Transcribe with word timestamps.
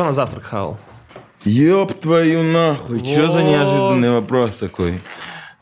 что 0.00 0.06
на 0.06 0.12
завтрак 0.14 0.44
хавал? 0.44 0.78
Ёб 1.44 1.92
твою 2.00 2.42
нахуй, 2.42 3.04
что 3.04 3.28
за 3.28 3.42
неожиданный 3.42 4.10
вопрос 4.10 4.56
такой? 4.56 4.98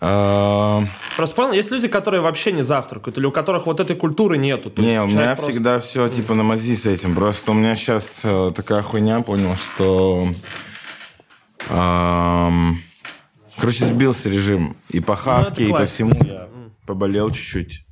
А, 0.01 0.85
Просто 1.17 1.35
понял, 1.35 1.55
есть 1.55 1.73
люди, 1.73 1.89
которые 1.89 2.21
вообще 2.21 2.53
не 2.53 2.63
завтракают, 2.63 3.19
или 3.19 3.27
у 3.27 3.33
которых 3.33 3.67
вот 3.67 3.81
этой 3.81 3.97
культуры 3.97 4.39
нету. 4.39 4.73
Не, 4.77 5.03
у 5.03 5.09
меня 5.09 5.35
просто- 5.35 5.51
всегда 5.51 5.81
все 5.81 6.09
типа 6.09 6.35
на 6.35 6.45
мази 6.45 6.77
с 6.77 6.87
этим. 6.87 7.17
Просто 7.17 7.51
у 7.51 7.55
меня 7.55 7.75
сейчас 7.75 8.25
такая 8.55 8.83
хуйня, 8.83 9.23
понял, 9.23 9.57
что... 9.57 10.29
короче, 11.67 12.77
сбился 13.87 14.29
режим. 14.29 14.77
И 14.91 15.01
по 15.01 15.17
хавке, 15.17 15.65
и 15.65 15.73
по 15.73 15.85
всему 15.85 16.15
я 16.25 16.47
поболел 16.87 17.33
чуть-чуть. 17.33 17.85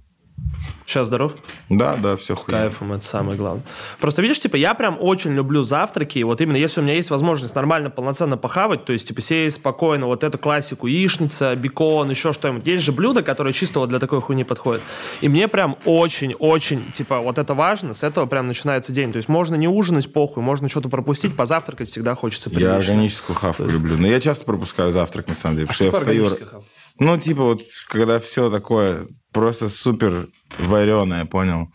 Сейчас 0.87 1.09
здоров? 1.09 1.32
Да, 1.68 1.96
да, 1.96 2.14
все 2.14 2.37
С 2.37 2.45
кайфом, 2.45 2.93
это 2.93 3.05
самое 3.05 3.37
главное. 3.37 3.64
Просто 3.98 4.23
видишь, 4.23 4.39
типа, 4.39 4.55
я 4.55 4.73
прям 4.75 4.96
очень 5.01 5.32
люблю 5.32 5.64
завтраки, 5.64 6.19
и 6.19 6.25
вот 6.25 6.41
именно 6.41 6.57
если 6.57 6.80
у 6.80 6.84
меня 6.84 6.95
есть 6.95 7.11
возможность 7.11 7.57
нормально, 7.57 7.91
полноценно 7.91 8.37
похавать, 8.37 8.84
то 8.84 8.93
есть, 8.93 9.09
типа, 9.09 9.20
сесть 9.20 9.57
спокойно, 9.57 10.07
вот 10.07 10.23
эту 10.23 10.38
классику, 10.38 10.87
яичница, 10.87 11.57
бекон, 11.57 12.09
еще 12.10 12.33
что-нибудь. 12.33 12.65
Есть 12.65 12.84
же 12.84 12.93
блюда, 12.93 13.24
которые 13.24 13.52
чисто 13.52 13.80
вот 13.80 13.88
для 13.88 13.98
такой 13.98 14.20
хуйни 14.20 14.45
подходят. 14.45 14.80
И 15.20 15.29
мне 15.29 15.48
прям 15.48 15.77
очень-очень, 15.84 16.93
типа, 16.93 17.18
вот 17.18 17.38
это 17.38 17.55
важно, 17.55 17.93
с 17.93 18.05
этого 18.05 18.27
прям 18.27 18.46
начинается 18.46 18.93
день. 18.93 19.10
То 19.10 19.16
есть 19.16 19.29
можно 19.29 19.57
не 19.57 19.66
ужинать, 19.66 20.12
похуй, 20.12 20.43
можно 20.45 20.68
что-то 20.68 20.88
пропустить, 20.88 21.34
позавтракать 21.37 21.91
всегда 21.91 22.15
хочется 22.15 22.48
Я 22.51 22.55
прилично. 22.57 22.77
органическую 22.77 23.37
хавку 23.37 23.65
люблю. 23.65 23.96
Но 23.98 24.07
я 24.07 24.21
часто 24.21 24.45
пропускаю 24.45 24.93
завтрак, 24.93 25.27
на 25.27 25.34
самом 25.34 25.57
деле. 25.57 25.66
Потому 25.66 25.74
что 25.74 25.84
я 25.84 25.91
Какой 25.91 26.01
встаю... 26.01 26.23
органический 26.23 26.46
хавк? 26.46 26.65
Ну, 26.98 27.16
типа 27.18 27.42
вот, 27.42 27.62
когда 27.88 28.18
все 28.18 28.50
такое 28.50 29.06
просто 29.32 29.68
супер 29.68 30.28
вареное, 30.59 31.24
понял? 31.27 31.68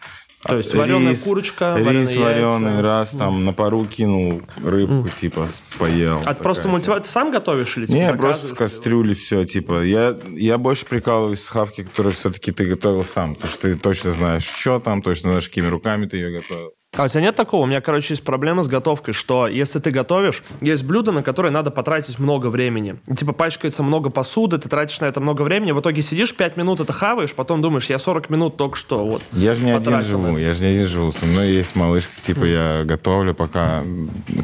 То 0.43 0.57
есть 0.57 0.73
вареная 0.73 1.15
курочка, 1.15 1.75
рис 1.77 2.15
вареный, 2.15 2.71
яйца. 2.71 2.81
раз 2.81 3.11
там 3.11 3.45
на 3.45 3.53
пару 3.53 3.85
кинул 3.85 4.41
рыбку, 4.63 5.07
типа, 5.09 5.47
поел. 5.77 6.21
А 6.25 6.33
ты 6.33 6.41
просто 6.41 6.67
мотивация... 6.67 7.03
Ты 7.03 7.09
сам 7.09 7.29
готовишь 7.29 7.77
или 7.77 7.85
типа, 7.85 7.95
Не, 7.95 8.13
просто 8.15 8.47
с 8.47 8.49
заказываешь? 8.49 8.73
кастрюли 8.73 9.13
все, 9.13 9.45
типа. 9.45 9.83
Я, 9.83 10.17
я 10.31 10.57
больше 10.57 10.87
прикалываюсь 10.87 11.43
с 11.43 11.47
хавки, 11.47 11.83
которые 11.83 12.13
все-таки 12.13 12.51
ты 12.51 12.65
готовил 12.65 13.05
сам. 13.05 13.35
Потому 13.35 13.53
что 13.53 13.61
ты 13.61 13.75
точно 13.75 14.11
знаешь, 14.11 14.43
что 14.43 14.79
там, 14.79 15.03
точно 15.03 15.29
знаешь, 15.29 15.47
какими 15.47 15.67
руками 15.67 16.07
ты 16.07 16.17
ее 16.17 16.31
готовил. 16.31 16.71
А 16.97 17.05
у 17.05 17.07
тебя 17.07 17.21
нет 17.21 17.37
такого? 17.37 17.63
У 17.63 17.65
меня, 17.65 17.79
короче, 17.79 18.15
есть 18.15 18.23
проблема 18.25 18.63
с 18.63 18.67
готовкой, 18.67 19.13
что 19.13 19.47
если 19.47 19.79
ты 19.79 19.91
готовишь, 19.91 20.43
есть 20.59 20.83
блюда, 20.83 21.13
на 21.13 21.23
которые 21.23 21.53
надо 21.53 21.71
потратить 21.71 22.19
много 22.19 22.47
времени. 22.47 22.97
И, 23.07 23.15
Типа 23.15 23.31
пачкается 23.31 23.81
много 23.81 24.09
посуды, 24.09 24.57
ты 24.57 24.67
тратишь 24.67 24.99
на 24.99 25.05
это 25.05 25.21
много 25.21 25.43
времени, 25.43 25.71
в 25.71 25.79
итоге 25.79 26.01
сидишь 26.01 26.35
5 26.35 26.57
минут 26.57 26.81
это 26.81 26.91
хаваешь, 26.91 27.33
потом 27.33 27.61
думаешь, 27.61 27.89
я 27.89 27.97
40 27.97 28.29
минут 28.29 28.57
только 28.57 28.75
что 28.75 29.05
вот. 29.05 29.21
Я 29.31 29.55
же 29.55 29.63
не 29.63 29.71
один 29.71 30.03
живу, 30.03 30.37
я 30.37 30.51
же 30.51 30.65
не 30.65 30.71
один 30.71 30.87
живу. 30.87 31.13
Со 31.13 31.25
мной 31.25 31.51
есть 31.51 31.77
малышка, 31.77 32.11
типа 32.21 32.43
я 32.43 32.83
готовлю, 32.83 33.33
пока... 33.33 33.83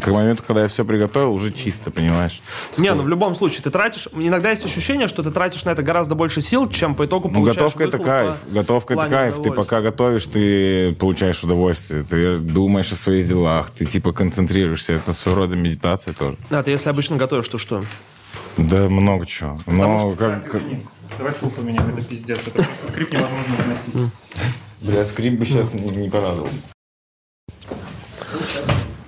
К 0.02 0.08
моменту, 0.08 0.42
когда 0.48 0.62
я 0.62 0.68
все 0.70 0.86
приготовил, 0.86 1.34
уже 1.34 1.52
чисто, 1.52 1.92
понимаешь? 1.92 2.42
Не, 2.78 2.94
ну 2.94 3.04
в 3.04 3.10
любом 3.10 3.36
случае, 3.36 3.64
ты 3.64 3.72
тратишь... 3.72 4.08
Иногда 4.16 4.52
есть 4.52 4.64
ощущение, 4.64 5.10
что 5.10 5.22
ты 5.22 5.32
тратишь 5.32 5.66
на 5.66 5.72
это 5.72 5.82
гораздо 5.84 6.16
больше 6.16 6.40
сил, 6.40 6.70
чем 6.70 6.96
по 6.96 7.06
итогу 7.06 7.28
Ну, 7.28 7.42
получаешь 7.42 7.58
готовка 7.58 7.84
это 7.84 7.98
кайф. 7.98 8.36
Готовка 8.48 8.94
это 8.94 9.08
кайф. 9.08 9.42
Ты 9.42 9.52
пока 9.52 9.82
готовишь, 9.82 10.28
ты 10.28 10.94
получаешь 10.94 11.44
удовольствие. 11.44 12.04
Ты 12.04 12.37
думаешь 12.40 12.92
о 12.92 12.96
своих 12.96 13.28
делах. 13.28 13.72
Ты 13.72 13.86
типа 13.86 14.14
концентрируешься. 14.14 14.94
Это 14.94 15.14
своего 15.14 15.42
рода 15.42 15.56
медитация 15.56 16.14
тоже. 16.14 16.38
А 16.50 16.64
ты 16.64 16.72
если 16.72 16.90
обычно 16.90 17.16
готовишь, 17.18 17.48
то 17.48 17.58
что? 17.58 17.84
Да 18.58 18.90
много 18.90 19.26
чего. 19.26 19.58
Но 19.68 20.12
как... 20.16 20.52
как- 20.52 20.62
Давай 21.18 21.34
стул 21.34 21.50
поменяем, 21.50 21.90
это 21.90 22.06
пиздец. 22.06 22.40
Это 22.48 22.64
скрип 22.88 23.12
невозможно 23.12 23.56
выносить. 23.56 24.14
Бля, 24.82 25.06
скрип 25.06 25.40
бы 25.40 25.46
сейчас 25.46 25.74
не, 25.74 25.82
не 25.90 26.10
порадовался. 26.10 26.70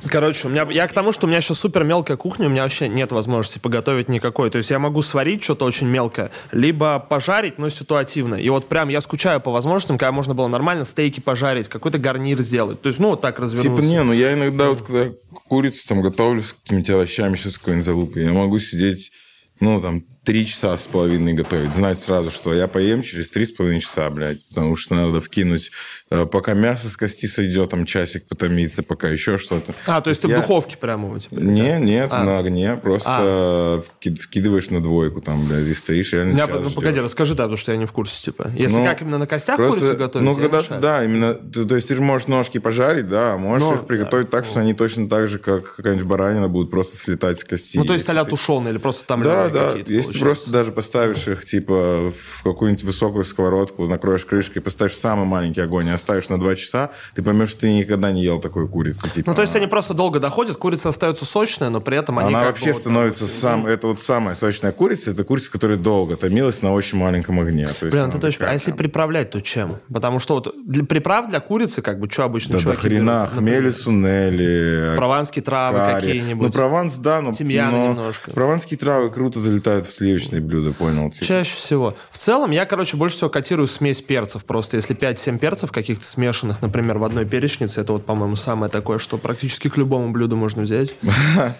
Короче, 0.09 0.47
у 0.47 0.51
меня, 0.51 0.67
я 0.71 0.87
к 0.87 0.93
тому, 0.93 1.11
что 1.11 1.27
у 1.27 1.29
меня 1.29 1.41
сейчас 1.41 1.59
супер 1.59 1.83
мелкая 1.83 2.17
кухня, 2.17 2.47
у 2.47 2.49
меня 2.49 2.63
вообще 2.63 2.87
нет 2.87 3.11
возможности 3.11 3.59
поготовить 3.59 4.09
никакой. 4.09 4.49
То 4.49 4.57
есть 4.57 4.69
я 4.71 4.79
могу 4.79 5.01
сварить 5.01 5.43
что-то 5.43 5.65
очень 5.65 5.87
мелкое, 5.87 6.31
либо 6.51 6.99
пожарить, 6.99 7.57
но 7.59 7.69
ситуативно. 7.69 8.35
И 8.35 8.49
вот 8.49 8.67
прям 8.67 8.89
я 8.89 9.01
скучаю 9.01 9.39
по 9.39 9.51
возможностям, 9.51 9.97
когда 9.97 10.11
можно 10.11 10.33
было 10.33 10.47
нормально 10.47 10.85
стейки 10.85 11.19
пожарить, 11.19 11.67
какой-то 11.67 11.99
гарнир 11.99 12.39
сделать. 12.41 12.81
То 12.81 12.87
есть, 12.87 12.99
ну, 12.99 13.09
вот 13.09 13.21
так 13.21 13.39
развернуться. 13.39 13.77
Типа, 13.77 13.85
не, 13.85 14.03
ну 14.03 14.13
я 14.13 14.33
иногда 14.33 14.69
вот 14.69 14.81
когда 14.81 15.11
курицу 15.47 15.87
там 15.87 16.01
готовлю 16.01 16.41
с 16.41 16.53
какими-то 16.53 16.95
овощами, 16.95 17.35
сейчас 17.35 17.57
какой-нибудь 17.57 17.85
залупой, 17.85 18.23
я 18.23 18.33
могу 18.33 18.59
сидеть, 18.59 19.11
ну, 19.59 19.79
там, 19.81 20.03
три 20.23 20.45
часа 20.45 20.77
с 20.77 20.87
половиной 20.87 21.33
готовить. 21.33 21.73
Знать 21.73 21.97
сразу, 21.97 22.29
что 22.31 22.53
я 22.53 22.67
поем 22.67 23.01
через 23.01 23.31
три 23.31 23.45
с 23.45 23.51
половиной 23.51 23.81
часа, 23.81 24.09
блядь. 24.09 24.47
Потому 24.49 24.75
что 24.75 24.95
надо 24.95 25.21
вкинуть, 25.21 25.71
пока 26.09 26.53
мясо 26.53 26.89
с 26.89 26.97
кости 26.97 27.25
сойдет, 27.27 27.69
там, 27.69 27.85
часик 27.85 28.25
потомится, 28.27 28.83
пока 28.83 29.09
еще 29.09 29.37
что-то. 29.37 29.73
А, 29.85 30.01
то 30.01 30.09
есть 30.09 30.21
ты 30.21 30.27
в 30.27 30.31
я- 30.31 30.37
духовке 30.37 30.75
прямо 30.77 31.13
у 31.13 31.19
тебя? 31.19 31.41
Не, 31.41 31.79
нет, 31.79 32.09
А. 32.11 32.23
на 32.23 32.39
огне. 32.39 32.77
Просто 32.81 33.81
вки- 34.01 34.15
вкидываешь 34.19 34.69
на 34.69 34.81
двойку, 34.81 35.21
там, 35.21 35.45
блядь, 35.47 35.63
здесь 35.63 35.77
стоишь, 35.79 36.13
реально 36.13 36.37
Я, 36.37 36.47
час 36.47 36.61
ну, 36.63 36.69
погоди, 36.71 36.93
ждешь. 36.95 37.03
расскажи, 37.05 37.35
да, 37.35 37.43
потому 37.43 37.57
что 37.57 37.71
я 37.71 37.77
не 37.77 37.85
в 37.85 37.91
курсе, 37.91 38.23
типа. 38.23 38.51
Если 38.55 38.77
Ну, 38.77 38.85
как 38.85 39.01
именно 39.01 39.17
на 39.17 39.27
костях 39.27 39.57
Просто, 39.57 39.79
курицу 39.81 39.97
готовить, 39.97 40.25
ну, 40.25 40.35
когда 40.35 40.63
шарю. 40.63 40.81
да, 40.81 41.03
именно, 41.03 41.33
ты- 41.35 41.65
то 41.65 41.75
есть 41.75 41.87
ты 41.87 41.95
же 41.95 42.01
можешь 42.01 42.27
ножки 42.27 42.57
пожарить, 42.57 43.07
да, 43.07 43.33
а 43.33 43.37
можешь 43.37 43.67
Ну, 43.67 43.75
их 43.75 43.85
приготовить 43.85 44.29
так, 44.29 44.45
что 44.45 44.59
они 44.59 44.73
точно 44.73 45.07
так 45.09 45.27
же, 45.27 45.39
как 45.39 45.75
какая-нибудь 45.75 46.07
баранина, 46.07 46.47
будут 46.49 46.71
просто 46.71 46.97
слетать 46.97 47.39
с 47.39 47.43
кости. 47.43 47.77
Ну, 47.77 47.85
то 47.85 47.93
есть 47.93 48.09
а 48.09 48.23
ты- 48.23 48.29
тушеные 48.29 48.71
или 48.71 48.79
просто 48.79 49.05
там 49.05 49.21
Да, 49.21 49.49
да. 49.49 49.69
Если 49.71 49.83
ты 49.83 49.85
получаются. 49.93 50.19
просто 50.19 50.51
даже 50.51 50.71
поставишь 50.71 51.27
их, 51.27 51.45
типа, 51.45 52.11
в 52.11 52.43
какую-нибудь 52.43 52.83
высокую 52.83 53.23
сковородку, 53.23 53.87
накроешь 53.87 54.25
крышкой, 54.25 54.61
поставишь 54.61 54.95
самый 54.97 55.25
маленький 55.25 55.61
огонь 55.61 55.87
и 55.87 55.91
оставишь 55.99 56.29
на 56.29 56.39
два 56.39 56.55
часа, 56.55 56.89
ты 57.13 57.21
поймешь, 57.21 57.49
что 57.49 57.61
ты 57.61 57.73
никогда 57.73 58.11
не 58.11 58.23
ел 58.23 58.39
такой 58.39 58.67
курицы. 58.67 59.09
Типа, 59.09 59.29
Ну, 59.29 59.35
то 59.35 59.41
есть 59.41 59.55
они 59.55 59.67
просто 59.67 59.93
долго 59.93 60.19
доходят, 60.19 60.57
курица 60.57 60.89
остается 60.89 61.25
сочная, 61.25 61.69
но 61.69 61.81
при 61.81 61.97
этом 61.97 62.17
они 62.19 62.29
она 62.29 62.39
как 62.39 62.47
бы 62.47 62.49
вообще 62.51 62.71
вот 62.73 62.81
становится 62.81 63.23
вот- 63.25 63.31
сам... 63.33 63.65
Это 63.67 63.87
вот 63.87 64.01
самая 64.01 64.35
сочная 64.35 64.71
курица. 64.71 65.11
Это 65.11 65.23
курица, 65.23 65.51
которая 65.51 65.77
долго 65.77 66.15
томилась 66.15 66.61
на 66.61 66.73
очень 66.73 66.97
маленьком 66.97 67.39
огне. 67.39 67.67
То 67.67 67.85
есть 67.85 67.91
Блин, 67.91 68.03
она 68.03 68.11
ты 68.11 68.19
точно. 68.19 68.49
А 68.49 68.53
если 68.53 68.71
приправлять, 68.71 69.29
то 69.31 69.41
чем? 69.41 69.77
Потому 69.93 70.19
что 70.19 70.35
вот 70.35 70.55
для 70.65 70.83
приправ 70.83 71.27
для 71.29 71.39
курицы, 71.39 71.81
как 71.81 71.99
бы, 71.99 72.09
что 72.09 72.23
обычно 72.23 72.53
Да 72.53 72.59
чуваки 72.59 72.81
хрена. 72.81 73.25
берут? 73.25 73.37
Хмели, 73.39 73.69
сунели, 73.69 74.93
Прованские 74.95 75.43
травы 75.43 75.79
какие-нибудь. 75.93 76.47
Ну, 76.47 76.51
прованс, 76.51 76.95
да, 76.95 77.21
но... 77.21 77.31
Тимьяна 77.31 77.71
но 77.77 77.87
немножко. 77.89 78.31
Прованские 78.31 78.77
травы 78.77 79.09
круто 79.09 79.39
залетают 79.39 79.85
в 79.85 79.91
сливочные 79.91 80.41
блюда, 80.41 80.71
понял? 80.71 81.09
Типа. 81.09 81.25
Чаще 81.25 81.55
всего. 81.55 81.95
В 82.11 82.17
целом, 82.17 82.51
я, 82.51 82.65
короче, 82.65 82.97
больше 82.97 83.17
всего 83.17 83.29
котирую 83.29 83.67
смесь 83.67 84.01
перцев. 84.01 84.43
Просто 84.45 84.77
если 84.77 84.95
5-7 84.95 85.37
перцев 85.39 85.71
каких-то 85.89 86.05
смешанных, 86.05 86.61
например, 86.61 86.99
в 86.99 87.03
одной 87.03 87.25
перечнице, 87.25 87.81
это 87.81 87.93
вот, 87.93 88.05
по-моему, 88.05 88.35
самое 88.35 88.71
такое, 88.71 88.99
что 88.99 89.17
практически 89.17 89.69
к 89.69 89.77
любому 89.77 90.11
блюду 90.11 90.35
можно 90.35 90.61
взять. 90.61 90.93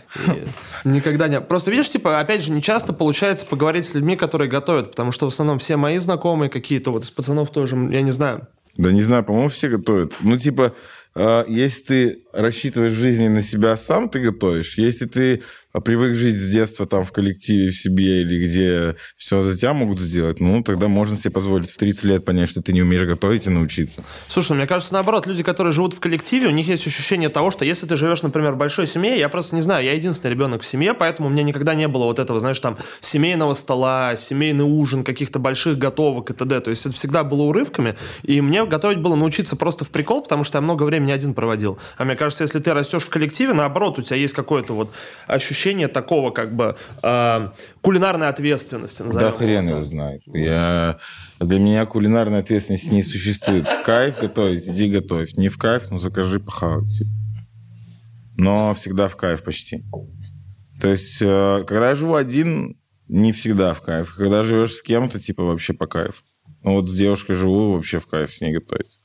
Никогда 0.83 1.27
не... 1.27 1.41
Просто, 1.41 1.71
видишь, 1.71 1.89
типа, 1.89 2.19
опять 2.19 2.43
же, 2.43 2.51
не 2.51 2.61
часто 2.61 2.93
получается 2.93 3.47
поговорить 3.47 3.85
с 3.87 3.95
людьми, 3.95 4.15
которые 4.15 4.47
готовят, 4.47 4.91
потому 4.91 5.11
что 5.11 5.25
в 5.27 5.33
основном 5.33 5.57
все 5.57 5.77
мои 5.77 5.97
знакомые 5.97 6.51
какие-то, 6.51 6.91
вот 6.91 7.05
из 7.05 7.09
пацанов 7.09 7.49
тоже, 7.49 7.75
я 7.91 8.03
не 8.03 8.11
знаю, 8.11 8.47
Да 8.77 8.91
не 8.91 9.01
знаю, 9.01 9.23
по-моему, 9.23 9.49
все 9.49 9.67
готовят. 9.67 10.13
Ну, 10.21 10.37
типа, 10.37 10.73
э, 11.15 11.45
если 11.47 11.81
ты 11.81 12.19
рассчитываешь 12.31 12.93
в 12.93 12.99
жизни 12.99 13.29
на 13.29 13.41
себя 13.41 13.75
сам, 13.77 14.09
ты 14.09 14.19
готовишь. 14.19 14.77
Если 14.77 15.05
ты 15.05 15.41
привык 15.83 16.15
жить 16.15 16.35
с 16.35 16.51
детства 16.51 16.85
там 16.87 17.05
в 17.05 17.11
коллективе, 17.11 17.69
в 17.69 17.75
себе, 17.75 18.21
или 18.21 18.43
где 18.43 18.95
все 19.15 19.41
за 19.41 19.55
тебя 19.55 19.73
могут 19.73 19.99
сделать, 19.99 20.39
ну, 20.39 20.63
тогда 20.63 20.87
можно 20.87 21.15
себе 21.15 21.31
позволить 21.31 21.69
в 21.69 21.77
30 21.77 22.03
лет 22.05 22.25
понять, 22.25 22.49
что 22.49 22.61
ты 22.61 22.73
не 22.73 22.81
умеешь 22.81 23.03
готовить 23.03 23.45
и 23.45 23.51
научиться. 23.51 24.03
Слушай, 24.27 24.57
мне 24.57 24.65
кажется, 24.65 24.93
наоборот, 24.93 25.27
люди, 25.27 25.43
которые 25.43 25.71
живут 25.71 25.93
в 25.93 25.99
коллективе, 25.99 26.47
у 26.47 26.51
них 26.51 26.67
есть 26.67 26.87
ощущение 26.87 27.29
того, 27.29 27.51
что 27.51 27.65
если 27.65 27.85
ты 27.85 27.95
живешь, 27.97 28.23
например, 28.23 28.53
в 28.53 28.57
большой 28.57 28.87
семье, 28.87 29.17
я 29.19 29.29
просто 29.29 29.55
не 29.55 29.61
знаю, 29.61 29.85
я 29.85 29.93
единственный 29.93 30.31
ребенок 30.31 30.63
в 30.63 30.65
семье, 30.65 30.95
поэтому 30.95 31.27
у 31.27 31.31
меня 31.31 31.43
никогда 31.43 31.75
не 31.75 31.87
было 31.87 32.05
вот 32.05 32.17
этого, 32.17 32.39
знаешь, 32.39 32.59
там, 32.59 32.77
семейного 32.99 33.53
стола, 33.53 34.15
семейный 34.15 34.65
ужин, 34.65 35.03
каких-то 35.03 35.37
больших 35.37 35.77
готовок 35.77 36.31
и 36.31 36.33
т.д. 36.33 36.59
То 36.61 36.71
есть 36.71 36.85
это 36.87 36.95
всегда 36.95 37.23
было 37.23 37.43
урывками, 37.43 37.95
и 38.23 38.41
мне 38.41 38.65
готовить 38.65 38.99
было 38.99 39.15
научиться 39.15 39.55
просто 39.55 39.85
в 39.85 39.91
прикол, 39.91 40.23
потому 40.23 40.43
что 40.43 40.57
я 40.57 40.61
много 40.61 40.83
времени 40.83 41.11
один 41.11 41.35
проводил. 41.35 41.77
А 41.97 42.05
мне 42.05 42.15
кажется, 42.15 42.43
если 42.43 42.59
ты 42.59 42.73
растешь 42.73 43.03
в 43.03 43.09
коллективе, 43.09 43.53
наоборот, 43.53 43.99
у 43.99 44.01
тебя 44.01 44.15
есть 44.15 44.33
какое-то 44.33 44.73
вот 44.73 44.91
ощущение 45.27 45.58
такого, 45.87 46.31
как 46.31 46.55
бы, 46.55 46.75
э, 47.03 47.49
кулинарной 47.81 48.27
ответственности. 48.27 49.03
Да 49.13 49.31
хрен 49.31 49.67
его 49.69 49.83
знает. 49.83 50.21
Я... 50.25 50.99
Для 51.39 51.59
меня 51.59 51.85
кулинарная 51.85 52.39
ответственность 52.41 52.91
не 52.91 53.03
существует. 53.03 53.67
В 53.67 53.83
кайф 53.83 54.19
готовить, 54.19 54.67
иди 54.67 54.89
готовь. 54.89 55.33
Не 55.37 55.49
в 55.49 55.57
кайф, 55.57 55.91
ну 55.91 55.97
закажи 55.97 56.39
похавать. 56.39 56.89
типа. 56.89 57.09
Но 58.37 58.73
всегда 58.73 59.07
в 59.07 59.15
кайф 59.15 59.43
почти. 59.43 59.83
То 60.81 60.87
есть, 60.87 61.21
э, 61.21 61.63
когда 61.67 61.89
я 61.89 61.95
живу 61.95 62.15
один, 62.15 62.77
не 63.09 63.33
всегда 63.33 63.73
в 63.73 63.81
кайф. 63.81 64.15
Когда 64.15 64.43
живешь 64.43 64.75
с 64.75 64.81
кем-то, 64.81 65.19
типа, 65.19 65.43
вообще 65.43 65.73
по 65.73 65.87
кайфу. 65.87 66.23
Ну 66.63 66.73
вот 66.73 66.87
с 66.87 66.95
девушкой 66.95 67.35
живу, 67.35 67.73
вообще 67.73 67.99
в 67.99 68.07
кайф 68.07 68.33
с 68.33 68.41
ней 68.41 68.53
готовить. 68.53 68.99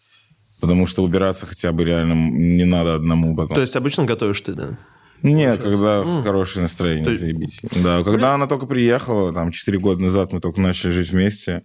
Потому 0.60 0.86
что 0.86 1.02
убираться 1.02 1.46
хотя 1.46 1.72
бы 1.72 1.84
реально 1.84 2.14
не 2.14 2.64
надо 2.64 2.94
одному 2.94 3.36
потом. 3.36 3.56
То 3.56 3.60
есть 3.60 3.76
обычно 3.76 4.04
готовишь 4.04 4.40
ты, 4.40 4.54
да? 4.54 4.78
Нет, 5.25 5.62
когда 5.62 6.05
хорошее 6.23 6.62
настроение, 6.62 7.09
есть- 7.09 7.21
заебись. 7.21 7.61
Да, 7.82 8.05
когда 8.05 8.35
она 8.35 8.47
только 8.47 8.67
приехала, 8.67 9.32
там, 9.32 9.50
4 9.50 9.79
года 9.79 10.00
назад 10.00 10.32
мы 10.32 10.41
только 10.41 10.61
начали 10.61 10.91
жить 10.91 11.11
вместе, 11.11 11.62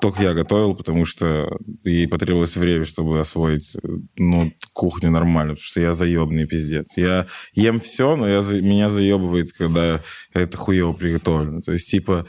только 0.00 0.22
я 0.22 0.34
готовил, 0.34 0.74
потому 0.74 1.04
что 1.04 1.56
ей 1.84 2.08
потребовалось 2.08 2.56
время, 2.56 2.84
чтобы 2.84 3.20
освоить 3.20 3.76
ну, 4.16 4.52
кухню 4.72 5.10
нормально, 5.10 5.52
потому 5.52 5.64
что 5.64 5.80
я 5.80 5.94
заебный 5.94 6.46
пиздец. 6.46 6.96
Я 6.96 7.26
ем 7.54 7.78
все, 7.78 8.16
но 8.16 8.28
я, 8.28 8.40
меня 8.40 8.90
заебывает, 8.90 9.52
когда 9.52 10.00
это 10.34 10.56
хуево 10.56 10.92
приготовлено. 10.94 11.60
То 11.60 11.72
есть, 11.72 11.88
типа, 11.90 12.26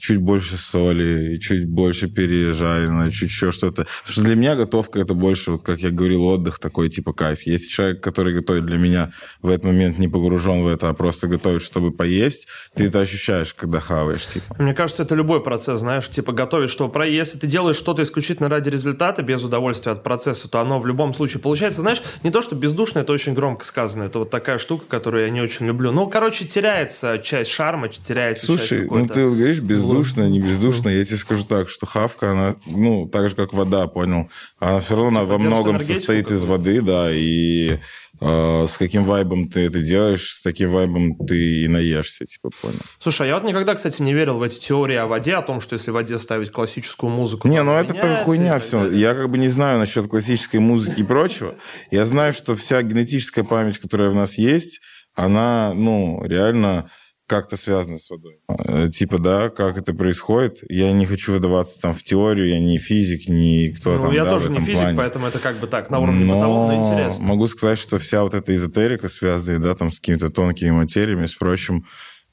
чуть 0.00 0.18
больше 0.18 0.56
соли, 0.56 1.38
чуть 1.38 1.68
больше 1.68 2.08
пережарено, 2.08 3.10
чуть 3.10 3.30
еще 3.30 3.50
что-то. 3.50 3.84
Потому 3.84 4.12
что 4.12 4.22
для 4.22 4.34
меня 4.34 4.56
готовка 4.56 4.98
это 4.98 5.14
больше, 5.14 5.52
вот 5.52 5.62
как 5.62 5.80
я 5.80 5.90
говорил, 5.90 6.24
отдых 6.24 6.58
такой 6.58 6.88
типа 6.88 7.12
кайф. 7.12 7.42
Если 7.42 7.68
человек, 7.68 8.02
который 8.02 8.32
готовит 8.32 8.66
для 8.66 8.78
меня 8.78 9.12
в 9.42 9.48
этот 9.48 9.64
момент 9.64 9.98
не 9.98 10.08
погружен 10.08 10.62
в 10.62 10.66
это, 10.66 10.88
а 10.88 10.94
просто 10.94 11.26
готовит, 11.26 11.62
чтобы 11.62 11.92
поесть, 11.92 12.48
ты 12.74 12.86
это 12.86 13.00
ощущаешь, 13.00 13.54
когда 13.54 13.80
хаваешь. 13.80 14.26
Типа. 14.26 14.56
Мне 14.58 14.74
кажется, 14.74 15.02
это 15.02 15.14
любой 15.14 15.42
процесс, 15.42 15.80
знаешь, 15.80 16.08
типа 16.08 16.32
готовить, 16.32 16.70
чтобы 16.70 16.92
про... 16.92 17.06
Если 17.06 17.38
ты 17.38 17.46
делаешь 17.46 17.76
что-то 17.76 18.02
исключительно 18.02 18.48
ради 18.48 18.70
результата, 18.70 19.22
без 19.22 19.44
удовольствия 19.44 19.92
от 19.92 20.02
процесса, 20.02 20.48
то 20.48 20.60
оно 20.60 20.80
в 20.80 20.86
любом 20.86 21.12
случае 21.14 21.40
получается, 21.40 21.82
знаешь, 21.82 22.02
не 22.22 22.30
то, 22.30 22.42
что 22.42 22.54
бездушно, 22.54 23.00
это 23.00 23.12
очень 23.12 23.34
громко 23.34 23.64
сказано, 23.64 24.04
это 24.04 24.20
вот 24.20 24.30
такая 24.30 24.58
штука, 24.58 24.86
которую 24.88 25.24
я 25.24 25.30
не 25.30 25.40
очень 25.40 25.66
люблю. 25.66 25.92
Ну, 25.92 26.08
короче, 26.08 26.46
теряется 26.46 27.18
часть 27.18 27.50
шарма, 27.50 27.88
теряется 27.88 28.46
Слушай, 28.46 28.80
часть 28.80 28.90
ну 28.90 29.06
ты 29.06 29.26
вот 29.26 29.36
говоришь 29.36 29.60
бездушно, 29.74 30.28
не 30.28 30.40
бездушно, 30.40 30.88
я 30.88 31.04
тебе 31.04 31.16
скажу 31.16 31.44
так, 31.44 31.68
что 31.68 31.86
хавка, 31.86 32.32
она, 32.32 32.56
ну, 32.66 33.06
так 33.06 33.28
же, 33.28 33.36
как 33.36 33.52
вода, 33.52 33.86
понял, 33.86 34.28
она 34.58 34.80
все 34.80 34.96
равно 34.96 35.20
Типа 35.20 35.32
во 35.32 35.38
многом 35.38 35.80
состоит 35.80 36.30
из 36.30 36.44
воды, 36.44 36.80
да, 36.82 37.08
и 37.12 37.78
э, 38.20 38.66
с 38.68 38.76
каким 38.76 39.04
вайбом 39.04 39.48
ты 39.48 39.60
это 39.60 39.82
делаешь, 39.82 40.34
с 40.34 40.42
таким 40.42 40.70
вайбом 40.70 41.16
ты 41.16 41.64
и 41.64 41.68
наешься, 41.68 42.24
типа, 42.24 42.50
понял. 42.62 42.80
Слушай, 42.98 43.26
а 43.26 43.28
я 43.28 43.34
вот 43.34 43.44
никогда, 43.44 43.74
кстати, 43.74 44.02
не 44.02 44.14
верил 44.14 44.38
в 44.38 44.42
эти 44.42 44.58
теории 44.58 44.96
о 44.96 45.06
воде, 45.06 45.34
о 45.34 45.42
том, 45.42 45.60
что 45.60 45.74
если 45.74 45.90
в 45.90 45.94
воде 45.94 46.18
ставить 46.18 46.50
классическую 46.50 47.10
музыку... 47.10 47.48
Не, 47.48 47.58
то 47.58 47.64
ну 47.64 47.72
это 47.72 47.94
и 47.94 48.24
хуйня 48.24 48.58
все. 48.58 48.82
далее. 48.82 49.00
Я 49.00 49.14
как 49.14 49.30
бы 49.30 49.38
не 49.38 49.48
знаю 49.48 49.78
насчет 49.78 50.08
классической 50.08 50.60
музыки 50.60 51.00
и 51.00 51.04
прочего. 51.04 51.54
Я 51.90 52.04
знаю, 52.04 52.32
что 52.32 52.54
вся 52.54 52.82
генетическая 52.82 53.44
память, 53.44 53.78
которая 53.78 54.10
в 54.10 54.14
нас 54.14 54.38
есть, 54.38 54.80
она, 55.14 55.72
ну, 55.74 56.24
реально 56.24 56.90
как-то 57.26 57.56
связана 57.56 57.98
с 57.98 58.10
водой. 58.10 58.38
Э, 58.48 58.88
Типа, 58.90 59.18
да, 59.18 59.48
как 59.48 59.78
это 59.78 59.94
происходит. 59.94 60.58
Я 60.68 60.92
не 60.92 61.06
хочу 61.06 61.32
выдаваться 61.32 61.80
там 61.80 61.94
в 61.94 62.02
теорию, 62.04 62.48
я 62.48 62.60
не 62.60 62.78
физик, 62.78 63.28
не 63.28 63.70
кто 63.70 63.96
Ну, 63.96 64.02
там. 64.02 64.12
я 64.12 64.24
да, 64.24 64.30
тоже 64.30 64.50
не 64.50 64.60
физик, 64.60 64.80
плане. 64.82 64.96
поэтому 64.96 65.26
это 65.26 65.38
как 65.38 65.58
бы 65.58 65.66
так, 65.66 65.88
на 65.90 66.00
уровне 66.00 66.24
Но 66.26 66.34
бытовом, 66.34 66.68
но 66.68 66.74
интересно. 66.92 67.24
могу 67.24 67.46
сказать, 67.46 67.78
что 67.78 67.98
вся 67.98 68.22
вот 68.22 68.34
эта 68.34 68.54
эзотерика, 68.54 69.08
связанная, 69.08 69.58
да, 69.58 69.74
там, 69.74 69.90
с 69.90 70.00
какими-то 70.00 70.28
тонкими 70.30 70.70
материями, 70.70 71.26
с 71.26 71.34
прочим, 71.34 71.84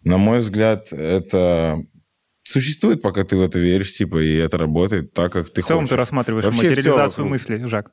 на 0.04 0.18
мой 0.18 0.40
взгляд, 0.40 0.92
это 0.92 1.78
существует, 2.44 3.02
пока 3.02 3.24
ты 3.24 3.38
в 3.38 3.42
это 3.42 3.60
веришь, 3.60 3.94
типа, 3.94 4.18
и 4.22 4.36
это 4.36 4.58
работает 4.58 5.14
так, 5.14 5.32
как 5.32 5.50
ты 5.52 5.62
В 5.62 5.66
целом 5.66 5.84
хочешь. 5.84 5.92
ты 5.92 5.96
рассматриваешь 5.96 6.46
Вообще 6.46 6.68
материализацию 6.70 7.26
мысли, 7.28 7.64
Жак. 7.66 7.92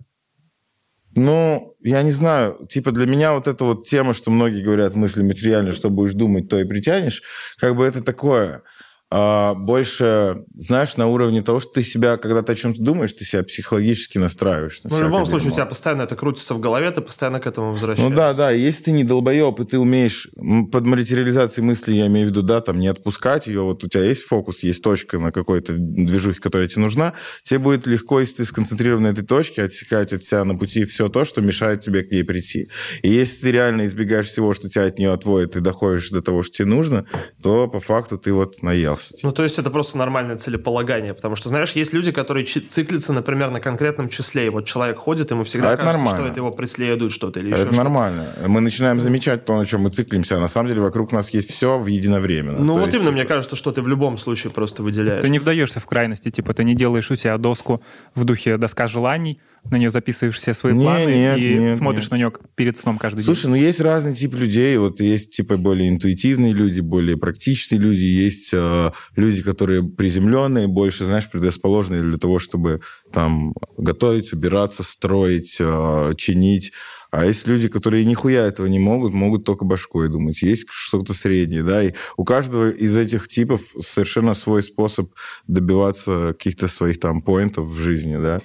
Ну, 1.18 1.68
я 1.82 2.02
не 2.02 2.12
знаю, 2.12 2.58
типа 2.68 2.92
для 2.92 3.06
меня 3.06 3.32
вот 3.32 3.48
эта 3.48 3.64
вот 3.64 3.86
тема, 3.86 4.14
что 4.14 4.30
многие 4.30 4.62
говорят, 4.62 4.94
мысли 4.94 5.22
материальные, 5.22 5.72
что 5.72 5.90
будешь 5.90 6.14
думать, 6.14 6.48
то 6.48 6.60
и 6.60 6.64
притянешь, 6.64 7.22
как 7.58 7.74
бы 7.74 7.84
это 7.84 8.02
такое. 8.02 8.62
А, 9.10 9.54
больше, 9.54 10.44
знаешь, 10.54 10.98
на 10.98 11.06
уровне 11.06 11.40
того, 11.40 11.60
что 11.60 11.72
ты 11.72 11.82
себя, 11.82 12.18
когда 12.18 12.42
ты 12.42 12.52
о 12.52 12.54
чем-то 12.54 12.82
думаешь, 12.82 13.12
ты 13.14 13.24
себя 13.24 13.42
психологически 13.42 14.18
настраиваешь. 14.18 14.82
на 14.84 14.90
Ну, 14.90 14.96
в 14.96 15.02
любом 15.02 15.24
случае, 15.24 15.50
у 15.50 15.54
тебя 15.54 15.64
постоянно 15.64 16.02
это 16.02 16.14
крутится 16.14 16.52
в 16.52 16.60
голове, 16.60 16.90
ты 16.90 17.00
постоянно 17.00 17.40
к 17.40 17.46
этому 17.46 17.72
возвращаешься. 17.72 18.10
Ну 18.10 18.14
да, 18.14 18.34
да, 18.34 18.50
если 18.50 18.84
ты 18.84 18.92
не 18.92 19.04
долбоеб, 19.04 19.60
и 19.60 19.64
ты 19.64 19.78
умеешь 19.78 20.28
под 20.70 20.84
материализацией 20.84 21.66
мысли, 21.66 21.94
я 21.94 22.06
имею 22.08 22.26
в 22.26 22.30
виду, 22.30 22.42
да, 22.42 22.60
там 22.60 22.78
не 22.78 22.88
отпускать 22.88 23.46
ее, 23.46 23.62
вот 23.62 23.82
у 23.82 23.88
тебя 23.88 24.04
есть 24.04 24.24
фокус, 24.24 24.62
есть 24.62 24.82
точка 24.82 25.18
на 25.18 25.32
какой-то 25.32 25.72
движухе, 25.78 26.40
которая 26.40 26.68
тебе 26.68 26.82
нужна, 26.82 27.14
тебе 27.42 27.60
будет 27.60 27.86
легко, 27.86 28.20
если 28.20 28.36
ты 28.36 28.44
сконцентрирован 28.44 29.04
на 29.04 29.08
этой 29.08 29.24
точке, 29.24 29.62
отсекать 29.62 30.12
от 30.12 30.22
себя 30.22 30.44
на 30.44 30.54
пути 30.54 30.84
все 30.84 31.08
то, 31.08 31.24
что 31.24 31.40
мешает 31.40 31.80
тебе 31.80 32.02
к 32.02 32.10
ней 32.10 32.24
прийти. 32.24 32.68
И 33.02 33.08
если 33.08 33.42
ты 33.42 33.52
реально 33.52 33.86
избегаешь 33.86 34.26
всего, 34.26 34.52
что 34.52 34.68
тебя 34.68 34.84
от 34.84 34.98
нее 34.98 35.12
отводит, 35.12 35.56
и 35.56 35.60
доходишь 35.60 36.10
до 36.10 36.20
того, 36.20 36.42
что 36.42 36.58
тебе 36.58 36.68
нужно, 36.68 37.06
то 37.42 37.68
по 37.68 37.80
факту 37.80 38.18
ты 38.18 38.34
вот 38.34 38.62
наелся. 39.00 39.26
Ну, 39.26 39.32
то 39.32 39.42
есть 39.42 39.58
это 39.58 39.70
просто 39.70 39.98
нормальное 39.98 40.36
целеполагание, 40.36 41.14
потому 41.14 41.36
что, 41.36 41.48
знаешь, 41.48 41.72
есть 41.72 41.92
люди, 41.92 42.12
которые 42.12 42.44
циклятся, 42.46 43.12
например, 43.12 43.50
на 43.50 43.60
конкретном 43.60 44.08
числе, 44.08 44.46
и 44.46 44.48
вот 44.48 44.66
человек 44.66 44.98
ходит, 44.98 45.30
ему 45.30 45.44
всегда 45.44 45.70
А 45.70 45.72
это 45.74 45.82
кажется, 45.82 45.98
нормально. 45.98 46.20
что 46.26 46.30
это 46.32 46.40
его 46.40 46.50
преследует 46.50 47.12
что-то 47.12 47.40
или 47.40 47.48
еще 47.48 47.56
Это 47.62 47.66
что-то. 47.72 47.82
нормально. 47.84 48.26
Мы 48.46 48.60
начинаем 48.60 49.00
замечать 49.00 49.44
то, 49.44 49.56
на 49.56 49.64
чем 49.66 49.82
мы 49.82 49.90
циклимся, 49.90 50.36
а 50.36 50.40
на 50.40 50.48
самом 50.48 50.68
деле 50.68 50.80
вокруг 50.82 51.12
нас 51.12 51.30
есть 51.30 51.50
все 51.52 51.78
в 51.78 51.86
единовременно. 51.86 52.58
Ну, 52.58 52.74
То 52.74 52.80
вот 52.80 52.86
есть, 52.86 52.94
именно, 52.96 53.04
типа, 53.06 53.12
мне 53.14 53.24
кажется, 53.24 53.56
что 53.56 53.72
ты 53.72 53.82
в 53.82 53.88
любом 53.88 54.18
случае 54.18 54.50
просто 54.52 54.82
выделяешь. 54.82 55.22
Ты 55.22 55.28
не 55.28 55.38
вдаешься 55.38 55.80
в 55.80 55.86
крайности, 55.86 56.30
типа 56.30 56.54
ты 56.54 56.64
не 56.64 56.74
делаешь 56.74 57.10
у 57.10 57.16
себя 57.16 57.36
доску 57.38 57.82
в 58.14 58.24
духе 58.24 58.56
доска 58.56 58.86
желаний, 58.86 59.40
на 59.70 59.76
нее 59.76 59.90
записываешь 59.90 60.36
все 60.36 60.54
свои 60.54 60.72
Не, 60.72 60.84
планы 60.84 61.14
нет, 61.14 61.38
и 61.38 61.58
нет, 61.58 61.76
смотришь 61.76 62.04
нет. 62.04 62.10
на 62.12 62.16
нее 62.16 62.32
перед 62.54 62.78
сном 62.78 62.98
каждый 62.98 63.22
Слушай, 63.22 63.42
день. 63.42 63.50
ну 63.50 63.56
есть 63.56 63.80
разный 63.80 64.14
тип 64.14 64.34
людей. 64.34 64.76
Вот 64.78 65.00
есть 65.00 65.34
типа 65.36 65.56
более 65.56 65.88
интуитивные 65.88 66.52
люди, 66.52 66.80
более 66.80 67.16
практичные 67.16 67.78
люди, 67.78 68.04
есть 68.04 68.50
э, 68.52 68.90
люди, 69.16 69.42
которые 69.42 69.82
приземленные, 69.82 70.66
больше, 70.68 71.04
знаешь, 71.04 71.28
предрасположенные 71.30 72.02
для 72.02 72.18
того, 72.18 72.38
чтобы 72.38 72.80
там 73.12 73.54
готовить, 73.76 74.32
убираться, 74.32 74.82
строить, 74.82 75.56
э, 75.60 76.14
чинить. 76.16 76.72
А 77.10 77.24
есть 77.24 77.46
люди, 77.46 77.68
которые 77.68 78.04
нихуя 78.04 78.46
этого 78.46 78.66
не 78.66 78.78
могут, 78.78 79.14
могут 79.14 79.44
только 79.44 79.64
башкой 79.64 80.08
думать. 80.08 80.42
Есть 80.42 80.66
что-то 80.68 81.14
среднее, 81.14 81.62
да, 81.62 81.82
и 81.82 81.92
у 82.16 82.24
каждого 82.24 82.70
из 82.70 82.96
этих 82.96 83.28
типов 83.28 83.62
совершенно 83.80 84.34
свой 84.34 84.62
способ 84.62 85.10
добиваться 85.46 86.34
каких-то 86.38 86.68
своих 86.68 87.00
там 87.00 87.22
поинтов 87.22 87.66
в 87.66 87.78
жизни, 87.78 88.16
да. 88.16 88.40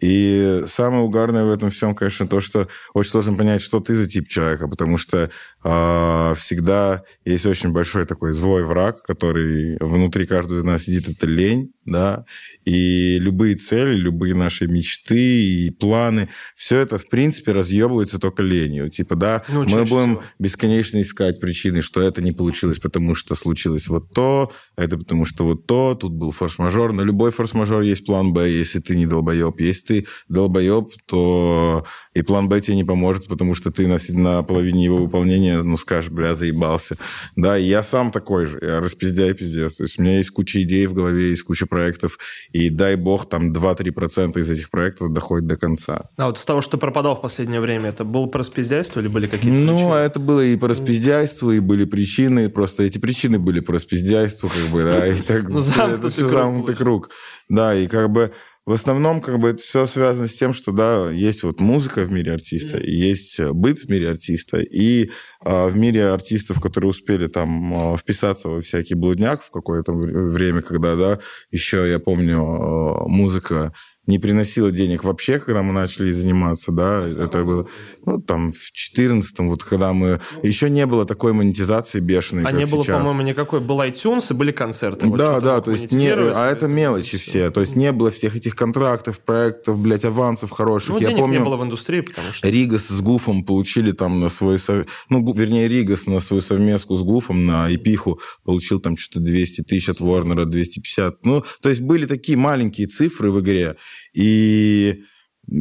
И 0.00 0.64
самое 0.66 1.02
угарное 1.02 1.44
в 1.44 1.50
этом 1.50 1.70
всем, 1.70 1.94
конечно, 1.94 2.26
то, 2.26 2.40
что 2.40 2.68
очень 2.92 3.12
сложно 3.12 3.34
понять, 3.34 3.62
что 3.62 3.80
ты 3.80 3.94
за 3.96 4.08
тип 4.08 4.28
человека, 4.28 4.68
потому 4.68 4.98
что 4.98 5.30
всегда 5.62 7.04
есть 7.24 7.46
очень 7.46 7.70
большой 7.70 8.04
такой 8.04 8.32
злой 8.32 8.64
враг, 8.64 9.02
который 9.04 9.76
внутри 9.80 10.26
каждого 10.26 10.58
из 10.58 10.64
нас 10.64 10.84
сидит, 10.84 11.08
это 11.08 11.26
лень, 11.26 11.72
да, 11.84 12.24
и 12.64 13.18
любые 13.18 13.56
цели, 13.56 13.94
любые 13.94 14.34
наши 14.34 14.66
мечты 14.66 15.44
и 15.44 15.70
планы, 15.70 16.28
все 16.56 16.78
это, 16.78 16.98
в 16.98 17.08
принципе, 17.08 17.52
разъебывается 17.52 18.18
только 18.18 18.42
ленью. 18.42 18.90
Типа, 18.90 19.14
да, 19.16 19.44
Ну, 19.48 19.64
мы 19.64 19.84
будем 19.84 20.18
всего. 20.18 20.22
бесконечно 20.38 21.02
искать 21.02 21.40
причины, 21.40 21.82
что 21.82 22.00
это 22.00 22.22
не 22.22 22.32
получилось, 22.32 22.78
потому 22.78 23.14
что 23.14 23.34
случилось 23.34 23.88
вот 23.88 24.12
то, 24.12 24.52
это 24.76 24.96
потому 24.98 25.24
что 25.24 25.44
вот 25.44 25.66
то, 25.66 25.94
тут 25.94 26.12
был 26.12 26.30
форс-мажор. 26.30 26.92
На 26.92 27.02
любой 27.02 27.30
форс-мажор 27.30 27.82
есть 27.82 28.04
план 28.06 28.32
Б, 28.32 28.50
если 28.50 28.80
ты 28.80 28.96
не 28.96 29.06
долбоеб. 29.06 29.60
Если 29.60 29.86
ты 29.86 30.06
долбоеб, 30.28 30.90
то 31.06 31.84
и 32.14 32.22
план 32.22 32.48
Б 32.48 32.60
тебе 32.60 32.76
не 32.76 32.84
поможет, 32.84 33.26
потому 33.26 33.54
что 33.54 33.70
ты 33.70 33.86
на, 33.86 33.98
на 34.10 34.42
половине 34.42 34.84
его 34.84 34.98
выполнения, 34.98 35.51
ну, 35.60 35.76
скажешь, 35.76 36.10
бля, 36.10 36.34
заебался. 36.34 36.96
Да, 37.36 37.58
и 37.58 37.64
я 37.64 37.82
сам 37.82 38.10
такой 38.10 38.46
же. 38.46 38.58
Я 38.62 38.80
распиздяй 38.80 39.32
пиздец. 39.34 39.74
То 39.74 39.82
есть 39.84 39.98
у 39.98 40.02
меня 40.02 40.18
есть 40.18 40.30
куча 40.30 40.62
идей 40.62 40.86
в 40.86 40.94
голове, 40.94 41.30
есть 41.30 41.42
куча 41.42 41.66
проектов, 41.66 42.18
и 42.52 42.70
дай 42.70 42.96
бог, 42.96 43.28
там 43.28 43.52
2-3% 43.52 44.38
из 44.40 44.50
этих 44.50 44.70
проектов 44.70 45.12
доходит 45.12 45.46
до 45.46 45.56
конца. 45.56 46.08
А 46.16 46.26
вот 46.26 46.38
с 46.38 46.44
того, 46.44 46.60
что 46.60 46.78
пропадал 46.78 47.16
в 47.16 47.20
последнее 47.20 47.60
время, 47.60 47.88
это 47.90 48.04
было 48.04 48.26
про 48.26 48.40
распиздяйство 48.40 49.00
или 49.00 49.08
были 49.08 49.26
какие-то 49.26 49.56
Ну, 49.56 49.74
причины? 49.76 49.94
это 49.94 50.20
было 50.20 50.40
и 50.44 50.56
по 50.56 50.68
распиздяйству, 50.68 51.52
и 51.52 51.60
были 51.60 51.84
причины. 51.84 52.48
Просто 52.48 52.82
эти 52.82 52.98
причины 52.98 53.38
были 53.38 53.60
по 53.60 53.72
распиздяйству, 53.72 54.48
как 54.48 54.72
бы, 54.72 54.82
да. 54.82 55.06
И 55.06 55.18
так 55.20 55.48
Ну, 55.48 55.60
это 55.60 56.10
все 56.10 56.26
замкнутый 56.26 56.74
круг. 56.74 57.10
Да, 57.48 57.74
и 57.74 57.86
как 57.86 58.10
бы 58.10 58.32
в 58.64 58.72
основном 58.72 59.20
как 59.20 59.38
бы 59.40 59.48
это 59.48 59.60
все 59.60 59.86
связано 59.86 60.28
с 60.28 60.34
тем, 60.34 60.52
что, 60.52 60.70
да, 60.70 61.10
есть 61.10 61.42
вот 61.42 61.60
музыка 61.60 62.04
в 62.04 62.12
мире 62.12 62.32
артиста, 62.32 62.78
и 62.78 62.92
есть 62.92 63.40
э, 63.40 63.52
быт 63.52 63.78
в 63.78 63.88
мире 63.88 64.10
артиста, 64.10 64.60
и 64.60 65.10
а, 65.44 65.66
в 65.66 65.76
мире 65.76 66.06
артистов, 66.08 66.60
которые 66.60 66.90
успели 66.90 67.26
там 67.26 67.74
а, 67.74 67.96
вписаться 67.96 68.48
во 68.48 68.60
всякий 68.60 68.94
блудняк 68.94 69.42
в 69.42 69.50
какое-то 69.50 69.92
вр- 69.92 70.28
время, 70.28 70.62
когда, 70.62 70.94
да, 70.94 71.18
еще, 71.50 71.90
я 71.90 71.98
помню, 71.98 72.38
а, 72.38 73.08
музыка 73.08 73.72
не 74.06 74.18
приносила 74.18 74.72
денег 74.72 75.04
вообще, 75.04 75.38
когда 75.38 75.62
мы 75.62 75.72
начали 75.72 76.10
заниматься, 76.10 76.72
да, 76.72 77.06
это 77.06 77.44
было, 77.44 77.68
ну, 78.04 78.20
там, 78.20 78.52
в 78.52 78.72
14 78.72 79.38
вот 79.40 79.62
когда 79.62 79.92
мы... 79.92 80.20
Еще 80.42 80.70
не 80.70 80.86
было 80.86 81.04
такой 81.04 81.32
монетизации 81.32 82.00
бешеной, 82.00 82.42
А 82.44 82.50
не 82.50 82.66
было, 82.66 82.82
сейчас. 82.82 82.98
по-моему, 82.98 83.22
никакой... 83.22 83.60
Был 83.60 83.80
iTunes 83.80 84.26
и 84.30 84.34
были 84.34 84.50
концерты. 84.50 85.06
Вот 85.06 85.18
Да, 85.18 85.40
да, 85.40 85.60
то 85.60 85.70
есть 85.70 85.92
не, 85.92 86.12
а 86.12 86.50
это 86.50 86.66
мелочи 86.66 87.16
все, 87.16 87.50
то 87.50 87.60
есть 87.60 87.76
не 87.76 87.92
было 87.92 88.10
всех 88.10 88.34
этих 88.34 88.56
контрактов, 88.56 89.20
проектов, 89.20 89.78
блядь, 89.78 90.04
авансов 90.04 90.50
хороших. 90.50 90.90
Ну, 90.90 90.98
Я 90.98 91.08
денег 91.08 91.20
помню, 91.20 91.38
не 91.38 91.44
было 91.44 91.56
в 91.56 91.62
индустрии, 91.62 92.00
потому 92.00 92.32
что... 92.32 92.48
Ригас 92.48 92.88
с 92.88 93.00
Гуфом 93.00 93.44
получили 93.44 93.92
там 93.92 94.20
на 94.20 94.28
свой... 94.28 94.58
сов- 94.58 94.86
Ну, 95.10 95.32
вернее, 95.32 95.68
Ригас 95.68 96.06
на 96.06 96.18
свою 96.18 96.42
совместку 96.42 96.96
с 96.96 97.02
Гуфом 97.02 97.46
на 97.46 97.72
Эпиху 97.72 98.20
получил 98.44 98.80
там 98.80 98.96
что-то 98.96 99.20
200 99.20 99.62
тысяч 99.62 99.88
от 99.88 100.00
Ворнера, 100.00 100.44
250. 100.44 101.24
Ну, 101.24 101.44
то 101.60 101.68
есть 101.68 101.80
были 101.82 102.06
такие 102.06 102.36
маленькие 102.36 102.88
цифры 102.88 103.30
в 103.30 103.40
игре, 103.40 103.76
и 104.14 105.02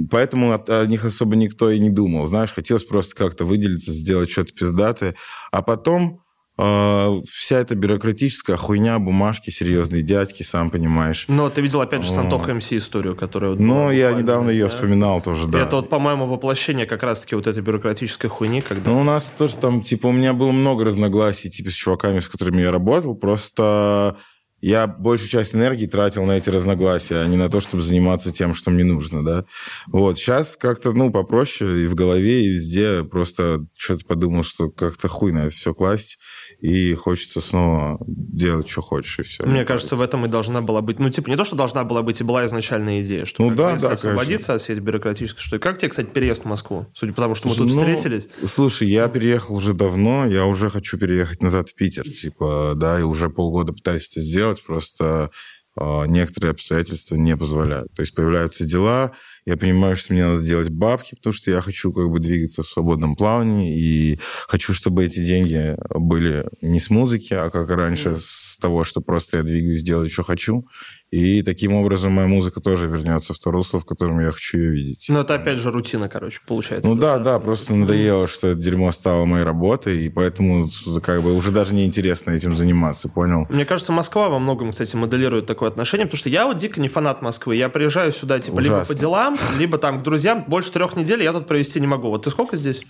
поэтому 0.09 0.53
от- 0.53 0.69
о 0.69 0.85
них 0.85 1.05
особо 1.05 1.35
никто 1.35 1.71
и 1.71 1.79
не 1.79 1.89
думал. 1.89 2.27
Знаешь, 2.27 2.53
хотелось 2.53 2.83
просто 2.83 3.15
как-то 3.15 3.45
выделиться, 3.45 3.91
сделать 3.91 4.29
что-то 4.29 4.53
пиздатое. 4.53 5.15
А 5.51 5.61
потом 5.61 6.19
э, 6.57 7.21
вся 7.27 7.59
эта 7.59 7.75
бюрократическая 7.75 8.55
хуйня, 8.57 8.99
бумажки, 8.99 9.49
серьезные 9.49 10.03
дядьки, 10.03 10.43
сам 10.43 10.69
понимаешь. 10.69 11.25
Но 11.27 11.49
ты 11.49 11.61
видел, 11.61 11.81
опять 11.81 12.03
же, 12.03 12.11
с 12.11 12.17
Антоха 12.17 12.53
МС 12.53 12.71
историю, 12.73 13.15
которая... 13.15 13.51
Вот 13.51 13.59
была 13.59 13.91
я 13.91 14.11
недавно 14.11 14.51
ее 14.51 14.65
да? 14.65 14.69
вспоминал 14.69 15.21
тоже, 15.21 15.47
да. 15.47 15.61
Это 15.61 15.77
вот, 15.77 15.89
по-моему, 15.89 16.27
воплощение 16.27 16.85
как 16.85 17.03
раз-таки 17.03 17.35
вот 17.35 17.47
этой 17.47 17.63
бюрократической 17.63 18.27
хуйни, 18.27 18.61
когда... 18.61 18.91
Ну, 18.91 19.01
у 19.01 19.03
нас 19.03 19.33
тоже 19.35 19.57
там, 19.57 19.81
типа, 19.81 20.07
у 20.07 20.11
меня 20.11 20.33
было 20.33 20.51
много 20.51 20.85
разногласий, 20.85 21.49
типа, 21.49 21.71
с 21.71 21.73
чуваками, 21.73 22.19
с 22.19 22.27
которыми 22.27 22.61
я 22.61 22.71
работал. 22.71 23.15
Просто 23.15 24.17
я 24.61 24.87
большую 24.87 25.29
часть 25.29 25.55
энергии 25.55 25.87
тратил 25.87 26.23
на 26.25 26.37
эти 26.37 26.49
разногласия, 26.49 27.17
а 27.17 27.27
не 27.27 27.37
на 27.37 27.49
то, 27.49 27.59
чтобы 27.59 27.83
заниматься 27.83 28.31
тем, 28.31 28.53
что 28.53 28.69
мне 28.69 28.83
нужно, 28.83 29.25
да. 29.25 29.45
Вот, 29.87 30.17
сейчас 30.17 30.55
как-то, 30.55 30.93
ну, 30.93 31.11
попроще 31.11 31.83
и 31.83 31.87
в 31.87 31.95
голове, 31.95 32.45
и 32.45 32.49
везде. 32.49 33.03
Просто 33.03 33.65
что-то 33.75 34.05
подумал, 34.05 34.43
что 34.43 34.69
как-то 34.69 35.07
хуй 35.07 35.31
на 35.31 35.45
это 35.45 35.55
все 35.55 35.73
класть, 35.73 36.19
и 36.61 36.93
хочется 36.93 37.41
снова 37.41 37.97
делать, 38.07 38.69
что 38.69 38.81
хочешь, 38.81 39.19
и 39.19 39.23
все. 39.23 39.45
Мне 39.45 39.65
кажется, 39.65 39.95
в 39.95 40.01
этом 40.01 40.25
и 40.25 40.29
должна 40.29 40.61
была 40.61 40.81
быть... 40.81 40.99
Ну, 40.99 41.09
типа, 41.09 41.27
не 41.27 41.35
то, 41.35 41.43
что 41.43 41.55
должна 41.55 41.83
была 41.83 42.03
быть, 42.03 42.21
и 42.21 42.23
была 42.23 42.45
изначальная 42.45 43.01
идея, 43.01 43.25
что 43.25 43.43
Ну 43.43 43.55
да, 43.55 43.77
да, 43.79 43.93
освободиться 43.93 44.53
от 44.53 44.61
всей 44.61 44.73
этой 44.73 44.81
бюрократической 44.81 45.41
что 45.41 45.57
Как 45.57 45.79
тебе, 45.79 45.89
кстати, 45.89 46.07
переезд 46.07 46.43
в 46.43 46.45
Москву? 46.45 46.85
Судя 46.93 47.13
по 47.13 47.21
тому, 47.23 47.33
что 47.33 47.49
мы 47.49 47.55
тут 47.55 47.67
Ну, 47.67 47.73
встретились. 47.73 48.27
Слушай, 48.45 48.89
я 48.89 49.07
переехал 49.07 49.55
уже 49.55 49.73
давно, 49.73 50.27
я 50.27 50.45
уже 50.45 50.69
хочу 50.69 50.99
переехать 50.99 51.41
назад 51.41 51.69
в 51.69 51.75
Питер, 51.75 52.03
типа, 52.03 52.73
да, 52.75 52.99
и 52.99 53.03
уже 53.03 53.29
полгода 53.29 53.73
пытаюсь 53.73 54.07
это 54.09 54.21
сделать, 54.21 54.63
просто 54.63 55.31
э, 55.75 56.05
некоторые 56.05 56.51
обстоятельства 56.51 57.15
не 57.15 57.35
позволяют. 57.35 57.91
То 57.93 58.03
есть 58.03 58.13
появляются 58.13 58.65
дела, 58.65 59.13
я 59.45 59.57
понимаю, 59.57 59.95
что 59.95 60.13
мне 60.13 60.25
надо 60.25 60.43
делать 60.43 60.69
бабки, 60.69 61.15
потому 61.15 61.33
что 61.33 61.51
я 61.51 61.61
хочу 61.61 61.91
как 61.91 62.09
бы 62.09 62.19
двигаться 62.19 62.63
в 62.63 62.67
свободном 62.67 63.15
плавании, 63.15 63.77
и 63.77 64.19
хочу, 64.47 64.73
чтобы 64.73 65.05
эти 65.05 65.23
деньги 65.23 65.75
были 65.89 66.45
не 66.61 66.79
с 66.79 66.89
музыки, 66.89 67.33
а 67.33 67.49
как 67.49 67.69
раньше, 67.69 68.15
с 68.15 68.50
того, 68.61 68.83
что 68.83 69.01
просто 69.01 69.37
я 69.37 69.43
двигаюсь, 69.43 69.83
делаю, 69.83 70.09
что 70.09 70.23
хочу. 70.23 70.65
И 71.09 71.41
таким 71.41 71.73
образом 71.73 72.13
моя 72.13 72.27
музыка 72.27 72.61
тоже 72.61 72.87
вернется 72.87 73.33
в 73.33 73.39
то 73.39 73.51
русло, 73.51 73.81
в 73.81 73.85
котором 73.85 74.21
я 74.21 74.31
хочу 74.31 74.57
ее 74.57 74.71
видеть. 74.71 75.07
Ну, 75.09 75.19
это 75.19 75.35
опять 75.35 75.59
же 75.59 75.69
рутина, 75.69 76.07
короче, 76.07 76.39
получается. 76.47 76.89
Ну 76.89 76.95
да, 76.95 77.17
да, 77.17 77.37
просто 77.39 77.75
надоело, 77.75 78.27
что 78.27 78.47
это 78.47 78.61
дерьмо 78.61 78.91
стало 78.91 79.25
моей 79.25 79.43
работой, 79.43 80.05
и 80.05 80.09
поэтому 80.09 80.69
как 81.03 81.21
бы 81.21 81.33
уже 81.35 81.51
даже 81.51 81.73
неинтересно 81.73 82.31
этим 82.31 82.55
заниматься, 82.55 83.09
понял? 83.09 83.45
Мне 83.49 83.65
кажется, 83.65 83.91
Москва 83.91 84.29
во 84.29 84.39
многом, 84.39 84.71
кстати, 84.71 84.95
моделирует 84.95 85.47
такое 85.47 85.69
отношение, 85.69 86.05
потому 86.05 86.19
что 86.19 86.29
я 86.29 86.47
вот 86.47 86.55
дико 86.55 86.79
не 86.79 86.87
фанат 86.87 87.21
Москвы. 87.21 87.57
Я 87.57 87.67
приезжаю 87.67 88.13
сюда, 88.13 88.39
типа, 88.39 88.59
либо 88.59 88.75
Ужасно. 88.75 88.95
по 88.95 88.99
делам, 88.99 89.35
либо 89.59 89.77
там 89.77 89.99
к 89.99 90.03
друзьям. 90.03 90.45
Больше 90.47 90.71
трех 90.71 90.95
недель 90.95 91.23
я 91.23 91.33
тут 91.33 91.45
провести 91.45 91.81
не 91.81 91.87
могу. 91.87 92.07
Вот 92.07 92.23
ты 92.23 92.29
сколько 92.29 92.55
здесь? 92.55 92.83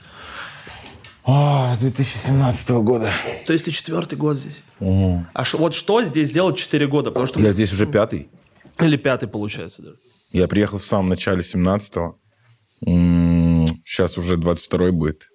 О, 1.23 1.73
с 1.73 1.77
2017 1.77 2.69
года. 2.81 3.11
То 3.45 3.53
есть 3.53 3.65
ты 3.65 3.71
четвертый 3.71 4.17
год 4.17 4.37
здесь. 4.37 4.61
А 4.79 5.43
ш- 5.45 5.57
вот 5.57 5.73
что 5.73 6.03
здесь 6.03 6.31
делать 6.31 6.57
четыре 6.57 6.87
года? 6.87 7.11
Потому 7.11 7.27
что... 7.27 7.39
Я 7.39 7.51
здесь 7.51 7.71
уже 7.71 7.85
пятый. 7.85 8.29
Или 8.79 8.97
пятый, 8.97 9.27
получается, 9.29 9.81
даже. 9.83 9.97
Я 10.31 10.47
приехал 10.47 10.79
в 10.79 10.83
самом 10.85 11.09
начале 11.09 11.41
17-го. 11.41 12.17
Сейчас 13.85 14.17
уже 14.17 14.37
22-й 14.37 14.91
будет. 14.91 15.27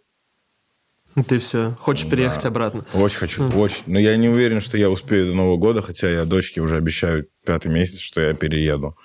И 1.14 1.22
Ты 1.22 1.38
все, 1.38 1.74
хочешь 1.80 2.08
переехать 2.08 2.44
обратно. 2.44 2.84
Очень 2.92 3.18
хочу, 3.18 3.48
очень. 3.58 3.84
Но 3.86 3.98
я 3.98 4.16
не 4.16 4.28
уверен, 4.28 4.60
что 4.60 4.76
я 4.76 4.90
успею 4.90 5.28
до 5.28 5.34
Нового 5.34 5.56
года, 5.56 5.80
хотя 5.80 6.10
я 6.10 6.24
дочке 6.26 6.60
уже 6.60 6.76
обещаю 6.76 7.26
пятый 7.46 7.68
месяц, 7.72 8.00
что 8.00 8.20
я 8.20 8.34
перееду. 8.34 8.96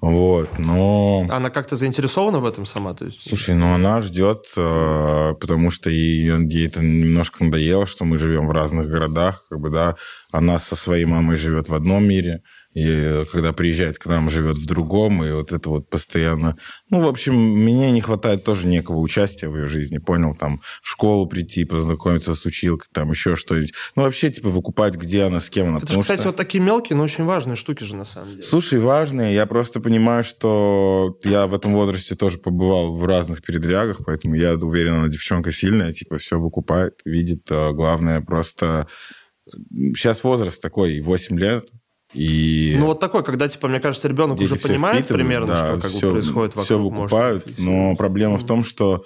Вот, 0.00 0.58
но... 0.58 1.26
Она 1.28 1.50
как-то 1.50 1.76
заинтересована 1.76 2.40
в 2.40 2.46
этом 2.46 2.64
сама? 2.64 2.94
То 2.94 3.04
есть... 3.04 3.28
Слушай, 3.28 3.54
ну 3.54 3.74
она 3.74 4.00
ждет, 4.00 4.46
э, 4.56 5.34
потому 5.38 5.70
что 5.70 5.90
ей, 5.90 6.24
ей 6.48 6.66
это 6.66 6.80
немножко 6.80 7.44
надоело, 7.44 7.86
что 7.86 8.06
мы 8.06 8.16
живем 8.16 8.46
в 8.46 8.50
разных 8.50 8.88
городах, 8.88 9.44
как 9.50 9.60
бы, 9.60 9.68
да. 9.68 9.96
Она 10.32 10.58
со 10.58 10.76
своей 10.76 11.04
мамой 11.04 11.36
живет 11.36 11.68
в 11.68 11.74
одном 11.74 12.06
мире, 12.06 12.42
и 12.72 13.24
когда 13.32 13.52
приезжает 13.52 13.98
к 13.98 14.06
нам, 14.06 14.30
живет 14.30 14.56
в 14.56 14.64
другом, 14.66 15.24
и 15.24 15.32
вот 15.32 15.50
это 15.50 15.70
вот 15.70 15.90
постоянно... 15.90 16.56
Ну, 16.88 17.02
в 17.02 17.08
общем, 17.08 17.34
мне 17.34 17.90
не 17.90 18.00
хватает 18.00 18.44
тоже 18.44 18.68
некого 18.68 18.98
участия 18.98 19.48
в 19.48 19.56
ее 19.56 19.66
жизни, 19.66 19.98
понял? 19.98 20.34
Там 20.36 20.60
в 20.80 20.88
школу 20.88 21.26
прийти, 21.26 21.64
познакомиться 21.64 22.36
с 22.36 22.46
училкой, 22.46 22.86
там 22.92 23.10
еще 23.10 23.34
что-нибудь. 23.34 23.72
Ну, 23.96 24.02
вообще, 24.02 24.30
типа, 24.30 24.50
выкупать, 24.50 24.94
где 24.94 25.24
она, 25.24 25.40
с 25.40 25.50
кем 25.50 25.68
она. 25.68 25.78
Это 25.78 25.92
же, 25.92 26.00
кстати, 26.00 26.20
что- 26.20 26.28
вот 26.28 26.36
такие 26.36 26.62
мелкие, 26.62 26.96
но 26.96 27.02
очень 27.02 27.24
важные 27.24 27.56
штуки 27.56 27.82
же 27.82 27.96
на 27.96 28.04
самом 28.04 28.30
деле. 28.30 28.42
Слушай, 28.44 28.78
важные. 28.78 29.34
Я 29.34 29.46
просто 29.46 29.80
понимаю, 29.80 30.22
что 30.22 31.18
я 31.24 31.48
в 31.48 31.54
этом 31.54 31.72
возрасте 31.72 32.14
тоже 32.14 32.38
побывал 32.38 32.94
в 32.94 33.04
разных 33.04 33.42
передрягах, 33.42 33.98
поэтому 34.06 34.36
я 34.36 34.54
уверен, 34.54 34.94
она 34.94 35.08
девчонка 35.08 35.50
сильная, 35.50 35.92
типа 35.92 36.18
все 36.18 36.38
выкупает, 36.38 37.00
видит. 37.04 37.42
А 37.50 37.72
Главное 37.72 38.20
просто... 38.20 38.86
Сейчас 39.94 40.24
возраст 40.24 40.60
такой, 40.60 41.00
8 41.00 41.38
лет, 41.38 41.68
и... 42.12 42.74
Ну, 42.78 42.86
вот 42.86 43.00
такой, 43.00 43.22
когда, 43.22 43.48
типа, 43.48 43.68
мне 43.68 43.80
кажется, 43.80 44.08
ребенок 44.08 44.40
уже 44.40 44.56
понимает 44.56 45.06
примерно, 45.06 45.48
да, 45.48 45.56
что 45.56 45.80
как 45.80 45.90
всё- 45.90 46.08
бы 46.08 46.12
происходит 46.14 46.56
вокруг. 46.56 46.64
Все 46.64 46.78
может 46.78 46.92
выкупают, 46.92 47.44
быть, 47.46 47.58
но 47.58 47.96
проблема 47.96 48.38
в 48.38 48.46
том, 48.46 48.64
что... 48.64 49.04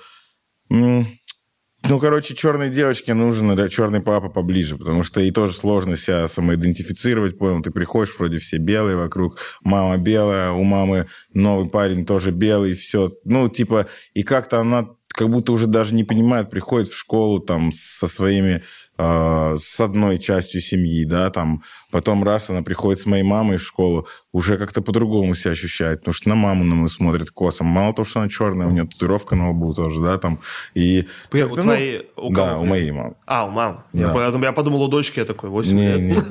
Ну, 1.86 1.98
короче, 2.00 2.34
черной 2.34 2.70
девочке 2.70 3.12
нужен 3.12 3.54
да, 3.54 3.68
черный 3.68 4.00
папа 4.00 4.30
поближе, 4.30 4.78
потому 4.78 5.02
что 5.02 5.20
ей 5.20 5.30
тоже 5.32 5.52
сложно 5.52 5.96
себя 5.96 6.26
самоидентифицировать, 6.28 7.36
понял? 7.36 7.60
Ты 7.60 7.70
приходишь, 7.70 8.16
вроде 8.18 8.38
все 8.38 8.56
белые 8.56 8.96
вокруг, 8.96 9.38
мама 9.62 9.98
белая, 9.98 10.50
у 10.50 10.62
мамы 10.62 11.06
новый 11.34 11.68
парень 11.68 12.06
тоже 12.06 12.30
белый, 12.30 12.72
все. 12.72 13.12
Ну, 13.24 13.50
типа, 13.50 13.86
и 14.14 14.22
как-то 14.22 14.60
она 14.60 14.88
как 15.08 15.28
будто 15.28 15.52
уже 15.52 15.66
даже 15.66 15.94
не 15.94 16.04
понимает, 16.04 16.50
приходит 16.50 16.88
в 16.88 16.96
школу 16.96 17.38
там 17.38 17.70
со 17.70 18.06
своими 18.06 18.62
э, 18.98 19.56
с 19.58 19.80
одной 19.80 20.18
частью 20.18 20.60
семьи, 20.60 21.04
да, 21.04 21.30
там, 21.30 21.62
потом 21.90 22.22
раз 22.24 22.50
она 22.50 22.62
приходит 22.62 23.00
с 23.00 23.06
моей 23.06 23.22
мамой 23.24 23.56
в 23.58 23.62
школу, 23.62 24.06
уже 24.32 24.56
как-то 24.56 24.82
по-другому 24.82 25.34
себя 25.34 25.52
ощущает, 25.52 26.00
потому 26.00 26.14
что 26.14 26.28
на 26.28 26.34
маму 26.34 26.64
на 26.64 26.74
мою 26.74 26.88
смотрит 26.88 27.30
косом. 27.30 27.66
Мало 27.66 27.92
того, 27.92 28.06
что 28.06 28.20
она 28.20 28.28
черная, 28.28 28.66
у 28.66 28.70
нее 28.70 28.84
татуировка 28.84 29.36
на 29.36 29.50
лбу 29.50 29.74
тоже, 29.74 30.00
да, 30.00 30.18
там, 30.18 30.40
и... 30.74 31.06
У 31.32 31.36
ну, 31.36 31.48
твоей- 31.48 32.08
у 32.16 32.32
да, 32.32 32.58
у 32.58 32.64
моей 32.64 32.90
мамы. 32.90 33.14
А, 33.26 33.44
у 33.46 33.50
мамы. 33.50 33.82
Я, 33.92 34.06
Да. 34.08 34.12
понял, 34.12 34.42
я 34.42 34.52
подумал, 34.52 34.82
у 34.82 34.88
дочки 34.88 35.18
я 35.18 35.24
такой, 35.24 35.50
8 35.50 35.74
Не, 35.76 35.92
лет. 35.96 36.16
не. 36.16 36.22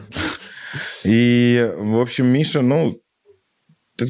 И, 1.04 1.72
в 1.78 2.00
общем, 2.00 2.28
Миша, 2.28 2.62
ну, 2.62 3.00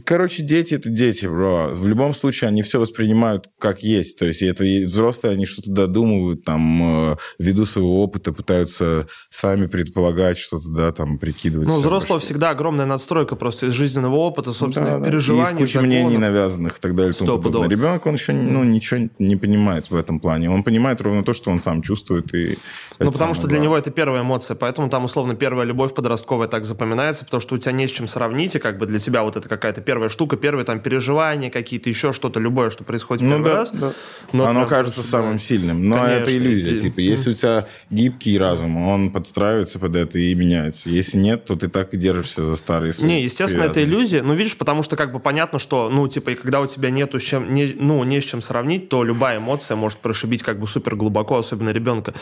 короче, 0.06 0.44
дети 0.44 0.74
это 0.76 0.90
дети, 0.90 1.26
бро. 1.26 1.70
В 1.74 1.88
любом 1.88 2.14
случае 2.14 2.48
они 2.48 2.62
все 2.62 2.80
воспринимают 2.80 3.50
как 3.60 3.84
есть. 3.84 4.18
То 4.18 4.26
есть 4.26 4.42
это 4.42 4.64
взрослые, 4.64 5.34
они 5.34 5.46
что-то 5.46 5.72
додумывают, 5.72 6.44
там, 6.44 7.12
э, 7.14 7.16
ввиду 7.40 7.66
своего 7.66 8.02
опыта 8.04 8.32
пытаются 8.32 9.08
сами 9.30 9.68
предполагать 9.68 10.38
что-то, 10.38 10.70
да, 10.70 10.92
там, 10.92 11.18
прикидывать. 11.18 11.68
Ну, 11.68 11.78
взрослого 11.80 12.18
башке. 12.18 12.28
всегда 12.34 12.50
огромная 12.52 12.86
надстройка 12.86 13.36
просто 13.36 13.68
из 13.68 13.74
жизненного 13.74 14.16
опыта, 14.16 14.54
собственных 14.54 14.92
Да, 14.92 15.00
да. 15.00 15.06
переживаний, 15.10 15.50
И 15.52 15.54
из 15.54 15.58
кучи 15.58 15.74
законов. 15.74 15.88
мнений 15.94 16.18
навязанных 16.18 16.78
и 16.78 16.82
так 16.82 16.96
далее 16.96 17.14
тому 17.14 17.42
подобное. 17.42 17.70
Ребенок, 17.70 18.06
он 18.06 18.14
еще 18.16 18.34
ну, 18.34 18.64
ничего 18.64 19.10
не 19.20 19.36
понимает 19.36 19.90
в 19.92 19.96
этом 19.96 20.20
плане. 20.20 20.50
Он 20.50 20.64
понимает 20.64 21.02
ровно 21.02 21.24
то, 21.24 21.34
что 21.34 21.52
он 21.52 21.60
сам 21.60 21.82
чувствует. 21.82 22.34
И 22.34 22.58
Ну, 23.00 23.12
потому 23.12 23.14
самое 23.14 23.34
что 23.34 23.44
для 23.48 23.58
главное. 23.58 23.64
него 23.66 23.78
это 23.78 23.92
первая 23.92 24.22
эмоция, 24.22 24.56
поэтому 24.56 24.90
там, 24.90 25.04
условно, 25.04 25.36
первая 25.36 25.66
любовь 25.66 25.94
подростковая 25.94 26.48
так 26.48 26.66
запоминается, 26.66 27.26
потому 27.26 27.42
что 27.42 27.56
у 27.56 27.58
тебя 27.58 27.72
не 27.74 27.88
с 27.88 27.92
чем 27.92 28.08
сравнить, 28.08 28.56
и 28.56 28.60
как 28.60 28.78
бы 28.78 28.86
для 28.86 29.00
тебя 29.00 29.24
вот 29.24 29.36
это 29.36 29.50
какая-то 29.50 29.73
первая 29.82 30.10
штука, 30.10 30.38
первые 30.38 30.66
там 30.66 30.80
переживания 30.80 31.50
какие-то, 31.50 31.90
еще 31.90 32.14
что-то, 32.14 32.40
любое, 32.40 32.70
что 32.70 32.84
происходит 32.84 33.24
Ну 33.24 33.30
первый 33.36 33.46
да, 33.46 33.54
раз. 33.54 33.72
да. 33.72 33.92
Но 34.32 34.46
Оно 34.46 34.60
прям 34.62 34.70
кажется 34.70 34.96
просто, 35.02 35.12
самым 35.12 35.34
да. 35.34 35.40
сильным. 35.40 35.90
Но 35.90 35.96
Конечно, 35.98 36.14
это 36.22 36.38
иллюзия. 36.38 36.72
и 36.76 36.80
Типа, 36.82 37.00
если 37.00 37.32
у 37.32 37.34
тебя 37.34 37.68
гибкий 37.90 38.38
разум, 38.38 38.78
он 38.88 39.12
подстраивается 39.12 39.80
под 39.80 39.96
это 39.96 40.18
и 40.20 40.34
меняется. 40.36 40.90
Если 40.90 41.18
нет, 41.18 41.46
то 41.46 41.56
ты 41.56 41.68
так 41.70 41.94
и 41.94 41.98
держишься 41.98 42.44
за 42.44 42.56
старые 42.56 42.94
свои 42.94 43.08
Не, 43.10 43.24
естественно, 43.24 43.64
это 43.64 43.84
иллюзия. 43.84 44.22
Ну, 44.24 44.34
видишь, 44.34 44.58
потому 44.58 44.84
что 44.84 44.96
как 44.96 45.12
бы 45.12 45.20
понятно, 45.20 45.60
что, 45.60 45.90
ну, 45.90 46.08
типа, 46.08 46.32
и 46.32 46.36
когда 46.36 46.62
у 46.62 46.68
тебя 46.68 46.90
нету 46.90 47.20
с 47.20 47.24
чем, 47.24 47.54
не, 47.54 47.74
ну, 47.80 48.04
не 48.04 48.22
с 48.22 48.24
чем 48.24 48.42
сравнить, 48.42 48.90
то 48.90 49.04
любая 49.04 49.38
эмоция 49.38 49.76
может 49.76 50.00
прошибить 50.00 50.44
как 50.44 50.60
бы 50.60 50.68
супер 50.68 50.96
глубоко, 50.96 51.38
особенно 51.38 51.70
ребенка. 51.70 52.14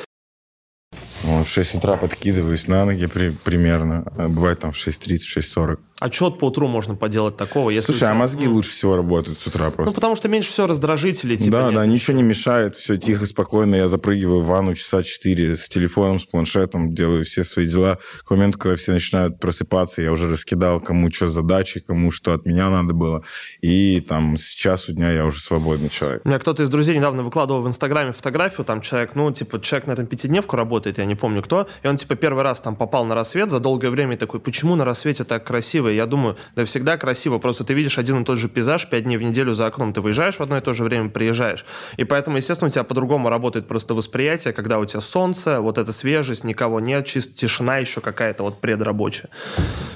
Вот 1.23 1.45
в 1.47 1.51
6 1.51 1.75
утра 1.75 1.97
подкидываюсь 1.97 2.67
на 2.67 2.83
ноги 2.85 3.05
при- 3.05 3.29
примерно. 3.29 4.03
А 4.17 4.27
Бывает 4.27 4.59
там 4.59 4.71
в 4.71 4.75
6.30, 4.75 5.17
в 5.19 5.37
6.40. 5.37 5.79
А 6.01 6.11
что 6.11 6.31
по 6.31 6.45
утру 6.45 6.67
можно 6.67 6.95
поделать 6.95 7.37
такого, 7.37 7.69
если 7.69 7.91
Слушай, 7.91 8.05
а 8.05 8.07
тебя- 8.07 8.15
мозги 8.15 8.47
ну, 8.47 8.53
лучше 8.55 8.71
всего 8.71 8.95
работают 8.95 9.37
с 9.37 9.45
утра 9.45 9.65
Ну, 9.67 9.71
просто. 9.71 9.93
потому 9.93 10.15
что 10.15 10.29
меньше 10.29 10.49
всего 10.49 10.65
раздражителей, 10.65 11.37
типа, 11.37 11.51
да, 11.51 11.65
нет. 11.65 11.75
да, 11.75 11.85
ничего 11.85 12.17
не 12.17 12.23
мешает, 12.23 12.73
все 12.73 12.97
тихо, 12.97 13.27
спокойно. 13.27 13.75
Я 13.75 13.87
запрыгиваю 13.87 14.41
в 14.41 14.47
ванну 14.47 14.73
часа 14.73 15.03
4 15.03 15.55
с 15.55 15.69
телефоном, 15.69 16.19
с 16.19 16.25
планшетом, 16.25 16.95
делаю 16.95 17.23
все 17.23 17.43
свои 17.43 17.67
дела. 17.67 17.99
К 18.25 18.31
моменту, 18.31 18.57
когда 18.57 18.75
все 18.77 18.93
начинают 18.93 19.39
просыпаться, 19.39 20.01
я 20.01 20.11
уже 20.11 20.27
раскидал, 20.27 20.81
кому 20.81 21.11
что 21.11 21.27
задачи, 21.27 21.81
кому 21.81 22.09
что 22.09 22.33
от 22.33 22.47
меня 22.47 22.71
надо 22.71 22.93
было. 22.95 23.23
И 23.61 24.01
там 24.01 24.39
с 24.39 24.49
часу 24.49 24.93
дня 24.93 25.11
я 25.11 25.23
уже 25.23 25.39
свободный 25.39 25.89
человек. 25.89 26.23
У 26.25 26.29
меня 26.29 26.39
кто-то 26.39 26.63
из 26.63 26.69
друзей 26.69 26.97
недавно 26.97 27.21
выкладывал 27.21 27.61
в 27.61 27.67
Инстаграме 27.67 28.11
фотографию, 28.11 28.65
там 28.65 28.81
человек, 28.81 29.11
ну, 29.13 29.31
типа, 29.31 29.61
человек 29.61 29.85
на 29.85 29.91
этом 29.91 30.07
пятидневку 30.07 30.55
работает, 30.55 30.97
я 30.97 31.05
не 31.05 31.13
помню 31.13 31.43
кто, 31.43 31.67
и 31.83 31.87
он, 31.87 31.97
типа, 31.97 32.15
первый 32.15 32.43
раз 32.43 32.59
там 32.59 32.75
попал 32.75 33.05
на 33.05 33.13
рассвет 33.13 33.51
за 33.51 33.59
долгое 33.59 33.91
время 33.91 34.15
и 34.15 34.17
такой, 34.17 34.39
почему 34.39 34.75
на 34.75 34.83
рассвете 34.83 35.25
так 35.25 35.45
красиво? 35.45 35.90
Красиво, 35.91 35.93
и 35.93 35.95
я 35.95 36.05
думаю, 36.05 36.35
да 36.55 36.65
всегда 36.65 36.97
красиво, 36.97 37.39
просто 37.39 37.63
ты 37.63 37.73
видишь 37.73 37.97
один 37.97 38.21
и 38.21 38.25
тот 38.25 38.37
же 38.37 38.47
пейзаж 38.47 38.89
пять 38.89 39.03
дней 39.03 39.17
в 39.17 39.23
неделю 39.23 39.53
за 39.53 39.67
окном, 39.67 39.93
ты 39.93 40.01
выезжаешь 40.01 40.37
в 40.39 40.41
одно 40.41 40.57
и 40.57 40.61
то 40.61 40.73
же 40.73 40.83
время, 40.83 41.09
приезжаешь. 41.09 41.65
И 41.97 42.03
поэтому, 42.03 42.37
естественно, 42.37 42.69
у 42.69 42.71
тебя 42.71 42.83
по-другому 42.83 43.29
работает 43.29 43.67
просто 43.67 43.93
восприятие, 43.93 44.53
когда 44.53 44.79
у 44.79 44.85
тебя 44.85 45.01
солнце, 45.01 45.59
вот 45.59 45.77
эта 45.77 45.91
свежесть, 45.91 46.43
никого 46.43 46.79
нет, 46.79 47.05
чисто 47.05 47.33
тишина 47.33 47.77
еще 47.77 48.01
какая-то 48.01 48.43
вот 48.43 48.61
предрабочая. 48.61 49.29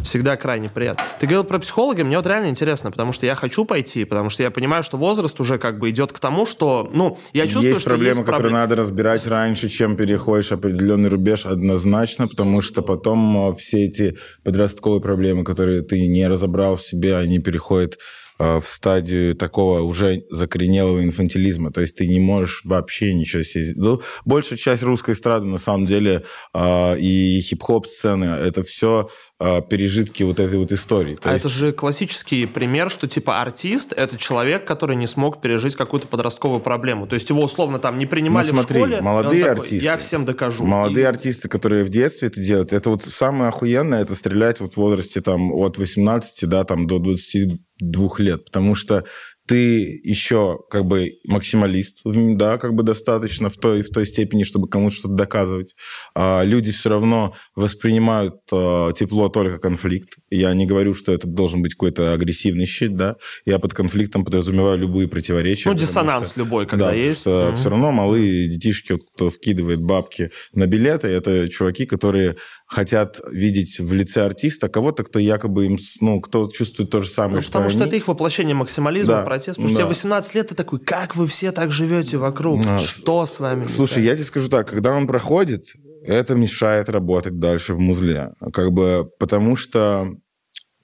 Всегда 0.04 0.36
крайне 0.38 0.70
приятно. 0.70 1.04
Ты 1.20 1.28
говорил 1.28 1.44
про 1.44 1.60
психолога, 1.60 2.04
мне 2.04 2.18
вот 2.18 2.28
реально 2.28 2.50
интересно, 2.50 2.92
потому 2.92 3.14
что 3.14 3.26
я 3.26 3.36
хочу 3.36 3.66
пойти, 3.66 4.06
потому 4.06 4.30
что 4.30 4.44
я 4.44 4.52
понимаю, 4.52 4.84
что 4.84 4.98
возраст 4.98 5.40
уже 5.40 5.58
как 5.58 5.80
бы 5.80 5.90
идет 5.90 6.12
к 6.12 6.20
тому, 6.20 6.46
что, 6.46 6.90
ну, 6.94 7.18
я 7.34 7.44
чувствую, 7.46 7.70
есть 7.70 7.82
что 7.82 7.90
проблемы, 7.92 8.20
есть 8.20 8.26
которые 8.26 8.54
надо 8.54 8.76
разбирать 8.76 9.28
раньше, 9.28 9.70
чем 9.70 9.96
переходишь 9.96 10.52
определенный 10.52 11.10
рубеж, 11.10 11.46
однозначно, 11.46 12.28
потому 12.28 12.62
что 12.62 12.82
потом 12.82 13.50
э, 13.50 13.56
все 13.56 13.86
эти 13.86 14.18
подростковые 14.44 15.02
проблемы, 15.02 15.44
которые 15.44 15.82
ты 15.86 16.08
не 16.08 16.28
разобрал 16.28 16.76
в 16.76 16.82
себе, 16.82 17.16
они 17.16 17.40
переходят 17.40 17.98
э, 18.40 18.60
в 18.60 18.68
стадию 18.68 19.36
такого 19.36 19.82
уже 19.82 20.24
закоренелого 20.30 21.04
инфантилизма. 21.04 21.72
То 21.72 21.82
есть 21.82 21.96
ты 21.96 22.08
не 22.08 22.20
можешь 22.20 22.62
вообще 22.66 23.14
ничего 23.14 23.44
себе... 23.44 23.74
Ну, 23.76 24.02
большая 24.26 24.58
часть 24.58 24.84
русской 24.84 25.14
эстрады, 25.14 25.46
на 25.46 25.58
самом 25.58 25.86
деле, 25.86 26.24
э, 26.54 27.00
и 27.00 27.42
хип-хоп 27.42 27.88
сцены, 27.88 28.26
это 28.26 28.64
все 28.64 29.10
пережитки 29.40 30.24
вот 30.24 30.40
этой 30.40 30.58
вот 30.58 30.72
истории. 30.72 31.16
То 31.16 31.30
а 31.30 31.34
есть- 31.34 31.46
это 31.46 31.54
же 31.54 31.74
классический 31.74 32.46
пример, 32.46 32.90
что 32.90 33.06
типа 33.08 33.42
артист— 33.42 33.92
это 33.98 34.18
человек, 34.18 34.66
который 34.66 34.96
не 34.96 35.08
смог 35.08 35.42
пережить 35.42 35.76
какую-то 35.76 36.08
подростковую 36.08 36.62
проблему. 36.62 37.06
То 37.06 37.16
есть 37.16 37.30
его 37.30 37.44
условно 37.44 37.78
там 37.80 37.98
не 37.98 38.06
принимали 38.06 38.48
Ну, 38.48 38.54
смотри, 38.54 38.76
в 38.82 38.86
школе. 38.86 39.02
молодые 39.02 39.44
такой, 39.44 39.60
артисты. 39.64 39.86
Я 39.86 39.98
всем 39.98 40.24
докажу. 40.24 40.64
Молодые 40.64 41.04
И- 41.04 41.08
артисты, 41.08 41.50
которые 41.50 41.84
в 41.84 41.90
детстве 41.90 42.30
это 42.30 42.42
делают, 42.42 42.72
это 42.72 42.90
вот 42.90 43.04
самое 43.04 43.50
охуенное, 43.50 44.02
это 44.02 44.16
стрелять 44.16 44.62
вот 44.62 44.74
в 44.74 44.78
возрасте 44.78 45.20
там 45.20 45.52
от 45.52 45.78
18, 45.78 46.46
да, 46.46 46.64
там 46.64 46.88
до 46.88 47.00
22 47.00 48.20
лет, 48.20 48.46
потому 48.46 48.74
что 48.74 49.04
ты 49.48 50.02
еще 50.04 50.60
как 50.72 50.86
бы 50.86 51.20
максималист, 51.28 52.02
да, 52.04 52.58
как 52.58 52.74
бы 52.74 52.84
достаточно 52.84 53.50
в 53.50 53.58
той, 53.58 53.84
в 53.84 53.90
той 53.90 54.08
степени, 54.08 54.44
чтобы 54.44 54.68
кому-то 54.68 54.96
что-то 54.96 55.14
доказывать. 55.14 55.76
А 56.16 56.44
люди 56.44 56.72
все 56.72 56.90
равно 56.90 57.34
воспринимают 57.56 58.36
а, 58.52 58.92
тепло 58.94 59.30
только 59.30 59.60
конфликт. 59.60 60.16
Я 60.30 60.54
не 60.54 60.66
говорю, 60.66 60.94
что 60.94 61.12
это 61.12 61.28
должен 61.28 61.62
быть 61.62 61.74
какой-то 61.74 62.14
агрессивный 62.14 62.66
щит, 62.66 62.96
да. 62.96 63.18
Я 63.46 63.60
под 63.60 63.74
конфликтом 63.74 64.26
подразумеваю 64.26 64.78
любые 64.80 65.08
противоречия. 65.08 65.70
Ну, 65.70 65.76
диссонанс 65.76 66.32
что- 66.32 66.40
любой, 66.40 66.66
когда 66.66 66.88
да, 66.88 66.94
есть. 66.94 67.22
что 67.22 67.48
Мгм. 67.50 67.56
все 67.58 67.70
равно 67.70 67.92
малые 67.92 68.48
детишки, 68.48 68.94
вот 68.94 69.02
кто 69.14 69.30
вкидывает 69.30 69.82
бабки 69.84 70.32
на 70.54 70.66
билеты, 70.68 71.08
это 71.08 71.48
чуваки, 71.50 71.86
которые 71.86 72.36
хотят 72.68 73.20
видеть 73.32 73.80
в 73.80 73.94
лице 73.94 74.24
артиста 74.26 74.70
кого-то, 74.70 75.04
кто 75.04 75.20
якобы 75.20 75.66
им, 75.68 75.78
ну, 76.02 76.20
кто 76.20 76.50
чувствует 76.50 76.90
то 76.90 77.02
же 77.02 77.10
самое, 77.10 77.36
Ну, 77.38 77.42
что 77.44 77.52
потому 77.52 77.70
что 77.70 77.80
они. 77.82 77.88
это 77.90 77.96
их 77.98 78.08
воплощение 78.08 78.56
максимализма, 78.56 79.18
Да, 79.18 79.24
протест. 79.36 79.58
Потому 79.58 79.68
что 79.68 79.78
да. 79.78 79.84
тебе 79.84 79.90
18 79.90 80.36
лет, 80.36 80.48
ты 80.48 80.56
такой, 80.56 80.80
как 80.80 81.16
вы 81.16 81.28
все 81.28 81.52
так 81.52 81.72
живете 81.72 82.18
вокруг? 82.18 82.62
А, 82.66 82.78
Что 82.78 83.26
с 83.26 83.40
вами? 83.40 83.66
Слушай, 83.68 83.96
так?» 83.96 84.04
я 84.04 84.16
тебе 84.16 84.26
скажу 84.26 84.50
так, 84.50 84.70
когда 84.70 84.94
он 84.94 85.08
проходит, 85.08 85.66
это 86.04 86.36
мешает 86.36 86.90
работать 86.90 87.40
дальше 87.40 87.74
в 87.74 87.80
музле. 87.80 88.32
Как 88.54 88.72
бы 88.72 89.10
потому 89.20 89.56
что 89.56 90.08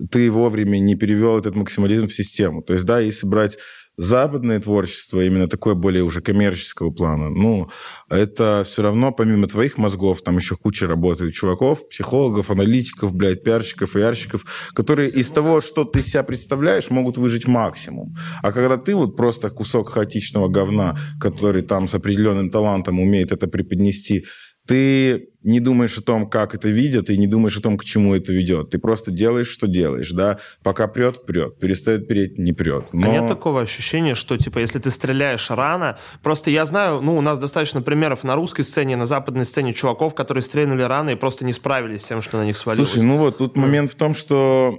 ты 0.09 0.31
вовремя 0.31 0.79
не 0.79 0.95
перевел 0.95 1.37
этот 1.37 1.55
максимализм 1.55 2.07
в 2.07 2.13
систему. 2.13 2.63
То 2.63 2.73
есть, 2.73 2.85
да, 2.85 2.99
если 2.99 3.27
брать 3.27 3.57
западное 3.97 4.59
творчество, 4.59 5.21
именно 5.21 5.47
такое 5.47 5.75
более 5.75 6.03
уже 6.03 6.21
коммерческого 6.21 6.91
плана, 6.91 7.29
ну, 7.29 7.69
это 8.09 8.63
все 8.65 8.81
равно, 8.81 9.11
помимо 9.11 9.47
твоих 9.47 9.77
мозгов, 9.77 10.21
там 10.21 10.37
еще 10.37 10.55
куча 10.55 10.87
работает 10.87 11.33
чуваков, 11.33 11.87
психологов, 11.89 12.49
аналитиков, 12.49 13.13
блядь, 13.13 13.43
пиарщиков 13.43 13.95
ярщиков, 13.95 14.45
которые 14.73 15.09
из 15.09 15.29
того, 15.29 15.61
что 15.61 15.83
ты 15.83 16.01
себя 16.01 16.23
представляешь, 16.23 16.89
могут 16.89 17.17
выжить 17.17 17.47
максимум. 17.47 18.15
А 18.41 18.51
когда 18.51 18.77
ты 18.77 18.95
вот 18.95 19.15
просто 19.15 19.49
кусок 19.49 19.89
хаотичного 19.89 20.47
говна, 20.47 20.97
который 21.19 21.61
там 21.61 21.87
с 21.87 21.93
определенным 21.93 22.49
талантом 22.49 22.99
умеет 22.99 23.31
это 23.31 23.47
преподнести, 23.47 24.25
ты 24.67 25.29
не 25.43 25.59
думаешь 25.59 25.97
о 25.97 26.01
том, 26.01 26.29
как 26.29 26.53
это 26.53 26.69
видят, 26.69 27.09
и 27.09 27.17
не 27.17 27.27
думаешь 27.27 27.57
о 27.57 27.61
том, 27.61 27.77
к 27.77 27.83
чему 27.83 28.15
это 28.15 28.31
ведет. 28.31 28.69
Ты 28.69 28.79
просто 28.79 29.11
делаешь, 29.11 29.47
что 29.47 29.67
делаешь, 29.67 30.11
да. 30.11 30.39
Пока 30.61 30.87
прет, 30.87 31.25
прет. 31.25 31.57
Перестает 31.59 32.07
переть, 32.07 32.37
не 32.37 32.53
прет. 32.53 32.85
А 32.91 32.95
Но... 32.95 33.11
нет 33.11 33.27
такого 33.27 33.61
ощущения, 33.61 34.13
что, 34.13 34.37
типа, 34.37 34.59
если 34.59 34.79
ты 34.79 34.91
стреляешь 34.91 35.49
рано... 35.49 35.97
Просто 36.21 36.51
я 36.51 36.65
знаю, 36.65 37.01
ну, 37.01 37.17
у 37.17 37.21
нас 37.21 37.39
достаточно 37.39 37.81
примеров 37.81 38.23
на 38.23 38.35
русской 38.35 38.63
сцене, 38.63 38.95
на 38.95 39.05
западной 39.05 39.45
сцене 39.45 39.73
чуваков, 39.73 40.13
которые 40.13 40.43
стрельнули 40.43 40.83
рано 40.83 41.09
и 41.09 41.15
просто 41.15 41.43
не 41.43 41.53
справились 41.53 42.01
с 42.03 42.05
тем, 42.05 42.21
что 42.21 42.37
на 42.37 42.45
них 42.45 42.55
свалилось. 42.55 42.89
Слушай, 42.89 43.05
ну 43.05 43.17
вот 43.17 43.39
тут 43.39 43.57
момент 43.57 43.91
в 43.91 43.95
том, 43.95 44.13
что 44.13 44.77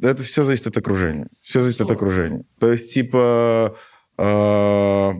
это 0.00 0.22
все 0.22 0.44
зависит 0.44 0.68
от 0.68 0.76
окружения. 0.76 1.28
Все 1.42 1.60
зависит 1.60 1.80
от 1.80 1.90
окружения. 1.90 2.44
То 2.60 2.70
есть, 2.70 2.94
типа, 2.94 3.76
э, 4.16 5.12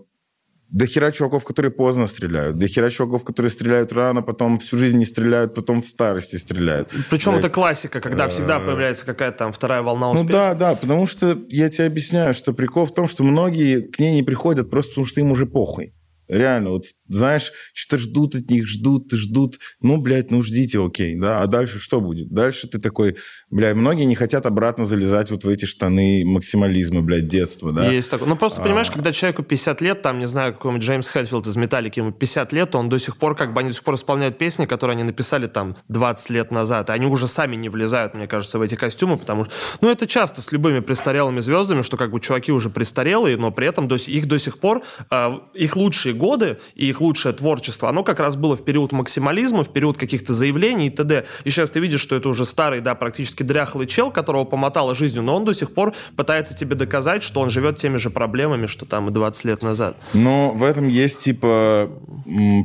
до 0.75 0.87
хера 0.87 1.13
чуваков, 1.13 1.45
которые 1.45 1.71
поздно 1.71 2.07
стреляют. 2.07 2.59
До 2.59 2.67
хера 2.67 2.91
чуваков, 2.91 3.23
которые 3.23 3.51
стреляют 3.51 3.93
рано, 3.93 4.23
потом 4.23 4.59
всю 4.59 4.77
жизнь 4.77 4.99
не 4.99 5.05
стреляют, 5.05 5.55
потом 5.55 5.83
в 5.83 5.87
старости 5.87 6.35
стреляют. 6.37 6.91
Причем 7.11 7.31
Блядь. 7.31 7.45
это 7.45 7.55
классика, 7.55 8.01
когда 8.01 8.27
всегда 8.29 8.59
появляется 8.59 9.07
какая-то 9.07 9.39
там 9.39 9.53
вторая 9.53 9.83
волна 9.83 10.13
Ну 10.13 10.21
успеха. 10.23 10.33
да, 10.33 10.55
да, 10.55 10.75
потому 10.75 11.07
что 11.07 11.39
я 11.49 11.69
тебе 11.69 11.87
объясняю, 11.87 12.35
что 12.35 12.53
прикол 12.53 12.87
в 12.87 12.93
том, 12.93 13.07
что 13.07 13.23
многие 13.23 13.83
к 13.83 14.01
ней 14.01 14.15
не 14.15 14.25
приходят 14.25 14.69
просто 14.69 14.91
потому, 14.91 15.07
что 15.07 15.21
им 15.21 15.31
уже 15.31 15.47
похуй. 15.47 15.95
Реально, 16.29 16.71
вот 16.71 16.85
знаешь, 17.09 17.53
что-то 17.73 18.03
ждут 18.03 18.35
от 18.35 18.51
них, 18.51 18.67
ждут, 18.67 19.13
ждут. 19.13 19.59
Ну, 19.81 19.99
блядь, 19.99 20.31
ну 20.31 20.43
ждите, 20.43 20.85
окей, 20.85 21.17
да. 21.17 21.43
А 21.43 21.47
дальше 21.47 21.79
что 21.79 22.01
будет? 22.01 22.31
Дальше 22.31 22.67
ты 22.67 22.79
такой, 22.79 23.17
блядь, 23.51 23.77
многие 23.77 24.05
не 24.05 24.15
хотят 24.15 24.47
обратно 24.47 24.87
залезать 24.87 25.31
вот 25.31 25.45
в 25.45 25.49
эти 25.49 25.67
штаны 25.67 26.23
максимализма, 26.25 27.03
блядь, 27.03 27.29
детства, 27.29 27.73
да. 27.73 27.91
Есть 27.91 28.11
такое. 28.11 28.29
Ну, 28.29 28.37
просто, 28.37 28.61
А. 28.61 28.65
понимаешь, 28.65 28.91
когда 28.91 29.13
человеку 29.13 29.43
50 29.43 29.81
лет, 29.81 30.03
там, 30.03 30.19
не 30.19 30.27
знаю, 30.27 30.55
какой-нибудь 30.55 30.85
Джеймс 30.85 31.09
Хэтфилд 31.09 31.47
из 31.47 31.57
«Металлики», 31.57 31.99
ему 31.99 32.13
50 32.13 32.53
лет, 32.53 32.75
он 32.75 32.89
до 32.89 32.99
сих 32.99 33.17
пор, 33.17 33.37
как 33.37 33.53
бы, 33.53 33.61
они 33.61 33.71
до 33.71 33.75
сих 33.75 33.85
пор 33.85 33.95
исполняют 33.97 34.39
песни, 34.39 34.67
которые 34.67 34.95
они 34.95 35.05
написали, 35.05 35.47
там, 35.47 35.77
20 35.89 36.31
лет 36.31 36.51
назад. 36.53 36.89
И 36.89 36.93
они 36.93 37.07
уже 37.07 37.27
сами 37.27 37.57
не 37.57 37.69
влезают, 37.69 38.15
мне 38.15 38.27
кажется, 38.27 38.59
в 38.59 38.63
эти 38.63 38.75
костюмы, 38.77 39.17
потому 39.19 39.45
что... 39.45 39.53
Ну, 39.81 39.91
это 39.91 40.07
часто 40.07 40.41
с 40.41 40.53
любыми 40.53 40.81
престарелыми 40.81 41.41
звездами, 41.41 41.83
что, 41.83 41.97
как 41.97 42.11
бы, 42.11 42.21
чуваки 42.21 42.51
уже 42.51 42.71
престарелые, 42.71 43.37
но 43.37 43.51
при 43.51 43.67
этом 43.67 43.89
до 43.89 43.97
их 43.97 44.27
до 44.27 44.39
сих 44.39 44.59
пор, 44.59 44.83
э, 45.11 45.39
их 45.55 45.77
лучшие 45.77 46.15
годы 46.25 46.57
и 46.75 46.87
их 46.89 47.01
лучшее 47.01 47.35
творчество, 47.35 47.89
оно 47.89 48.03
как 48.03 48.19
раз 48.21 48.37
было 48.37 48.57
в 48.57 48.65
период 48.65 48.93
максимализма, 48.93 49.63
в 49.63 49.69
период 49.69 49.99
каких-то 49.99 50.33
заявлений 50.33 50.87
и 50.87 50.91
т.д. 50.91 51.25
И 51.45 51.51
сейчас 51.51 51.71
ты 51.71 51.81
видишь, 51.81 52.01
что 52.01 52.17
это 52.17 52.29
уже 52.31 52.45
старый, 52.47 52.81
да, 52.81 52.95
практически 52.95 53.43
дряхлый 53.43 53.87
чел, 53.87 54.11
которого 54.11 54.45
помотало 54.45 54.95
жизнью, 54.95 55.23
но 55.23 55.37
он 55.37 55.45
до 55.45 55.53
сих 55.53 55.75
пор 55.75 55.93
пытается 56.17 56.57
тебе 56.57 56.75
доказать, 56.77 57.23
что 57.23 57.41
он 57.41 57.51
живет 57.51 57.77
теми 57.77 57.99
же 57.99 58.11
проблемами, 58.11 58.67
что 58.67 58.87
там 58.87 59.09
и 59.09 59.13
20 59.13 59.45
лет 59.45 59.63
назад. 59.63 59.97
Но 60.15 60.53
в 60.53 60.65
этом 60.65 60.89
есть, 60.89 61.21
типа, 61.25 61.91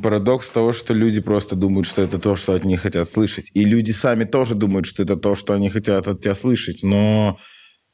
парадокс 0.02 0.50
того, 0.50 0.72
что 0.72 0.94
люди 0.94 1.20
просто 1.22 1.56
думают, 1.56 1.88
что 1.88 2.02
это 2.02 2.18
то, 2.18 2.38
что 2.38 2.54
от 2.54 2.64
них 2.64 2.82
хотят 2.82 3.10
слышать. 3.10 3.52
И 3.54 3.66
люди 3.66 3.92
сами 3.92 4.24
тоже 4.24 4.56
думают, 4.56 4.86
что 4.86 5.04
это 5.04 5.18
то, 5.18 5.36
что 5.36 5.54
они 5.54 5.70
хотят 5.70 6.08
от 6.08 6.22
тебя 6.22 6.36
слышать. 6.36 6.84
Но, 6.84 7.38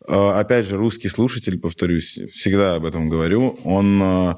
э, 0.08 0.40
опять 0.42 0.68
же, 0.68 0.78
русский 0.78 1.10
слушатель, 1.10 1.58
повторюсь, 1.58 2.20
всегда 2.32 2.76
об 2.76 2.86
этом 2.86 3.10
говорю, 3.10 3.60
он 3.64 4.38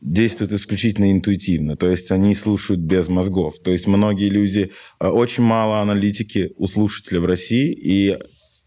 действует 0.00 0.52
исключительно 0.52 1.12
интуитивно. 1.12 1.76
То 1.76 1.90
есть 1.90 2.10
они 2.10 2.34
слушают 2.34 2.80
без 2.80 3.08
мозгов. 3.08 3.58
То 3.62 3.70
есть 3.70 3.86
многие 3.86 4.28
люди... 4.28 4.70
э, 4.98 5.06
Очень 5.08 5.44
мало 5.44 5.80
аналитики 5.80 6.52
у 6.56 6.66
слушателя 6.66 7.20
в 7.20 7.26
России. 7.26 7.72
И 7.72 8.18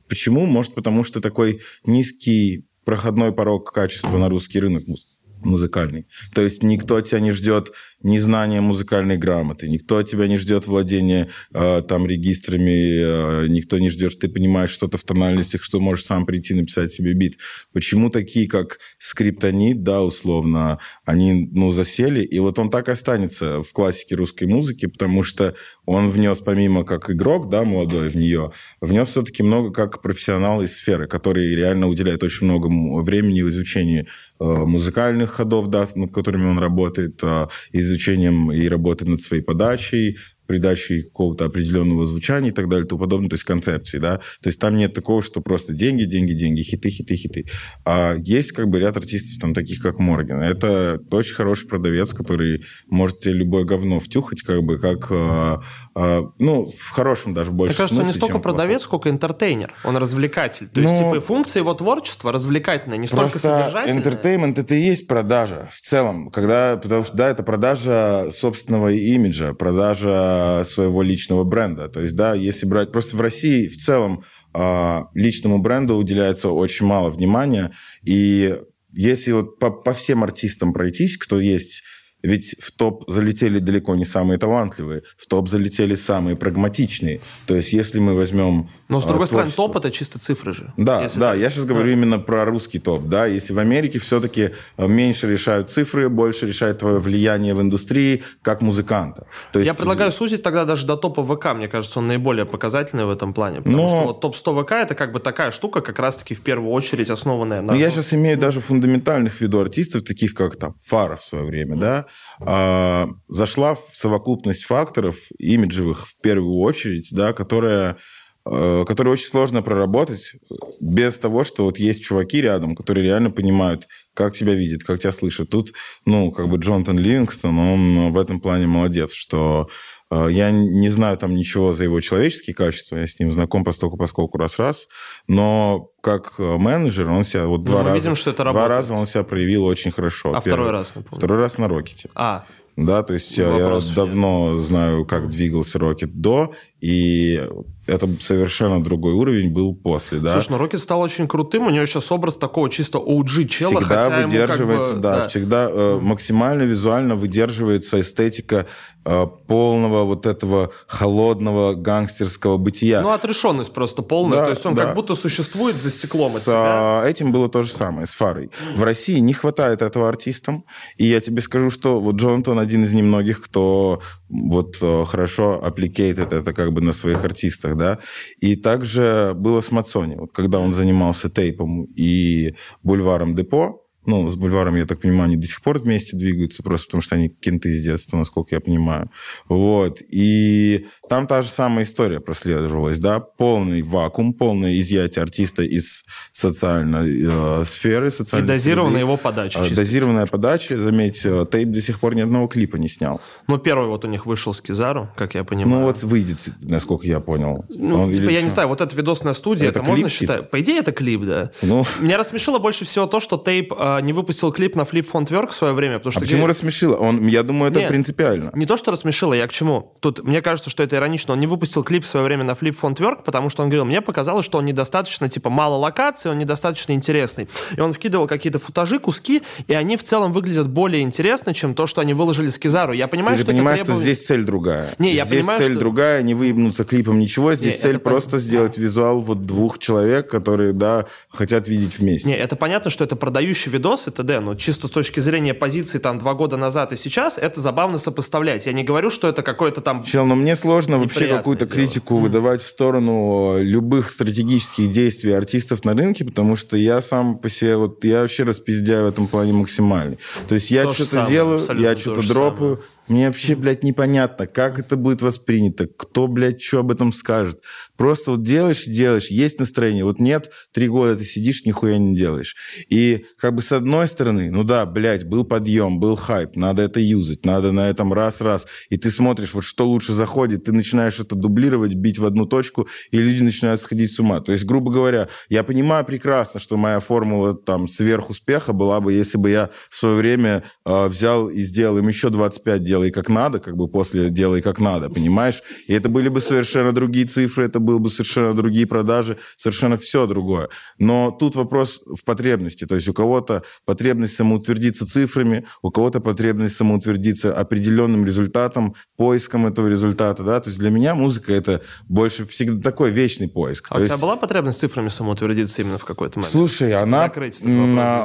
почему? 0.07 0.45
Может, 0.45 0.75
потому 0.75 1.03
что 1.03 1.21
такой 1.21 1.61
низкий 1.85 2.65
проходной 2.85 3.31
порог 3.33 3.71
качества 3.71 4.17
на 4.17 4.29
русский 4.29 4.59
рынок 4.59 4.87
муз- 4.87 5.07
музыкальный. 5.43 6.05
То 6.33 6.41
есть 6.41 6.63
никто 6.63 6.99
тебя 7.01 7.19
не 7.19 7.31
ждет 7.31 7.71
незнания 8.03 8.61
музыкальной 8.61 9.17
грамоты, 9.17 9.69
никто 9.69 9.97
от 9.97 10.09
тебя 10.09 10.27
не 10.27 10.37
ждет 10.37 10.67
владения 10.67 11.29
э, 11.53 11.81
там 11.87 12.05
регистрами, 12.05 13.45
э, 13.45 13.47
никто 13.47 13.79
не 13.79 13.89
ждет, 13.89 14.11
что 14.11 14.27
ты 14.27 14.29
понимаешь 14.29 14.69
что-то 14.69 14.97
в 14.97 15.03
тональностях, 15.03 15.63
что 15.63 15.79
можешь 15.79 16.05
сам 16.05 16.25
прийти 16.25 16.53
написать 16.53 16.91
себе 16.91 17.13
бит. 17.13 17.37
Почему 17.71 18.09
такие, 18.09 18.47
как 18.47 18.79
скриптонит, 18.97 19.83
да, 19.83 20.03
условно, 20.03 20.79
они, 21.05 21.49
ну, 21.51 21.71
засели, 21.71 22.21
и 22.21 22.39
вот 22.39 22.59
он 22.59 22.69
так 22.69 22.89
останется 22.89 23.61
в 23.61 23.71
классике 23.71 24.15
русской 24.15 24.45
музыки, 24.45 24.85
потому 24.85 25.23
что 25.23 25.55
он 25.85 26.09
внес, 26.09 26.39
помимо 26.39 26.83
как 26.83 27.09
игрок, 27.09 27.49
да, 27.49 27.63
молодой 27.63 28.09
в 28.09 28.15
нее, 28.15 28.51
внес 28.81 29.09
все-таки 29.09 29.43
много 29.43 29.71
как 29.71 30.01
профессионал 30.01 30.61
из 30.61 30.75
сферы, 30.75 31.07
который 31.07 31.55
реально 31.55 31.87
уделяет 31.87 32.23
очень 32.23 32.47
много 32.47 32.67
времени 33.01 33.41
в 33.41 33.49
изучении 33.49 34.07
э, 34.39 34.43
музыкальных 34.43 35.31
ходов, 35.31 35.67
да, 35.67 35.87
над 35.95 36.11
которыми 36.11 36.45
он 36.45 36.59
работает, 36.59 37.19
э, 37.23 37.47
изучением 37.93 38.51
и 38.51 38.67
работает 38.67 39.09
над 39.09 39.21
своей 39.21 39.43
подачей, 39.43 40.17
придачей 40.45 41.03
какого-то 41.03 41.45
определенного 41.45 42.05
звучания 42.05 42.49
и 42.49 42.53
так 42.53 42.67
далее 42.67 42.85
и 42.85 42.87
тому 42.87 43.01
подобное, 43.01 43.29
то 43.29 43.35
есть 43.35 43.43
концепции, 43.45 43.97
да. 43.97 44.17
То 44.41 44.49
есть 44.49 44.59
там 44.59 44.77
нет 44.77 44.93
такого, 44.93 45.21
что 45.21 45.41
просто 45.41 45.73
деньги, 45.73 46.03
деньги, 46.03 46.33
деньги, 46.33 46.61
хиты, 46.61 46.89
хиты, 46.89 47.15
хиты. 47.15 47.45
А 47.85 48.15
есть 48.17 48.51
как 48.51 48.67
бы 48.67 48.79
ряд 48.79 48.97
артистов, 48.97 49.41
там, 49.41 49.53
таких 49.53 49.81
как 49.81 49.99
Морген. 49.99 50.41
Это 50.41 50.99
очень 51.11 51.35
хороший 51.35 51.67
продавец, 51.67 52.13
который 52.13 52.65
может 52.87 53.19
тебе 53.19 53.35
любое 53.35 53.63
говно 53.63 53.99
втюхать, 53.99 54.41
как 54.41 54.63
бы, 54.63 54.77
как, 54.77 55.07
а, 55.11 55.61
ну, 55.95 56.65
в 56.65 56.89
хорошем 56.89 57.33
даже 57.33 57.51
больше 57.51 57.73
Мне 57.73 57.77
кажется, 57.77 57.95
смысле, 57.95 58.13
не 58.13 58.17
столько 58.17 58.39
продавец, 58.39 58.81
сколько 58.81 59.09
интертейнер. 59.09 59.73
Он 59.83 59.97
развлекатель. 59.97 60.67
То 60.67 60.81
есть, 60.81 60.93
Ну, 60.93 61.11
типа, 61.11 61.21
функция 61.21 61.61
его 61.61 61.73
творчества 61.73 62.31
развлекательная, 62.31 62.97
не 62.97 63.07
столько 63.07 63.37
содержательная. 63.37 64.01
entertainment 64.03 64.59
это 64.59 64.73
и 64.75 64.81
есть 64.81 65.07
продажа 65.07 65.67
в 65.71 65.79
целом, 65.81 66.31
когда, 66.31 66.77
потому 66.81 67.03
что 67.03 67.15
да, 67.15 67.29
это 67.29 67.43
продажа 67.43 68.29
собственного 68.31 68.91
имиджа, 68.91 69.53
продажа 69.53 70.63
своего 70.65 71.03
личного 71.03 71.43
бренда. 71.43 71.89
То 71.89 72.01
есть 72.01 72.15
да, 72.15 72.33
если 72.33 72.65
брать 72.65 72.91
просто 72.91 73.15
в 73.15 73.21
России 73.21 73.67
в 73.67 73.77
целом 73.77 74.23
а, 74.53 75.07
личному 75.13 75.59
бренду 75.59 75.95
уделяется 75.95 76.49
очень 76.49 76.85
мало 76.85 77.09
внимания, 77.09 77.71
и 78.03 78.57
если 78.93 79.31
вот 79.31 79.59
по, 79.59 79.71
по 79.71 79.93
всем 79.93 80.23
артистам 80.23 80.73
пройтись, 80.73 81.17
кто 81.17 81.39
есть 81.39 81.83
ведь 82.23 82.55
в 82.59 82.71
топ 82.71 83.03
залетели 83.07 83.59
далеко 83.59 83.95
не 83.95 84.05
самые 84.05 84.39
талантливые, 84.39 85.03
в 85.17 85.27
топ 85.27 85.49
залетели 85.49 85.95
самые 85.95 86.35
прагматичные. 86.35 87.21
То 87.45 87.55
есть, 87.55 87.73
если 87.73 87.99
мы 87.99 88.15
возьмем... 88.15 88.69
Но, 88.93 89.01
с 89.01 89.05
другой 89.05 89.27
стороны, 89.27 89.49
творчество- 89.49 89.67
топ– 89.67 89.77
это 89.77 89.91
чисто 89.91 90.19
цифры 90.19 90.53
же. 90.53 90.73
да, 90.77 91.01
да, 91.01 91.31
так. 91.31 91.37
я 91.39 91.49
сейчас 91.49 91.65
говорю 91.65 91.91
именно 91.91 92.19
про 92.19 92.45
русский 92.45 92.79
топ, 92.79 93.07
да. 93.07 93.25
Если 93.25 93.53
в 93.53 93.59
Америке 93.59 93.99
все-таки 93.99 94.51
меньше 94.77 95.29
решают 95.31 95.69
цифры, 95.69 96.09
больше 96.09 96.47
решает 96.47 96.77
твое 96.79 96.99
влияние 96.99 97.53
в 97.53 97.61
индустрии 97.61 98.23
как 98.41 98.61
музыканта. 98.61 99.27
То 99.51 99.59
есть, 99.59 99.67
Я 99.67 99.73
предлагаю 99.73 100.11
сузить 100.11 100.43
тогда 100.43 100.65
даже 100.65 100.85
до 100.85 100.95
топа 100.95 101.23
ВК. 101.23 101.53
Мне 101.53 101.67
кажется, 101.67 101.99
он 101.99 102.07
наиболее 102.07 102.45
показательный 102.45 103.05
в 103.05 103.09
этом 103.09 103.33
плане. 103.33 103.61
Потому 103.61 103.83
Но- 103.83 103.89
что 103.89 104.03
вот 104.03 104.21
топ-100 104.21 104.63
ВК– 104.63 104.71
это 104.73 104.95
как 104.95 105.11
бы 105.11 105.19
такая 105.19 105.51
штука, 105.51 105.81
как 105.81 105.99
раз-таки 105.99 106.35
в 106.35 106.41
первую 106.41 106.71
очередь 106.71 107.09
основанная 107.09 107.61
на... 107.61 107.73
Ну, 107.73 107.79
я 107.79 107.89
сейчас 107.89 108.13
имею 108.13 108.37
даже 108.37 108.59
фундаментальных 108.61 109.41
виду 109.41 109.59
артистов, 109.59 110.03
таких 110.03 110.33
как 110.33 110.55
там 110.57 110.75
Фара 110.85 111.15
в 111.17 111.23
свое 111.23 111.45
время, 111.45 111.75
да, 111.77 112.05
а, 112.39 113.09
зашла 113.27 113.75
в 113.75 113.81
совокупность 113.95 114.63
факторов 114.63 115.15
имиджевых 115.37 116.07
в 116.07 116.19
первую 116.21 116.57
очередь, 116.59 117.09
да, 117.11 117.33
которая 117.33 117.97
э, 118.45 118.85
которые 118.87 119.13
очень 119.13 119.27
сложно 119.27 119.61
проработать 119.61 120.33
э, 120.49 120.55
без 120.81 121.17
того, 121.19 121.43
что 121.43 121.65
вот 121.65 121.77
есть 121.79 122.03
чуваки 122.03 122.41
рядом, 122.41 122.75
которые 122.75 123.05
реально 123.05 123.31
понимают, 123.31 123.87
как 124.13 124.33
тебя 124.33 124.53
видят, 124.53 124.83
как 124.83 124.99
тебя 124.99 125.11
слышат. 125.11 125.49
Тут, 125.49 125.73
ну, 126.05 126.31
как 126.31 126.47
бы 126.49 126.57
Джонатан 126.57 126.97
Ливингстон, 126.99 127.57
он 127.57 128.09
в 128.11 128.17
этом 128.17 128.39
плане 128.39 128.67
молодец, 128.67 129.13
что 129.13 129.69
э, 130.11 130.27
я 130.31 130.51
не 130.51 130.89
знаю 130.89 131.17
там 131.17 131.33
ничего 131.35 131.73
за 131.73 131.85
его 131.85 131.99
человеческие 132.01 132.53
качества, 132.55 132.97
я 132.97 133.07
с 133.07 133.19
ним 133.19 133.31
знаком 133.31 133.63
постольку 133.63 133.97
поскольку 133.97 134.37
раз-раз, 134.37 134.87
но 135.27 135.89
как 136.01 136.33
э, 136.37 136.57
менеджер 136.57 137.09
он 137.09 137.23
себя 137.23 137.45
вот 137.47 137.63
два 137.63 137.79
мы 137.79 137.85
раза... 137.89 137.97
видим, 137.99 138.15
что 138.15 138.29
это 138.31 138.43
Два 138.43 138.53
работает. 138.53 138.69
раза 138.69 138.93
он 138.93 139.05
себя 139.07 139.23
проявил 139.23 139.63
очень 139.65 139.91
хорошо. 139.91 140.33
А 140.35 140.41
второй 140.41 140.71
раз, 140.71 140.93
напомню? 140.95 141.17
Второй 141.17 141.39
раз 141.39 141.57
на 141.57 141.67
Рокете. 141.67 142.09
А, 142.13 142.45
Да, 142.75 143.03
то 143.03 143.13
есть 143.13 143.37
я- 143.37 143.49
Вопросов 143.49 143.89
я 143.89 143.95
давно 143.95 144.59
знаю, 144.59 145.05
как 145.05 145.29
двигался 145.29 145.79
Рокет 145.79 146.13
до, 146.19 146.53
и 146.83 147.41
это 147.87 148.09
совершенно 148.19 148.83
другой 148.83 149.13
уровень 149.13 149.51
был 149.51 149.73
после, 149.73 150.19
да. 150.19 150.33
слушай, 150.33 150.51
ну 150.51 150.57
Рокет 150.57 150.81
стал 150.81 150.99
очень 150.99 151.29
крутым. 151.29 151.67
У 151.67 151.69
него 151.69 151.85
сейчас 151.85 152.11
образ 152.11 152.35
такого 152.35 152.69
чисто 152.69 152.97
OG 152.97 153.47
чела, 153.47 153.79
всегда 153.79 154.01
хотя 154.01 154.05
ему 154.05 154.11
как 154.11 154.19
бы, 154.19 154.25
выдерживается, 154.25 154.95
да, 154.97 155.27
всегда 155.29 155.69
э, 155.69 155.99
максимально 156.01 156.63
визуально 156.63 157.15
выдерживается 157.15 158.01
эстетика 158.01 158.65
э, 159.05 159.27
полного 159.47 160.03
вот 160.03 160.25
этого 160.25 160.71
холодного 160.87 161.73
гангстерского 161.73 162.57
бытия. 162.57 163.01
Ну, 163.01 163.11
отрешенность 163.11 163.71
просто 163.71 164.01
полная. 164.01 164.39
Да, 164.39 164.43
То 164.45 164.49
есть 164.49 164.65
он 164.65 164.75
да. 164.75 164.87
как 164.87 164.95
будто 164.95 165.15
существует 165.15 165.75
за 165.75 165.89
стеклом 165.89 166.35
от 166.35 166.41
С 166.41 166.45
себя. 166.45 166.55
а, 166.55 167.05
этим 167.05 167.31
было 167.31 167.47
то 167.47 167.63
же 167.63 167.71
самое, 167.71 168.07
с 168.07 168.11
Фарой. 168.11 168.51
В 168.75 168.83
России 168.83 169.19
не 169.19 169.33
хватает 169.33 169.81
этого 169.81 170.09
артистам, 170.09 170.65
и 170.97 171.05
я 171.05 171.21
тебе 171.21 171.41
скажу, 171.41 171.69
что 171.69 172.01
вот 172.01 172.15
Джонатан 172.15 172.59
один 172.59 172.83
из 172.83 172.93
немногих, 172.93 173.41
кто 173.41 174.01
вот 174.33 174.77
э, 174.81 175.05
хорошо 175.05 175.63
аппликейтит 175.63 176.33
это 176.33 176.53
как 176.53 176.72
бы 176.73 176.81
на 176.81 176.93
своих 176.93 177.23
артистах, 177.23 177.77
да. 177.77 177.99
И 178.39 178.55
также 178.55 179.33
было 179.35 179.61
с 179.61 179.71
Мацони, 179.71 180.15
вот 180.15 180.31
когда 180.31 180.59
он 180.59 180.73
занимался 180.73 181.29
тейпом 181.29 181.83
и 181.83 182.55
бульваром 182.83 183.35
Депо, 183.35 183.83
ну, 184.05 184.27
с 184.27 184.35
бульваром, 184.35 184.75
я 184.75 184.85
так 184.85 184.99
понимаю, 184.99 185.25
они 185.25 185.37
до 185.37 185.47
сих 185.47 185.61
пор 185.61 185.79
вместе 185.79 186.17
двигаются, 186.17 186.61
просто 186.61 186.87
потому 186.87 187.01
что 187.01 187.15
они 187.15 187.29
кенты 187.29 187.73
с 187.73 187.81
детства, 187.81 188.17
насколько 188.17 188.53
я 188.55 188.59
понимаю. 188.59 189.09
Вот. 189.47 190.01
И 190.11 190.87
там 191.13 191.27
та 191.27 191.43
же 191.43 191.49
самая 191.49 191.85
история 191.85 192.19
прослеживалась, 192.19 192.97
да, 192.97 193.19
полный 193.19 193.83
вакуум, 193.83 194.33
полное 194.33 194.79
изъятие 194.79 195.21
артиста 195.21 195.61
из 195.61 196.05
социальной 196.31 197.61
э, 197.61 197.65
сферы, 197.67 198.07
И 198.07 198.09
социальной 198.09 198.47
дозированная 198.47 198.93
среды. 198.95 199.05
его 199.05 199.17
подача. 199.17 199.59
А, 199.59 199.63
чисто. 199.63 199.75
Дозированная 199.75 200.25
подача, 200.25 200.75
заметь, 200.77 201.21
э, 201.23 201.45
Тейп 201.51 201.69
до 201.69 201.81
сих 201.83 201.99
пор 201.99 202.15
ни 202.15 202.21
одного 202.21 202.47
клипа 202.47 202.77
не 202.77 202.87
снял. 202.89 203.21
Ну, 203.47 203.59
первый 203.59 203.89
вот 203.89 204.05
у 204.05 204.07
них 204.07 204.25
вышел 204.25 204.55
с 204.55 204.61
Кизару, 204.61 205.07
как 205.15 205.35
я 205.35 205.43
понимаю. 205.43 205.81
Ну, 205.81 205.85
вот 205.85 206.01
выйдет, 206.01 206.39
насколько 206.61 207.05
я 207.05 207.19
понял. 207.19 207.63
Ну, 207.69 208.03
Он 208.05 208.11
типа, 208.11 208.23
или 208.23 208.31
я 208.33 208.41
не 208.41 208.47
что? 208.47 208.55
знаю, 208.55 208.69
вот 208.69 208.81
эта 208.81 208.95
видосная 208.95 209.33
студия, 209.33 209.69
Это 209.69 209.79
это, 209.81 209.87
можно 209.87 210.09
типа? 210.09 210.19
считать? 210.19 210.49
По 210.49 210.59
идее, 210.61 210.79
это 210.79 210.91
клип, 210.91 211.21
да. 211.25 211.51
Ну, 211.61 211.85
Меня 211.99 212.17
рассмешило 212.17 212.57
больше 212.57 212.85
всего 212.85 213.05
то, 213.05 213.19
что 213.19 213.37
Тейп 213.37 213.71
а, 213.77 213.99
не 213.99 214.13
выпустил 214.13 214.51
клип 214.51 214.75
на 214.75 214.81
Flip 214.81 215.05
Font 215.11 215.27
Work 215.29 215.49
в 215.49 215.53
свое 215.53 215.73
время, 215.73 215.99
потому 215.99 216.11
что... 216.11 216.19
а 216.19 216.23
почему 216.23 216.39
говорит- 216.41 216.55
рассмешило? 216.55 216.95
Он, 216.95 217.27
я 217.27 217.43
думаю, 217.43 217.69
это 217.71 217.81
Нет. 217.81 217.89
принципиально. 217.89 218.51
Не 218.55 218.65
то, 218.65 218.77
что 218.77 218.91
рассмешило, 218.91 219.33
я 219.33 219.45
к 219.47 219.51
чему? 219.51 219.95
Тут 219.99 220.23
мне 220.23 220.41
кажется, 220.41 220.69
что 220.71 220.81
это 220.83 220.95
иронично. 221.03 221.33
Он 221.33 221.39
не 221.39 221.47
выпустил 221.47 221.83
клип 221.83 222.03
в 222.03 222.07
свое 222.07 222.25
время 222.25 222.43
на 222.43 222.51
Flip 222.51 222.75
Font 222.79 222.95
Work, 222.97 223.23
потому 223.23 223.49
что 223.49 223.63
он 223.63 223.69
говорил, 223.69 223.85
мне 223.85 224.01
показалось, 224.01 224.45
что 224.45 224.57
он 224.57 224.65
недостаточно, 224.65 225.29
типа, 225.29 225.49
мало 225.49 225.75
локаций, 225.75 226.31
он 226.31 226.39
недостаточно 226.39 226.93
интересный. 226.93 227.47
И 227.75 227.79
он 227.79 227.93
вкидывал 227.93 228.27
какие-то 228.27 228.59
футажи, 228.59 228.99
куски, 228.99 229.41
и 229.67 229.73
они 229.73 229.97
в 229.97 230.03
целом 230.03 230.31
выглядят 230.33 230.69
более 230.69 231.01
интересно, 231.01 231.53
чем 231.53 231.73
то, 231.75 231.87
что 231.87 232.01
они 232.01 232.13
выложили 232.13 232.47
с 232.49 232.57
Кизару. 232.57 232.93
Я 232.93 233.07
понимаю, 233.07 233.37
Ты 233.37 233.43
что 233.43 233.51
понимаешь, 233.51 233.81
это 233.81 233.93
что 233.93 234.01
здесь 234.01 234.25
цель 234.25 234.43
другая. 234.43 234.89
Не, 234.99 235.13
я 235.13 235.25
здесь 235.25 235.39
понимаю, 235.41 235.59
цель 235.59 235.71
что- 235.71 235.79
другая, 235.79 236.21
не 236.21 236.33
выебнуться 236.33 236.85
клипом 236.85 237.19
ничего. 237.19 237.53
Здесь 237.53 237.73
Не, 237.73 237.79
цель 237.79 237.95
это 237.95 237.99
пон- 238.09 238.11
просто 238.11 238.39
сделать 238.39 238.77
визуал 238.77 239.19
вот 239.19 239.45
двух 239.45 239.79
человек, 239.79 240.29
которые, 240.29 240.73
да, 240.73 241.05
хотят 241.29 241.67
видеть 241.67 241.99
вместе. 241.99 242.27
Не, 242.29 242.35
это 242.35 242.55
понятно, 242.55 242.89
что 242.89 243.03
это 243.03 243.15
продающий 243.15 243.71
видос 243.71 244.07
и 244.07 244.11
т.д., 244.11 244.39
но 244.39 244.55
чисто 244.55 244.87
с 244.87 244.91
точки 244.91 245.19
зрения 245.19 245.53
позиции 245.53 245.99
там 245.99 246.19
два 246.19 246.33
года 246.33 246.57
назад 246.57 246.93
и 246.93 246.95
сейчас, 246.95 247.37
это 247.37 247.59
забавно 247.61 247.97
сопоставлять. 247.97 248.65
Я 248.65 248.73
не 248.73 248.83
говорю, 248.83 249.09
что 249.09 249.27
это 249.27 249.43
какое-то 249.43 249.81
там... 249.81 250.03
Чел, 250.03 250.25
но 250.25 250.35
мне 250.35 250.55
сложно 250.55 250.82
вообще 250.91 251.15
Неприятное 251.15 251.37
какую-то 251.39 251.65
дело. 251.65 251.75
критику 251.75 252.17
выдавать 252.17 252.61
в 252.61 252.67
сторону 252.67 253.57
любых 253.61 254.09
стратегических 254.09 254.91
действий 254.91 255.31
артистов 255.33 255.83
на 255.85 255.93
рынке, 255.93 256.25
потому 256.25 256.55
что 256.55 256.77
я 256.77 257.01
сам 257.01 257.37
по 257.37 257.49
себе, 257.49 257.77
вот 257.77 258.03
я 258.03 258.21
вообще 258.21 258.43
распиздяю 258.43 259.05
в 259.05 259.07
этом 259.09 259.27
плане 259.27 259.53
максимальный. 259.53 260.19
То 260.47 260.55
есть 260.55 260.71
я 260.71 260.91
что-то 260.91 261.11
самое, 261.11 261.29
делаю, 261.29 261.61
я 261.79 261.93
то 261.93 261.99
что-то 261.99 262.27
дропаю, 262.27 262.81
мне 263.07 263.27
вообще, 263.27 263.55
блядь, 263.55 263.83
непонятно, 263.83 264.47
как 264.47 264.79
это 264.79 264.95
будет 264.95 265.21
воспринято, 265.21 265.87
кто, 265.87 266.27
блядь, 266.27 266.61
что 266.61 266.79
об 266.79 266.91
этом 266.91 267.11
скажет. 267.11 267.59
Просто 267.97 268.31
вот 268.31 268.43
делаешь, 268.43 268.85
делаешь, 268.85 269.27
есть 269.27 269.59
настроение. 269.59 270.05
Вот 270.05 270.19
нет, 270.19 270.51
три 270.71 270.87
года 270.87 271.15
ты 271.15 271.25
сидишь, 271.25 271.65
нихуя 271.65 271.97
не 271.97 272.15
делаешь. 272.15 272.55
И 272.89 273.25
как 273.37 273.55
бы 273.55 273.61
с 273.61 273.71
одной 273.71 274.07
стороны, 274.07 274.51
ну 274.51 274.63
да, 274.63 274.85
блядь, 274.85 275.25
был 275.25 275.43
подъем, 275.43 275.99
был 275.99 276.15
хайп, 276.15 276.55
надо 276.55 276.81
это 276.81 276.99
юзать, 276.99 277.45
надо 277.45 277.71
на 277.71 277.89
этом 277.89 278.13
раз-раз. 278.13 278.67
И 278.89 278.97
ты 278.97 279.11
смотришь, 279.11 279.53
вот 279.53 279.63
что 279.63 279.87
лучше 279.87 280.13
заходит, 280.13 280.63
ты 280.63 280.71
начинаешь 280.71 281.19
это 281.19 281.35
дублировать, 281.35 281.93
бить 281.93 282.19
в 282.19 282.25
одну 282.25 282.45
точку, 282.45 282.87
и 283.11 283.17
люди 283.17 283.43
начинают 283.43 283.81
сходить 283.81 284.11
с 284.11 284.19
ума. 284.19 284.39
То 284.39 284.53
есть, 284.53 284.65
грубо 284.65 284.91
говоря, 284.91 285.27
я 285.49 285.63
понимаю 285.63 286.05
прекрасно, 286.05 286.59
что 286.59 286.77
моя 286.77 286.99
формула 286.99 287.53
там 287.53 287.87
сверхуспеха 287.87 288.73
была 288.73 289.01
бы, 289.01 289.13
если 289.13 289.37
бы 289.37 289.49
я 289.49 289.69
в 289.89 289.97
свое 289.97 290.15
время 290.15 290.63
э, 290.85 291.07
взял 291.07 291.49
и 291.49 291.61
сделал 291.61 291.97
им 291.97 292.07
еще 292.07 292.29
25 292.29 292.83
делай 292.93 293.09
как 293.11 293.27
надо, 293.29 293.57
как 293.59 293.75
бы 293.75 293.87
после 293.87 294.29
делай 294.29 294.61
как 294.61 294.79
надо, 294.79 295.09
понимаешь? 295.09 295.63
И 295.87 295.93
это 295.93 296.09
были 296.09 296.29
бы 296.29 296.39
совершенно 296.41 296.91
другие 296.91 297.25
цифры, 297.25 297.65
это 297.65 297.79
были 297.79 297.97
бы 297.97 298.09
совершенно 298.11 298.53
другие 298.53 298.85
продажи, 298.85 299.37
совершенно 299.57 299.97
все 299.97 300.27
другое. 300.27 300.69
Но 300.99 301.31
тут 301.31 301.55
вопрос 301.55 302.01
в 302.05 302.23
потребности. 302.23 302.85
То 302.85 302.95
есть 302.95 303.07
у 303.07 303.13
кого-то 303.13 303.63
потребность 303.85 304.35
самоутвердиться 304.35 305.07
цифрами, 305.07 305.65
у 305.81 305.89
кого-то 305.89 306.19
потребность 306.19 306.75
самоутвердиться 306.75 307.53
определенным 307.63 308.25
результатом, 308.27 308.93
поиском 309.17 309.65
этого 309.65 309.87
результата, 309.87 310.43
да? 310.43 310.59
То 310.59 310.69
есть 310.69 310.79
для 310.79 310.91
меня 310.91 311.15
музыка 311.15 311.51
это 311.51 311.81
больше 312.07 312.45
всегда 312.45 312.79
такой 312.91 313.09
вечный 313.09 313.47
поиск. 313.49 313.87
А 313.89 313.95
То 313.95 314.01
у 314.01 314.03
тебя 314.03 314.13
есть- 314.13 314.21
была 314.21 314.35
потребность 314.35 314.79
цифрами 314.79 315.07
самоутвердиться 315.09 315.81
именно 315.81 315.97
в 315.97 316.05
какой-то 316.05 316.39
момент? 316.39 316.51
Слушай, 316.51 316.93
она, 316.93 317.23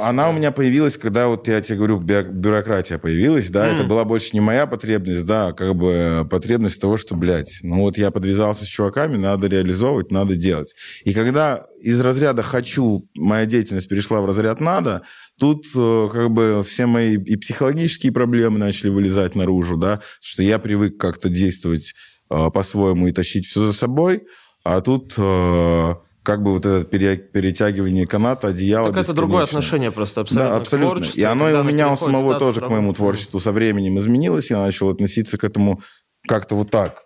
она 0.09 0.29
у 0.29 0.33
меня 0.33 0.51
появилась, 0.51 0.95
когда 0.97 1.27
вот 1.27 1.47
я 1.47 1.59
тебе 1.61 1.77
говорю, 1.77 1.99
бю- 1.99 2.29
бюрократия 2.31 2.97
появилась, 2.99 3.49
да, 3.49 3.67
это 3.67 3.83
была 3.83 4.03
больше 4.03 4.29
не 4.33 4.41
моя 4.41 4.58
моя 4.59 4.67
потребность, 4.67 5.25
да, 5.25 5.53
как 5.53 5.73
бы 5.75 6.27
потребность 6.29 6.81
того, 6.81 6.97
что, 6.97 7.15
блядь, 7.15 7.59
ну 7.63 7.81
вот 7.81 7.97
я 7.97 8.11
подвязался 8.11 8.65
с 8.65 8.67
чуваками, 8.67 9.15
надо 9.15 9.47
реализовывать, 9.47 10.11
надо 10.11 10.35
делать. 10.35 10.75
И 11.05 11.13
когда 11.13 11.63
из 11.81 12.01
разряда 12.01 12.43
«хочу» 12.43 13.07
моя 13.15 13.45
деятельность 13.45 13.87
перешла 13.87 14.19
в 14.19 14.25
разряд 14.25 14.59
«надо», 14.59 15.03
тут 15.39 15.65
э, 15.75 16.09
как 16.11 16.31
бы 16.31 16.61
все 16.67 16.87
мои 16.87 17.15
и 17.15 17.37
психологические 17.37 18.11
проблемы 18.11 18.59
начали 18.59 18.89
вылезать 18.89 19.35
наружу, 19.35 19.77
да, 19.77 20.01
что 20.19 20.43
я 20.43 20.59
привык 20.59 20.97
как-то 20.97 21.29
действовать 21.29 21.93
э, 22.29 22.49
по-своему 22.53 23.07
и 23.07 23.13
тащить 23.13 23.45
все 23.45 23.67
за 23.67 23.73
собой, 23.73 24.23
а 24.65 24.81
тут 24.81 25.13
э, 25.17 25.93
как 26.29 26.43
бы 26.43 26.51
вот 26.51 26.63
это 26.63 26.85
перетягивание 26.85 28.05
каната, 28.05 28.49
одеяла 28.49 28.93
Так 28.93 29.03
это 29.03 29.15
другое 29.15 29.45
отношение 29.45 29.91
просто 29.91 30.21
абсолютно 30.21 30.49
Да, 30.51 30.57
абсолютно. 30.57 31.05
И 31.15 31.23
оно 31.23 31.49
и 31.49 31.53
у 31.55 31.63
меня 31.63 31.91
у 31.91 31.97
самого 31.97 32.37
тоже 32.37 32.61
к 32.61 32.69
моему 32.69 32.93
творчеству 32.93 33.39
со 33.39 33.51
временем 33.51 33.97
изменилось. 33.97 34.51
Я 34.51 34.59
начал 34.59 34.89
относиться 34.89 35.39
к 35.39 35.43
этому 35.43 35.81
как-то 36.27 36.53
вот 36.53 36.69
так. 36.69 37.01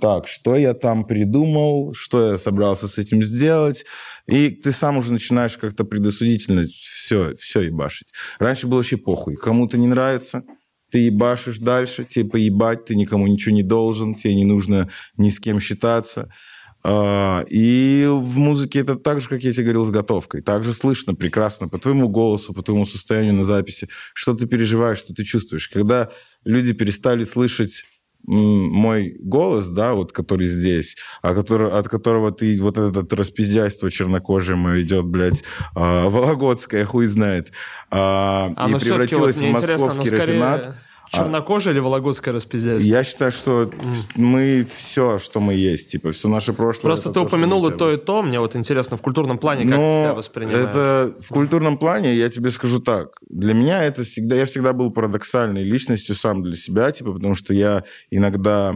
Так, 0.00 0.28
что 0.28 0.56
я 0.56 0.72
там 0.72 1.04
придумал, 1.04 1.92
что 1.94 2.30
я 2.32 2.38
собрался 2.38 2.88
с 2.88 2.96
этим 2.96 3.22
сделать. 3.22 3.84
И 4.26 4.48
ты 4.48 4.72
сам 4.72 4.96
уже 4.96 5.12
начинаешь 5.12 5.58
как-то 5.58 5.84
предосудительно 5.84 6.64
все, 6.64 7.34
все 7.34 7.60
ебашить. 7.60 8.14
Раньше 8.38 8.66
было 8.66 8.78
вообще 8.78 8.96
похуй. 8.96 9.36
Кому-то 9.36 9.76
не 9.76 9.88
нравится, 9.88 10.42
ты 10.90 11.00
ебашишь 11.00 11.58
дальше, 11.58 12.06
тебе 12.06 12.30
поебать, 12.30 12.86
ты 12.86 12.96
никому 12.96 13.26
ничего 13.26 13.54
не 13.54 13.62
должен, 13.62 14.14
тебе 14.14 14.34
не 14.34 14.46
нужно 14.46 14.88
ни 15.18 15.28
с 15.28 15.38
кем 15.38 15.60
считаться. 15.60 16.30
А, 16.86 17.44
и 17.48 18.06
в 18.06 18.36
музыке 18.36 18.80
это 18.80 18.96
так 18.96 19.22
же, 19.22 19.28
как 19.28 19.42
я 19.42 19.52
тебе 19.52 19.64
говорил, 19.64 19.86
с 19.86 19.90
готовкой. 19.90 20.42
Также 20.42 20.74
слышно 20.74 21.14
прекрасно 21.14 21.68
по 21.68 21.78
твоему 21.78 22.08
голосу, 22.08 22.52
по 22.52 22.62
твоему 22.62 22.84
состоянию 22.84 23.32
на 23.32 23.44
записи, 23.44 23.88
что 24.12 24.34
ты 24.34 24.46
переживаешь, 24.46 24.98
что 24.98 25.14
ты 25.14 25.24
чувствуешь. 25.24 25.68
Когда 25.68 26.10
люди 26.44 26.74
перестали 26.74 27.24
слышать 27.24 27.84
мой 28.26 29.16
голос, 29.20 29.68
да, 29.68 29.94
вот 29.94 30.12
который 30.12 30.46
здесь, 30.46 30.96
а 31.22 31.34
который, 31.34 31.70
от 31.70 31.88
которого 31.88 32.32
ты 32.32 32.60
вот 32.60 32.78
этот 32.78 33.12
распиздяйство 33.12 33.90
чернокожее 33.90 34.56
мое 34.56 34.82
идет, 34.82 35.04
блядь, 35.04 35.42
а, 35.74 36.08
Вологодское, 36.08 36.84
хуй 36.84 37.06
знает, 37.06 37.52
а 37.90 38.52
и 38.68 38.78
превратилось 38.78 39.36
вот 39.36 39.46
в 39.46 39.52
московский 39.52 40.10
рафинат. 40.10 40.60
Скорее 40.62 40.78
Чернокожая 41.14 41.72
а, 41.72 41.74
или 41.74 41.80
вологодское 41.80 42.34
распиздяйство? 42.34 42.88
Я 42.88 43.04
считаю, 43.04 43.32
что 43.32 43.70
мы 44.14 44.66
все, 44.68 45.18
что 45.18 45.40
мы 45.40 45.54
есть, 45.54 45.90
типа, 45.90 46.12
все 46.12 46.28
наше 46.28 46.52
прошлое. 46.52 46.82
Просто 46.82 47.08
ты 47.08 47.14
то, 47.14 47.22
упомянул 47.22 47.66
и 47.68 47.76
то, 47.76 47.92
и 47.92 47.96
то. 47.96 48.22
Мне 48.22 48.40
вот 48.40 48.56
интересно, 48.56 48.96
в 48.96 49.02
культурном 49.02 49.38
плане 49.38 49.64
как 49.64 49.70
Но 49.70 49.76
ты 49.76 50.00
себя 50.00 50.14
воспринимаешь? 50.14 50.68
Это 50.68 51.14
в 51.20 51.28
культурном 51.28 51.78
плане, 51.78 52.14
я 52.14 52.28
тебе 52.28 52.50
скажу 52.50 52.80
так. 52.80 53.16
Для 53.28 53.54
меня 53.54 53.84
это 53.84 54.04
всегда... 54.04 54.36
Я 54.36 54.46
всегда 54.46 54.72
был 54.72 54.90
парадоксальной 54.90 55.62
личностью 55.62 56.14
сам 56.14 56.42
для 56.42 56.56
себя, 56.56 56.90
типа, 56.90 57.12
потому 57.12 57.34
что 57.34 57.54
я 57.54 57.84
иногда 58.10 58.74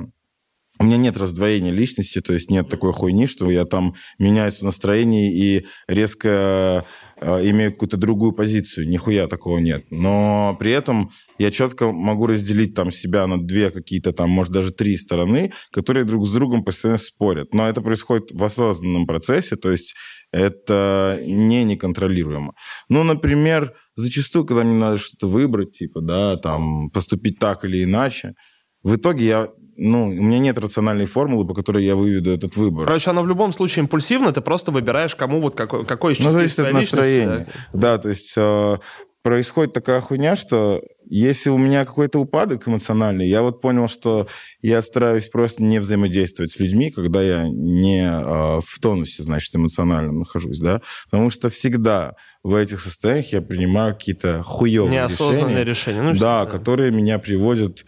у 0.80 0.84
меня 0.84 0.96
нет 0.96 1.16
раздвоения 1.16 1.72
личности, 1.72 2.20
то 2.20 2.32
есть 2.32 2.50
нет 2.50 2.68
такой 2.68 2.92
хуйни, 2.92 3.26
что 3.26 3.50
я 3.50 3.64
там 3.64 3.94
меняюсь 4.18 4.60
в 4.60 4.62
настроении 4.62 5.34
и 5.34 5.66
резко 5.88 6.84
э, 7.20 7.50
имею 7.50 7.72
какую-то 7.72 7.96
другую 7.96 8.32
позицию. 8.32 8.88
Нихуя 8.88 9.26
такого 9.26 9.58
нет. 9.58 9.86
Но 9.90 10.56
при 10.60 10.72
этом 10.72 11.10
я 11.38 11.50
четко 11.50 11.92
могу 11.92 12.26
разделить 12.26 12.74
там 12.74 12.90
себя 12.90 13.26
на 13.26 13.40
две 13.40 13.70
какие-то 13.70 14.12
там, 14.12 14.30
может, 14.30 14.52
даже 14.52 14.72
три 14.72 14.96
стороны, 14.96 15.52
которые 15.72 16.04
друг 16.04 16.26
с 16.26 16.32
другом 16.32 16.64
постоянно 16.64 16.98
спорят. 16.98 17.54
Но 17.54 17.68
это 17.68 17.80
происходит 17.80 18.30
в 18.32 18.42
осознанном 18.44 19.06
процессе, 19.06 19.56
то 19.56 19.70
есть 19.70 19.94
это 20.30 21.18
не 21.22 21.64
неконтролируемо. 21.64 22.52
Ну, 22.88 23.02
например, 23.02 23.74
зачастую, 23.94 24.44
когда 24.44 24.62
мне 24.64 24.74
надо 24.74 24.98
что-то 24.98 25.26
выбрать, 25.28 25.72
типа, 25.72 26.00
да, 26.00 26.36
там, 26.36 26.90
поступить 26.90 27.38
так 27.38 27.64
или 27.64 27.84
иначе, 27.84 28.34
в 28.82 28.96
итоге 28.96 29.26
я 29.26 29.48
ну, 29.78 30.08
у 30.08 30.10
меня 30.10 30.40
нет 30.40 30.58
рациональной 30.58 31.06
формулы, 31.06 31.46
по 31.46 31.54
которой 31.54 31.84
я 31.84 31.94
выведу 31.94 32.30
этот 32.32 32.56
выбор. 32.56 32.84
Короче, 32.84 33.10
оно 33.10 33.22
в 33.22 33.28
любом 33.28 33.52
случае 33.52 33.84
импульсивно, 33.84 34.32
ты 34.32 34.40
просто 34.40 34.72
выбираешь, 34.72 35.14
кому 35.14 35.40
вот 35.40 35.54
какой, 35.54 35.86
какой 35.86 36.14
из 36.14 36.18
Ну, 36.18 36.30
зависит 36.30 36.58
от 36.58 36.72
настроения. 36.72 37.46
Да? 37.72 37.78
да, 37.78 37.98
то 37.98 38.08
есть 38.08 38.34
э, 38.36 38.78
происходит 39.22 39.72
такая 39.72 40.00
хуйня, 40.00 40.36
что 40.36 40.82
если 41.04 41.50
у 41.50 41.58
меня 41.58 41.84
какой-то 41.84 42.18
упадок 42.18 42.68
эмоциональный, 42.68 43.28
я 43.28 43.42
вот 43.42 43.60
понял, 43.60 43.88
что 43.88 44.28
я 44.62 44.80
стараюсь 44.82 45.28
просто 45.28 45.62
не 45.62 45.80
взаимодействовать 45.80 46.52
с 46.52 46.58
людьми, 46.58 46.90
когда 46.90 47.22
я 47.22 47.48
не 47.48 48.02
э, 48.02 48.60
в 48.64 48.78
тонусе, 48.80 49.22
значит, 49.22 49.54
эмоционально 49.54 50.12
нахожусь, 50.12 50.60
да, 50.60 50.80
потому 51.10 51.30
что 51.30 51.50
всегда 51.50 52.14
в 52.42 52.54
этих 52.54 52.80
состояниях 52.80 53.32
я 53.32 53.42
принимаю 53.42 53.94
какие-то 53.94 54.42
хуевые 54.42 54.92
Неосознанные 54.92 55.64
решения. 55.64 55.64
решения. 55.64 56.02
Ну, 56.02 56.12
да, 56.12 56.44
да, 56.44 56.50
которые 56.50 56.90
меня 56.90 57.18
приводят 57.18 57.84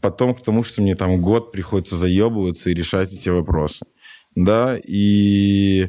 потом 0.00 0.34
к 0.34 0.42
тому, 0.42 0.64
что 0.64 0.80
мне 0.82 0.94
там 0.94 1.20
год 1.20 1.52
приходится 1.52 1.96
заебываться 1.96 2.70
и 2.70 2.74
решать 2.74 3.12
эти 3.12 3.28
вопросы. 3.28 3.84
Да, 4.34 4.78
и, 4.82 5.88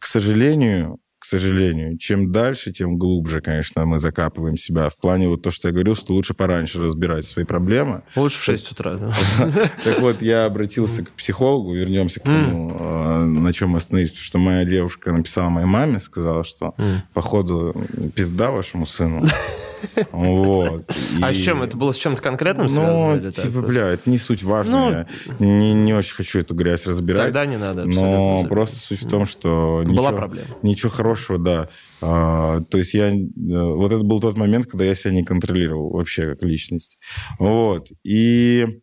к 0.00 0.06
сожалению, 0.06 0.98
к 1.24 1.26
сожалению. 1.26 1.96
Чем 1.96 2.32
дальше, 2.32 2.70
тем 2.70 2.98
глубже, 2.98 3.40
конечно, 3.40 3.86
мы 3.86 3.98
закапываем 3.98 4.58
себя. 4.58 4.90
В 4.90 4.98
плане 4.98 5.26
вот 5.26 5.40
то, 5.40 5.50
что 5.50 5.68
я 5.68 5.72
говорил, 5.72 5.94
что 5.94 6.12
лучше 6.12 6.34
пораньше 6.34 6.82
разбирать 6.82 7.24
свои 7.24 7.46
проблемы. 7.46 8.02
Лучше 8.14 8.38
в 8.38 8.44
6 8.44 8.72
утра, 8.72 8.96
да. 8.96 9.14
Так 9.84 10.00
вот, 10.00 10.20
я 10.20 10.44
обратился 10.44 11.02
к 11.02 11.12
психологу, 11.12 11.72
вернемся 11.72 12.20
к 12.20 12.24
тому, 12.24 12.76
а, 12.78 13.24
на 13.24 13.54
чем 13.54 13.70
мы 13.70 13.78
остановились, 13.78 14.14
что 14.14 14.36
моя 14.36 14.66
девушка 14.66 15.12
написала 15.12 15.48
моей 15.48 15.66
маме, 15.66 15.98
сказала, 15.98 16.44
что 16.44 16.74
походу 17.14 17.74
пизда 18.14 18.50
вашему 18.50 18.84
сыну. 18.84 19.24
Вот. 20.12 20.90
А 21.22 21.32
с 21.32 21.36
чем? 21.36 21.62
Это 21.62 21.76
было 21.76 21.92
с 21.92 21.96
чем-то 21.96 22.22
конкретным 22.22 22.68
связано? 22.68 23.20
Ну, 23.20 23.30
типа, 23.30 23.62
бля, 23.62 23.88
это 23.88 24.08
не 24.08 24.18
суть 24.18 24.42
важная. 24.42 25.08
Ну, 25.38 25.46
не, 25.46 25.72
не 25.72 25.94
очень 25.94 26.14
хочу 26.14 26.40
эту 26.40 26.54
грязь 26.54 26.86
разбирать. 26.86 27.26
Тогда 27.26 27.46
не 27.46 27.56
надо. 27.56 27.84
Но 27.84 28.44
просто 28.48 28.76
суть 28.78 29.02
в 29.02 29.08
том, 29.08 29.26
что... 29.26 29.82
Была 29.86 30.12
проблема. 30.12 30.48
Ничего 30.62 30.90
хорошего, 30.90 31.38
да. 31.38 31.68
А, 32.00 32.60
то 32.62 32.78
есть 32.78 32.94
я... 32.94 33.10
Э, 33.10 33.18
вот 33.36 33.92
это 33.92 34.04
был 34.04 34.20
тот 34.20 34.36
момент, 34.36 34.66
когда 34.66 34.84
я 34.84 34.94
себя 34.94 35.12
не 35.12 35.24
контролировал 35.24 35.90
вообще 35.90 36.26
как 36.26 36.42
личность. 36.42 36.98
Вот. 37.38 37.88
И 38.02 38.82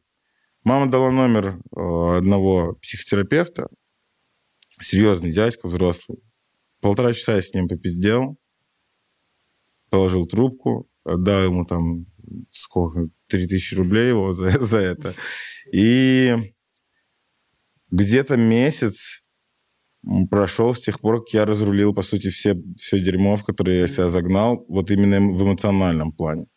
мама 0.64 0.90
дала 0.90 1.12
номер 1.12 1.60
э, 1.76 2.18
одного 2.18 2.74
психотерапевта, 2.82 3.68
серьезный 4.82 5.32
дядька, 5.32 5.68
взрослый. 5.68 6.20
Полтора 6.82 7.14
часа 7.14 7.36
я 7.36 7.42
с 7.42 7.54
ним 7.54 7.68
попиздел, 7.68 8.38
положил 9.92 10.26
трубку, 10.26 10.90
отдал 11.04 11.46
ему 11.46 11.66
там 11.66 12.06
сколько, 12.52 13.10
3000 13.28 13.76
рублей 13.76 14.10
его 14.10 14.32
за, 14.32 14.50
за 14.64 14.78
это. 14.78 15.14
И 15.74 16.36
где-то 17.90 18.38
месяц 18.38 19.22
прошел 20.30 20.74
с 20.74 20.80
тех 20.80 21.00
пор, 21.00 21.20
как 21.24 21.34
я 21.34 21.46
разрулил, 21.46 21.94
по 21.94 22.02
сути, 22.02 22.30
все, 22.30 22.56
все 22.78 23.00
дерьмо, 23.00 23.36
в 23.36 23.46
которое 23.46 23.82
я 23.82 23.88
себя 23.88 24.10
загнал, 24.10 24.66
вот 24.68 24.90
именно 24.90 25.20
в 25.32 25.44
эмоциональном 25.44 26.12
плане. 26.12 26.48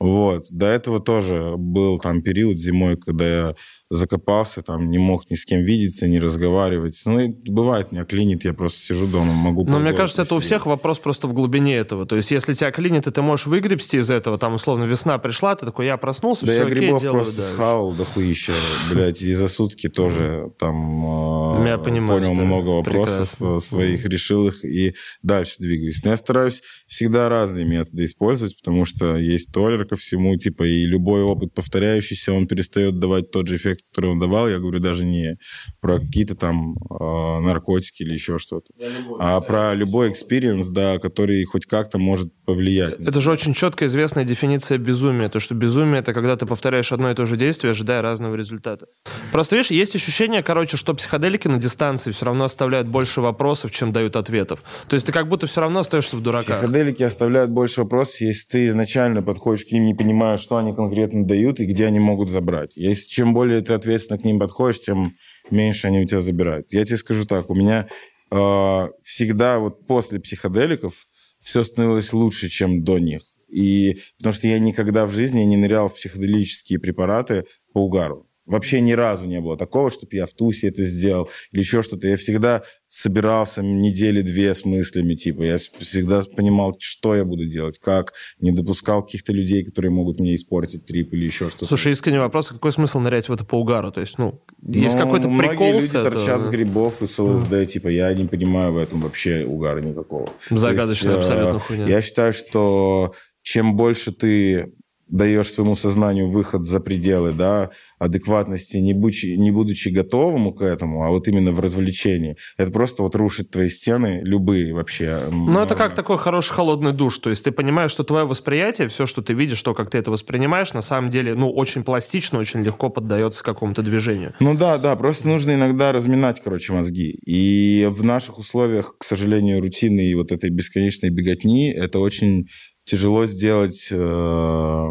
Вот. 0.00 0.44
До 0.50 0.66
этого 0.66 1.00
тоже 1.00 1.54
был 1.56 1.98
там 1.98 2.22
период 2.22 2.56
зимой, 2.58 2.96
когда 2.96 3.26
я 3.26 3.54
закопался, 3.94 4.62
там 4.62 4.90
не 4.90 4.98
мог 4.98 5.30
ни 5.30 5.34
с 5.36 5.44
кем 5.44 5.60
видеться, 5.60 6.06
не 6.06 6.20
разговаривать. 6.20 7.00
Ну, 7.06 7.20
и 7.20 7.28
бывает, 7.28 7.92
меня 7.92 8.04
клинит, 8.04 8.44
я 8.44 8.52
просто 8.52 8.80
сижу 8.80 9.06
дома, 9.06 9.32
могу... 9.32 9.64
Но 9.64 9.78
мне 9.78 9.92
кажется, 9.92 10.22
это 10.22 10.34
у 10.34 10.40
всех 10.40 10.66
вопрос 10.66 10.98
просто 10.98 11.26
в 11.28 11.32
глубине 11.32 11.76
этого. 11.76 12.06
То 12.06 12.16
есть, 12.16 12.30
если 12.30 12.52
тебя 12.52 12.70
клинит, 12.70 13.06
и 13.06 13.10
ты 13.10 13.22
можешь 13.22 13.46
выгребсти 13.46 13.98
из 13.98 14.10
этого, 14.10 14.38
там, 14.38 14.54
условно, 14.54 14.84
весна 14.84 15.18
пришла, 15.18 15.54
ты 15.54 15.66
такой, 15.66 15.86
я 15.86 15.96
проснулся, 15.96 16.46
да 16.46 16.52
все 16.52 16.60
я 16.60 16.66
окей, 16.66 16.78
грибов 16.78 17.00
делаю 17.00 17.20
просто 17.20 17.36
дальше. 17.36 17.54
схавал 17.54 17.92
дохуища, 17.92 18.52
блядь, 18.90 19.22
и 19.22 19.32
за 19.34 19.48
сутки 19.48 19.88
тоже 19.88 20.52
там 20.58 21.64
я 21.64 21.78
понимаю, 21.78 22.20
понял 22.20 22.34
много 22.34 22.68
вопросов 22.68 23.30
прекрасно. 23.38 23.60
своих, 23.60 24.04
решил 24.06 24.48
их 24.48 24.64
и 24.64 24.94
дальше 25.22 25.56
двигаюсь. 25.58 26.02
Но 26.04 26.10
я 26.10 26.16
стараюсь 26.16 26.62
всегда 26.86 27.28
разные 27.28 27.64
методы 27.64 28.04
использовать, 28.04 28.56
потому 28.56 28.84
что 28.84 29.16
есть 29.16 29.52
толер 29.52 29.84
ко 29.84 29.96
всему, 29.96 30.36
типа, 30.36 30.64
и 30.64 30.84
любой 30.84 31.22
опыт 31.22 31.54
повторяющийся, 31.54 32.32
он 32.32 32.46
перестает 32.46 32.98
давать 32.98 33.30
тот 33.30 33.48
же 33.48 33.56
эффект, 33.56 33.83
который 33.90 34.10
он 34.10 34.18
давал, 34.18 34.48
я 34.48 34.58
говорю 34.58 34.80
даже 34.80 35.04
не 35.04 35.36
про 35.80 35.98
какие-то 35.98 36.34
там 36.34 36.74
э, 36.74 37.40
наркотики 37.40 38.02
или 38.02 38.12
еще 38.12 38.38
что-то, 38.38 38.72
а 39.18 39.40
про 39.40 39.74
любой 39.74 40.10
experience, 40.10 40.68
да, 40.68 40.98
который 40.98 41.42
хоть 41.44 41.66
как-то 41.66 41.98
может 41.98 42.32
повлиять. 42.44 42.94
Это 42.94 43.20
же 43.20 43.30
очень 43.30 43.54
четко 43.54 43.86
известная 43.86 44.24
дефиниция 44.24 44.78
безумия, 44.78 45.28
то, 45.28 45.40
что 45.40 45.54
безумие— 45.54 45.98
это 46.00 46.12
когда 46.12 46.36
ты 46.36 46.46
повторяешь 46.46 46.92
одно 46.92 47.10
и 47.10 47.14
то 47.14 47.26
же 47.26 47.36
действие, 47.36 47.70
ожидая 47.72 48.02
разного 48.02 48.34
результата. 48.34 48.86
Просто, 49.32 49.56
видишь, 49.56 49.70
есть 49.70 49.94
ощущение, 49.94 50.42
короче, 50.42 50.76
что 50.76 50.94
психоделики 50.94 51.48
на 51.48 51.58
дистанции 51.58 52.10
все 52.10 52.26
равно 52.26 52.44
оставляют 52.44 52.88
больше 52.88 53.20
вопросов, 53.20 53.70
чем 53.70 53.92
дают 53.92 54.16
ответов. 54.16 54.62
То 54.88 54.94
есть 54.94 55.06
ты 55.06 55.12
как 55.12 55.28
будто 55.28 55.46
все 55.46 55.60
равно 55.60 55.80
остаешься 55.80 56.16
в 56.16 56.22
дураках. 56.22 56.58
Психоделики 56.58 57.02
оставляют 57.02 57.50
больше 57.50 57.82
вопросов, 57.82 58.20
если 58.20 58.48
ты 58.48 58.66
изначально 58.68 59.22
подходишь 59.22 59.64
к 59.64 59.72
ним, 59.72 59.84
не 59.84 59.94
понимая, 59.94 60.38
что 60.38 60.56
они 60.56 60.74
конкретно 60.74 61.26
дают 61.26 61.60
и 61.60 61.64
где 61.64 61.86
они 61.86 62.00
могут 62.00 62.30
забрать. 62.30 62.76
Если 62.76 63.08
чем 63.08 63.34
более 63.34 63.60
ты 63.64 63.74
ответственно 63.74 64.18
к 64.18 64.24
ним 64.24 64.38
подходишь, 64.38 64.80
тем 64.80 65.16
меньше 65.50 65.88
они 65.88 66.00
у 66.00 66.06
тебя 66.06 66.20
забирают. 66.20 66.72
Я 66.72 66.84
тебе 66.84 66.96
скажу 66.96 67.24
так, 67.24 67.50
у 67.50 67.54
меня 67.54 67.88
э, 68.30 68.88
всегда 69.02 69.58
вот 69.58 69.86
после 69.86 70.20
психоделиков 70.20 71.06
все 71.40 71.64
становилось 71.64 72.12
лучше, 72.12 72.48
чем 72.48 72.84
до 72.84 72.98
них. 72.98 73.22
И 73.48 74.00
потому 74.18 74.32
что 74.34 74.48
я 74.48 74.58
никогда 74.58 75.06
в 75.06 75.12
жизни 75.12 75.42
не 75.42 75.56
нырял 75.56 75.88
в 75.88 75.94
психоделические 75.94 76.78
препараты 76.78 77.44
по 77.72 77.84
угару. 77.84 78.26
Вообще 78.46 78.80
ни 78.80 78.92
разу 78.92 79.24
не 79.24 79.40
было 79.40 79.56
такого, 79.56 79.90
чтобы 79.90 80.16
я 80.16 80.26
в 80.26 80.32
тусе 80.34 80.68
это 80.68 80.82
сделал 80.84 81.30
или 81.50 81.60
еще 81.60 81.82
что-то. 81.82 82.08
Я 82.08 82.16
всегда 82.16 82.62
собирался 82.88 83.62
недели 83.62 84.20
две 84.20 84.54
с 84.54 84.64
мыслями, 84.64 85.14
типа, 85.14 85.42
я 85.42 85.58
всегда 85.58 86.22
понимал, 86.36 86.76
что 86.78 87.16
я 87.16 87.24
буду 87.24 87.46
делать, 87.46 87.78
как, 87.78 88.12
не 88.40 88.52
допускал 88.52 89.02
каких-то 89.02 89.32
людей, 89.32 89.64
которые 89.64 89.90
могут 89.90 90.20
мне 90.20 90.34
испортить 90.34 90.84
трип 90.84 91.12
или 91.14 91.24
еще 91.24 91.48
что-то. 91.48 91.66
Слушай, 91.66 91.92
искренний 91.92 92.18
вопрос, 92.18 92.48
какой 92.48 92.70
смысл 92.70 93.00
нырять 93.00 93.28
в 93.28 93.32
это 93.32 93.44
по 93.44 93.56
угару? 93.56 93.90
То 93.90 94.00
есть, 94.00 94.18
ну, 94.18 94.40
есть 94.62 94.94
ну, 94.94 95.02
какой-то 95.02 95.28
прикол 95.28 95.72
люди 95.72 95.86
с 95.86 95.94
этого? 95.94 96.10
торчат 96.10 96.42
с 96.42 96.46
грибов 96.48 97.02
и 97.02 97.06
с 97.06 97.18
ЛСД, 97.18 97.52
mm. 97.52 97.66
типа, 97.66 97.88
я 97.88 98.12
не 98.14 98.26
понимаю 98.26 98.74
в 98.74 98.78
этом 98.78 99.00
вообще 99.00 99.44
угара 99.44 99.80
никакого. 99.80 100.28
Загадочная 100.50 101.16
есть, 101.16 101.28
абсолютно 101.28 101.58
хуйня. 101.58 101.88
Я 101.88 102.00
считаю, 102.00 102.32
что 102.32 103.14
чем 103.42 103.76
больше 103.76 104.12
ты 104.12 104.72
даешь 105.08 105.50
своему 105.50 105.74
сознанию 105.74 106.28
выход 106.28 106.64
за 106.64 106.80
пределы 106.80 107.32
да, 107.32 107.70
адекватности, 107.98 108.76
не, 108.78 108.92
будучи, 108.92 109.26
не 109.36 109.50
будучи 109.50 109.88
готовым 109.88 110.52
к 110.52 110.62
этому, 110.62 111.04
а 111.04 111.10
вот 111.10 111.28
именно 111.28 111.52
в 111.52 111.60
развлечении. 111.60 112.36
Это 112.56 112.70
просто 112.70 113.02
вот 113.02 113.14
рушит 113.14 113.50
твои 113.50 113.68
стены, 113.68 114.20
любые 114.22 114.74
вообще. 114.74 115.28
Ну, 115.30 115.60
это 115.60 115.74
как 115.74 115.94
такой 115.94 116.18
хороший 116.18 116.54
холодный 116.54 116.92
душ. 116.92 117.18
То 117.18 117.30
есть 117.30 117.44
ты 117.44 117.52
понимаешь, 117.52 117.90
что 117.90 118.04
твое 118.04 118.24
восприятие, 118.24 118.88
все, 118.88 119.06
что 119.06 119.22
ты 119.22 119.32
видишь, 119.32 119.62
то, 119.62 119.74
как 119.74 119.90
ты 119.90 119.98
это 119.98 120.10
воспринимаешь, 120.10 120.72
на 120.72 120.82
самом 120.82 121.10
деле, 121.10 121.34
ну, 121.34 121.50
очень 121.50 121.84
пластично, 121.84 122.38
очень 122.38 122.62
легко 122.62 122.90
поддается 122.90 123.44
какому-то 123.44 123.82
движению. 123.82 124.32
Ну 124.40 124.54
да, 124.54 124.78
да, 124.78 124.96
просто 124.96 125.28
нужно 125.28 125.54
иногда 125.54 125.92
разминать, 125.92 126.40
короче, 126.42 126.72
мозги. 126.72 127.18
И 127.26 127.88
в 127.90 128.04
наших 128.04 128.38
условиях, 128.38 128.96
к 128.98 129.04
сожалению, 129.04 129.60
рутины 129.60 130.00
и 130.00 130.14
вот 130.14 130.32
этой 130.32 130.50
бесконечной 130.50 131.10
беготни, 131.10 131.70
это 131.70 131.98
очень 131.98 132.46
тяжело 132.84 133.26
сделать, 133.26 133.88
э, 133.90 134.88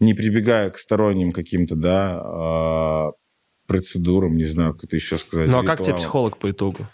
не 0.00 0.14
прибегая 0.14 0.70
к 0.70 0.78
сторонним 0.78 1.32
каким-то, 1.32 1.76
да, 1.76 3.12
э, 3.12 3.12
процедурам, 3.66 4.36
не 4.36 4.44
знаю, 4.44 4.74
как 4.74 4.84
это 4.84 4.96
еще 4.96 5.18
сказать. 5.18 5.48
Ну, 5.48 5.58
а 5.60 5.64
как 5.64 5.82
тебе 5.82 5.94
психолог 5.94 6.38
по 6.38 6.50
итогу? 6.50 6.86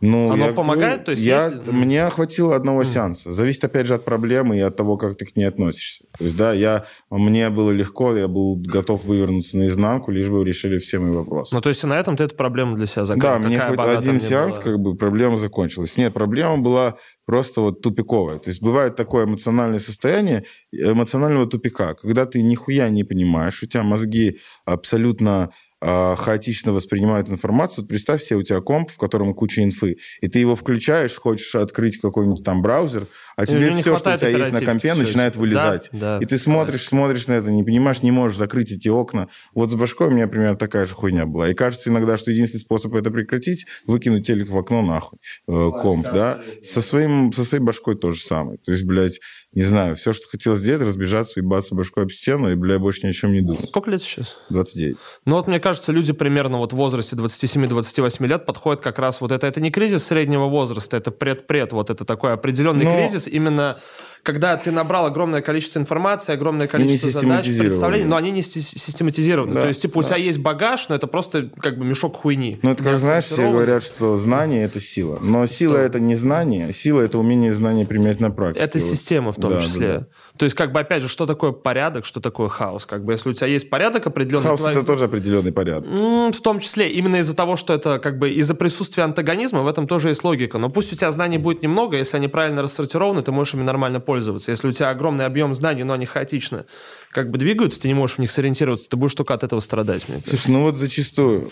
Ну, 0.00 0.30
Оно 0.30 0.46
я, 0.46 0.52
помогает? 0.52 1.04
То 1.04 1.10
есть, 1.10 1.22
я, 1.22 1.46
если... 1.46 1.70
Мне 1.70 2.08
хватило 2.08 2.56
одного 2.56 2.82
mm. 2.82 2.84
сеанса. 2.84 3.32
Зависит, 3.32 3.64
опять 3.64 3.86
же, 3.86 3.94
от 3.94 4.04
проблемы 4.04 4.56
и 4.56 4.60
от 4.60 4.74
того, 4.74 4.96
как 4.96 5.16
ты 5.16 5.26
к 5.26 5.36
ней 5.36 5.44
относишься. 5.44 6.04
То 6.16 6.24
есть, 6.24 6.36
да, 6.36 6.52
я, 6.54 6.86
мне 7.10 7.50
было 7.50 7.70
легко, 7.70 8.16
я 8.16 8.26
был 8.26 8.56
готов 8.56 9.04
вывернуться 9.04 9.58
наизнанку, 9.58 10.10
лишь 10.10 10.28
бы 10.28 10.42
решили 10.42 10.78
все 10.78 10.98
мои 10.98 11.12
вопросы. 11.12 11.54
Ну, 11.54 11.60
то 11.60 11.68
есть, 11.68 11.84
на 11.84 11.98
этом 11.98 12.16
ты 12.16 12.24
эту 12.24 12.34
проблему 12.34 12.76
для 12.76 12.86
себя 12.86 13.04
закрыл? 13.04 13.22
Да, 13.22 13.38
мне 13.38 13.60
хоть 13.60 13.78
один 13.78 14.20
сеанс, 14.20 14.56
была? 14.56 14.64
как 14.64 14.78
бы, 14.80 14.96
проблема 14.96 15.36
закончилась. 15.36 15.98
Нет, 15.98 16.14
проблема 16.14 16.58
была 16.58 16.96
просто 17.26 17.60
вот 17.60 17.82
тупиковая. 17.82 18.38
То 18.38 18.48
есть, 18.48 18.62
бывает 18.62 18.96
такое 18.96 19.26
эмоциональное 19.26 19.80
состояние 19.80 20.44
эмоционального 20.72 21.46
тупика, 21.46 21.94
когда 21.94 22.24
ты 22.24 22.42
нихуя 22.42 22.88
не 22.88 23.04
понимаешь, 23.04 23.62
у 23.62 23.66
тебя 23.66 23.82
мозги 23.82 24.38
абсолютно 24.64 25.50
хаотично 25.80 26.72
воспринимают 26.72 27.28
информацию. 27.30 27.86
Представь 27.86 28.22
себе, 28.22 28.38
у 28.38 28.42
тебя 28.42 28.60
комп, 28.60 28.90
в 28.90 28.98
котором 28.98 29.34
куча 29.34 29.62
инфы, 29.62 29.96
и 30.20 30.28
ты 30.28 30.38
его 30.38 30.54
включаешь, 30.54 31.16
хочешь 31.16 31.54
открыть 31.54 31.98
какой-нибудь 31.98 32.44
там 32.44 32.62
браузер, 32.62 33.06
а 33.36 33.46
тебе 33.46 33.72
все, 33.72 33.96
что 33.96 34.14
у 34.14 34.18
тебя 34.18 34.28
есть 34.28 34.52
на 34.52 34.60
компе, 34.60 34.94
начинает 34.94 35.36
вылезать. 35.36 35.88
Да, 35.92 36.18
да, 36.18 36.24
и 36.24 36.26
ты 36.26 36.36
смотришь, 36.38 36.84
смотришь 36.84 37.26
на 37.26 37.34
это, 37.34 37.50
не 37.50 37.62
понимаешь, 37.62 38.02
не 38.02 38.10
можешь 38.10 38.36
закрыть 38.36 38.70
эти 38.70 38.88
окна. 38.88 39.28
Вот 39.54 39.70
с 39.70 39.74
башкой 39.74 40.08
у 40.08 40.10
меня 40.10 40.28
примерно 40.28 40.56
такая 40.56 40.86
же 40.86 40.94
хуйня 40.94 41.26
была. 41.26 41.48
И 41.48 41.54
кажется 41.54 41.90
иногда, 41.90 42.16
что 42.16 42.30
единственный 42.30 42.60
способ 42.60 42.94
это 42.94 43.10
прекратить, 43.10 43.66
выкинуть 43.86 44.26
телек 44.26 44.48
в 44.48 44.58
окно 44.58 44.82
нахуй, 44.82 45.18
э, 45.48 45.70
комп, 45.80 46.06
да. 46.12 46.42
Со, 46.62 46.80
своим, 46.80 47.32
со 47.32 47.44
своей 47.44 47.64
башкой 47.64 47.96
то 47.96 48.10
же 48.10 48.20
самое. 48.20 48.58
То 48.58 48.72
есть, 48.72 48.84
блядь, 48.84 49.20
не 49.52 49.64
знаю, 49.64 49.96
все, 49.96 50.12
что 50.12 50.28
хотел 50.28 50.54
сделать, 50.54 50.82
разбежаться, 50.82 51.40
ебаться 51.40 51.74
башкой 51.74 52.04
об 52.04 52.12
стену, 52.12 52.52
и, 52.52 52.54
бля, 52.54 52.78
больше 52.78 53.04
ни 53.04 53.10
о 53.10 53.12
чем 53.12 53.32
не 53.32 53.40
думать. 53.40 53.68
Сколько 53.68 53.90
лет 53.90 54.00
сейчас? 54.00 54.36
29. 54.48 54.96
Ну 55.24 55.36
вот, 55.36 55.48
мне 55.48 55.58
кажется, 55.58 55.90
люди 55.90 56.12
примерно 56.12 56.58
вот 56.58 56.72
в 56.72 56.76
возрасте 56.76 57.16
27-28 57.16 58.26
лет 58.28 58.46
подходят 58.46 58.80
как 58.80 59.00
раз 59.00 59.20
вот 59.20 59.32
это. 59.32 59.48
Это 59.48 59.60
не 59.60 59.72
кризис 59.72 60.04
среднего 60.04 60.46
возраста, 60.46 60.96
это 60.96 61.10
пред-пред, 61.10 61.72
вот 61.72 61.90
это 61.90 62.04
такой 62.04 62.32
определенный 62.32 62.84
Но... 62.84 62.94
кризис 62.94 63.26
именно 63.26 63.80
когда 64.22 64.56
ты 64.56 64.70
набрал 64.70 65.06
огромное 65.06 65.40
количество 65.40 65.78
информации, 65.78 66.32
огромное 66.32 66.66
количество 66.66 67.10
задач, 67.10 67.46
представлений, 67.46 68.04
но 68.04 68.16
они 68.16 68.30
не 68.30 68.42
систематизированы. 68.42 69.52
Да, 69.52 69.62
То 69.62 69.68
есть, 69.68 69.82
типа, 69.82 69.94
да. 69.94 70.00
у 70.00 70.02
тебя 70.02 70.16
есть 70.16 70.38
багаж, 70.38 70.88
но 70.88 70.94
это 70.94 71.06
просто 71.06 71.50
как 71.60 71.78
бы 71.78 71.84
мешок 71.84 72.16
хуйни. 72.16 72.58
Ну, 72.62 72.70
это 72.70 72.84
как, 72.84 72.98
знаешь, 72.98 73.24
все 73.24 73.50
говорят, 73.50 73.82
что 73.82 74.16
знание– 74.16 74.64
это 74.64 74.80
сила. 74.80 75.18
Но 75.22 75.46
сила 75.46 75.76
это 75.76 76.00
не 76.00 76.14
знание, 76.14 76.72
сила– 76.72 77.00
это 77.02 77.18
умение 77.18 77.54
знания 77.54 77.86
применять 77.86 78.20
на 78.20 78.30
практике. 78.30 78.64
Это 78.64 78.78
вот. 78.78 78.88
система 78.88 79.32
в 79.32 79.36
том 79.36 79.52
да, 79.52 79.60
числе. 79.60 79.88
Да, 79.88 79.98
да. 79.98 80.06
То 80.40 80.44
есть, 80.44 80.56
как 80.56 80.72
бы, 80.72 80.80
опять 80.80 81.02
же, 81.02 81.08
что 81.10 81.26
такое 81.26 81.52
порядок, 81.52 82.06
что 82.06 82.18
такое 82.18 82.48
хаос? 82.48 82.86
Как 82.86 83.04
бы, 83.04 83.12
если 83.12 83.28
у 83.28 83.34
тебя 83.34 83.46
есть 83.46 83.68
порядок 83.68 84.06
определенный... 84.06 84.46
Хаос 84.46 84.60
твоих...– 84.60 84.76
это 84.78 84.86
тоже 84.86 85.04
определенный 85.04 85.52
порядок. 85.52 85.86
В 85.86 86.40
том 86.40 86.60
числе. 86.60 86.90
Именно 86.90 87.16
из-за 87.16 87.36
того, 87.36 87.56
что 87.56 87.74
это 87.74 87.98
как 87.98 88.18
бы 88.18 88.30
из-за 88.30 88.54
присутствия 88.54 89.02
антагонизма, 89.02 89.60
в 89.60 89.68
этом 89.68 89.86
тоже 89.86 90.08
есть 90.08 90.24
логика. 90.24 90.56
Но 90.56 90.70
пусть 90.70 90.94
у 90.94 90.96
тебя 90.96 91.12
знаний 91.12 91.36
будет 91.36 91.60
немного, 91.60 91.98
если 91.98 92.16
они 92.16 92.28
правильно 92.28 92.62
рассортированы, 92.62 93.20
ты 93.20 93.32
можешь 93.32 93.52
ими 93.52 93.64
нормально 93.64 94.00
пользоваться. 94.00 94.50
Если 94.50 94.66
у 94.66 94.72
тебя 94.72 94.88
огромный 94.88 95.26
объем 95.26 95.52
знаний, 95.52 95.84
но 95.84 95.92
они 95.92 96.06
хаотично 96.06 96.64
как 97.10 97.30
бы 97.30 97.36
двигаются, 97.36 97.78
ты 97.78 97.88
не 97.88 97.94
можешь 97.94 98.16
в 98.16 98.20
них 98.20 98.30
сориентироваться, 98.30 98.88
ты 98.88 98.96
будешь 98.96 99.14
только 99.14 99.34
от 99.34 99.44
этого 99.44 99.60
страдать. 99.60 100.08
Мне 100.08 100.22
Слушай, 100.24 100.52
ну 100.52 100.62
вот 100.62 100.76
зачастую 100.76 101.50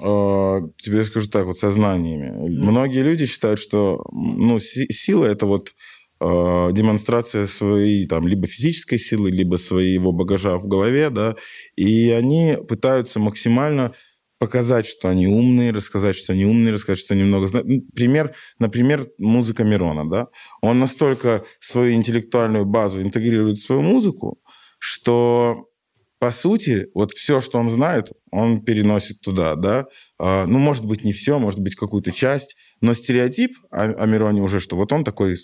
э, 0.00 0.60
тебе 0.78 1.04
скажу 1.04 1.28
так, 1.28 1.44
вот 1.46 1.56
со 1.56 1.70
знаниями. 1.70 2.32
Многие 2.48 3.04
люди 3.04 3.26
считают, 3.26 3.60
что 3.60 4.04
ну, 4.10 4.58
си- 4.58 4.92
сила 4.92 5.24
это 5.24 5.46
вот 5.46 5.68
э, 6.24 6.72
демонстрация 6.72 7.46
своей 7.46 8.06
там 8.06 8.26
либо 8.26 8.46
физической 8.46 8.98
силы, 8.98 9.30
либо 9.30 9.56
своего 9.56 10.12
багажа 10.12 10.56
в 10.56 10.66
голове, 10.66 11.10
да, 11.10 11.36
и 11.76 12.10
они 12.10 12.56
пытаются 12.68 13.20
максимально 13.20 13.92
показать, 14.38 14.86
что 14.86 15.08
они 15.08 15.26
умные, 15.26 15.70
рассказать, 15.70 16.16
что 16.16 16.32
они 16.32 16.44
умные, 16.44 16.74
рассказать, 16.74 16.98
что 16.98 17.14
они 17.14 17.22
много 17.22 17.46
знают. 17.46 17.68
Ну, 17.68 17.82
пример, 17.94 18.34
например, 18.58 19.06
музыка 19.18 19.64
Мирона, 19.64 20.08
да? 20.10 20.26
Он 20.60 20.78
настолько 20.78 21.44
свою 21.60 21.94
интеллектуальную 21.94 22.64
базу 22.64 23.00
интегрирует 23.00 23.58
в 23.58 23.64
свою 23.64 23.82
музыку, 23.82 24.38
что 24.78 25.66
по 26.18 26.32
сути, 26.32 26.86
вот 26.94 27.12
все, 27.12 27.42
что 27.42 27.58
он 27.58 27.68
знает, 27.68 28.08
он 28.34 28.60
переносит 28.62 29.20
туда, 29.20 29.54
да. 29.54 29.86
А, 30.18 30.44
ну, 30.46 30.58
может 30.58 30.84
быть, 30.84 31.04
не 31.04 31.12
все, 31.12 31.38
может 31.38 31.60
быть, 31.60 31.76
какую-то 31.76 32.12
часть, 32.12 32.56
но 32.80 32.94
стереотип 32.94 33.52
о, 33.70 33.84
о 33.84 34.06
Мироне 34.06 34.42
уже, 34.42 34.60
что 34.60 34.76
вот 34.76 34.92
он 34.92 35.04
такой 35.04 35.36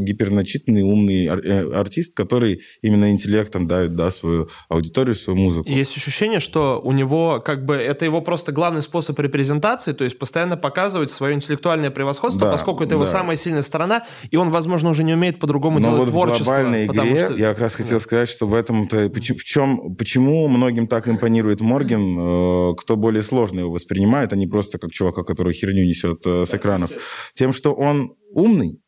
гиперначитанный, 0.00 0.82
умный 0.82 1.26
э, 1.26 1.72
артист, 1.74 2.14
который 2.14 2.60
именно 2.82 3.10
интеллектом 3.10 3.66
давит, 3.66 3.96
да, 3.96 4.10
свою 4.10 4.48
аудиторию, 4.68 5.14
свою 5.14 5.38
музыку. 5.38 5.68
Есть 5.68 5.96
ощущение, 5.96 6.40
что 6.40 6.80
у 6.82 6.92
него, 6.92 7.40
как 7.44 7.64
бы, 7.64 7.74
это 7.76 8.04
его 8.04 8.20
просто 8.20 8.52
главный 8.52 8.82
способ 8.82 9.18
репрезентации, 9.18 9.92
то 9.92 10.04
есть 10.04 10.18
постоянно 10.18 10.56
показывать 10.56 11.10
свое 11.10 11.34
интеллектуальное 11.34 11.90
превосходство, 11.90 12.42
да, 12.42 12.52
поскольку 12.52 12.84
это 12.84 12.94
его 12.94 13.06
самая 13.06 13.36
сильная 13.36 13.62
сторона, 13.62 14.04
и 14.30 14.36
он, 14.36 14.50
возможно, 14.50 14.90
уже 14.90 15.04
не 15.04 15.14
умеет 15.14 15.38
по-другому 15.38 15.80
делать 15.80 15.98
вот 15.98 16.08
творчество. 16.08 16.44
в 16.44 16.46
глобальной 16.46 16.86
игре, 16.86 17.26
что... 17.26 17.34
я 17.34 17.50
как 17.50 17.60
раз 17.60 17.74
хотел 17.74 18.00
сказать, 18.00 18.28
что 18.28 18.46
в 18.46 18.54
этом-то, 18.54 19.10
в 19.10 19.44
чем, 19.44 19.94
почему 19.96 20.48
многим 20.48 20.86
так 20.86 21.08
импонирует 21.08 21.60
Морген, 21.60 22.18
э, 22.18 22.33
кто 22.76 22.96
более 22.96 23.22
сложно 23.22 23.60
его 23.60 23.72
воспринимает, 23.72 24.32
а 24.32 24.36
не 24.36 24.46
просто 24.46 24.78
как 24.78 24.90
чувака, 24.90 25.22
который 25.24 25.52
херню 25.52 25.84
несет 25.84 26.26
э, 26.26 26.44
с 26.46 26.54
экранов. 26.54 26.90
Тем, 27.34 27.52
что 27.52 27.74
он 27.74 28.14
умный, 28.32 28.80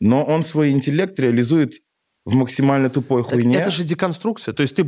но 0.00 0.24
он 0.24 0.42
свой 0.42 0.70
интеллект 0.70 1.18
реализует 1.18 1.74
в 2.26 2.34
максимально 2.34 2.90
тупой 2.90 3.22
хуйне. 3.22 3.56
Это 3.56 3.70
же 3.70 3.84
деконструкция. 3.84 4.52
То 4.52 4.62
есть 4.62 4.74
ты, 4.74 4.84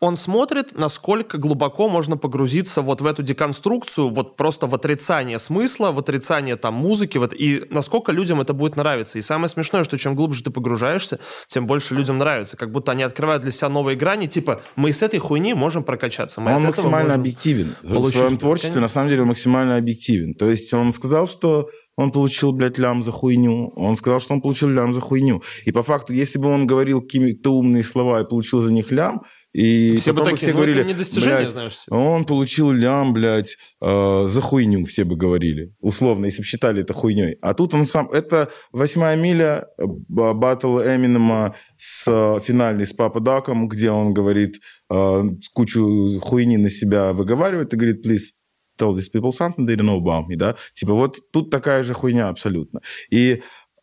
он 0.00 0.16
смотрит, 0.16 0.72
насколько 0.72 1.36
глубоко 1.36 1.90
можно 1.90 2.16
погрузиться 2.16 2.80
вот 2.80 3.02
в 3.02 3.06
эту 3.06 3.22
деконструкцию, 3.22 4.08
вот 4.08 4.36
просто 4.36 4.66
в 4.66 4.74
отрицание 4.74 5.38
смысла, 5.38 5.92
в 5.92 5.98
отрицание 5.98 6.56
там 6.56 6.72
музыки, 6.72 7.18
вот, 7.18 7.34
и 7.34 7.66
насколько 7.68 8.12
людям 8.12 8.40
это 8.40 8.54
будет 8.54 8.76
нравиться. 8.76 9.18
И 9.18 9.22
самое 9.22 9.50
смешное, 9.50 9.84
что 9.84 9.98
чем 9.98 10.14
глубже 10.14 10.42
ты 10.42 10.50
погружаешься, 10.50 11.20
тем 11.48 11.66
больше 11.66 11.94
людям 11.94 12.16
нравится. 12.16 12.56
Как 12.56 12.72
будто 12.72 12.92
они 12.92 13.02
открывают 13.02 13.42
для 13.42 13.52
себя 13.52 13.68
новые 13.68 13.98
грани, 13.98 14.26
типа, 14.26 14.62
мы 14.74 14.92
с 14.92 15.02
этой 15.02 15.20
хуйни 15.20 15.52
можем 15.52 15.84
прокачаться. 15.84 16.40
Мы 16.40 16.56
он 16.56 16.62
максимально 16.62 17.12
объективен. 17.12 17.74
В 17.82 18.10
своем 18.10 18.38
творчестве, 18.38 18.70
конечно. 18.70 18.80
на 18.80 18.88
самом 18.88 19.10
деле, 19.10 19.22
он 19.22 19.28
максимально 19.28 19.76
объективен. 19.76 20.32
То 20.34 20.48
есть 20.48 20.72
он 20.72 20.94
сказал, 20.94 21.28
что 21.28 21.68
он 22.00 22.12
получил, 22.12 22.52
блядь, 22.52 22.78
лям 22.78 23.02
за 23.02 23.12
хуйню. 23.12 23.72
Он 23.76 23.94
сказал, 23.94 24.20
что 24.20 24.32
он 24.32 24.40
получил 24.40 24.70
лям 24.70 24.94
за 24.94 25.02
хуйню. 25.02 25.42
И 25.66 25.72
по 25.72 25.82
факту, 25.82 26.14
если 26.14 26.38
бы 26.38 26.48
он 26.48 26.66
говорил 26.66 27.02
какие-то 27.02 27.50
умные 27.50 27.82
слова 27.82 28.20
и 28.20 28.28
получил 28.28 28.60
за 28.60 28.72
них 28.72 28.90
лям, 28.90 29.22
и 29.52 29.98
все 29.98 30.12
потом 30.12 30.24
бы, 30.24 30.30
такие, 30.30 30.46
все 30.46 30.52
ну, 30.52 30.56
говорили, 30.56 30.82
не 30.84 30.94
блядь, 30.94 31.48
знаешь, 31.50 31.76
типа. 31.84 31.94
он 31.94 32.24
получил 32.24 32.70
лям, 32.70 33.12
блядь, 33.12 33.56
э, 33.82 34.26
за 34.26 34.40
хуйню, 34.40 34.86
все 34.86 35.04
бы 35.04 35.16
говорили. 35.16 35.74
Условно, 35.80 36.26
если 36.26 36.40
бы 36.40 36.46
считали 36.46 36.80
это 36.80 36.94
хуйней. 36.94 37.36
А 37.42 37.52
тут 37.52 37.74
он 37.74 37.84
сам... 37.84 38.08
Это 38.10 38.48
восьмая 38.72 39.16
миля 39.16 39.66
э, 39.76 39.84
батл 39.86 40.78
Эминема 40.78 41.54
с 41.76 42.04
э, 42.06 42.40
финальный 42.40 42.86
с 42.86 42.94
Папа 42.94 43.20
Даком, 43.20 43.68
где 43.68 43.90
он 43.90 44.14
говорит, 44.14 44.54
э, 44.90 45.22
кучу 45.52 46.18
хуйни 46.20 46.56
на 46.56 46.70
себя 46.70 47.12
выговаривает 47.12 47.74
и 47.74 47.76
говорит, 47.76 48.06
please, 48.06 48.39
tell 48.80 48.92
these 48.92 49.10
people 49.12 49.32
something 49.32 49.66
they 49.66 49.76
don't 49.76 49.86
know 49.86 50.00
about 50.00 50.26
me, 50.28 50.36
да? 50.36 50.56
Типа 50.74 50.94
вот 50.94 51.18
тут 51.32 51.50
такая 51.50 51.82
же 51.82 51.94
хуйня 51.94 52.28
абсолютно. 52.28 52.80
И, 53.10 53.42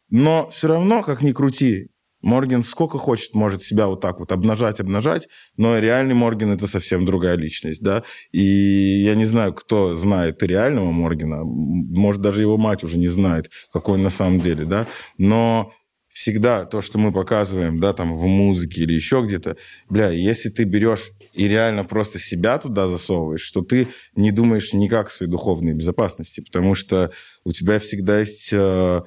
но 0.10 0.48
все 0.50 0.68
равно, 0.68 1.04
как 1.04 1.22
ни 1.22 1.32
крути, 1.32 1.90
Морген 2.22 2.64
сколько 2.64 2.98
хочет, 2.98 3.36
может 3.36 3.64
себя 3.64 3.88
вот 3.88 4.02
так 4.02 4.20
вот 4.20 4.32
обнажать, 4.32 4.80
обнажать, 4.80 5.28
но 5.56 5.78
реальный 5.78 6.16
Морген 6.16 6.52
это 6.52 6.68
совсем 6.68 7.06
другая 7.06 7.38
личность, 7.38 7.82
да. 7.82 8.04
И 8.32 8.42
я 8.42 9.16
не 9.16 9.26
знаю, 9.26 9.54
кто 9.54 9.96
знает 9.96 10.42
реального 10.42 10.92
Моргена, 10.92 11.44
может, 11.44 12.22
даже 12.22 12.42
его 12.42 12.58
мать 12.58 12.84
уже 12.84 12.98
не 12.98 13.08
знает, 13.08 13.52
какой 13.72 13.96
он 13.96 14.04
на 14.04 14.10
самом 14.10 14.40
деле, 14.40 14.66
да. 14.66 14.88
Но 15.18 15.72
всегда 16.18 16.66
то, 16.66 16.82
что 16.82 16.98
мы 16.98 17.12
показываем, 17.12 17.80
да, 17.80 17.94
там 17.94 18.16
в 18.16 18.26
музыке 18.26 18.82
или 18.82 18.94
еще 18.94 19.22
где-то, 19.24 19.56
бля, 19.88 20.10
если 20.10 20.50
ты 20.50 20.64
берешь 20.64 21.12
и 21.34 21.48
реально 21.48 21.84
просто 21.84 22.18
себя 22.18 22.58
туда 22.58 22.88
засовываешь, 22.88 23.42
что 23.42 23.62
ты 23.62 23.88
не 24.16 24.32
думаешь 24.32 24.74
никак 24.74 25.10
о 25.10 25.12
своей 25.12 25.32
духовной 25.32 25.76
безопасности, 25.76 26.42
потому 26.42 26.74
что 26.74 27.12
у 27.44 27.52
тебя 27.52 27.78
всегда 27.78 28.20
есть 28.20 28.50
э, 28.52 29.02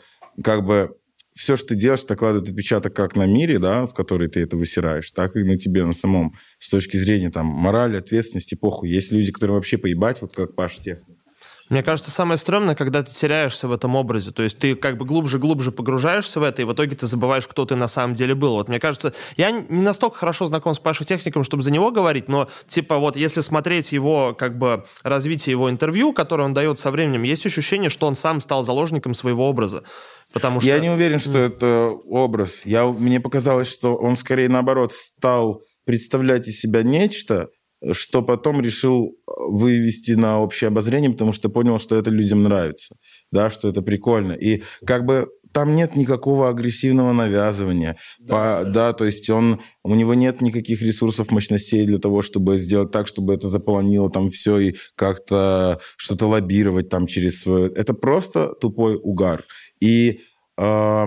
как 0.44 0.64
бы 0.64 0.96
все, 1.34 1.56
что 1.56 1.70
ты 1.70 1.74
делаешь, 1.74 2.06
накладывает 2.08 2.48
отпечаток 2.48 2.94
как 2.94 3.16
на 3.16 3.26
мире, 3.26 3.58
да, 3.58 3.86
в 3.86 3.94
который 3.94 4.28
ты 4.28 4.38
это 4.42 4.56
высираешь, 4.56 5.10
так 5.10 5.34
и 5.34 5.42
на 5.42 5.58
тебе 5.58 5.84
на 5.84 5.94
самом, 5.94 6.34
с 6.58 6.70
точки 6.70 6.96
зрения 6.96 7.32
там 7.32 7.46
морали, 7.46 7.96
ответственности, 7.96 8.54
похуй. 8.54 8.88
Есть 8.88 9.10
люди, 9.10 9.32
которые 9.32 9.56
вообще 9.56 9.78
поебать, 9.78 10.22
вот 10.22 10.32
как 10.32 10.54
Паша 10.54 10.80
Техник. 10.80 11.09
Мне 11.70 11.84
кажется, 11.84 12.10
самое 12.10 12.36
стрёмное, 12.36 12.74
когда 12.74 13.04
ты 13.04 13.14
теряешься 13.14 13.68
в 13.68 13.72
этом 13.72 13.94
образе. 13.94 14.32
То 14.32 14.42
есть 14.42 14.58
ты 14.58 14.74
как 14.74 14.98
бы 14.98 15.04
глубже-глубже 15.04 15.70
погружаешься 15.70 16.40
в 16.40 16.42
это, 16.42 16.62
и 16.62 16.64
в 16.64 16.72
итоге 16.72 16.96
ты 16.96 17.06
забываешь, 17.06 17.46
кто 17.46 17.64
ты 17.64 17.76
на 17.76 17.86
самом 17.86 18.16
деле 18.16 18.34
был. 18.34 18.54
Вот 18.54 18.68
мне 18.68 18.80
кажется, 18.80 19.14
я 19.36 19.52
не 19.52 19.80
настолько 19.80 20.16
хорошо 20.16 20.46
знаком 20.46 20.74
с 20.74 20.80
Пашей 20.80 21.06
Техником, 21.06 21.44
чтобы 21.44 21.62
за 21.62 21.70
него 21.70 21.92
говорить, 21.92 22.28
но 22.28 22.48
типа 22.66 22.98
вот 22.98 23.16
если 23.16 23.40
смотреть 23.40 23.92
его 23.92 24.34
как 24.34 24.58
бы 24.58 24.84
развитие 25.04 25.52
его 25.52 25.70
интервью, 25.70 26.12
которое 26.12 26.42
он 26.42 26.54
дает 26.54 26.80
со 26.80 26.90
временем, 26.90 27.22
есть 27.22 27.46
ощущение, 27.46 27.88
что 27.88 28.08
он 28.08 28.16
сам 28.16 28.40
стал 28.40 28.64
заложником 28.64 29.14
своего 29.14 29.48
образа. 29.48 29.84
Потому 30.32 30.60
что... 30.60 30.68
Я 30.68 30.80
не 30.80 30.90
уверен, 30.90 31.20
что 31.20 31.38
это 31.38 31.90
образ. 32.06 32.62
Я, 32.64 32.86
мне 32.86 33.20
показалось, 33.20 33.72
что 33.72 33.94
он 33.94 34.16
скорее 34.16 34.48
наоборот 34.48 34.92
стал 34.92 35.62
представлять 35.84 36.48
из 36.48 36.60
себя 36.60 36.82
нечто, 36.82 37.48
что 37.92 38.22
потом 38.22 38.60
решил 38.60 39.06
э, 39.06 39.32
вывести 39.48 40.12
на 40.12 40.40
общее 40.40 40.68
обозрение, 40.68 41.10
потому 41.10 41.32
что 41.32 41.48
понял, 41.48 41.78
что 41.78 41.96
это 41.96 42.10
людям 42.10 42.42
нравится, 42.42 42.96
да, 43.32 43.50
что 43.50 43.68
это 43.68 43.82
прикольно. 43.82 44.32
И 44.32 44.62
как 44.84 45.04
бы 45.06 45.28
там 45.52 45.74
нет 45.74 45.96
никакого 45.96 46.48
агрессивного 46.48 47.12
навязывания. 47.12 47.96
Да, 48.18 48.60
по, 48.62 48.70
да, 48.70 48.92
то 48.92 49.04
есть 49.04 49.28
он, 49.30 49.60
у 49.82 49.94
него 49.94 50.14
нет 50.14 50.40
никаких 50.40 50.82
ресурсов, 50.82 51.30
мощностей 51.30 51.84
для 51.86 51.98
того, 51.98 52.22
чтобы 52.22 52.56
сделать 52.56 52.92
так, 52.92 53.06
чтобы 53.06 53.34
это 53.34 53.48
заполонило 53.48 54.10
там 54.10 54.30
все 54.30 54.58
и 54.58 54.76
как-то 54.94 55.80
что-то 55.96 56.28
лоббировать 56.28 56.88
там 56.88 57.06
через 57.06 57.40
свое... 57.40 57.70
Это 57.72 57.94
просто 57.94 58.54
тупой 58.60 58.96
угар. 58.96 59.44
И, 59.80 60.20
э, 60.56 61.06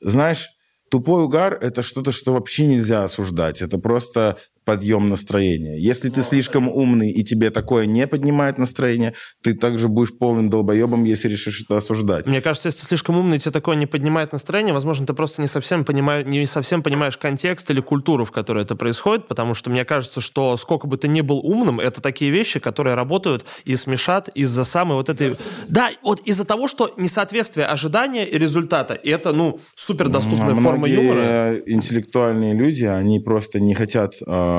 знаешь, 0.00 0.48
тупой 0.90 1.24
угар– 1.24 1.58
это 1.60 1.82
что-то, 1.82 2.12
что 2.12 2.32
вообще 2.32 2.66
нельзя 2.66 3.04
осуждать. 3.04 3.62
Это 3.62 3.78
просто 3.78 4.38
подъем 4.64 5.08
настроения. 5.08 5.78
Если 5.78 6.08
ты 6.08 6.22
слишком 6.22 6.68
умный 6.68 7.10
и 7.10 7.24
тебе 7.24 7.50
такое 7.50 7.86
не 7.86 8.06
поднимает 8.06 8.58
настроение, 8.58 9.14
ты 9.42 9.54
также 9.54 9.88
будешь 9.88 10.16
полным 10.16 10.50
долбоебом, 10.50 11.04
если 11.04 11.28
решишь 11.28 11.62
это 11.62 11.76
осуждать. 11.76 12.28
Мне 12.28 12.40
кажется, 12.40 12.68
если 12.68 12.80
ты 12.80 12.86
слишком 12.86 13.18
умный 13.18 13.36
и 13.38 13.40
тебе 13.40 13.52
такое 13.52 13.76
не 13.76 13.86
поднимает 13.86 14.32
настроение, 14.32 14.72
возможно, 14.72 15.06
ты 15.06 15.14
просто 15.14 15.42
не 15.42 15.48
совсем, 15.48 15.84
понимаешь, 15.84 16.26
не 16.26 16.46
совсем 16.46 16.82
понимаешь 16.82 17.16
контекст 17.16 17.70
или 17.70 17.80
культуру, 17.80 18.24
в 18.24 18.30
которой 18.30 18.62
это 18.62 18.76
происходит, 18.76 19.28
потому 19.28 19.54
что 19.54 19.70
мне 19.70 19.84
кажется, 19.84 20.20
что 20.20 20.56
сколько 20.56 20.86
бы 20.86 20.96
ты 20.96 21.08
ни 21.08 21.20
был 21.20 21.38
умным, 21.38 21.80
это 21.80 22.00
такие 22.00 22.30
вещи, 22.30 22.60
которые 22.60 22.94
работают 22.94 23.44
и 23.64 23.74
смешат 23.76 24.28
из-за 24.28 24.64
самой 24.64 24.96
вот 24.96 25.08
этой... 25.08 25.36
Да, 25.68 25.90
вот 26.02 26.20
из-за 26.20 26.44
того, 26.44 26.68
что 26.68 26.92
несоответствие 26.96 27.66
ожидания 27.66 28.26
и 28.26 28.38
результата, 28.38 28.94
и 28.94 29.10
это, 29.10 29.32
ну, 29.32 29.60
супер 29.74 30.08
доступная 30.08 30.54
форма 30.54 30.88
юмора. 30.88 31.56
интеллектуальные 31.66 32.54
люди, 32.54 32.84
они 32.84 33.20
просто 33.20 33.60
не 33.60 33.74
хотят 33.74 34.14
э, 34.24 34.51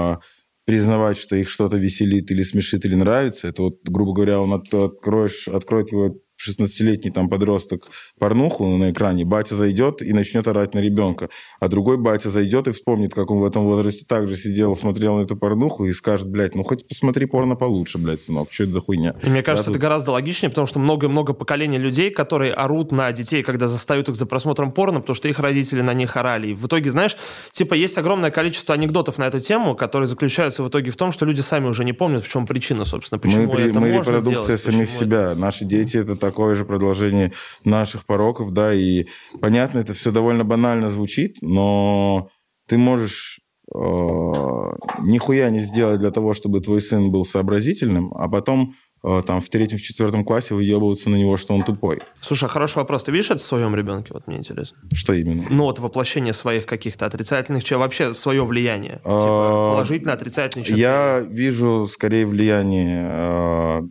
признавать, 0.66 1.18
что 1.18 1.36
их 1.36 1.50
что-то 1.50 1.78
веселит 1.78 2.32
или 2.32 2.44
смешит 2.44 2.86
или 2.86 2.96
нравится. 2.96 3.48
Это 3.48 3.64
вот, 3.64 3.80
грубо 3.84 4.14
говоря, 4.14 4.40
он 4.40 4.54
от, 4.54 4.74
откроешь, 4.74 5.48
откроет 5.48 5.92
его 5.92 6.16
16-летний 6.50 7.12
там 7.12 7.30
подросток 7.30 7.84
порнуху 8.20 8.66
на 8.78 8.92
экране, 8.92 9.26
батя 9.26 9.56
зайдет 9.56 10.02
и 10.02 10.14
начнет 10.14 10.48
орать 10.48 10.74
на 10.74 10.80
ребенка. 10.80 11.30
А 11.60 11.68
другой 11.68 11.98
батя 11.98 12.30
зайдет 12.30 12.68
и 12.68 12.72
вспомнит, 12.72 13.14
как 13.14 13.32
он 13.32 13.40
в 13.40 13.46
этом 13.46 13.64
возрасте 13.64 14.06
также 14.06 14.36
сидел, 14.36 14.76
смотрел 14.76 15.18
на 15.18 15.22
эту 15.22 15.36
порнуху 15.36 15.86
и 15.86 15.94
скажет, 15.94 16.30
блядь, 16.30 16.56
ну 16.56 16.64
хоть 16.64 16.88
посмотри 16.88 17.26
порно 17.26 17.56
получше, 17.56 17.98
блядь, 17.98 18.22
сынок, 18.22 18.52
что 18.52 18.64
это 18.64 18.74
за 18.74 18.82
хуйня? 18.82 19.16
И 19.24 19.30
мне 19.30 19.44
кажется, 19.44 19.70
да, 19.70 19.72
это 19.72 19.80
тут... 19.80 19.82
гораздо 19.82 20.12
логичнее, 20.12 20.50
потому 20.50 20.68
что 20.68 20.80
много-много 20.80 21.34
поколений 21.34 21.78
людей, 21.78 22.10
которые 22.10 22.54
орут 22.54 22.92
на 22.92 23.12
детей, 23.12 23.44
когда 23.44 23.68
застают 23.68 24.10
их 24.10 24.16
за 24.16 24.26
просмотром 24.26 24.72
порно, 24.72 25.00
потому 25.00 25.16
что 25.16 25.28
их 25.28 25.40
родители 25.40 25.82
на 25.82 25.94
них 25.94 26.18
орали. 26.18 26.48
И 26.48 26.54
в 26.54 26.68
итоге, 26.68 26.92
знаешь, 26.92 27.18
типа 27.52 27.74
есть 27.74 27.98
огромное 27.98 28.32
количество 28.32 28.76
анекдотов 28.76 29.18
на 29.18 29.24
эту 29.24 29.40
тему, 29.40 29.76
которые 29.76 30.08
заключаются 30.08 30.64
в 30.64 30.70
итоге 30.70 30.92
в 30.92 30.96
том, 30.96 31.12
что 31.12 31.26
люди 31.26 31.42
сами 31.42 31.68
уже 31.68 31.84
не 31.84 31.94
помнят, 31.94 32.24
в 32.24 32.30
чем 32.30 32.48
причина, 32.48 32.86
собственно, 32.86 33.20
почему 33.20 33.52
мы, 33.52 33.62
это 33.62 33.80
мы 33.80 33.90
можно 33.90 34.12
репродукция 34.12 34.58
делать, 34.58 34.62
самих 34.62 34.90
себя. 34.90 35.36
Наши 35.36 35.66
дети 35.66 35.98
это 35.98 36.16
такое 36.34 36.56
же 36.56 36.66
продолжение 36.66 37.32
наших 37.64 38.06
пороков, 38.06 38.52
да, 38.52 38.74
и 38.74 39.06
понятно, 39.40 39.78
это 39.78 39.94
все 39.94 40.10
довольно 40.10 40.44
банально 40.44 40.90
звучит, 40.90 41.38
но 41.42 42.28
ты 42.68 42.78
можешь 42.78 43.40
э, 43.72 43.78
нихуя 43.78 45.52
не 45.52 45.60
сделать 45.60 46.00
для 46.00 46.10
того, 46.10 46.34
чтобы 46.34 46.60
твой 46.60 46.82
сын 46.82 47.12
был 47.12 47.24
сообразительным, 47.24 48.12
а 48.16 48.28
потом 48.30 48.74
э, 49.04 49.22
там 49.28 49.42
в 49.42 49.50
третьем, 49.50 49.78
в 49.78 49.82
четвертом 49.84 50.26
классе 50.26 50.56
выебываться 50.56 51.12
на 51.12 51.18
него, 51.18 51.38
что 51.38 51.54
он 51.54 51.62
тупой. 51.62 52.00
Слушай, 52.20 52.46
а 52.46 52.48
хороший 52.48 52.78
вопрос. 52.78 53.04
Ты 53.04 53.12
видишь 53.12 53.30
это 53.30 53.40
в 53.40 53.46
своем 53.46 53.76
ребенке? 53.76 54.10
Вот 54.12 54.26
мне 54.26 54.38
интересно. 54.38 54.80
Что 54.92 55.14
именно? 55.14 55.44
Ну, 55.52 55.66
вот 55.66 55.78
воплощение 55.78 56.34
своих 56.34 56.66
каких-то 56.66 57.06
отрицательных, 57.06 57.64
чем 57.64 57.80
вообще 57.80 58.16
свое 58.16 58.44
влияние. 58.44 58.98
Типа, 58.98 59.74
положительно, 59.74 60.14
отрицательное. 60.14 60.66
Я 60.68 61.20
вижу 61.20 61.86
скорее 61.86 62.26
влияние 62.26 63.06
э, 63.08 63.82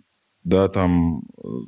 да, 0.44 0.68
там, 0.68 1.22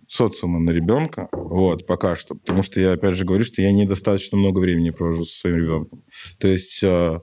социума 0.08 0.58
на 0.58 0.70
ребенка, 0.70 1.28
вот, 1.32 1.86
пока 1.86 2.16
что. 2.16 2.34
Потому 2.34 2.62
что 2.62 2.80
я, 2.80 2.92
опять 2.92 3.14
же, 3.14 3.24
говорю, 3.24 3.44
что 3.44 3.62
я 3.62 3.72
недостаточно 3.72 4.36
много 4.36 4.58
времени 4.58 4.90
провожу 4.90 5.24
со 5.24 5.40
своим 5.40 5.56
ребенком. 5.56 6.04
То 6.38 6.48
есть, 6.48 6.82
э, 6.82 7.20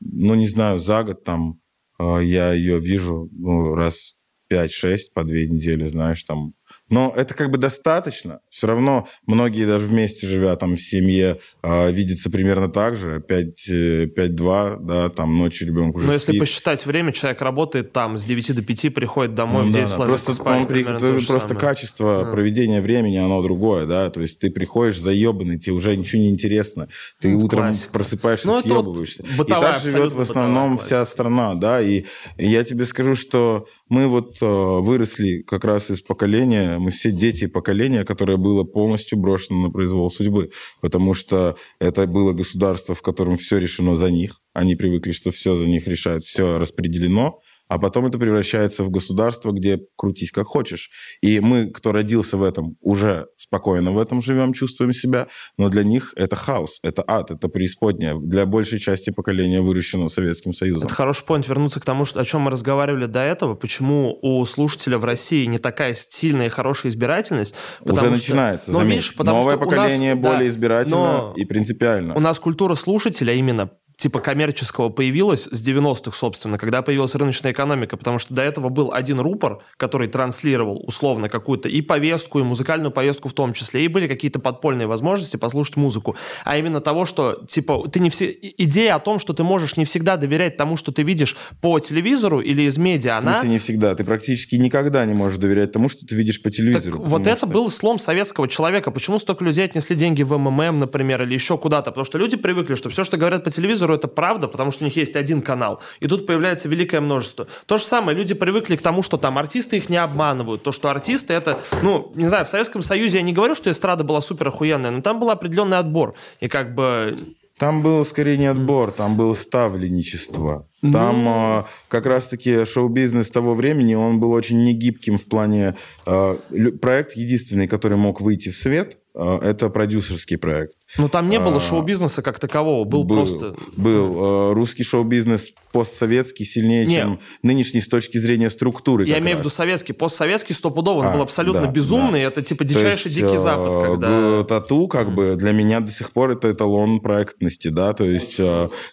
ну, 0.00 0.34
не 0.34 0.48
знаю, 0.48 0.80
за 0.80 1.02
год 1.04 1.24
там 1.24 1.60
э, 1.98 2.20
я 2.22 2.52
ее 2.52 2.78
вижу 2.78 3.28
ну, 3.32 3.74
раз 3.74 4.14
5-6 4.50 4.96
по 5.14 5.24
две 5.24 5.48
недели, 5.48 5.84
знаешь, 5.84 6.24
там 6.24 6.54
но 6.90 7.12
это 7.16 7.34
как 7.34 7.50
бы 7.50 7.58
достаточно. 7.58 8.40
Все 8.50 8.66
равно 8.66 9.08
многие 9.26 9.64
даже 9.64 9.86
вместе 9.86 10.26
живя 10.26 10.54
там 10.56 10.76
в 10.76 10.82
семье 10.82 11.38
э, 11.62 11.92
видятся 11.92 12.30
примерно 12.30 12.68
так 12.68 12.96
же. 12.96 13.22
5-2, 13.26 13.68
э, 13.68 14.76
да, 14.80 15.08
там 15.08 15.38
ночью 15.38 15.68
ребенок 15.68 15.96
уже 15.96 16.06
Но 16.06 16.12
спит. 16.12 16.28
если 16.28 16.38
посчитать 16.40 16.84
время, 16.86 17.12
человек 17.12 17.40
работает 17.42 17.92
там 17.92 18.18
с 18.18 18.24
9 18.24 18.56
до 18.56 18.62
5, 18.62 18.94
приходит 18.94 19.34
домой, 19.34 19.64
ну, 19.64 19.70
в 19.70 19.72
9 19.72 19.88
да, 19.88 19.96
Просто, 20.04 20.34
спать, 20.34 20.62
он, 20.62 20.66
при, 20.66 20.82
просто 20.82 21.40
самое. 21.40 21.60
качество 21.60 22.24
да. 22.24 22.32
проведения 22.32 22.80
времени, 22.80 23.16
оно 23.16 23.40
другое, 23.42 23.86
да. 23.86 24.10
То 24.10 24.20
есть 24.20 24.40
ты 24.40 24.50
приходишь 24.50 24.98
заебанный, 24.98 25.58
тебе 25.58 25.74
уже 25.74 25.96
ничего 25.96 26.22
не 26.22 26.30
интересно. 26.30 26.88
Ты 27.20 27.28
ну, 27.28 27.44
утром 27.44 27.60
классика. 27.60 27.92
просыпаешься, 27.92 28.46
ну, 28.48 28.60
съебываешься. 28.60 29.24
Вот 29.36 29.48
и 29.48 29.50
так 29.50 29.78
живет 29.78 30.12
в 30.12 30.20
основном 30.20 30.78
вся 30.78 31.06
страна, 31.06 31.54
да. 31.54 31.80
И, 31.80 32.04
и 32.36 32.48
я 32.48 32.64
тебе 32.64 32.84
скажу, 32.84 33.14
что 33.14 33.68
мы 33.88 34.08
вот 34.08 34.38
э, 34.40 34.46
выросли 34.46 35.42
как 35.42 35.64
раз 35.64 35.90
из 35.90 36.00
поколения 36.00 36.79
мы 36.80 36.90
все 36.90 37.12
дети 37.12 37.46
поколения, 37.46 38.04
которое 38.04 38.36
было 38.36 38.64
полностью 38.64 39.18
брошено 39.18 39.62
на 39.62 39.70
произвол 39.70 40.10
судьбы, 40.10 40.50
потому 40.80 41.14
что 41.14 41.56
это 41.78 42.06
было 42.06 42.32
государство, 42.32 42.94
в 42.94 43.02
котором 43.02 43.36
все 43.36 43.58
решено 43.58 43.96
за 43.96 44.10
них. 44.10 44.40
Они 44.52 44.76
привыкли, 44.76 45.12
что 45.12 45.30
все 45.30 45.54
за 45.54 45.66
них 45.66 45.86
решают, 45.86 46.24
все 46.24 46.58
распределено, 46.58 47.40
а 47.70 47.78
потом 47.78 48.06
это 48.06 48.18
превращается 48.18 48.82
в 48.82 48.90
государство, 48.90 49.52
где 49.52 49.80
крутись 49.96 50.32
как 50.32 50.48
хочешь. 50.48 50.90
И 51.22 51.38
мы, 51.38 51.70
кто 51.70 51.92
родился 51.92 52.36
в 52.36 52.42
этом, 52.42 52.76
уже 52.80 53.28
спокойно 53.36 53.92
в 53.92 53.98
этом 53.98 54.20
живем, 54.20 54.52
чувствуем 54.52 54.92
себя, 54.92 55.28
но 55.56 55.68
для 55.68 55.84
них 55.84 56.12
это 56.16 56.34
хаос, 56.34 56.80
это 56.82 57.04
ад, 57.06 57.30
это 57.30 57.48
преисподняя. 57.48 58.16
Для 58.16 58.44
большей 58.44 58.80
части 58.80 59.10
поколения, 59.10 59.60
выращенного 59.60 60.08
Советским 60.08 60.52
Союзом. 60.52 60.86
Это 60.86 60.94
хороший 60.96 61.24
point 61.24 61.48
вернуться 61.48 61.78
к 61.78 61.84
тому, 61.84 62.04
о 62.12 62.24
чем 62.24 62.40
мы 62.40 62.50
разговаривали 62.50 63.06
до 63.06 63.20
этого, 63.20 63.54
почему 63.54 64.18
у 64.20 64.44
слушателя 64.46 64.98
в 64.98 65.04
России 65.04 65.44
не 65.44 65.58
такая 65.58 65.94
стильная 65.94 66.46
и 66.46 66.50
хорошая 66.50 66.90
избирательность. 66.90 67.54
Уже 67.82 67.94
что... 67.94 68.10
начинается, 68.10 68.72
но, 68.72 68.82
Видишь, 68.82 69.14
потому 69.14 69.38
Новое 69.38 69.54
что 69.54 69.64
поколение 69.64 70.16
нас, 70.16 70.22
более 70.24 70.40
да, 70.40 70.48
избирательно 70.48 71.32
и 71.36 71.44
принципиально. 71.44 72.16
У 72.16 72.20
нас 72.20 72.40
культура 72.40 72.74
слушателя 72.74 73.32
именно 73.32 73.70
типа 74.00 74.18
коммерческого 74.20 74.88
появилось 74.88 75.44
с 75.44 75.62
90-х, 75.68 76.16
собственно, 76.16 76.56
когда 76.56 76.80
появилась 76.80 77.14
рыночная 77.14 77.52
экономика, 77.52 77.98
потому 77.98 78.18
что 78.18 78.32
до 78.32 78.40
этого 78.40 78.70
был 78.70 78.92
один 78.94 79.20
рупор, 79.20 79.58
который 79.76 80.08
транслировал 80.08 80.82
условно 80.86 81.28
какую-то 81.28 81.68
и 81.68 81.82
повестку, 81.82 82.40
и 82.40 82.42
музыкальную 82.42 82.92
повестку 82.92 83.28
в 83.28 83.34
том 83.34 83.52
числе, 83.52 83.84
и 83.84 83.88
были 83.88 84.08
какие-то 84.08 84.38
подпольные 84.38 84.86
возможности 84.86 85.36
послушать 85.36 85.76
музыку. 85.76 86.16
А 86.44 86.56
именно 86.56 86.80
того, 86.80 87.04
что, 87.04 87.44
типа, 87.46 87.86
ты 87.92 88.00
не 88.00 88.08
все... 88.08 88.34
Идея 88.56 88.94
о 88.94 89.00
том, 89.00 89.18
что 89.18 89.34
ты 89.34 89.42
можешь 89.44 89.76
не 89.76 89.84
всегда 89.84 90.16
доверять 90.16 90.56
тому, 90.56 90.78
что 90.78 90.92
ты 90.92 91.02
видишь 91.02 91.36
по 91.60 91.78
телевизору 91.78 92.40
или 92.40 92.62
из 92.62 92.78
медиа, 92.78 93.18
В 93.18 93.22
смысле, 93.22 93.40
она... 93.42 93.48
не 93.50 93.58
всегда. 93.58 93.94
Ты 93.94 94.04
практически 94.04 94.54
никогда 94.56 95.04
не 95.04 95.12
можешь 95.12 95.36
доверять 95.38 95.72
тому, 95.72 95.90
что 95.90 96.06
ты 96.06 96.14
видишь 96.14 96.40
по 96.40 96.48
Так 96.48 96.56
телевизору. 96.56 96.98
вот 97.00 97.04
потому 97.18 97.24
это 97.26 97.36
что- 97.36 97.46
был 97.48 97.68
слом 97.70 97.98
советского 97.98 98.48
человека. 98.48 98.90
Почему 98.90 99.18
столько 99.18 99.44
людей 99.44 99.66
отнесли 99.66 99.94
деньги 99.94 100.22
в 100.22 100.38
МММ, 100.38 100.78
например, 100.78 101.20
или 101.22 101.34
еще 101.34 101.58
куда-то? 101.58 101.90
Потому 101.90 102.06
что 102.06 102.16
люди 102.16 102.38
привыкли, 102.38 102.76
что 102.76 102.88
все, 102.88 103.04
что 103.04 103.18
говорят 103.18 103.44
по 103.44 103.50
телевизору, 103.50 103.89
это 103.94 104.08
правда, 104.08 104.48
потому 104.48 104.70
что 104.70 104.84
у 104.84 104.86
них 104.86 104.96
есть 104.96 105.16
один 105.16 105.42
канал. 105.42 105.80
И 106.00 106.06
тут 106.06 106.26
появляется 106.26 106.68
великое 106.68 107.00
множество. 107.00 107.46
То 107.66 107.78
же 107.78 107.84
самое, 107.84 108.16
люди 108.16 108.34
привыкли 108.34 108.76
к 108.76 108.82
тому, 108.82 109.02
что 109.02 109.16
там 109.16 109.38
артисты 109.38 109.76
их 109.76 109.88
не 109.88 109.96
обманывают. 109.96 110.62
То, 110.62 110.72
что 110.72 110.90
артисты 110.90 111.34
это, 111.34 111.60
ну, 111.82 112.12
не 112.14 112.26
знаю, 112.26 112.44
в 112.44 112.48
Советском 112.48 112.82
Союзе 112.82 113.18
я 113.18 113.22
не 113.22 113.32
говорю, 113.32 113.54
что 113.54 113.70
эстрада 113.70 114.04
была 114.04 114.20
супер 114.20 114.48
охуенная, 114.48 114.90
но 114.90 115.02
там 115.02 115.20
был 115.20 115.30
определенный 115.30 115.78
отбор. 115.78 116.14
И 116.40 116.48
как 116.48 116.74
бы 116.74 117.18
Там 117.58 117.82
был 117.82 118.06
скорее 118.06 118.38
не 118.38 118.46
отбор, 118.46 118.90
там 118.90 119.18
было 119.18 119.34
ставленничество. 119.34 120.66
Ну. 120.80 120.92
Там 120.92 121.28
э, 121.28 121.64
как 121.88 122.06
раз-таки 122.06 122.64
шоу-бизнес 122.64 123.30
того 123.30 123.52
времени, 123.52 123.94
он 123.94 124.18
был 124.18 124.32
очень 124.32 124.64
негибким 124.64 125.18
в 125.18 125.26
плане... 125.26 125.76
э, 126.06 126.36
проект 126.80 127.16
единственный, 127.16 127.68
который 127.68 127.98
мог 127.98 128.22
выйти 128.22 128.48
в 128.48 128.56
свет, 128.56 128.96
это 129.14 129.70
продюсерский 129.70 130.38
проект. 130.38 130.76
Ну, 130.98 131.08
там 131.08 131.28
не 131.28 131.38
было 131.38 131.56
А, 131.56 131.60
шоу-бизнеса 131.60 132.22
как 132.22 132.38
такового, 132.38 132.84
был, 132.84 133.06
просто... 133.06 133.56
Был. 133.76 134.50
Э, 134.50 134.52
русский 134.54 134.84
шоу-бизнес 134.84 135.50
постсоветский 135.72 136.44
сильнее, 136.44 136.86
Не. 136.86 136.94
чем 136.94 137.20
нынешний 137.42 137.80
с 137.80 137.88
точки 137.88 138.18
зрения 138.18 138.50
структуры. 138.50 139.06
Я 139.06 139.18
имею 139.18 139.36
в 139.36 139.40
раз. 139.40 139.46
виду 139.46 139.54
советский, 139.54 139.92
постсоветский 139.92 140.54
стопудово, 140.54 141.00
он 141.00 141.06
А, 141.06 141.12
был 141.14 141.22
абсолютно 141.22 141.62
да, 141.62 141.70
безумный, 141.70 142.20
да. 142.22 142.28
это 142.28 142.42
типа 142.42 142.64
дичайший 142.64 143.10
дикий 143.10 143.36
запад, 143.36 143.84
когда... 143.86 144.44
Тату, 144.44 144.88
как 144.88 145.14
бы, 145.14 145.36
для 145.36 145.52
меня 145.52 145.80
до 145.80 145.90
сих 145.90 146.12
пор 146.12 146.30
это 146.30 146.50
эталон 146.50 147.00
проектности, 147.00 147.68
да, 147.68 147.92
то 147.92 148.04
есть, 148.04 148.40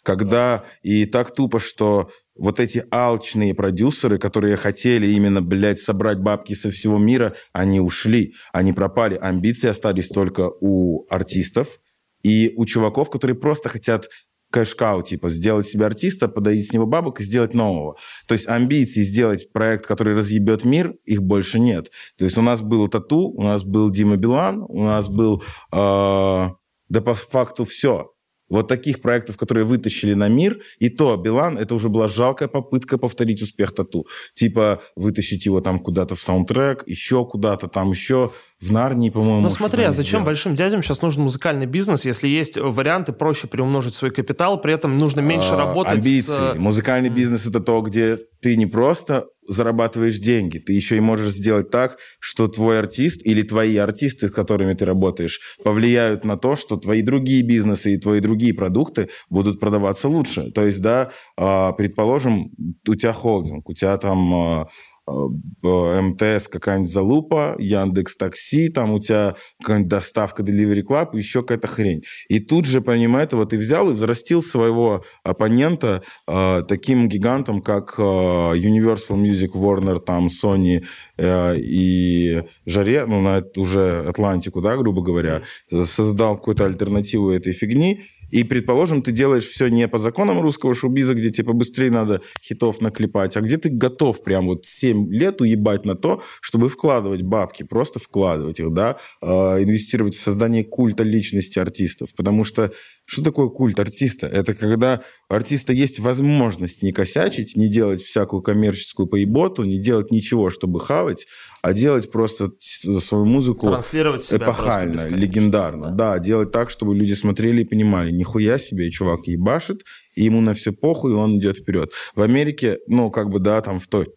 когда 0.04 0.64
и 0.84 1.06
так 1.06 1.34
тупо, 1.34 1.60
что 1.60 2.10
вот 2.38 2.60
эти 2.60 2.84
алчные 2.92 3.54
продюсеры, 3.54 4.18
которые 4.18 4.56
хотели 4.56 5.08
именно, 5.08 5.42
блядь, 5.42 5.80
собрать 5.80 6.20
бабки 6.20 6.54
со 6.54 6.70
всего 6.72 6.98
мира, 6.98 7.36
они 7.54 7.80
ушли, 7.80 8.34
они 8.54 8.74
пропали. 8.74 9.16
Амбиции 9.16 9.68
остались 9.68 10.08
только 10.10 10.52
у 10.62 11.06
артистов 11.10 11.80
и 12.24 12.54
у 12.56 12.66
чуваков, 12.66 13.10
которые 13.10 13.36
просто 13.36 13.70
хотят 13.70 14.08
кэшкау, 14.52 15.02
типа, 15.02 15.30
сделать 15.30 15.68
себе 15.68 15.86
артиста, 15.86 16.28
подоить 16.28 16.68
с 16.68 16.74
него 16.74 16.86
бабок 16.86 17.20
и 17.20 17.24
сделать 17.24 17.54
нового. 17.54 17.98
То 18.28 18.34
есть 18.34 18.48
амбиции 18.48 19.04
сделать 19.04 19.52
проект, 19.52 19.86
который 19.86 20.16
разъебет 20.16 20.64
мир, 20.64 20.96
их 21.04 21.22
больше 21.22 21.60
нет. 21.60 21.92
То 22.18 22.26
есть 22.26 22.38
у 22.38 22.42
нас 22.42 22.62
был 22.62 22.88
Тату, 22.88 23.30
у 23.30 23.44
нас 23.44 23.64
был 23.64 23.90
Дима 23.90 24.16
Билан, 24.16 24.64
у 24.68 24.84
нас 24.84 25.10
был, 25.10 25.44
э, 25.72 26.50
да 26.90 27.02
по 27.02 27.16
факту 27.16 27.66
все. 27.66 28.14
Вот 28.50 28.68
таких 28.68 29.02
проектов, 29.02 29.38
которые 29.38 29.66
вытащили 29.66 30.14
на 30.14 30.30
мир, 30.30 30.60
и 30.80 30.90
то 30.90 31.18
Билан, 31.18 31.58
это 31.58 31.76
уже 31.76 31.90
была 31.90 32.08
жалкая 32.08 32.48
попытка 32.48 32.98
повторить 32.98 33.42
успех 33.42 33.74
Тату. 33.74 34.08
Типа 34.34 34.82
вытащить 34.96 35.46
его 35.46 35.62
там 35.62 35.80
куда-то 35.80 36.16
в 36.16 36.22
саундтрек, 36.22 36.84
еще 36.88 37.26
куда-то 37.26 37.68
там 37.68 37.92
еще, 37.92 38.32
в 38.60 38.72
Нарнии, 38.72 39.10
по-моему. 39.12 39.42
Ну 39.42 39.50
смотри, 39.52 39.84
а 39.84 39.92
зачем 39.92 40.08
сделали. 40.08 40.26
большим 40.26 40.56
дядям 40.56 40.82
сейчас 40.82 41.02
нужен 41.02 41.24
музыкальный 41.24 41.68
бизнес, 41.68 42.06
если 42.06 42.28
есть 42.28 42.58
варианты 42.58 43.14
проще 43.14 43.48
приумножить 43.48 43.94
свой 43.94 44.10
капитал, 44.12 44.60
при 44.60 44.74
этом 44.74 44.98
нужно 44.98 45.20
меньше 45.20 45.54
А, 45.54 45.58
работать 45.58 45.94
Амбиции. 45.94 46.32
с... 46.32 46.56
э, 46.56 46.60
Музыкальный 46.60 47.10
бизнес 47.10 47.46
это 47.46 47.60
то, 47.60 47.82
где 47.82 48.18
ты 48.42 48.56
не 48.56 48.66
просто 48.66 49.26
зарабатываешь 49.48 50.18
деньги, 50.20 50.58
ты 50.58 50.74
еще 50.74 50.98
и 50.98 51.00
можешь 51.00 51.30
сделать 51.30 51.70
так, 51.70 51.98
что 52.20 52.48
твой 52.48 52.80
артист 52.80 53.22
или 53.26 53.44
твои 53.44 53.78
артисты, 53.78 54.28
с 54.28 54.32
которыми 54.32 54.74
ты 54.74 54.86
работаешь, 54.86 55.40
повлияют 55.64 56.26
на 56.26 56.36
то, 56.36 56.56
что 56.56 56.78
твои 56.78 57.02
другие 57.02 57.44
бизнесы 57.44 57.94
и 57.94 57.98
твои 57.98 58.20
другие 58.20 58.54
продукты 58.54 59.10
будут 59.30 59.60
продаваться 59.60 60.10
лучше. 60.10 60.52
То 60.52 60.66
есть, 60.66 60.82
да, 60.82 61.12
а, 61.38 61.72
предположим, 61.74 62.52
у 62.88 62.96
тебя 62.96 63.14
холдинг, 63.14 63.70
у 63.70 63.74
тебя 63.74 63.96
там 63.98 64.34
а, 64.34 64.68
МТС 65.08 66.48
какая-нибудь 66.48 66.92
залупа, 66.92 67.56
Яндекс 67.60 68.18
Такси, 68.18 68.70
там 68.70 68.92
у 68.92 69.00
тебя 69.00 69.36
какая-нибудь 69.60 69.90
доставка 69.90 70.44
Delivery 70.44 70.84
Club, 70.84 71.18
еще 71.18 71.42
какая-то 71.42 71.68
хрень. 71.68 72.04
И 72.28 72.40
тут 72.40 72.66
же, 72.66 72.82
помимо 72.82 73.20
этого, 73.20 73.46
ты 73.46 73.58
взял 73.58 73.90
и 73.90 73.94
взрастил 73.94 74.44
своего 74.44 75.04
оппонента 75.24 76.04
э, 76.28 76.64
таким 76.68 77.08
гигантом, 77.08 77.62
как 77.62 77.96
э, 77.98 78.02
Universal 78.02 79.16
Music, 79.16 79.52
Warner, 79.54 80.00
там, 80.00 80.28
Sony 80.28 80.84
э, 81.18 81.58
и 81.58 82.44
Жаре, 82.66 83.06
ну, 83.06 83.22
на 83.22 83.42
уже 83.56 84.06
Атлантику, 84.08 84.62
да, 84.62 84.76
грубо 84.76 85.02
говоря, 85.02 85.42
создал 85.70 86.36
какую-то 86.36 86.66
альтернативу 86.66 87.32
этой 87.32 87.54
фигни, 87.54 88.02
и, 88.32 88.44
предположим, 88.44 89.02
ты 89.02 89.12
делаешь 89.12 89.46
все 89.46 89.68
не 89.68 89.88
по 89.88 89.98
законам 89.98 90.42
русского 90.42 90.74
шоу-биза, 90.74 91.16
где 91.16 91.30
типа 91.30 91.54
быстрее 91.54 91.92
надо 91.92 92.22
хитов 92.44 92.82
наклепать, 92.82 93.38
а 93.38 93.42
где 93.42 93.58
ты 93.58 93.70
готов 93.70 94.24
прям 94.24 94.48
вот 94.48 94.66
7 94.66 95.12
лет 95.12 95.42
уебать 95.42 95.86
на 95.86 95.96
то, 95.96 96.22
чтобы 96.42 96.70
вкладывать 96.70 97.22
бабки, 97.22 97.64
просто 97.64 98.00
вкладывать 98.00 98.60
их, 98.60 98.74
да, 98.74 98.98
э, 99.22 99.28
инвестировать 99.28 100.16
в 100.16 100.22
создание 100.22 100.64
культа 100.64 101.04
личности 101.04 101.60
артистов. 101.60 102.14
Потому 102.16 102.44
что 102.44 102.72
что 103.06 103.24
такое 103.24 103.48
культ 103.48 103.80
артиста? 103.80 104.28
Это 104.28 104.54
когда 104.54 105.02
у 105.30 105.34
артиста 105.34 105.72
есть 105.72 106.00
возможность 106.00 106.84
не 106.84 106.92
косячить, 106.92 107.56
не 107.56 107.70
делать 107.70 108.02
всякую 108.02 108.42
коммерческую 108.42 109.08
поеботу, 109.08 109.64
не 109.64 109.80
делать 109.80 110.12
ничего, 110.12 110.50
чтобы 110.50 110.82
хавать, 110.82 111.26
а 111.68 111.74
делать 111.74 112.10
просто 112.10 112.50
свою 112.62 113.26
музыку 113.26 113.68
эпохально, 113.68 115.06
легендарно. 115.10 115.92
Да. 115.92 116.18
делать 116.18 116.50
так, 116.50 116.70
чтобы 116.70 116.96
люди 116.96 117.12
смотрели 117.12 117.64
и 117.64 117.66
понимали, 117.66 118.10
нихуя 118.10 118.58
себе, 118.58 118.90
чувак 118.90 119.28
ебашит, 119.28 119.84
и 120.16 120.24
ему 120.24 120.40
на 120.40 120.54
все 120.54 120.72
похуй, 120.72 121.12
и 121.12 121.16
он 121.16 121.40
идет 121.40 121.58
вперед. 121.58 121.92
В 122.16 122.22
Америке, 122.22 122.78
ну, 122.88 123.12
как 123.12 123.30
бы, 123.30 123.40
да, 123.40 123.60
там 123.60 123.82
в 123.82 123.88
той, 123.88 124.08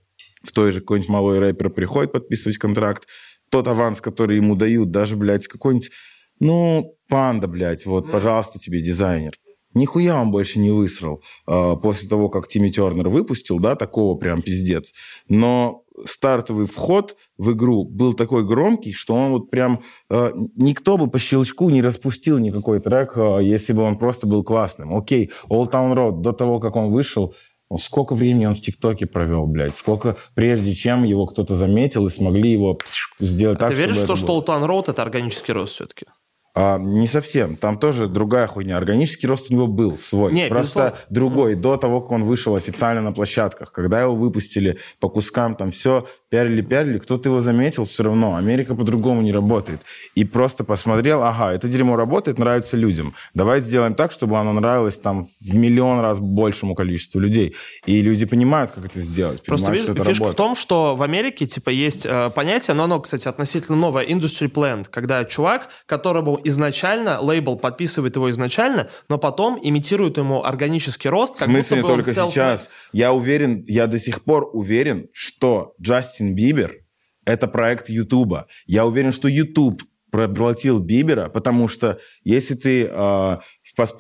в 0.45 0.53
той 0.53 0.71
же 0.71 0.79
какой-нибудь 0.79 1.11
малой 1.11 1.39
рэпер 1.41 1.71
приходит 1.71 2.13
подписывать 2.13 2.59
контракт, 2.59 3.09
тот 3.51 3.67
аванс, 3.67 4.01
который 4.01 4.37
ему 4.37 4.55
дают, 4.55 4.93
даже, 4.93 5.17
блядь, 5.17 5.49
какой-нибудь, 5.49 5.91
ну, 6.39 6.95
панда, 7.09 7.49
блядь, 7.49 7.85
вот, 7.85 8.13
пожалуйста, 8.13 8.61
тебе 8.61 8.81
дизайнер. 8.81 9.33
Нихуя 9.75 10.21
он 10.21 10.31
больше 10.31 10.61
не 10.61 10.71
высрал 10.71 11.23
э, 11.49 11.75
после 11.83 12.09
того, 12.09 12.29
как 12.29 12.47
Тимми 12.47 12.71
Тернер 12.71 13.09
выпустил, 13.09 13.59
да, 13.59 13.77
такого 13.77 14.17
прям 14.17 14.43
пиздец. 14.43 14.93
Но 15.29 15.85
стартовый 16.07 16.67
вход 16.67 17.17
в 17.39 17.53
игру 17.53 17.85
был 17.85 18.15
такой 18.15 18.45
громкий, 18.45 18.93
что 18.93 19.15
он 19.15 19.31
вот 19.33 19.51
прям... 19.51 19.83
э, 20.11 20.33
никто 20.57 20.97
бы 20.97 21.09
по 21.09 21.19
щелчку 21.19 21.71
не 21.71 21.83
распустил 21.83 22.39
никакой 22.39 22.81
трек, 22.81 23.13
э, 23.17 23.39
если 23.43 23.73
бы 23.73 23.83
он 23.83 23.97
просто 23.99 24.27
был 24.27 24.45
классным. 24.45 24.97
Окей, 24.97 25.31
Old 25.49 25.71
Town 25.71 25.95
Road, 25.95 26.21
до 26.21 26.33
того, 26.33 26.61
как 26.61 26.77
он 26.77 26.91
вышел, 26.91 27.35
ну, 27.71 27.79
сколько 27.79 28.15
времени 28.15 28.47
он 28.47 28.55
в 28.55 28.61
ТикТоке 28.61 29.07
провел, 29.07 29.47
блядь? 29.47 29.75
Сколько, 29.75 30.17
прежде 30.35 30.75
чем 30.75 31.05
его 31.05 31.27
кто-то 31.27 31.55
заметил 31.55 32.07
и 32.07 32.11
смогли 32.11 32.51
его 32.51 32.79
сделать 33.21 33.59
А 33.59 33.61
так, 33.61 33.71
ты 33.71 33.75
веришь 33.77 33.99
в 33.99 34.07
то, 34.07 34.17
что 34.17 34.27
было? 34.27 34.37
Ултан 34.37 34.65
Роуд 34.65 34.89
это 34.89 35.03
органический 35.03 35.55
рост 35.55 35.75
все-таки? 35.75 36.07
А, 36.55 36.79
не 36.79 37.07
совсем. 37.07 37.57
Там 37.57 37.79
тоже 37.79 38.09
другая 38.09 38.47
хуйня. 38.47 38.77
Органический 38.77 39.29
рост 39.29 39.51
у 39.51 39.55
него 39.55 39.67
был 39.69 39.97
свой. 39.99 40.33
Не, 40.33 40.49
Просто 40.49 40.81
безусловно. 40.81 40.99
другой. 41.11 41.55
До 41.55 41.77
того, 41.77 42.01
как 42.01 42.11
он 42.13 42.25
вышел 42.25 42.57
официально 42.57 43.03
на 43.03 43.13
площадках. 43.13 43.73
Когда 43.73 44.01
его 44.01 44.17
выпустили 44.17 44.79
по 44.99 45.09
кускам, 45.09 45.55
там 45.55 45.71
все 45.71 46.07
пиарили-пиарили, 46.31 46.99
кто-то 46.99 47.29
его 47.29 47.41
заметил, 47.41 47.85
все 47.85 48.05
равно. 48.05 48.37
Америка 48.37 48.75
по-другому 48.75 49.21
не 49.23 49.33
работает. 49.33 49.81
И 50.15 50.25
просто 50.25 50.65
посмотрел, 50.65 51.23
ага, 51.23 51.53
это 51.53 51.69
дерьмо 51.69 51.97
работает, 51.97 52.39
нравится 52.39 52.77
людям. 52.77 53.15
Давай 53.35 53.61
сделаем 53.61 53.95
так, 53.95 54.13
чтобы 54.13 54.39
оно 54.39 54.53
нравилось 54.53 54.99
там 54.99 55.27
в 55.41 55.55
миллион 55.55 56.01
раз 56.01 56.21
большему 56.21 56.75
количеству 56.75 57.21
людей. 57.21 57.57
И 57.85 58.01
люди 58.01 58.27
понимают, 58.27 58.71
как 58.71 58.85
это 58.87 59.01
сделать. 59.01 59.43
Просто 59.43 59.67
понимают, 59.67 59.89
видишь, 59.89 59.95
что 59.97 60.03
это 60.03 60.11
фишка 60.11 60.23
в 60.23 60.27
работает. 60.27 60.37
том, 60.37 60.55
что 60.55 60.95
в 60.97 61.03
Америке 61.03 61.47
типа 61.47 61.71
есть 61.71 62.07
э, 62.07 62.31
понятие, 62.31 62.75
но 62.75 62.85
оно, 62.85 63.01
кстати, 63.01 63.27
относительно 63.27 63.77
новое, 63.77 64.07
industry 64.07 64.51
plan, 64.51 64.87
когда 64.89 65.25
чувак, 65.25 65.69
которому 65.87 66.39
изначально 66.45 67.21
лейбл 67.21 67.57
подписывает 67.57 68.15
его 68.15 68.31
изначально, 68.31 68.89
но 69.09 69.19
потом 69.19 69.59
имитирует 69.61 70.17
ему 70.17 70.45
органический 70.45 71.11
рост, 71.11 71.35
В 71.35 71.39
как 71.41 71.49
смысле 71.49 71.83
будто 71.83 71.97
бы 71.97 72.03
только 72.05 72.31
сейчас? 72.31 72.71
Я 72.93 73.13
уверен, 73.13 73.65
я 73.67 73.89
до 73.89 73.99
сих 73.99 74.23
пор 74.23 74.49
уверен, 74.53 75.09
что 75.13 75.75
Джастин 75.81 76.20
Бибер— 76.21 76.75
это 77.25 77.49
проект 77.49 77.89
Ютуба. 77.89 78.47
Я 78.67 78.87
уверен, 78.87 79.13
что 79.13 79.29
Ютуб 79.29 79.83
проглотил 80.11 80.81
Бибера, 80.81 81.29
потому 81.29 81.69
что 81.69 82.01
если 82.25 82.55
ты 82.55 82.85
э, 82.85 83.37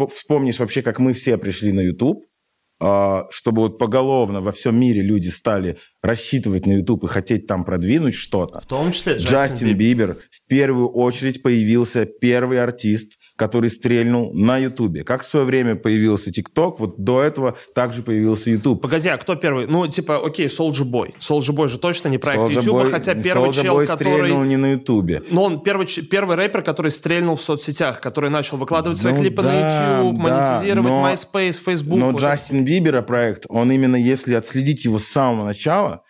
вспомнишь 0.09 0.59
вообще, 0.59 0.83
как 0.83 0.99
мы 0.99 1.13
все 1.13 1.39
пришли 1.39 1.73
на 1.73 1.81
Ютуб, 1.81 2.25
э, 2.81 3.23
чтобы 3.31 3.63
вот 3.63 3.79
поголовно 3.79 4.41
во 4.41 4.53
всем 4.53 4.79
мире 4.79 5.03
люди 5.03 5.29
стали 5.29 5.79
рассчитывать 6.03 6.67
на 6.67 6.73
Ютуб 6.73 7.05
и 7.05 7.09
хотеть 7.09 7.47
там 7.47 7.65
продвинуть 7.65 8.15
что-то, 8.15 8.61
В 8.61 8.67
том 8.67 8.93
числе 8.93 9.15
Джастин, 9.15 9.31
Джастин 9.31 9.69
Бибер. 9.69 9.79
Бибер 9.79 10.23
в 10.31 10.47
первую 10.49 10.89
очередь 10.89 11.43
появился 11.43 12.07
первый 12.07 12.61
артист, 12.61 13.20
который 13.41 13.71
стрельнул 13.71 14.35
на 14.35 14.59
Ютубе. 14.59 15.03
Как 15.03 15.23
в 15.23 15.25
свое 15.27 15.47
время 15.47 15.75
появился 15.75 16.31
ТикТок, 16.31 16.79
вот 16.79 17.03
до 17.03 17.23
этого 17.23 17.57
также 17.75 18.03
появился 18.03 18.51
Ютуб. 18.51 18.83
Погоди, 18.83 19.09
а 19.09 19.17
кто 19.17 19.35
первый? 19.35 19.67
Ну, 19.67 19.87
типа, 19.87 20.23
окей, 20.23 20.47
Soldier 20.47 20.85
Boy. 20.85 21.15
Soldier 21.19 21.55
Boy 21.55 21.69
же 21.69 21.79
точно 21.79 22.09
не 22.09 22.19
проект 22.19 22.51
Ютуба, 22.51 22.91
хотя 22.91 23.15
первый 23.15 23.49
Soulja 23.49 23.63
чел, 23.63 23.81
Boy 23.81 23.87
который... 23.87 24.19
стрельнул 24.19 24.45
не 24.45 24.59
на 24.59 24.73
Ютубе. 24.73 25.23
Ну, 25.31 25.41
он 25.41 25.63
первый, 25.63 25.87
первый 25.87 26.37
рэпер, 26.37 26.63
который 26.63 26.91
стрельнул 26.91 27.37
в 27.37 27.41
соцсетях, 27.41 28.03
который 28.03 28.29
начал 28.29 28.59
выкладывать 28.59 28.99
свои 28.99 29.15
Ну 29.15 29.21
клипы 29.21 29.43
да, 29.43 29.49
на 29.49 30.01
YouTube, 30.03 30.23
да, 30.23 30.23
монетизировать 30.23 30.91
но- 30.91 31.11
MySpace, 31.11 31.65
Facebook. 31.65 31.99
Но 31.99 32.07
вот 32.11 32.17
это. 32.17 32.27
Джастин 32.27 32.67
Бибера 32.67 33.01
проект, 33.01 33.47
он 33.49 33.73
именно, 33.73 33.97
если 33.97 34.35
отследить 34.35 34.85
его 34.85 34.99
с 34.99 35.05
самого 35.05 35.47
начала, 35.47 36.03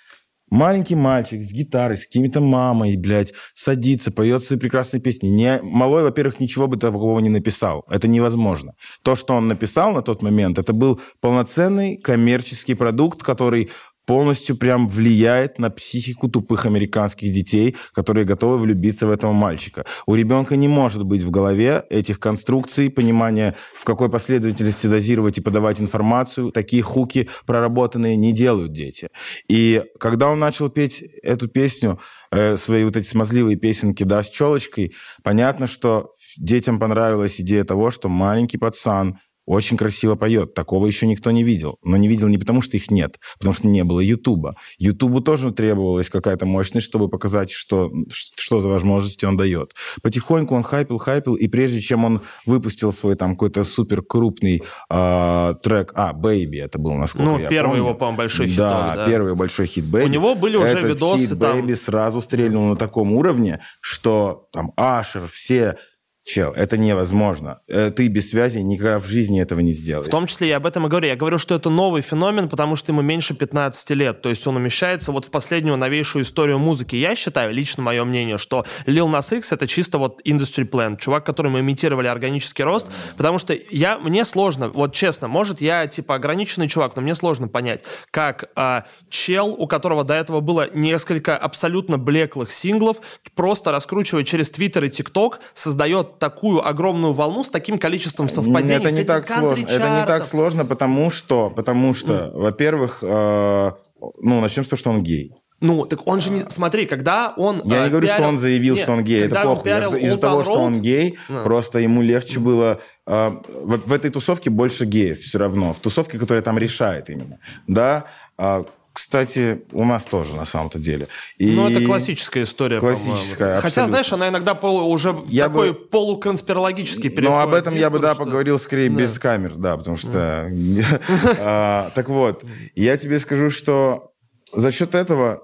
маленький 0.51 0.97
мальчик 0.97 1.43
с 1.43 1.53
гитарой, 1.53 1.97
с 1.97 2.07
какими-то 2.07 2.41
мамой, 2.41 2.97
блядь, 2.97 3.33
садится, 3.55 4.11
поет 4.11 4.43
свои 4.43 4.59
прекрасные 4.59 5.01
песни. 5.01 5.29
Не, 5.29 5.61
малой, 5.63 6.03
во-первых, 6.03 6.41
ничего 6.41 6.67
бы 6.67 6.77
такого 6.77 7.21
не 7.21 7.29
написал. 7.29 7.85
Это 7.89 8.09
невозможно. 8.09 8.75
То, 9.03 9.17
что 9.17 9.35
он 9.35 9.49
написал 9.49 9.93
на 9.93 10.03
тот 10.03 10.23
момент, 10.23 10.59
это 10.59 10.73
был 10.73 11.01
полноценный 11.21 11.97
коммерческий 11.97 12.75
продукт, 12.75 13.23
который 13.23 13.71
полностью 14.07 14.57
прям 14.57 14.89
влияет 14.89 15.59
на 15.59 15.71
психику 15.71 16.29
тупых 16.29 16.67
американских 16.67 17.33
детей, 17.33 17.77
которые 17.93 18.25
готовы 18.25 18.59
влюбиться 18.59 19.07
в 19.07 19.11
этого 19.11 19.33
мальчика. 19.33 19.85
У 20.07 20.15
ребенка 20.15 20.57
не 20.57 20.69
может 20.69 21.05
быть 21.05 21.23
в 21.23 21.31
голове 21.31 21.85
этих 21.91 22.19
конструкций, 22.19 22.91
понимания, 22.91 23.55
в 23.75 23.85
какой 23.85 24.11
последовательности 24.11 24.87
дозировать 24.87 25.39
и 25.39 25.41
подавать 25.41 25.81
информацию. 25.81 26.51
Такие 26.51 26.83
хуки 26.83 27.29
проработанные 27.47 28.17
не 28.17 28.33
делают 28.33 28.73
дети. 28.73 29.09
И 29.49 29.83
когда 29.99 30.29
он 30.29 30.39
начал 30.39 30.71
петь 30.71 31.03
эту 31.23 31.49
песню, 31.49 31.99
э, 32.33 32.57
свои 32.57 32.85
вот 32.85 32.97
эти 32.97 33.07
смазливые 33.07 33.57
песенки, 33.57 34.03
да, 34.03 34.23
с 34.23 34.31
челочкой, 34.31 34.93
понятно, 35.23 35.67
что 35.67 36.11
детям 36.39 36.79
понравилась 36.79 37.41
идея 37.41 37.65
того, 37.65 37.91
что 37.91 38.09
маленький 38.09 38.59
пацан 38.59 39.17
очень 39.51 39.77
красиво 39.77 40.15
поет. 40.15 40.55
Такого 40.55 40.87
еще 40.87 41.07
никто 41.07 41.31
не 41.33 41.43
видел. 41.43 41.79
Но 41.83 41.97
не 41.97 42.07
видел 42.07 42.29
не 42.29 42.39
потому, 42.39 42.63
что 42.63 42.77
их 42.77 42.91
нет, 42.91 43.19
потому 43.39 43.53
что 43.55 43.67
не 43.67 43.83
было 43.83 43.99
Ютуба. 44.01 44.55
Ютубу 44.79 45.21
тоже 45.21 45.53
требовалась 45.53 46.09
какая-то 46.09 46.47
мощность, 46.47 46.87
чтобы 46.87 47.09
показать, 47.09 47.51
что, 47.51 47.91
что 48.11 48.61
за 48.61 48.69
возможности 48.69 49.25
он 49.25 49.37
дает. 49.37 49.75
Потихоньку 50.03 50.55
он 50.55 50.63
хайпил, 50.63 50.99
хайпил, 50.99 51.35
и 51.35 51.49
прежде 51.49 51.81
чем 51.81 52.05
он 52.05 52.21
выпустил 52.47 52.93
свой 52.93 53.17
там 53.17 53.33
какой-то 53.33 53.65
супер 53.65 54.03
крупный 54.03 54.63
а, 54.89 55.55
трек, 55.55 55.93
а, 55.97 56.13
«Baby» 56.13 56.63
это 56.63 56.79
был, 56.79 56.95
насколько 56.95 57.25
Ну, 57.25 57.39
я 57.41 57.49
первый 57.49 57.71
помню. 57.71 57.83
его, 57.85 57.95
по-моему, 57.95 58.19
большой 58.19 58.47
хит. 58.49 58.57
Да, 58.57 58.95
да. 58.97 59.07
первый 59.07 59.35
большой 59.35 59.67
хит 59.67 59.85
«Baby». 59.85 60.05
У 60.05 60.09
него 60.09 60.35
были 60.37 60.57
уже 60.57 60.69
Этот 60.69 60.91
видосы 60.91 61.27
хит 61.27 61.39
там- 61.41 61.59
«Baby» 61.59 61.75
сразу 61.75 62.21
стрельнул 62.21 62.69
на 62.69 62.77
таком 62.77 63.13
уровне, 63.15 63.61
что 63.81 64.49
там 64.53 64.73
Ашер, 64.77 65.27
все... 65.27 65.77
Чел, 66.25 66.53
это 66.53 66.77
невозможно. 66.77 67.61
Э, 67.67 67.91
Ты 67.91 68.09
без 68.09 68.31
связи 68.31 68.59
никогда 68.59 68.99
в 68.99 69.07
жизни 69.07 69.41
этого 69.41 69.61
не 69.61 69.73
сделаешь. 69.73 70.07
В 70.07 70.11
том 70.11 70.27
числе 70.27 70.49
я 70.49 70.59
об 70.59 70.67
этом 70.67 70.87
и 70.87 70.89
говорю. 70.89 71.09
Я 71.09 71.17
говорю, 71.17 71.39
что 71.39 71.55
это 71.55 71.71
новый 71.71 72.03
феномен, 72.03 72.49
потому 72.49 72.77
что 72.77 72.93
ему 72.93 73.01
меньше 73.01 73.35
15 73.35 73.91
лет. 73.91 74.21
То 74.23 74.29
есть 74.29 74.47
он 74.47 74.57
умещается 74.57 75.13
вот 75.13 75.25
в 75.25 75.31
последнюю 75.31 75.77
новейшую 75.77 76.25
историю 76.25 76.59
музыки. 76.59 76.95
Я 76.95 77.17
считаю, 77.17 77.53
лично 77.53 77.83
мое 77.83 78.05
мнение, 78.05 78.39
что 78.39 78.65
Lil 78.87 79.11
Nas 79.11 79.37
X 79.37 79.53
это 79.53 79.67
чисто 79.67 79.99
вот 79.99 80.21
industry 80.25 80.69
plan. 80.69 80.99
Чувак, 80.99 81.25
который 81.25 81.51
мы 81.51 81.61
имитировали 81.61 82.07
органический 82.07 82.65
рост. 82.65 82.87
Потому 83.17 83.39
что 83.39 83.57
я, 83.71 83.99
мне 83.99 84.25
сложно, 84.25 84.69
вот 84.69 84.95
честно, 84.95 85.27
может 85.27 85.61
я 85.61 85.87
типа 85.87 86.17
ограниченный 86.17 86.69
чувак, 86.69 86.97
но 86.97 87.03
мне 87.03 87.15
сложно 87.15 87.49
понять, 87.49 87.83
как 88.11 88.51
а, 88.55 88.85
чел, 89.09 89.49
у 89.49 89.67
которого 89.67 90.05
до 90.05 90.15
этого 90.15 90.41
было 90.41 90.69
несколько 90.73 91.37
абсолютно 91.37 91.99
блеклых 91.99 92.53
синглов, 92.53 92.99
просто 93.35 93.73
раскручивая 93.73 94.23
через 94.23 94.51
Твиттер 94.51 94.85
и 94.85 94.91
ТикТок, 94.91 95.41
создает 95.55 96.10
такую 96.19 96.67
огромную 96.67 97.13
волну 97.13 97.45
с 97.45 97.51
таким 97.51 97.79
количеством 97.79 98.29
совпадений. 98.29 98.77
Это 98.77 98.91
не 98.91 99.05
так 99.05 99.27
сложно. 99.27 99.67
Это 99.67 100.01
не 100.01 100.07
так 100.07 100.25
сложно, 100.25 100.65
потому 100.65 101.11
что, 101.11 101.51
потому 101.51 101.95
что, 101.95 102.31
во-первых, 102.35 102.99
э, 103.03 103.73
ну 104.21 104.41
начнем 104.41 104.65
с 104.65 104.69
того, 104.69 104.79
что 104.79 104.91
он 104.91 105.03
гей. 105.03 105.35
Ну, 105.61 105.85
так 105.85 106.07
он 106.07 106.21
же 106.23 106.31
не... 106.31 106.41
Смотри, 106.49 106.87
когда 106.87 107.35
он... 107.37 107.61
Я 107.65 107.83
э, 107.83 107.85
не 107.85 107.91
говорю, 107.91 108.07
что 108.07 108.17
пиарил- 108.17 108.29
он 108.29 108.39
заявил, 108.39 108.75
Нет, 108.77 108.83
что 108.83 108.93
он 108.93 109.05
гей. 109.05 109.25
Это 109.25 109.43
плохо. 109.43 109.97
Из-за 109.99 110.17
того, 110.17 110.43
что 110.43 110.59
он 110.59 110.81
гей, 110.81 111.19
Да. 111.29 111.43
просто 111.43 111.81
ему 111.81 112.01
легче 112.01 112.41
было... 112.41 112.81
э, 113.07 113.29
в, 113.29 113.89
в 113.89 113.93
этой 113.93 114.11
тусовке 114.11 114.49
больше 114.49 114.87
геев 114.87 115.19
все 115.19 115.39
равно. 115.39 115.75
В 115.75 115.79
тусовке, 115.79 116.19
которая 116.19 116.43
там 116.43 116.57
решает 116.57 117.11
именно. 117.11 117.39
Да? 117.67 118.05
А, 118.39 118.65
кстати, 118.93 119.63
у 119.73 119.85
нас 119.85 120.05
тоже, 120.05 120.35
на 120.35 120.45
самом-то 120.45 120.79
деле. 120.79 121.07
И- 121.39 121.51
Ну, 121.53 121.69
это 121.71 121.85
классическая 121.85 122.43
история, 122.43 122.81
Классическая. 122.81 123.57
Хотя, 123.57 123.67
абсолютно. 123.69 123.87
знаешь, 123.93 124.13
она 124.13 124.29
иногда 124.29 124.55
полу- 124.55 124.89
уже 124.89 125.17
Я 125.29 125.47
такой 125.47 125.73
бы- 125.73 125.79
полуконспирологический 125.89 127.11
переходит. 127.11 127.31
Ну, 127.31 127.39
об 127.39 127.55
этом 127.55 127.75
я 127.75 127.89
бы, 127.91 127.99
да, 127.99 128.15
что- 128.15 128.25
поговорил 128.25 128.59
скорее 128.59 128.91
Да. 128.91 128.97
без 128.97 129.19
камер, 129.19 129.55
да, 129.55 129.77
потому 129.77 129.97
что... 129.97 130.51
А, 131.39 131.91
Так 131.95 132.09
вот, 132.09 132.45
я 132.75 132.97
тебе 132.97 133.19
скажу, 133.21 133.51
что 133.51 134.13
за 134.53 134.73
счет 134.73 134.95
этого 134.95 135.43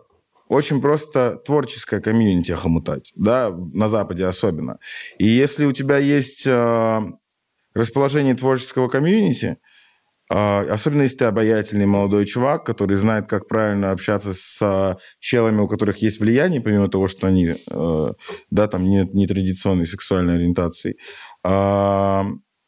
очень 0.48 0.80
просто 0.80 1.36
творческое 1.44 2.00
комьюнити 2.00 2.52
охомутать, 2.52 3.12
да, 3.16 3.52
на 3.74 3.88
Западе 3.88 4.26
особенно. 4.26 4.78
И 5.18 5.26
если 5.26 5.64
у 5.66 5.72
тебя 5.72 5.98
есть 5.98 6.44
э, 6.46 7.00
расположение 7.74 8.34
творческого 8.34 8.88
комьюнити, 8.88 9.56
а, 9.56 9.75
особенно 10.28 11.02
если 11.02 11.18
ты 11.18 11.24
обаятельный 11.26 11.86
молодой 11.86 12.26
чувак, 12.26 12.64
который 12.64 12.96
знает, 12.96 13.28
как 13.28 13.46
правильно 13.46 13.92
общаться 13.92 14.32
с 14.34 14.58
а, 14.60 14.96
челами, 15.20 15.60
у 15.60 15.68
которых 15.68 15.98
есть 15.98 16.20
влияние, 16.20 16.60
помимо 16.60 16.88
того, 16.88 17.06
что 17.06 17.28
они, 17.28 17.54
э, 17.70 18.12
да, 18.50 18.66
там, 18.66 18.84
не, 18.84 19.08
нетрадиционной 19.12 19.86
сексуальной 19.86 20.34
ориентации. 20.34 20.96
А, 21.44 22.26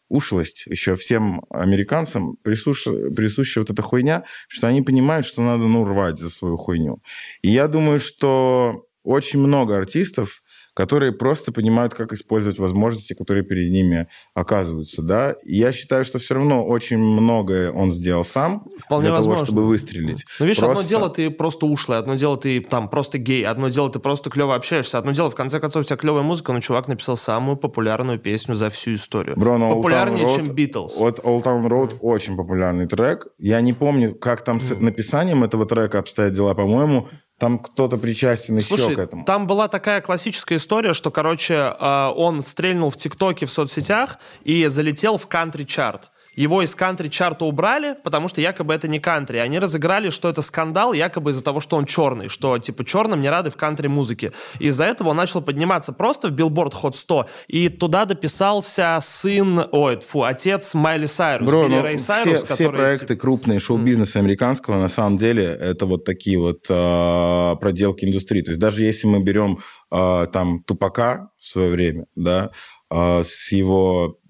ушлость 0.08 0.66
еще 0.66 0.94
всем 0.94 1.44
американцам 1.50 2.36
присуща, 2.42 2.92
присуща 3.10 3.60
вот 3.60 3.70
эта 3.70 3.82
хуйня, 3.82 4.24
что 4.46 4.68
они 4.68 4.82
понимают, 4.82 5.26
что 5.26 5.42
надо, 5.42 5.64
ну, 5.64 5.84
рвать 5.84 6.18
за 6.18 6.30
свою 6.30 6.56
хуйню. 6.56 7.02
И 7.42 7.50
я 7.50 7.66
думаю, 7.66 7.98
что 7.98 8.84
очень 9.02 9.40
много 9.40 9.76
артистов, 9.76 10.42
которые 10.78 11.10
просто 11.10 11.50
понимают, 11.50 11.92
как 11.92 12.12
использовать 12.12 12.60
возможности, 12.60 13.12
которые 13.12 13.42
перед 13.42 13.72
ними 13.72 14.06
оказываются, 14.32 15.02
да. 15.02 15.32
И 15.44 15.56
я 15.56 15.72
считаю, 15.72 16.04
что 16.04 16.20
все 16.20 16.34
равно 16.34 16.64
очень 16.64 16.98
многое 16.98 17.72
он 17.72 17.90
сделал 17.90 18.22
сам 18.24 18.64
Вполне 18.78 19.08
для 19.08 19.16
того, 19.16 19.26
возможно. 19.30 19.44
чтобы 19.44 19.66
выстрелить. 19.66 20.24
Ну, 20.38 20.46
видишь, 20.46 20.58
одно 20.62 20.74
Просто- 20.74 20.88
дело 20.88 21.10
ты 21.10 21.30
просто 21.30 21.66
ушлый, 21.66 21.98
одно 21.98 22.14
дело 22.14 22.36
ты 22.38 22.60
там 22.60 22.88
просто 22.88 23.18
гей, 23.18 23.44
одно 23.44 23.70
дело 23.70 23.90
ты 23.90 23.98
просто 23.98 24.30
клево 24.30 24.54
общаешься, 24.54 24.98
одно 24.98 25.10
дело, 25.10 25.32
в 25.32 25.34
конце 25.34 25.58
концов, 25.58 25.82
у 25.82 25.84
тебя 25.84 25.96
клевая 25.96 26.22
музыка, 26.22 26.52
но 26.52 26.60
чувак 26.60 26.86
написал 26.86 27.16
самую 27.16 27.56
популярную 27.56 28.20
песню 28.20 28.54
за 28.54 28.70
всю 28.70 28.94
историю. 28.94 29.36
Бро, 29.36 29.58
но 29.58 29.70
Old 29.70 29.72
Town 29.72 29.76
Популярнее, 29.78 30.26
Road- 30.26 30.36
чем 30.36 30.54
Битлз. 30.54 30.96
Вот 30.96 31.18
Old 31.24 31.42
Town 31.42 31.66
Road 31.68 31.96
очень 32.02 32.36
популярный 32.36 32.86
трек. 32.86 33.26
Я 33.38 33.60
не 33.62 33.72
помню, 33.72 34.14
как 34.14 34.44
там 34.44 34.60
с 34.60 34.76
написанием 34.78 35.42
этого 35.42 35.66
трека 35.66 35.98
обстоят 35.98 36.34
дела. 36.34 36.54
По-моему, 36.54 37.08
там 37.38 37.60
кто-то 37.60 37.98
причастен 37.98 38.56
еще 38.56 38.76
Слушай, 38.76 38.96
к 38.96 38.98
этому. 38.98 39.24
там 39.24 39.46
была 39.46 39.68
такая 39.68 40.00
классическая 40.00 40.56
история, 40.56 40.92
что, 40.92 41.10
короче, 41.10 41.54
э, 41.78 42.12
он 42.16 42.42
стрельнул 42.42 42.90
в 42.90 42.96
ТикТоке, 42.96 43.46
в 43.46 43.50
соцсетях 43.50 44.18
и 44.42 44.66
залетел 44.66 45.18
в 45.18 45.28
кантри-чарт. 45.28 46.10
Его 46.38 46.62
из 46.62 46.72
кантри-чарта 46.76 47.44
убрали, 47.44 47.96
потому 48.04 48.28
что 48.28 48.40
якобы 48.40 48.72
это 48.72 48.86
не 48.86 49.00
кантри. 49.00 49.38
Они 49.38 49.58
разыграли, 49.58 50.10
что 50.10 50.30
это 50.30 50.40
скандал, 50.40 50.92
якобы 50.92 51.32
из-за 51.32 51.42
того, 51.42 51.58
что 51.58 51.76
он 51.76 51.84
черный, 51.84 52.28
что, 52.28 52.56
типа, 52.58 52.84
черным 52.84 53.20
не 53.20 53.28
рады 53.28 53.50
в 53.50 53.56
кантри-музыке. 53.56 54.32
Из-за 54.60 54.84
этого 54.84 55.08
он 55.08 55.16
начал 55.16 55.42
подниматься 55.42 55.92
просто 55.92 56.28
в 56.28 56.32
Billboard 56.34 56.74
Hot 56.80 56.94
100, 56.94 57.26
и 57.48 57.68
туда 57.68 58.04
дописался 58.04 59.00
сын, 59.02 59.66
ой, 59.72 59.98
фу, 59.98 60.22
отец 60.22 60.74
Майли 60.74 61.06
Сайрус, 61.06 61.48
Бро, 61.48 61.64
Билли 61.64 61.74
ну, 61.74 61.82
Рэй 61.82 61.96
все, 61.96 62.04
Сайрус, 62.06 62.44
все 62.44 62.46
который, 62.46 62.76
проекты 62.76 63.06
типа, 63.08 63.20
крупные 63.20 63.58
шоу-бизнеса 63.58 64.20
американского, 64.20 64.76
на 64.76 64.88
самом 64.88 65.16
деле, 65.16 65.42
это 65.44 65.86
вот 65.86 66.04
такие 66.04 66.38
вот 66.38 66.66
а, 66.70 67.56
проделки 67.56 68.04
индустрии. 68.04 68.42
То 68.42 68.52
есть 68.52 68.60
даже 68.60 68.84
если 68.84 69.08
мы 69.08 69.24
берем 69.24 69.58
а, 69.90 70.26
там 70.26 70.62
Тупака 70.62 71.30
в 71.36 71.48
свое 71.48 71.72
время, 71.72 72.06
да, 72.14 72.52
а, 72.90 73.24
с 73.24 73.50
его 73.50 74.20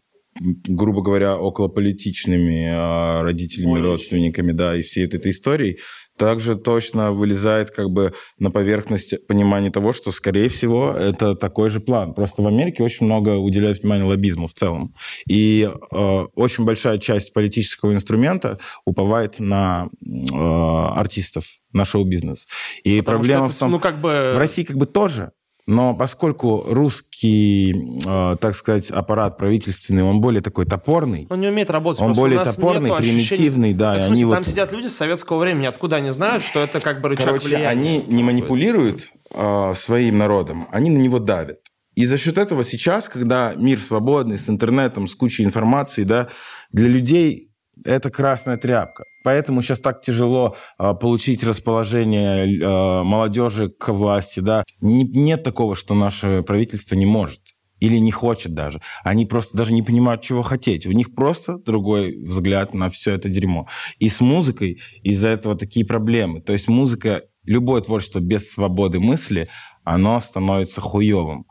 грубо 0.40 1.02
говоря, 1.02 1.36
околополитичными 1.36 2.68
а, 2.72 3.22
родителями, 3.22 3.80
родственниками, 3.80 4.52
да, 4.52 4.76
и 4.76 4.82
всей 4.82 5.04
вот 5.04 5.14
этой 5.14 5.32
историей, 5.32 5.78
также 6.18 6.56
точно 6.56 7.12
вылезает 7.12 7.70
как 7.70 7.90
бы 7.90 8.12
на 8.38 8.50
поверхность 8.50 9.26
понимание 9.26 9.70
того, 9.70 9.92
что, 9.92 10.10
скорее 10.10 10.48
всего, 10.48 10.90
это 10.90 11.34
такой 11.34 11.70
же 11.70 11.80
план. 11.80 12.12
Просто 12.12 12.42
в 12.42 12.46
Америке 12.46 12.82
очень 12.82 13.06
много 13.06 13.36
уделяют 13.36 13.82
внимания 13.82 14.04
лоббизму 14.04 14.48
в 14.48 14.52
целом. 14.52 14.92
И 15.28 15.70
э, 15.70 16.26
очень 16.34 16.64
большая 16.64 16.98
часть 16.98 17.32
политического 17.32 17.94
инструмента 17.94 18.58
уповает 18.84 19.38
на 19.38 19.88
э, 20.04 20.36
артистов, 20.36 21.46
на 21.72 21.84
шоу-бизнес. 21.84 22.48
И 22.82 23.00
потому 23.00 23.18
проблема 23.18 23.44
это, 23.46 23.54
в 23.54 23.58
том... 23.58 23.70
ну, 23.70 23.78
как 23.78 24.00
бы... 24.00 24.32
В 24.34 24.38
России 24.38 24.64
как 24.64 24.76
бы 24.76 24.86
тоже, 24.86 25.30
но 25.68 25.92
поскольку 25.94 26.64
русский, 26.66 28.00
э, 28.02 28.36
так 28.40 28.56
сказать, 28.56 28.90
аппарат 28.90 29.36
правительственный, 29.36 30.02
он 30.02 30.22
более 30.22 30.40
такой 30.40 30.64
топорный, 30.64 31.26
Он 31.28 31.40
не 31.42 31.48
умеет 31.48 31.68
работать. 31.68 32.00
Он 32.00 32.14
более 32.14 32.42
топорный, 32.42 32.90
ощущения- 32.90 33.26
примитивный, 33.28 33.74
да, 33.74 33.92
Так, 33.92 33.98
и 34.00 34.02
в 34.02 34.06
смысле, 34.06 34.24
они 34.24 34.32
там 34.32 34.42
вот- 34.44 34.50
сидят 34.50 34.72
люди 34.72 34.86
с 34.86 34.96
советского 34.96 35.38
времени, 35.40 35.66
откуда 35.66 35.96
они 35.96 36.10
знают, 36.10 36.42
что 36.42 36.60
это 36.60 36.80
как 36.80 37.02
бы 37.02 37.10
рычаг 37.10 37.26
Короче, 37.26 37.48
влияния? 37.48 37.68
они 37.68 38.02
не 38.08 38.24
манипулируют 38.24 39.10
э, 39.30 39.74
своим 39.76 40.16
народом, 40.16 40.68
они 40.72 40.88
на 40.88 40.96
него 40.96 41.18
давят. 41.18 41.58
И 41.94 42.06
за 42.06 42.16
счет 42.16 42.38
этого 42.38 42.64
сейчас, 42.64 43.10
когда 43.10 43.52
мир 43.56 43.78
свободный, 43.78 44.38
с 44.38 44.48
интернетом, 44.48 45.06
с 45.06 45.14
кучей 45.14 45.44
информации, 45.44 46.04
да, 46.04 46.28
для 46.72 46.88
людей 46.88 47.47
это 47.84 48.10
красная 48.10 48.56
тряпка. 48.56 49.04
Поэтому 49.24 49.62
сейчас 49.62 49.80
так 49.80 50.00
тяжело 50.00 50.56
э, 50.78 50.94
получить 50.94 51.44
расположение 51.44 52.46
э, 52.46 53.02
молодежи 53.02 53.68
к 53.70 53.92
власти. 53.92 54.40
Да? 54.40 54.64
Не, 54.80 55.04
нет 55.04 55.42
такого, 55.42 55.74
что 55.74 55.94
наше 55.94 56.42
правительство 56.42 56.94
не 56.94 57.06
может 57.06 57.40
или 57.80 57.98
не 57.98 58.10
хочет 58.10 58.54
даже. 58.54 58.80
Они 59.04 59.26
просто 59.26 59.56
даже 59.56 59.72
не 59.72 59.82
понимают, 59.82 60.22
чего 60.22 60.42
хотеть. 60.42 60.86
У 60.86 60.92
них 60.92 61.14
просто 61.14 61.58
другой 61.58 62.16
взгляд 62.16 62.74
на 62.74 62.90
все 62.90 63.12
это 63.12 63.28
дерьмо. 63.28 63.68
И 63.98 64.08
с 64.08 64.20
музыкой 64.20 64.80
из-за 65.02 65.28
этого 65.28 65.56
такие 65.56 65.86
проблемы. 65.86 66.40
То 66.40 66.52
есть 66.52 66.68
музыка, 66.68 67.22
любое 67.44 67.80
творчество 67.80 68.20
без 68.20 68.50
свободы 68.50 69.00
мысли, 69.00 69.48
оно 69.84 70.20
становится 70.20 70.80
хуевым. 70.80 71.46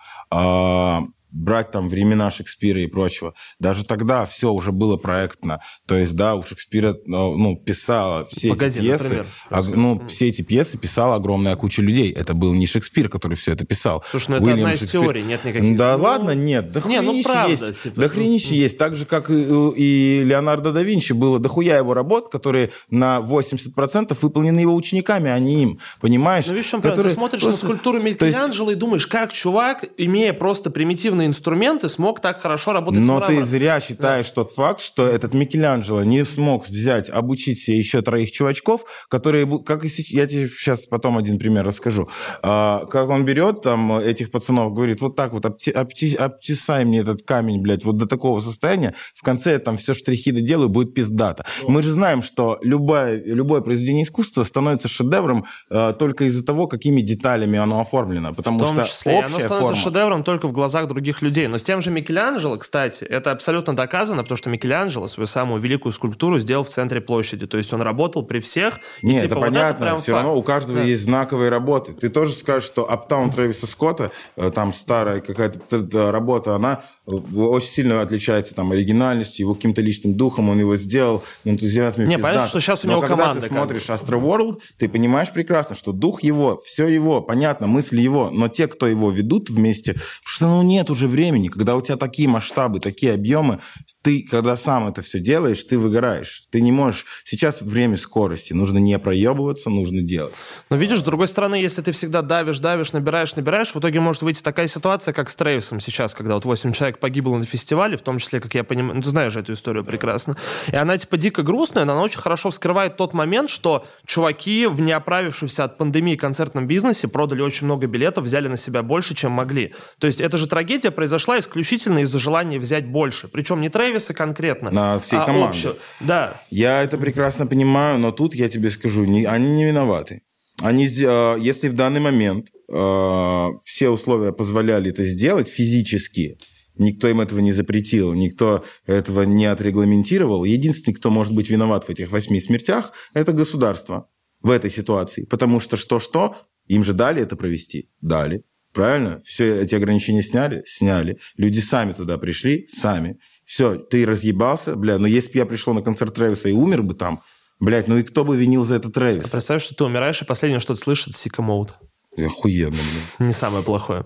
Брать 1.37 1.71
там 1.71 1.87
времена 1.87 2.31
Шекспира 2.31 2.81
и 2.81 2.87
прочего, 2.87 3.33
даже 3.59 3.85
тогда 3.85 4.25
все 4.25 4.51
уже 4.51 4.71
было 4.71 4.97
проектно. 4.97 5.59
То 5.85 5.95
есть, 5.95 6.15
да, 6.15 6.35
у 6.35 6.41
Шекспира 6.41 6.95
ну, 7.05 7.35
ну 7.35 7.55
писала 7.55 8.25
все 8.25 8.49
Погоди, 8.49 8.79
эти 8.79 8.85
пьесы, 8.85 9.03
например, 9.03 9.25
а, 9.49 9.61
ну, 9.61 10.07
все 10.07 10.27
эти 10.27 10.41
пьесы 10.41 10.77
писала 10.77 11.15
огромная 11.15 11.55
куча 11.55 11.81
людей. 11.81 12.11
Это 12.11 12.33
был 12.33 12.53
не 12.53 12.65
Шекспир, 12.65 13.07
который 13.09 13.35
все 13.35 13.53
это 13.53 13.65
писал. 13.65 14.03
Слушай, 14.09 14.31
ну 14.31 14.35
это 14.37 14.45
Уильям 14.45 14.59
одна 14.59 14.73
из 14.73 14.79
Шекспир... 14.79 15.01
теорий, 15.01 15.23
нет 15.23 15.45
никаких... 15.45 15.77
Да 15.77 15.97
ну... 15.97 16.03
ладно, 16.03 16.31
нет, 16.31 16.71
да 16.71 16.81
не, 16.85 17.01
ну, 17.01 17.21
правда, 17.21 17.51
есть. 17.51 17.83
Типа, 17.83 18.01
да 18.01 18.09
хренище 18.09 18.49
ну... 18.49 18.55
есть. 18.55 18.77
Так 18.77 18.95
же, 18.95 19.05
как 19.05 19.29
и, 19.29 19.45
и 19.75 20.23
Леонардо 20.23 20.71
да 20.71 20.81
Винчи 20.81 21.13
было 21.13 21.39
дохуя 21.39 21.77
его 21.77 21.93
работ, 21.93 22.29
которые 22.29 22.71
на 22.89 23.19
80% 23.19 24.17
выполнены 24.21 24.59
его 24.59 24.75
учениками, 24.75 25.29
а 25.29 25.37
не 25.39 25.63
им. 25.63 25.79
Понимаешь? 26.01 26.47
Ну, 26.47 26.53
видишь, 26.53 26.71
которые... 26.71 27.03
ты 27.03 27.09
смотришь 27.11 27.41
просто... 27.41 27.65
на 27.65 27.67
скульптуру 27.67 28.01
Микеланджело 28.01 28.69
есть... 28.69 28.77
и 28.77 28.79
думаешь, 28.79 29.07
как 29.07 29.33
чувак, 29.33 29.85
имея 29.97 30.33
просто 30.33 30.69
примитивные 30.69 31.26
инструменты 31.27 31.89
смог 31.89 32.19
так 32.21 32.41
хорошо 32.41 32.73
работать 32.73 33.03
Но 33.03 33.21
с 33.21 33.27
ты 33.27 33.43
зря 33.43 33.79
считаешь 33.79 34.27
да. 34.29 34.35
тот 34.35 34.51
факт, 34.51 34.81
что 34.81 35.05
этот 35.05 35.33
Микеланджело 35.33 36.03
не 36.03 36.25
смог 36.25 36.67
взять, 36.67 37.09
обучить 37.09 37.59
себе 37.59 37.77
еще 37.77 38.01
троих 38.01 38.31
чувачков, 38.31 38.81
которые, 39.09 39.47
как 39.59 39.85
и 39.85 39.87
сейчас, 39.87 40.11
я 40.11 40.25
тебе 40.25 40.47
сейчас 40.49 40.87
потом 40.87 41.17
один 41.17 41.37
пример 41.37 41.65
расскажу, 41.65 42.09
а, 42.41 42.85
как 42.85 43.09
он 43.09 43.25
берет 43.25 43.61
там 43.61 43.97
этих 43.97 44.31
пацанов, 44.31 44.73
говорит, 44.73 45.01
вот 45.01 45.15
так 45.15 45.33
вот, 45.33 45.45
обти, 45.45 45.71
обти, 45.71 46.15
обтесай 46.15 46.85
мне 46.85 46.99
этот 46.99 47.23
камень, 47.23 47.61
блядь, 47.61 47.85
вот 47.85 47.97
до 47.97 48.07
такого 48.07 48.39
состояния, 48.39 48.93
в 49.13 49.23
конце 49.23 49.51
я 49.51 49.59
там 49.59 49.77
все 49.77 49.93
штрихи 49.93 50.31
доделаю, 50.31 50.69
будет 50.69 50.93
пиздата. 50.93 51.45
Вот. 51.61 51.69
Мы 51.69 51.81
же 51.81 51.91
знаем, 51.91 52.21
что 52.23 52.57
любое, 52.61 53.21
любое 53.23 53.61
произведение 53.61 54.03
искусства 54.03 54.43
становится 54.43 54.87
шедевром 54.87 55.45
а, 55.69 55.93
только 55.93 56.25
из-за 56.25 56.45
того, 56.45 56.67
какими 56.67 57.01
деталями 57.01 57.59
оно 57.59 57.79
оформлено, 57.79 58.33
потому 58.33 58.65
что 58.65 58.83
числе, 58.83 59.13
общая 59.13 59.25
оно 59.25 59.39
становится 59.39 59.59
форма... 59.59 59.75
шедевром 59.75 60.23
только 60.23 60.47
в 60.47 60.51
глазах 60.51 60.87
других 60.87 61.06
людей. 61.21 61.47
Но 61.47 61.57
с 61.57 61.63
тем 61.63 61.81
же 61.81 61.91
Микеланджело, 61.91 62.57
кстати, 62.57 63.03
это 63.03 63.31
абсолютно 63.31 63.75
доказано, 63.75 64.23
потому 64.23 64.37
что 64.37 64.49
Микеланджело 64.49 65.07
свою 65.07 65.27
самую 65.27 65.61
великую 65.61 65.91
скульптуру 65.91 66.39
сделал 66.39 66.63
в 66.63 66.69
центре 66.69 67.01
площади. 67.01 67.47
То 67.47 67.57
есть 67.57 67.73
он 67.73 67.81
работал 67.81 68.23
при 68.23 68.39
всех. 68.39 68.79
Нет, 69.01 69.23
типа, 69.23 69.25
это 69.25 69.35
вот 69.35 69.45
понятно. 69.45 69.85
Это 69.85 69.97
все 69.97 70.11
факт. 70.11 70.23
равно 70.23 70.37
у 70.37 70.43
каждого 70.43 70.79
да. 70.79 70.85
есть 70.85 71.03
знаковые 71.03 71.49
работы. 71.49 71.93
Ты 71.93 72.09
тоже 72.09 72.33
скажешь, 72.33 72.67
что 72.67 72.89
Аптаун 72.89 73.29
Трэвиса 73.29 73.67
Скотта, 73.67 74.11
э, 74.35 74.51
там 74.51 74.73
старая 74.73 75.21
какая-то 75.21 76.11
работа, 76.11 76.55
она 76.55 76.83
очень 77.07 77.69
сильно 77.69 78.01
отличается 78.01 78.53
там 78.53 78.71
оригинальностью, 78.71 79.45
его 79.45 79.55
каким-то 79.55 79.81
личным 79.81 80.15
духом, 80.15 80.49
он 80.49 80.59
его 80.59 80.75
сделал, 80.75 81.23
энтузиазме 81.45 82.05
Не, 82.05 82.17
понятно, 82.17 82.47
что 82.47 82.59
сейчас 82.59 82.83
у 82.83 82.87
него 82.89 83.01
Но 83.01 83.07
команда. 83.07 83.33
когда 83.35 83.47
ты 83.47 83.53
смотришь 83.53 83.89
Astro 83.89 84.21
World, 84.21 84.61
ты 84.77 84.89
понимаешь 84.89 85.31
прекрасно, 85.31 85.75
что 85.75 85.93
дух 85.93 86.21
его, 86.21 86.57
все 86.57 86.87
его, 86.87 87.21
понятно, 87.21 87.67
мысли 87.67 88.01
его, 88.01 88.29
но 88.29 88.49
те, 88.49 88.67
кто 88.67 88.87
его 88.87 89.09
ведут 89.09 89.49
вместе, 89.49 89.95
что 90.23 90.47
ну 90.47 90.61
нет 90.63 90.89
уже 90.89 91.07
времени, 91.07 91.47
когда 91.47 91.77
у 91.77 91.81
тебя 91.81 91.95
такие 91.95 92.27
масштабы, 92.27 92.81
такие 92.81 93.13
объемы, 93.13 93.59
ты, 94.01 94.25
когда 94.29 94.57
сам 94.57 94.87
это 94.87 95.01
все 95.01 95.19
делаешь, 95.19 95.63
ты 95.63 95.77
выгораешь. 95.77 96.43
Ты 96.51 96.61
не 96.61 96.71
можешь... 96.71 97.05
Сейчас 97.23 97.61
время 97.61 97.97
скорости, 97.97 98.53
нужно 98.53 98.77
не 98.77 98.97
проебываться, 98.99 99.69
нужно 99.69 100.01
делать. 100.01 100.33
Но 100.69 100.75
видишь, 100.75 100.99
с 100.99 101.03
другой 101.03 101.27
стороны, 101.27 101.55
если 101.55 101.81
ты 101.81 101.91
всегда 101.91 102.21
давишь, 102.21 102.59
давишь, 102.59 102.93
набираешь, 102.93 103.35
набираешь, 103.35 103.73
в 103.73 103.79
итоге 103.79 103.99
может 103.99 104.21
выйти 104.21 104.41
такая 104.41 104.67
ситуация, 104.67 105.13
как 105.13 105.29
с 105.29 105.35
Трейвисом 105.35 105.79
сейчас, 105.79 106.13
когда 106.13 106.35
вот 106.35 106.45
8 106.45 106.71
человек 106.73 106.96
человек 106.97 106.99
погибло 106.99 107.37
на 107.37 107.45
фестивале, 107.45 107.97
в 107.97 108.01
том 108.01 108.17
числе, 108.17 108.39
как 108.39 108.55
я 108.55 108.63
понимаю, 108.63 108.95
ну, 108.95 109.01
ты 109.01 109.09
знаешь 109.09 109.35
эту 109.35 109.53
историю 109.53 109.83
прекрасно. 109.83 110.35
И 110.71 110.75
она, 110.75 110.97
типа, 110.97 111.17
дико 111.17 111.43
грустная, 111.43 111.85
но 111.85 111.93
она 111.93 112.01
очень 112.01 112.19
хорошо 112.19 112.49
вскрывает 112.49 112.97
тот 112.97 113.13
момент, 113.13 113.49
что 113.49 113.85
чуваки 114.05 114.67
в 114.67 114.81
неоправившемся 114.81 115.63
от 115.63 115.77
пандемии 115.77 116.15
концертном 116.15 116.67
бизнесе 116.67 117.07
продали 117.07 117.41
очень 117.41 117.65
много 117.65 117.87
билетов, 117.87 118.25
взяли 118.25 118.47
на 118.47 118.57
себя 118.57 118.83
больше, 118.83 119.15
чем 119.15 119.31
могли. 119.31 119.73
То 119.99 120.07
есть 120.07 120.21
эта 120.21 120.37
же 120.37 120.47
трагедия 120.47 120.91
произошла 120.91 121.37
исключительно 121.39 121.99
из-за 121.99 122.19
желания 122.19 122.59
взять 122.59 122.87
больше. 122.87 123.27
Причем 123.27 123.61
не 123.61 123.69
Трэвиса 123.69 124.13
конкретно, 124.13 124.71
на 124.71 124.99
всей 124.99 125.19
а 125.19 125.25
команде. 125.25 125.47
Общую. 125.47 125.75
Да. 125.99 126.33
Я 126.49 126.83
это 126.83 126.97
прекрасно 126.97 127.47
понимаю, 127.47 127.99
но 127.99 128.11
тут 128.11 128.35
я 128.35 128.49
тебе 128.49 128.69
скажу, 128.69 129.05
не, 129.05 129.25
они 129.25 129.49
не 129.49 129.65
виноваты. 129.65 130.21
Они, 130.61 130.87
э, 130.87 131.37
если 131.39 131.69
в 131.69 131.73
данный 131.73 131.99
момент 131.99 132.47
э, 132.71 133.47
все 133.63 133.89
условия 133.89 134.31
позволяли 134.31 134.89
это 134.89 135.03
сделать 135.03 135.47
физически, 135.47 136.37
Никто 136.79 137.07
им 137.07 137.21
этого 137.21 137.39
не 137.39 137.53
запретил, 137.53 138.13
никто 138.13 138.63
этого 138.85 139.23
не 139.23 139.45
отрегламентировал. 139.45 140.43
Единственный, 140.43 140.93
кто 140.93 141.09
может 141.09 141.33
быть 141.33 141.49
виноват 141.49 141.85
в 141.85 141.89
этих 141.89 142.11
восьми 142.11 142.39
смертях, 142.39 142.93
это 143.13 143.33
государство 143.33 144.09
в 144.41 144.49
этой 144.49 144.69
ситуации. 144.69 145.25
Потому 145.25 145.59
что 145.59 145.77
что-что, 145.77 146.35
им 146.67 146.83
же 146.83 146.93
дали 146.93 147.21
это 147.21 147.35
провести? 147.35 147.89
Дали. 148.01 148.43
Правильно? 148.73 149.21
Все 149.23 149.61
эти 149.61 149.73
ограничения 149.75 150.21
сняли? 150.21 150.63
Сняли. 150.65 151.17
Люди 151.35 151.59
сами 151.59 151.93
туда 151.93 152.17
пришли? 152.17 152.67
Сами. 152.67 153.17
Все, 153.45 153.75
ты 153.75 154.05
разъебался, 154.05 154.75
бля, 154.75 154.99
но 154.99 155.07
если 155.07 155.31
бы 155.31 155.37
я 155.39 155.45
пришел 155.45 155.73
на 155.73 155.81
концерт 155.81 156.13
Трэвиса 156.13 156.49
и 156.49 156.51
умер 156.51 156.83
бы 156.83 156.93
там, 156.93 157.21
блядь, 157.59 157.87
ну 157.87 157.97
и 157.97 158.03
кто 158.03 158.25
бы 158.25 158.35
винил 158.35 158.63
за 158.63 158.75
это 158.75 158.89
Трэвис? 158.89 159.25
А 159.25 159.29
представь, 159.29 159.63
что 159.63 159.73
ты 159.73 159.85
умираешь, 159.85 160.21
и 160.21 160.25
последнее, 160.25 160.59
что 160.59 160.75
ты 160.75 160.81
слышишь, 160.81 161.07
это 161.07 161.17
Сика 161.17 161.41
Моут. 161.41 161.73
Охуенно, 162.17 162.71
блин. 162.71 163.27
Не 163.27 163.33
самое 163.33 163.63
плохое. 163.63 164.05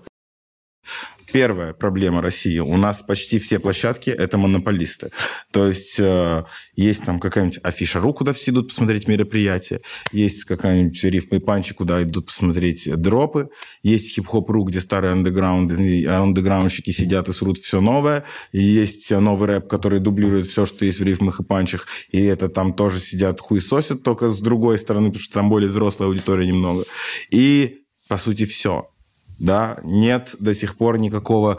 Первая 1.32 1.72
проблема 1.72 2.20
России. 2.20 2.58
У 2.58 2.76
нас 2.76 3.00
почти 3.00 3.38
все 3.38 3.58
площадки– 3.58 4.10
это 4.10 4.36
монополисты. 4.36 5.10
То 5.50 5.66
есть 5.66 5.98
э, 5.98 6.44
есть 6.76 7.04
там 7.04 7.18
какая-нибудь 7.18 7.58
афиша.ру, 7.62 8.12
куда 8.12 8.34
все 8.34 8.50
идут 8.50 8.68
посмотреть 8.68 9.08
мероприятия. 9.08 9.80
Есть 10.12 10.44
какая-нибудь 10.44 11.02
рифма 11.04 11.38
и 11.38 11.40
панчи, 11.40 11.72
куда 11.72 12.02
идут 12.02 12.26
посмотреть 12.26 12.86
дропы. 12.96 13.48
Есть 13.82 14.14
хип-хоп.ру, 14.14 14.64
где 14.64 14.78
старые 14.80 15.12
андеграунд, 15.12 15.70
андеграундщики 15.70 16.90
сидят 16.90 17.30
и 17.30 17.32
срут 17.32 17.56
все 17.56 17.80
новое. 17.80 18.24
И 18.52 18.62
есть 18.62 19.10
новый 19.10 19.48
рэп, 19.48 19.68
который 19.68 20.00
дублирует 20.00 20.46
все, 20.46 20.66
что 20.66 20.84
есть 20.84 21.00
в 21.00 21.04
рифмах 21.04 21.40
и 21.40 21.44
панчах. 21.44 21.86
И 22.10 22.22
это 22.22 22.50
там 22.50 22.74
тоже 22.74 23.00
сидят 23.00 23.40
хуесосят, 23.40 24.02
только 24.02 24.30
с 24.30 24.40
другой 24.40 24.78
стороны, 24.78 25.08
потому 25.08 25.22
что 25.22 25.34
там 25.34 25.48
более 25.48 25.70
взрослая 25.70 26.08
аудитория 26.08 26.46
немного. 26.46 26.84
И, 27.30 27.80
по 28.08 28.18
сути, 28.18 28.44
все 28.44 28.91
да, 29.38 29.78
нет 29.82 30.34
до 30.38 30.54
сих 30.54 30.76
пор 30.76 30.98
никакого 30.98 31.58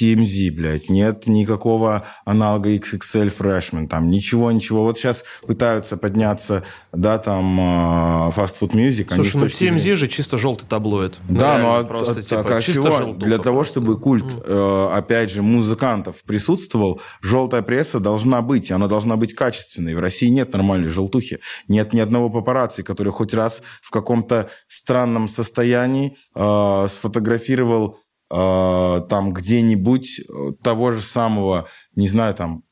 TMZ, 0.00 0.50
блядь, 0.50 0.88
нет 0.88 1.26
никакого 1.26 2.04
аналога 2.24 2.70
XXL 2.70 3.32
Freshman, 3.36 3.86
там 3.86 4.10
ничего, 4.10 4.50
ничего. 4.50 4.84
Вот 4.84 4.98
сейчас 4.98 5.24
пытаются 5.46 5.96
подняться, 5.96 6.62
да, 6.92 7.18
там 7.18 7.60
uh, 7.60 8.34
Fast 8.34 8.54
Food 8.60 8.72
Music. 8.72 9.14
Слушай, 9.14 9.36
ну 9.36 9.46
TMZ 9.46 9.78
зрения... 9.78 9.96
же 9.96 10.08
чисто 10.08 10.38
желтый 10.38 10.66
таблоид. 10.68 11.18
Да, 11.28 11.58
ну, 11.58 11.78
ну 11.78 11.86
просто, 11.86 12.12
а, 12.12 12.22
типа, 12.22 12.56
а 12.56 12.60
чего? 12.62 13.12
Для 13.14 13.38
того, 13.38 13.58
просто. 13.58 13.80
чтобы 13.80 14.00
культ, 14.00 14.24
mm. 14.24 14.42
э, 14.46 14.96
опять 14.96 15.30
же, 15.30 15.42
музыкантов 15.42 16.22
присутствовал, 16.24 17.00
желтая 17.20 17.62
пресса 17.62 18.00
должна 18.00 18.40
быть, 18.42 18.70
она 18.70 18.86
должна 18.88 19.16
быть 19.16 19.34
качественной. 19.34 19.94
В 19.94 20.00
России 20.00 20.28
нет 20.28 20.52
нормальной 20.52 20.88
желтухи, 20.88 21.40
нет 21.68 21.92
ни 21.92 22.00
одного 22.00 22.30
папарацци, 22.30 22.82
который 22.82 23.12
хоть 23.12 23.34
раз 23.34 23.62
в 23.82 23.90
каком-то 23.90 24.50
странном 24.68 25.28
состоянии 25.28 26.16
э, 26.34 26.86
сфотографировал 26.88 27.98
э, 28.30 29.00
там 29.08 29.32
где-нибудь 29.32 30.20
э, 30.20 30.52
того 30.62 30.92
же 30.92 31.00
самого, 31.00 31.68
не 31.94 32.08
знаю, 32.08 32.34
там, 32.34 32.62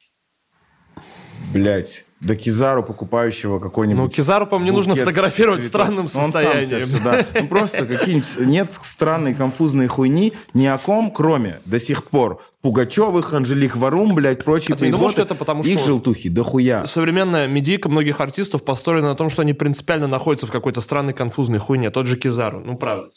блядь, 1.53 2.07
до 2.21 2.35
Кизару, 2.35 2.83
покупающего 2.83 3.61
какой-нибудь... 3.61 4.03
Ну, 4.03 4.09
Кизару, 4.09 4.47
по-моему, 4.47 4.73
не 4.73 4.77
нужно 4.77 4.97
фотографировать 4.97 5.63
цветов. 5.63 5.83
в 5.83 5.85
странном 5.85 6.09
состоянии. 6.09 6.83
Он 6.83 6.87
сам 6.87 6.99
сюда. 6.99 7.27
Ну, 7.35 7.47
просто 7.47 7.87
какие-нибудь... 7.87 8.39
Нет 8.41 8.73
странной 8.83 9.35
конфузной 9.35 9.87
хуйни 9.87 10.33
ни 10.53 10.67
о 10.67 10.79
ком, 10.79 11.13
кроме 11.13 11.61
до 11.65 11.79
сих 11.79 12.05
пор 12.05 12.43
Пугачевых, 12.61 13.33
Анжелик 13.35 13.77
Варум, 13.77 14.15
блядь, 14.15 14.43
прочие 14.45 14.75
а 14.75 14.91
думаешь, 14.91 15.13
что 15.13 15.23
это 15.23 15.37
потому, 15.37 15.63
их 15.63 15.79
что 15.79 15.87
желтухи, 15.87 16.29
да 16.29 16.43
хуя. 16.43 16.87
Современная 16.87 17.47
медийка 17.47 17.89
многих 17.89 18.21
артистов 18.21 18.65
построена 18.65 19.11
на 19.11 19.15
том, 19.15 19.31
что 19.31 19.43
они 19.43 19.53
принципиально 19.53 20.09
находятся 20.09 20.47
в 20.47 20.51
какой-то 20.51 20.81
странной 20.81 21.13
конфузной 21.13 21.61
хуйне. 21.61 21.91
Тот 21.91 22.07
же 22.07 22.17
Кизару. 22.17 22.59
Ну, 22.59 22.77
правда. 22.77 23.11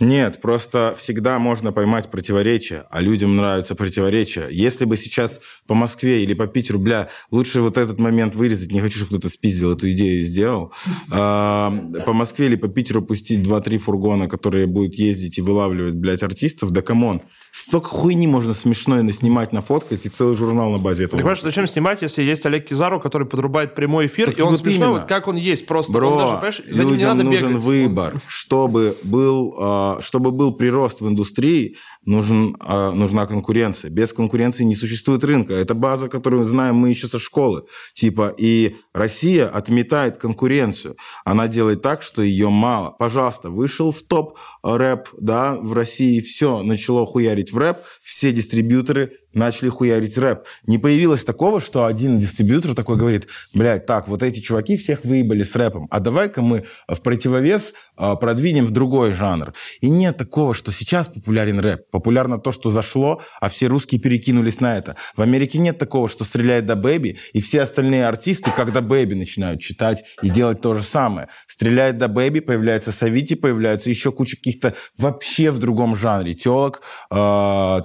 Нет, 0.00 0.40
просто 0.40 0.94
всегда 0.96 1.38
можно 1.38 1.72
поймать 1.72 2.10
противоречия, 2.10 2.86
а 2.90 3.00
людям 3.00 3.36
нравятся 3.36 3.74
противоречия. 3.74 4.48
Если 4.50 4.84
бы 4.84 4.96
сейчас 4.96 5.40
по 5.66 5.74
Москве 5.74 6.24
или 6.24 6.34
по 6.34 6.46
Питеру, 6.46 6.78
бля, 6.78 7.08
лучше 7.30 7.60
вот 7.60 7.76
этот 7.76 7.98
момент 7.98 8.34
вырезать, 8.34 8.72
не 8.72 8.80
хочу, 8.80 8.98
чтобы 8.98 9.10
кто-то 9.10 9.28
спиздил 9.28 9.72
эту 9.72 9.90
идею 9.90 10.20
и 10.20 10.22
сделал. 10.22 10.72
А, 11.14 11.70
по 12.06 12.14
Москве 12.14 12.46
или 12.46 12.56
по 12.56 12.68
Питеру 12.68 13.02
пустить 13.02 13.40
2-3 13.40 13.76
фургона, 13.76 14.28
которые 14.28 14.66
будут 14.66 14.94
ездить 14.94 15.38
и 15.38 15.42
вылавливать, 15.42 15.94
блядь, 15.94 16.22
артистов, 16.22 16.70
да 16.70 16.80
come 16.80 17.04
on. 17.04 17.22
Столько 17.54 17.88
хуйни 17.90 18.26
можно 18.26 18.54
смешной 18.54 19.02
наснимать, 19.02 19.52
нафоткать, 19.52 20.06
и 20.06 20.08
целый 20.08 20.34
журнал 20.36 20.70
на 20.70 20.78
базе 20.78 21.04
этого. 21.04 21.18
Ты 21.18 21.22
понимаешь, 21.22 21.42
зачем 21.42 21.66
снимать, 21.66 22.00
если 22.02 22.22
есть 22.22 22.44
Олег 22.46 22.66
Kizaru, 22.66 22.98
который 22.98 23.26
подрубает 23.28 23.74
прямой 23.74 24.06
эфир, 24.06 24.26
Так 24.26 24.38
и 24.38 24.42
он 24.42 24.50
вот 24.52 24.60
смешной, 24.60 24.88
именно. 24.88 25.00
вот 25.00 25.08
как 25.08 25.28
он 25.28 25.36
есть, 25.36 25.66
просто 25.66 25.92
Бро, 25.92 26.10
он 26.10 26.18
даже, 26.18 26.32
понимаешь, 26.34 26.62
за 26.68 26.84
ним 26.84 26.96
не 26.96 27.04
надо 27.04 27.22
нужен 27.24 27.48
бегать. 27.50 27.62
выбор. 27.62 28.20
Чтобы 28.26 28.96
был, 29.02 29.54
а, 29.58 29.98
чтобы 30.00 30.30
был 30.32 30.52
прирост 30.52 31.00
в 31.02 31.08
индустрии, 31.08 31.76
нужен, 32.04 32.56
а, 32.60 32.92
нужна 32.92 33.26
конкуренция. 33.26 33.90
Без 33.90 34.12
конкуренции 34.12 34.64
не 34.64 34.74
существует 34.74 35.24
рынка. 35.24 35.54
Это 35.54 35.74
база, 35.74 36.08
которую 36.08 36.44
знаем 36.44 36.76
мы 36.76 36.88
еще 36.88 37.08
со 37.08 37.18
школы. 37.18 37.64
Типа, 37.94 38.34
и 38.36 38.76
Россия 38.92 39.48
отметает 39.48 40.16
конкуренцию. 40.16 40.96
Она 41.24 41.48
делает 41.48 41.82
так, 41.82 42.02
что 42.02 42.22
ее 42.22 42.50
мало. 42.50 42.90
Пожалуйста, 42.90 43.50
вышел 43.50 43.92
в 43.92 44.02
топ 44.02 44.38
рэп, 44.62 45.08
да, 45.18 45.56
в 45.60 45.72
России, 45.72 46.20
все, 46.20 46.62
начало 46.62 47.06
хуярить 47.06 47.52
в 47.52 47.58
рэп, 47.58 47.78
все 48.02 48.32
дистрибьюторы 48.32 49.12
начали 49.34 49.68
хуярить 49.68 50.18
рэп. 50.18 50.44
Не 50.66 50.78
появилось 50.78 51.24
такого, 51.24 51.60
что 51.60 51.84
один 51.84 52.18
дистрибьютор 52.18 52.74
такой 52.74 52.96
говорит, 52.96 53.28
блядь, 53.54 53.86
так, 53.86 54.08
вот 54.08 54.22
эти 54.22 54.40
чуваки 54.40 54.76
всех 54.76 55.04
выебали 55.04 55.42
с 55.42 55.56
рэпом, 55.56 55.86
а 55.90 56.00
давай-ка 56.00 56.42
мы 56.42 56.64
в 56.88 57.00
противовес 57.00 57.74
а, 57.96 58.16
продвинем 58.16 58.66
в 58.66 58.70
другой 58.70 59.12
жанр. 59.12 59.52
И 59.80 59.90
нет 59.90 60.16
такого, 60.16 60.54
что 60.54 60.72
сейчас 60.72 61.08
популярен 61.08 61.60
рэп. 61.60 61.90
Популярно 61.90 62.38
то, 62.38 62.52
что 62.52 62.70
зашло, 62.70 63.20
а 63.40 63.48
все 63.48 63.66
русские 63.66 64.00
перекинулись 64.00 64.60
на 64.60 64.76
это. 64.76 64.96
В 65.16 65.22
Америке 65.22 65.58
нет 65.58 65.78
такого, 65.78 66.08
что 66.08 66.24
стреляет 66.24 66.66
DaBaby, 66.66 67.18
и 67.32 67.40
все 67.40 67.62
остальные 67.62 68.06
артисты, 68.06 68.50
DaBaby, 68.72 69.14
начинают 69.14 69.60
читать 69.60 70.04
и 70.22 70.30
делать 70.30 70.60
то 70.60 70.74
же 70.74 70.82
самое. 70.82 71.28
Стреляет 71.46 71.98
DaBaby, 71.98 72.40
появляется 72.40 72.92
Saweetie, 72.92 73.34
появляется 73.34 73.90
еще 73.90 74.12
куча 74.12 74.36
каких-то 74.36 74.74
вообще 74.96 75.50
в 75.50 75.58
другом 75.58 75.94
жанре. 75.94 76.34
Телок, 76.34 76.82
э, 77.10 77.14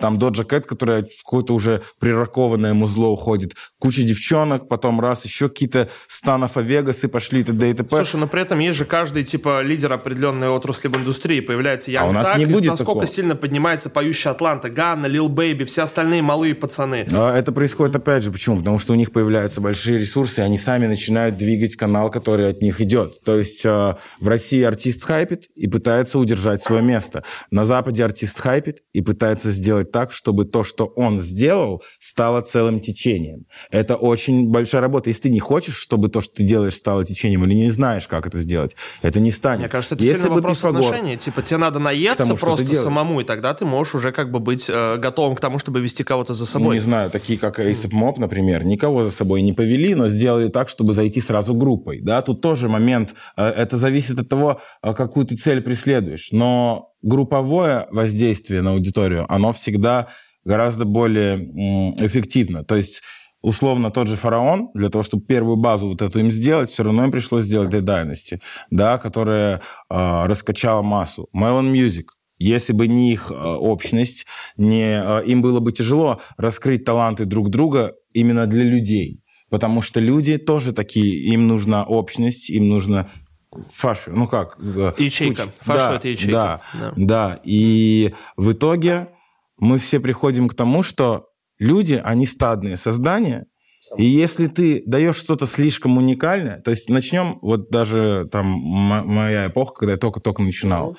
там 0.01 0.17
Doja 0.17 0.43
Cat, 0.43 0.65
которая 0.65 1.03
какое-то 1.37 1.53
уже 1.53 1.81
прироканное 1.99 2.73
музло 2.73 3.07
уходит. 3.07 3.53
Куча 3.79 4.03
девчонок, 4.03 4.67
потом 4.67 4.99
раз 4.99 5.25
еще 5.25 5.49
какие-то 5.49 5.87
Stunna 6.07 6.55
4 6.57 6.64
Vegas 6.64 7.00
ы 7.00 7.07
пошли, 7.07 7.43
т.д. 7.43 7.69
и 7.69 7.73
т.п. 7.73 7.95
Слушай, 7.95 8.19
но 8.19 8.27
при 8.27 8.41
этом 8.41 8.59
есть 8.59 8.77
же 8.77 8.85
каждый, 8.85 9.23
типа, 9.23 9.61
лидер 9.61 9.93
определенной 9.93 10.49
отрасли 10.49 10.87
в 10.87 10.95
индустрии. 10.95 11.41
Появляется 11.41 11.91
Янг 11.91 12.05
А 12.05 12.09
у 12.09 12.13
нас 12.13 12.27
Thug, 12.27 12.37
не 12.37 12.45
будет 12.45 12.71
насколько 12.71 13.01
такого. 13.01 13.07
сильно 13.07 13.35
поднимается 13.35 13.89
поющая 13.89 14.31
Атланта, 14.31 14.69
Gunna, 14.69 15.07
Lil 15.07 15.29
Baby, 15.29 15.65
все 15.65 15.83
остальные 15.83 16.23
малые 16.23 16.55
пацаны. 16.55 17.05
А 17.11 17.37
Это 17.37 17.51
происходит 17.51 17.95
опять 17.95 18.23
же 18.23 18.31
почему? 18.31 18.57
Потому 18.57 18.79
что 18.79 18.93
у 18.93 18.95
них 18.95 19.11
появляются 19.11 19.61
большие 19.61 19.99
ресурсы, 19.99 20.41
и 20.41 20.43
они 20.43 20.57
сами 20.57 20.87
начинают 20.87 21.37
двигать 21.37 21.75
канал, 21.75 22.09
который 22.09 22.49
от 22.49 22.61
них 22.61 22.81
идет. 22.81 23.23
То 23.23 23.37
есть 23.37 23.63
э, 23.63 23.95
в 24.19 24.27
России 24.27 24.63
артист 24.63 25.03
хайпит 25.03 25.45
и 25.55 25.67
пытается 25.67 26.17
удержать 26.17 26.61
свое 26.61 26.81
место. 26.81 27.23
На 27.51 27.63
Западе 27.63 28.03
артист 28.03 28.39
хайпит 28.39 28.79
и 28.93 29.01
пытается 29.01 29.51
сделать 29.51 29.91
так, 29.91 30.11
чтобы 30.11 30.45
то, 30.45 30.63
что 30.63 30.85
он 30.85 31.21
сделал, 31.27 31.83
стало 31.99 32.41
целым 32.41 32.79
течением. 32.79 33.45
Это 33.71 33.95
очень 33.95 34.49
большая 34.49 34.81
работа. 34.81 35.09
Если 35.09 35.23
ты 35.23 35.29
не 35.29 35.39
хочешь, 35.39 35.75
чтобы 35.75 36.09
то, 36.09 36.21
что 36.21 36.33
ты 36.35 36.43
делаешь, 36.43 36.75
стало 36.75 37.05
течением, 37.05 37.43
или 37.45 37.53
не 37.53 37.71
знаешь, 37.71 38.07
как 38.07 38.25
это 38.25 38.39
сделать, 38.39 38.75
это 39.01 39.19
не 39.19 39.31
станет. 39.31 39.59
Мне 39.59 39.69
кажется, 39.69 39.95
это 39.95 40.03
Если 40.03 40.21
сильно 40.23 40.35
вопрос 40.35 40.59
Пифагор- 40.59 40.79
отношений. 40.79 41.17
Типа, 41.17 41.41
тебе 41.41 41.57
надо 41.57 41.79
наесться 41.79 42.23
тому, 42.25 42.37
просто 42.37 42.73
самому, 42.75 43.21
и 43.21 43.23
тогда 43.23 43.53
ты 43.53 43.65
можешь 43.65 43.95
уже 43.95 44.11
как 44.11 44.31
бы 44.31 44.39
быть 44.39 44.65
э, 44.69 44.97
готовым 44.97 45.35
к 45.35 45.39
тому, 45.41 45.59
чтобы 45.59 45.79
вести 45.81 46.03
кого-то 46.03 46.33
за 46.33 46.43
Ну, 46.43 46.45
собой. 46.47 46.75
не 46.75 46.79
знаю, 46.81 47.09
такие 47.09 47.37
как 47.37 47.59
ASAP 47.59 47.91
Mob, 47.91 48.19
например, 48.19 48.63
никого 48.65 49.03
за 49.03 49.11
собой 49.11 49.41
не 49.41 49.53
повели, 49.53 49.93
но 49.95 50.07
сделали 50.07 50.47
так, 50.47 50.69
чтобы 50.69 50.93
зайти 50.93 51.21
сразу 51.21 51.53
группой. 51.53 51.99
Да, 52.01 52.21
тут 52.21 52.41
тоже 52.41 52.69
момент, 52.69 53.13
э, 53.35 53.45
это 53.45 53.77
зависит 53.77 54.19
от 54.19 54.29
того, 54.29 54.61
э, 54.83 54.93
какую 54.93 55.25
ты 55.25 55.35
цель 55.35 55.61
преследуешь. 55.61 56.29
Но 56.31 56.91
групповое 57.01 57.87
воздействие 57.91 58.61
на 58.61 58.71
аудиторию, 58.71 59.25
оно 59.29 59.51
всегда 59.53 60.07
гораздо 60.47 60.85
более 60.85 61.37
эффективно. 62.05 62.63
То 62.63 62.75
есть 62.75 63.01
условно 63.41 63.91
тот 63.91 64.07
же 64.07 64.15
фараон, 64.15 64.69
для 64.73 64.89
того, 64.89 65.03
чтобы 65.03 65.25
первую 65.25 65.57
базу 65.57 65.87
вот 65.89 66.01
эту 66.01 66.19
им 66.19 66.31
сделать, 66.31 66.69
все 66.69 66.83
равно 66.83 67.03
им 67.05 67.11
пришлось 67.11 67.45
сделать 67.45 67.73
Dead 67.73 67.81
Dynasty, 67.83 68.39
да, 68.71 68.97
которая 68.97 69.57
э, 69.57 69.59
раскачала 70.25 70.81
массу. 70.81 71.29
Melon 71.35 71.71
Music, 71.71 72.05
если 72.39 72.73
бы 72.73 72.87
не 72.87 73.13
их 73.13 73.31
э, 73.31 73.35
общность, 73.35 74.25
не, 74.57 75.01
э, 75.03 75.23
им 75.25 75.41
было 75.41 75.59
бы 75.59 75.71
тяжело 75.71 76.19
раскрыть 76.37 76.83
таланты 76.83 77.25
друг 77.25 77.49
друга 77.49 77.93
именно 78.13 78.47
для 78.47 78.63
людей. 78.63 79.21
Потому 79.49 79.81
что 79.81 79.99
люди 79.99 80.37
тоже 80.37 80.73
такие, 80.73 81.31
им 81.33 81.47
нужна 81.47 81.83
общность, 81.85 82.49
им 82.49 82.67
нужно 82.69 83.07
фаши, 83.73 84.11
ну 84.11 84.27
как? 84.27 84.57
э, 84.59 84.93
Ячейка. 84.97 85.43
Фаша 85.61 85.89
Да, 85.89 85.95
это 85.95 86.07
ячейка. 86.09 86.31
Да, 86.31 86.61
Да. 86.73 86.93
да. 86.95 87.39
И 87.43 88.13
в 88.35 88.51
итоге 88.51 89.07
мы 89.57 89.77
все 89.77 89.99
приходим 89.99 90.47
к 90.47 90.53
тому, 90.53 90.83
что 90.83 91.27
люди, 91.59 92.01
они 92.03 92.25
стадные 92.25 92.77
создания, 92.77 93.45
и 93.97 94.03
если 94.03 94.47
ты 94.47 94.83
даешь 94.85 95.15
что-то 95.15 95.47
слишком 95.47 95.97
уникальное, 95.97 96.61
то 96.61 96.71
есть 96.71 96.89
начнем, 96.89 97.39
вот 97.41 97.69
даже 97.69 98.27
там 98.31 98.45
моя 98.45 99.47
эпоха, 99.47 99.73
когда 99.73 99.93
я 99.93 99.97
только-только 99.97 100.41
начинал, 100.41 100.97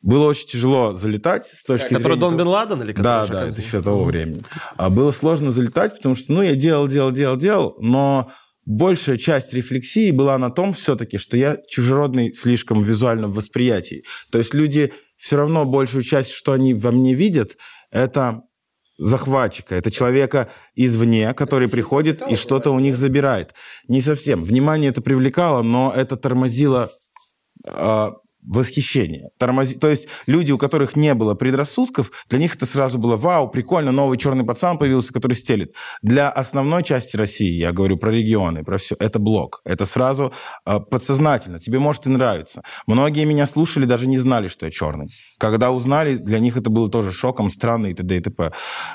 было 0.00 0.26
очень 0.28 0.48
тяжело 0.48 0.94
залетать 0.94 1.46
с 1.46 1.64
точки 1.64 1.94
Который 1.94 2.02
зрения... 2.02 2.20
Дон 2.20 2.30
того- 2.30 2.38
Бен 2.38 2.48
Ладен 2.48 2.82
или 2.82 2.92
который 2.92 3.04
Да, 3.04 3.26
да, 3.26 3.48
это 3.48 3.60
еще 3.60 3.80
того 3.80 4.04
времени. 4.04 4.42
А 4.76 4.90
было 4.90 5.12
сложно 5.12 5.50
залетать, 5.50 5.96
потому 5.96 6.14
что, 6.14 6.32
ну, 6.32 6.42
я 6.42 6.54
делал, 6.54 6.88
делал, 6.88 7.10
делал, 7.10 7.36
делал, 7.38 7.76
но 7.80 8.30
большая 8.66 9.16
часть 9.16 9.54
рефлексии 9.54 10.10
была 10.10 10.36
на 10.36 10.50
том 10.50 10.74
все-таки, 10.74 11.16
что 11.16 11.36
я 11.36 11.58
чужеродный 11.68 12.34
слишком 12.34 12.82
визуально 12.82 13.28
в 13.28 13.34
восприятии. 13.34 14.02
То 14.30 14.38
есть 14.38 14.52
люди 14.52 14.92
все 15.16 15.36
равно 15.36 15.64
большую 15.64 16.02
часть, 16.02 16.32
что 16.32 16.52
они 16.52 16.74
во 16.74 16.92
мне 16.92 17.14
видят, 17.14 17.56
это 17.94 18.42
захватчика, 18.98 19.74
это 19.74 19.90
человека 19.90 20.50
извне, 20.74 21.32
который 21.34 21.68
приходит 21.68 22.22
и 22.28 22.36
что-то 22.36 22.70
у 22.70 22.78
них 22.78 22.96
забирает. 22.96 23.54
Не 23.88 24.00
совсем. 24.00 24.42
Внимание 24.42 24.90
это 24.90 25.00
привлекало, 25.00 25.62
но 25.62 25.92
это 25.94 26.16
тормозило 26.16 26.92
а, 27.66 28.14
восхищение. 28.44 29.30
Тормози... 29.38 29.76
То 29.76 29.88
есть 29.88 30.08
люди, 30.26 30.52
у 30.52 30.58
которых 30.58 30.96
не 30.96 31.14
было 31.14 31.34
предрассудков, 31.34 32.10
для 32.28 32.38
них 32.38 32.54
это 32.54 32.66
сразу 32.66 32.98
было 32.98 33.16
вау, 33.16 33.48
прикольно, 33.48 33.92
новый 33.92 34.18
черный 34.18 34.44
пацан 34.44 34.78
появился, 34.78 35.12
который 35.12 35.34
стелит. 35.34 35.74
Для 36.02 36.30
основной 36.30 36.82
части 36.82 37.16
России, 37.16 37.52
я 37.52 37.72
говорю 37.72 37.96
про 37.96 38.10
регионы, 38.10 38.64
про 38.64 38.78
все, 38.78 38.96
это 38.98 39.18
блок. 39.18 39.60
Это 39.64 39.86
сразу 39.86 40.32
э, 40.66 40.78
подсознательно. 40.78 41.58
Тебе 41.58 41.78
может 41.78 42.06
и 42.06 42.10
нравиться. 42.10 42.62
Многие 42.86 43.24
меня 43.24 43.46
слушали, 43.46 43.84
даже 43.84 44.06
не 44.06 44.18
знали, 44.18 44.48
что 44.48 44.66
я 44.66 44.72
черный. 44.72 45.08
Когда 45.38 45.70
узнали, 45.70 46.16
для 46.16 46.38
них 46.38 46.56
это 46.56 46.70
было 46.70 46.90
тоже 46.90 47.12
шоком, 47.12 47.50
странно 47.50 47.86
и 47.86 47.94
т.д. 47.94 48.16
и 48.16 48.20
т.п. 48.20 48.52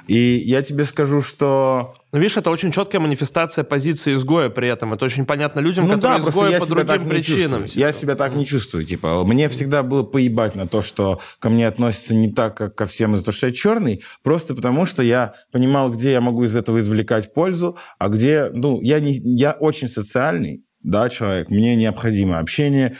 И 0.08 0.18
я 0.45 0.62
тебе 0.62 0.86
скажу, 0.86 1.22
что... 1.22 1.93
Ну, 2.12 2.18
видишь, 2.18 2.38
это 2.38 2.49
очень 2.49 2.72
четкая 2.72 2.99
манифестация 2.99 3.64
позиции 3.64 4.16
изгоя 4.16 4.49
при 4.49 4.68
этом. 4.68 4.93
Это 4.93 5.05
очень 5.05 5.26
понятно 5.26 5.60
людям, 5.60 5.86
Ну 5.88 5.93
которые 5.93 6.22
просто 6.22 6.57
изгои 6.57 6.60
по 6.60 6.66
другим 6.66 7.10
причинам. 7.10 7.66
типа. 7.68 7.80
Я 7.80 7.91
себя 7.91 8.16
так 8.16 8.36
не 8.36 8.45
чувствую. 8.45 8.84
Типа, 8.84 9.24
мне 9.26 9.47
всегда 9.47 9.84
было 9.84 10.01
поебать 10.01 10.55
на 10.55 10.68
то, 10.68 10.82
что 10.82 11.22
ко 11.39 11.49
мне 11.49 11.68
относятся 11.68 12.16
не 12.16 12.32
так, 12.32 12.57
как 12.57 12.76
ко 12.76 12.88
всем 12.88 13.14
из-за 13.14 13.26
того, 13.26 13.36
что 13.36 13.47
я 13.47 13.53
черный, 13.53 14.03
просто 14.24 14.55
потому 14.55 14.88
что 14.88 15.03
я 15.03 15.36
понимал, 15.51 15.91
где 15.91 16.12
я 16.14 16.22
могу 16.22 16.45
из 16.45 16.55
этого 16.55 16.80
извлекать 16.80 17.34
пользу, 17.34 17.78
а 17.99 18.10
где, 18.10 18.49
ну, 18.53 18.82
я, 18.82 18.99
не, 18.99 19.14
я 19.14 19.51
очень 19.51 19.88
социальный, 19.88 20.64
да, 20.82 21.10
человек, 21.10 21.49
мне 21.49 21.76
необходимо 21.76 22.39
общение, 22.39 22.95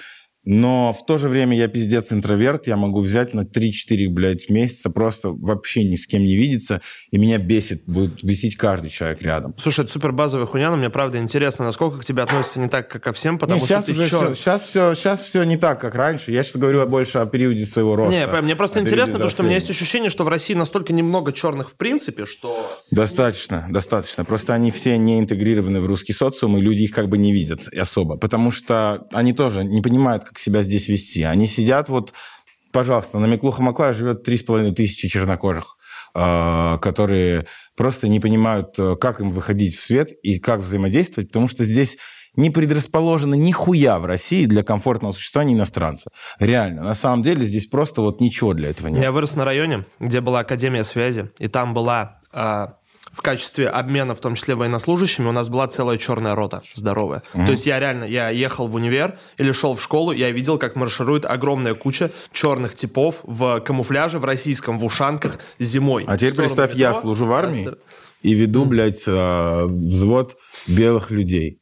но 0.46 0.94
в 0.94 1.06
то 1.06 1.18
же 1.18 1.28
время 1.28 1.58
я 1.58 1.68
пиздец 1.68 2.12
интроверт, 2.12 2.68
я 2.68 2.78
могу 2.78 3.02
взять 3.02 3.34
на 3.34 3.42
3-4, 3.42 4.08
блядь, 4.10 4.50
месяца 4.50 4.90
просто 4.90 5.30
вообще 5.30 5.84
ни 5.84 5.96
с 5.96 6.08
кем 6.08 6.24
не 6.24 6.36
видеться, 6.36 6.82
и 7.12 7.18
меня 7.18 7.38
бесит, 7.38 7.84
будет 7.86 8.24
бесить 8.24 8.56
каждый 8.56 8.90
человек 8.90 9.22
рядом. 9.22 9.54
Слушай, 9.58 9.86
это 9.86 9.94
супер 9.94 10.12
базовая 10.12 10.46
хуйня, 10.46 10.72
но 10.72 10.78
мне 10.78 10.90
правда 10.90 11.20
интересно, 11.20 11.66
насколько 11.66 12.00
к 12.00 12.06
тебе 12.06 12.24
относятся 12.24 12.60
не 12.60 12.70
так, 12.70 12.90
как 12.90 13.04
ко 13.04 13.14
всем, 13.14 13.38
потому 13.38 13.60
Не, 13.60 13.66
что 13.66 13.76
сейчас 13.76 13.86
ты 13.86 13.92
уже 13.92 14.10
чёрт. 14.10 14.36
все, 14.36 14.44
сейчас 14.44 14.64
все, 14.64 14.94
сейчас 14.94 15.22
все 15.22 15.44
не 15.44 15.58
так, 15.58 15.80
как 15.82 15.96
раньше. 15.96 16.32
Я 16.32 16.44
сейчас 16.44 16.58
говорю 16.58 16.88
больше 16.88 17.18
о 17.18 17.26
периоде 17.26 17.66
своего 17.66 17.96
роста. 17.96 18.20
Не, 18.20 18.42
мне 18.42 18.56
просто 18.56 18.80
интересно, 18.80 19.14
потому 19.14 19.30
что 19.30 19.44
у 19.44 19.46
меня 19.46 19.56
есть 19.56 19.70
ощущение, 19.70 20.10
что 20.10 20.24
в 20.24 20.30
России 20.30 20.54
настолько 20.54 20.94
немного 20.94 21.34
черных 21.34 21.72
в 21.72 21.74
принципе, 21.76 22.26
что... 22.26 22.80
Достаточно, 22.92 23.68
достаточно. 23.70 24.26
Просто 24.26 24.54
они 24.54 24.72
все 24.72 24.98
не 24.98 25.20
интегрированы 25.20 25.82
в 25.82 25.86
русский 25.86 26.14
социум, 26.14 26.58
и 26.58 26.62
люди 26.62 26.84
их 26.84 26.92
как 26.92 27.10
бы 27.10 27.18
не 27.18 27.32
видят 27.32 27.68
особо. 27.78 28.18
Потому 28.18 28.52
что 28.52 29.08
они 29.12 29.34
тоже 29.34 29.64
не 29.64 29.82
понимают, 29.82 30.24
как 30.30 30.38
себя 30.38 30.62
здесь 30.62 30.88
вести. 30.88 31.24
Они 31.24 31.48
сидят 31.48 31.90
вот, 31.90 32.14
пожалуйста, 32.72 33.18
на 33.18 33.26
Миклуха 33.26 33.64
Маклая 33.64 33.94
живет 33.94 34.28
3,5 34.28 34.74
тысячи 34.74 35.08
чернокожих, 35.10 35.76
э, 36.14 36.78
которые 36.80 37.48
просто 37.76 38.08
не 38.08 38.20
понимают, 38.20 38.78
э, 38.78 38.96
как 38.96 39.22
им 39.22 39.32
выходить 39.32 39.76
в 39.76 39.84
свет 39.84 40.12
и 40.22 40.38
как 40.38 40.60
взаимодействовать, 40.60 41.30
потому 41.30 41.48
что 41.48 41.66
здесь 41.66 41.98
не 42.36 42.52
предрасположено 42.52 43.34
нихуя 43.34 43.98
в 43.98 44.06
России 44.06 44.46
для 44.46 44.62
комфортного 44.62 45.14
существования 45.14 45.56
иностранца. 45.56 46.12
Реально. 46.38 46.84
На 46.84 46.94
самом 46.94 47.24
деле 47.24 47.44
здесь 47.44 47.66
просто 47.66 48.02
вот 48.02 48.22
ничего 48.22 48.54
для 48.54 48.70
этого 48.70 48.90
нет. 48.90 49.02
Я 49.02 49.12
вырос 49.12 49.36
на 49.36 49.46
районе, 49.46 49.86
где 50.00 50.22
была 50.22 50.42
Академия 50.42 50.84
связи, 50.84 51.32
и 51.40 51.48
там 51.48 51.74
была 51.74 52.22
а, 52.32 52.76
в 53.20 53.22
качестве 53.22 53.67
обмена, 53.67 54.15
в 54.15 54.22
том 54.22 54.36
числе 54.36 54.55
военнослужащими, 54.55 55.28
у 55.28 55.34
нас 55.34 55.49
была 55.49 55.67
целая 55.67 55.97
черная 55.97 56.36
рота 56.36 56.61
здоровая. 56.74 57.22
Mm-hmm. 57.34 57.45
То 57.45 57.51
есть 57.51 57.65
я 57.65 57.78
реально, 57.78 58.05
я 58.05 58.30
ехал 58.30 58.70
в 58.70 58.76
универ 58.76 59.17
или 59.38 59.51
шел 59.51 59.76
в 59.76 59.82
школу, 59.82 60.13
я 60.13 60.32
видел, 60.32 60.57
как 60.57 60.78
марширует 60.78 61.26
огромная 61.26 61.74
куча 61.74 62.11
черных 62.32 62.76
типов 62.76 63.17
в 63.24 63.59
камуфляже, 63.59 64.20
в 64.20 64.24
российском, 64.24 64.78
в 64.78 64.86
ушанках 64.86 65.38
зимой. 65.59 66.05
А 66.07 66.15
теперь 66.15 66.34
представь, 66.34 66.70
метро, 66.70 66.82
я 66.82 66.93
служу 66.93 67.26
в 67.26 67.34
армии 67.34 67.72
и 68.22 68.34
веду, 68.34 68.63
mm-hmm. 68.63 68.67
блядь, 68.67 69.03
э, 69.05 69.65
взвод 69.65 70.38
белых 70.67 71.11
людей. 71.11 71.59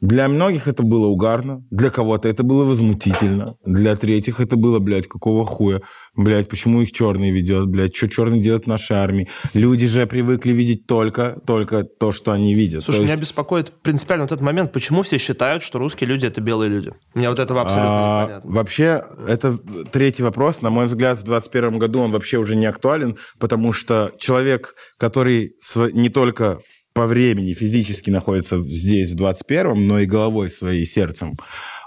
Для 0.00 0.28
многих 0.28 0.68
это 0.68 0.82
было 0.82 1.06
угарно, 1.06 1.64
для 1.70 1.90
кого-то 1.90 2.28
это 2.28 2.44
было 2.44 2.64
возмутительно, 2.64 3.56
для 3.64 3.96
третьих 3.96 4.40
это 4.40 4.56
было, 4.56 4.78
блядь, 4.78 5.08
какого 5.08 5.44
хуя, 5.44 5.80
блядь, 6.14 6.48
почему 6.48 6.82
их 6.82 6.92
черный 6.92 7.30
ведет, 7.30 7.66
блядь, 7.66 7.96
что 7.96 8.08
черный 8.08 8.38
делает 8.38 8.64
в 8.64 8.66
нашей 8.68 8.96
армии. 8.96 9.28
Люди 9.54 9.86
же 9.86 10.06
привыкли 10.06 10.52
видеть 10.52 10.86
только, 10.86 11.40
только 11.46 11.82
то, 11.82 12.12
что 12.12 12.30
они 12.30 12.54
видят. 12.54 12.84
Слушай, 12.84 12.98
то 12.98 13.04
меня 13.04 13.16
беспокоит 13.16 13.72
принципиально 13.82 14.24
вот 14.24 14.32
этот 14.32 14.42
момент, 14.42 14.72
почему 14.72 15.02
все 15.02 15.18
считают, 15.18 15.62
что 15.64 15.78
русские 15.78 16.08
люди– 16.08 16.26
это 16.26 16.40
белые 16.40 16.68
люди? 16.68 16.92
Мне 17.14 17.28
вот 17.28 17.40
этого 17.40 17.62
абсолютно 17.62 17.90
а, 17.90 18.22
непонятно. 18.22 18.50
Вообще, 18.52 19.04
это 19.26 19.58
третий 19.90 20.22
вопрос. 20.22 20.62
На 20.62 20.70
мой 20.70 20.86
взгляд, 20.86 21.18
в 21.18 21.24
2021 21.24 21.78
году 21.78 22.00
он 22.00 22.12
вообще 22.12 22.38
уже 22.38 22.54
не 22.54 22.66
актуален, 22.66 23.16
потому 23.40 23.72
что 23.72 24.12
человек, 24.18 24.74
который 24.96 25.54
не 25.92 26.08
только 26.08 26.60
по 26.98 27.06
времени 27.06 27.52
физически 27.52 28.10
находится 28.10 28.58
здесь, 28.58 29.12
в 29.12 29.14
21-м, 29.14 29.86
но 29.86 30.00
и 30.00 30.04
головой 30.04 30.48
своей, 30.48 30.84
сердцем, 30.84 31.36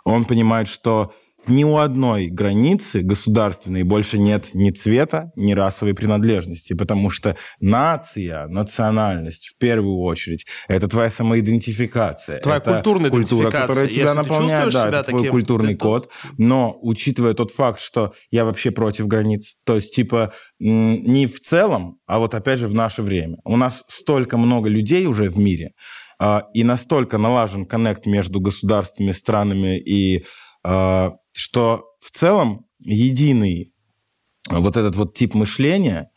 он 0.05 0.23
понимает, 0.23 0.69
что 0.69 1.13
ни 1.47 1.63
у 1.63 1.77
одной 1.77 2.27
границы 2.27 3.01
государственной 3.01 3.83
больше 3.83 4.17
нет 4.17 4.53
ни 4.53 4.69
цвета, 4.71 5.31
ни 5.35 5.53
расовой 5.53 5.93
принадлежности, 5.93 6.73
потому 6.73 7.09
что 7.09 7.35
нация, 7.59 8.47
национальность, 8.47 9.47
в 9.47 9.57
первую 9.57 9.99
очередь, 9.99 10.45
это 10.67 10.87
твоя 10.87 11.09
самоидентификация. 11.09 12.39
Твоя 12.39 12.57
это 12.57 12.75
культурная 12.75 13.09
культура, 13.09 13.49
которая 13.49 13.87
тебя 13.87 14.03
Если 14.03 14.17
наполняет, 14.17 14.73
да, 14.73 14.87
это 14.87 15.03
твой 15.03 15.27
культурный 15.29 15.73
ты... 15.73 15.79
код. 15.79 16.09
Но, 16.37 16.77
учитывая 16.81 17.33
тот 17.33 17.51
факт, 17.51 17.81
что 17.81 18.13
я 18.29 18.45
вообще 18.45 18.71
против 18.71 19.07
границ, 19.07 19.55
то 19.65 19.75
есть, 19.75 19.95
типа, 19.95 20.33
не 20.59 21.27
в 21.27 21.41
целом, 21.41 21.97
а 22.05 22.19
вот 22.19 22.35
опять 22.35 22.59
же 22.59 22.67
в 22.67 22.73
наше 22.73 23.01
время. 23.01 23.37
У 23.43 23.57
нас 23.57 23.83
столько 23.87 24.37
много 24.37 24.69
людей 24.69 25.07
уже 25.07 25.29
в 25.29 25.39
мире, 25.39 25.71
а, 26.19 26.43
и 26.53 26.63
настолько 26.63 27.17
налажен 27.17 27.65
коннект 27.65 28.05
между 28.05 28.39
государствами, 28.39 29.11
странами 29.11 29.79
и 29.79 30.23
а, 30.63 31.13
что 31.33 31.85
в 31.99 32.11
целом 32.11 32.65
единый 32.79 33.73
вот 34.49 34.77
этот 34.77 34.95
вот 34.95 35.13
тип 35.13 35.33
мышления, 35.33 36.09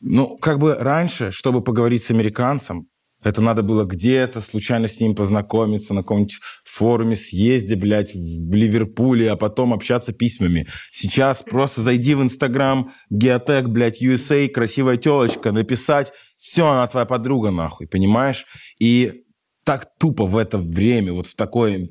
ну, 0.00 0.36
как 0.38 0.58
бы 0.58 0.74
раньше, 0.74 1.30
чтобы 1.30 1.62
поговорить 1.62 2.02
с 2.02 2.10
американцем, 2.10 2.88
это 3.22 3.42
надо 3.42 3.62
было 3.62 3.84
где-то 3.84 4.40
случайно 4.40 4.88
с 4.88 4.98
ним 4.98 5.14
познакомиться 5.14 5.92
на 5.92 6.00
каком-нибудь 6.00 6.38
форуме, 6.64 7.16
съезде, 7.16 7.76
блядь, 7.76 8.14
в 8.14 8.54
Ливерпуле, 8.54 9.30
а 9.30 9.36
потом 9.36 9.74
общаться 9.74 10.14
письмами. 10.14 10.66
Сейчас 10.90 11.42
просто 11.42 11.82
зайди 11.82 12.14
в 12.14 12.22
Инстаграм, 12.22 12.92
Geotech, 13.12 13.66
блядь, 13.66 14.02
USA, 14.02 14.48
красивая 14.48 14.96
телочка, 14.96 15.52
написать, 15.52 16.12
все, 16.38 16.66
она 16.66 16.86
твоя 16.86 17.04
подруга, 17.04 17.50
нахуй, 17.50 17.86
понимаешь? 17.86 18.46
И 18.78 19.24
так 19.70 19.86
тупо 20.00 20.26
в 20.26 20.36
это 20.36 20.58
время, 20.58 21.12
вот 21.12 21.28
в 21.28 21.36
такое... 21.36 21.86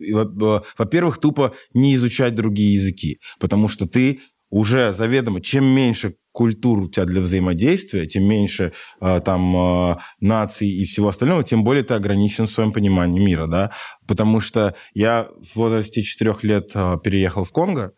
Во-первых, 0.77 1.17
тупо 1.17 1.53
не 1.73 1.95
изучать 1.95 2.35
другие 2.35 2.73
языки, 2.73 3.21
потому 3.39 3.69
что 3.69 3.87
ты 3.87 4.19
уже 4.49 4.91
заведомо, 4.91 5.39
чем 5.39 5.63
меньше 5.63 6.15
культур 6.33 6.79
у 6.79 6.89
тебя 6.89 7.05
для 7.05 7.21
взаимодействия, 7.21 8.05
тем 8.05 8.25
меньше 8.25 8.73
э, 8.99 9.21
там 9.23 9.55
э, 9.55 9.97
наций 10.19 10.67
и 10.67 10.83
всего 10.83 11.07
остального, 11.07 11.45
тем 11.45 11.63
более 11.63 11.83
ты 11.83 11.93
ограничен 11.93 12.47
в 12.47 12.51
своем 12.51 12.73
понимании 12.73 13.23
мира, 13.23 13.47
да, 13.47 13.71
потому 14.09 14.41
что 14.41 14.75
я 14.93 15.29
в 15.41 15.55
возрасте 15.55 16.03
4 16.03 16.35
лет 16.41 16.71
э, 16.75 16.97
переехал 17.01 17.45
в 17.45 17.53
Конго 17.53 17.93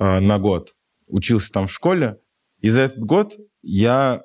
э, 0.00 0.20
на 0.20 0.38
год, 0.38 0.70
учился 1.06 1.52
там 1.52 1.66
в 1.66 1.72
школе, 1.72 2.16
и 2.62 2.70
за 2.70 2.80
этот 2.80 3.00
год 3.00 3.34
я 3.60 4.22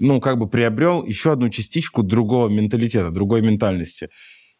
ну, 0.00 0.20
как 0.20 0.38
бы 0.38 0.48
приобрел 0.48 1.04
еще 1.04 1.32
одну 1.32 1.48
частичку 1.50 2.02
другого 2.02 2.48
менталитета, 2.48 3.10
другой 3.10 3.42
ментальности. 3.42 4.08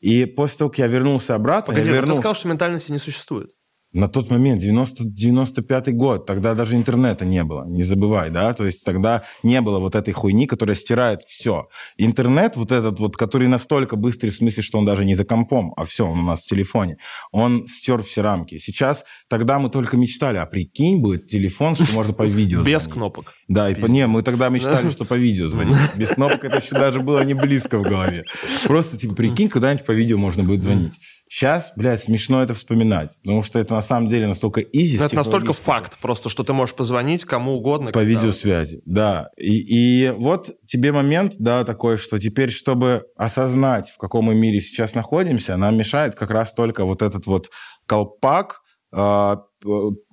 И 0.01 0.27
после 0.27 0.59
того, 0.59 0.71
как 0.71 0.79
я 0.79 0.87
вернулся 0.87 1.35
обратно... 1.35 1.73
Погоди, 1.73 1.89
я 1.89 1.95
вернулся... 1.95 2.17
ты 2.17 2.23
сказал, 2.23 2.35
что 2.35 2.49
ментальности 2.49 2.93
не 2.93 2.99
существует. 2.99 3.51
На 3.93 4.07
тот 4.07 4.31
момент, 4.31 4.61
90, 4.61 5.05
95 5.05 5.95
год, 5.97 6.25
тогда 6.25 6.55
даже 6.55 6.77
интернета 6.77 7.25
не 7.25 7.43
было, 7.43 7.67
не 7.67 7.83
забывай, 7.83 8.31
да, 8.31 8.53
то 8.53 8.65
есть 8.65 8.85
тогда 8.85 9.25
не 9.43 9.61
было 9.61 9.81
вот 9.81 9.97
этой 9.97 10.13
хуйни, 10.13 10.47
которая 10.47 10.77
стирает 10.77 11.23
все. 11.23 11.67
Интернет 11.97 12.57
вот 12.57 12.71
этот 12.71 13.01
вот, 13.01 13.17
который 13.17 13.49
настолько 13.49 13.97
быстрый 13.97 14.31
в 14.31 14.37
смысле, 14.37 14.63
что 14.63 14.79
он 14.79 14.85
даже 14.85 15.05
не 15.05 15.17
за 15.17 15.25
компом, 15.25 15.73
а 15.77 15.85
все, 15.85 16.07
он 16.07 16.21
у 16.21 16.23
нас 16.23 16.43
в 16.43 16.47
телефоне, 16.47 16.99
он 17.33 17.67
стер 17.67 18.05
все 18.05 18.23
рамки. 18.23 18.59
Сейчас, 18.59 19.05
тогда 19.29 19.59
мы 19.59 19.71
только 19.71 19.97
мечтали, 19.97 20.37
а 20.37 20.47
прикинь, 20.47 21.01
будет 21.01 21.27
телефон, 21.27 21.75
что 21.75 21.93
можно 21.93 22.13
по 22.13 22.23
видео 22.23 22.63
Без 22.63 22.87
кнопок. 22.87 23.35
Да, 23.49 23.71
и 23.71 23.75
по, 23.75 23.87
не, 23.87 24.07
мы 24.07 24.23
тогда 24.23 24.51
мечтали, 24.51 24.91
что 24.91 25.05
по 25.05 25.15
видео 25.15 25.49
звонить. 25.49 25.77
Без 25.97 26.11
кнопок 26.11 26.45
это 26.45 26.59
еще 26.59 26.77
даже 26.77 27.01
было 27.01 27.25
не 27.25 27.35
близко 27.35 27.77
в 27.79 27.83
голове. 27.83 28.23
Просто, 28.65 28.97
типа, 28.97 29.17
прикинь, 29.17 29.49
когда-нибудь 29.49 29.85
по 29.85 29.91
видео 29.91 30.17
можно 30.17 30.45
будет 30.45 30.63
звонить. 30.63 31.01
Сейчас, 31.33 31.73
блядь, 31.77 32.03
смешно 32.03 32.43
это 32.43 32.55
вспоминать, 32.55 33.17
потому 33.23 33.45
что 33.45 33.61
это 33.61 33.75
на 33.75 33.83
самом 33.83 34.09
деле 34.09 34.27
настолько 34.27 34.63
изи. 34.63 34.99
Это 34.99 35.15
настолько 35.15 35.53
факт 35.53 35.97
просто, 36.01 36.29
что 36.29 36.43
ты 36.43 36.53
можешь 36.53 36.75
позвонить 36.75 37.25
кому 37.25 37.53
угодно. 37.53 37.93
По 37.93 38.03
видеосвязи, 38.03 38.83
да. 38.85 39.29
И, 39.39 39.61
и 39.61 40.11
вот 40.11 40.51
тебе 40.67 40.91
момент, 40.91 41.35
да, 41.39 41.63
такой, 41.63 41.99
что 41.99 42.19
теперь, 42.19 42.51
чтобы 42.51 43.05
осознать, 43.17 43.91
в 43.91 43.99
каком 43.99 44.25
мы 44.25 44.35
мире 44.35 44.61
сейчас 44.61 44.97
находимся, 44.97 45.57
нам 45.57 45.79
мешает 45.79 46.17
как 46.17 46.31
раз 46.31 46.53
только 46.53 46.85
вот 46.85 47.01
этот 47.01 47.27
вот 47.27 47.49
колпак. 47.87 48.63
А, 48.93 49.45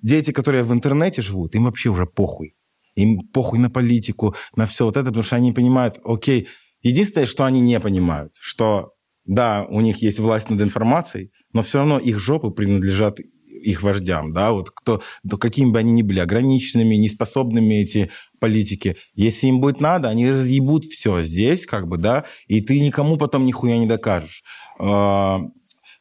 дети, 0.04 0.32
которые 0.32 0.64
в 0.64 0.72
интернете 0.72 1.24
живут, 1.24 1.56
им 1.56 1.64
вообще 1.64 1.90
уже 1.90 2.06
похуй. 2.06 2.54
Им 2.94 3.22
похуй 3.34 3.58
на 3.58 3.72
политику, 3.72 4.36
на 4.56 4.68
все 4.68 4.86
вот 4.86 4.98
это, 4.98 5.08
потому 5.08 5.24
что 5.24 5.36
они 5.36 5.52
понимают, 5.52 6.00
окей, 6.06 6.48
единственное, 6.84 7.26
что 7.26 7.46
они 7.46 7.60
не 7.60 7.80
понимают, 7.80 8.36
что 8.40 8.92
да, 9.28 9.66
у 9.70 9.82
них 9.82 10.02
есть 10.02 10.20
власть 10.20 10.50
над 10.50 10.62
информацией, 10.62 11.32
но 11.54 11.62
все 11.62 11.80
равно 11.80 12.00
их 12.00 12.18
жопы 12.18 12.50
принадлежат 12.50 13.20
их 13.20 13.82
вождям, 13.84 14.34
да, 14.34 14.52
вот 14.52 14.70
кто, 14.70 15.02
то 15.28 15.38
какими 15.38 15.72
бы 15.72 15.80
они 15.80 15.92
ни 15.92 16.02
были 16.02 16.20
ограниченными, 16.20 16.96
неспособными 16.96 17.76
эти 17.76 18.10
политики, 18.40 18.98
если 19.14 19.48
им 19.48 19.60
будет 19.60 19.82
надо, 19.82 20.10
они 20.10 20.30
разъебут 20.30 20.86
все 20.86 21.22
здесь, 21.22 21.66
как 21.66 21.88
бы, 21.88 21.98
да, 21.98 22.26
и 22.48 22.62
ты 22.62 22.80
никому 22.80 23.18
потом 23.18 23.46
нихуя 23.46 23.78
не 23.78 23.88
докажешь. 23.88 24.44
А, 24.80 25.42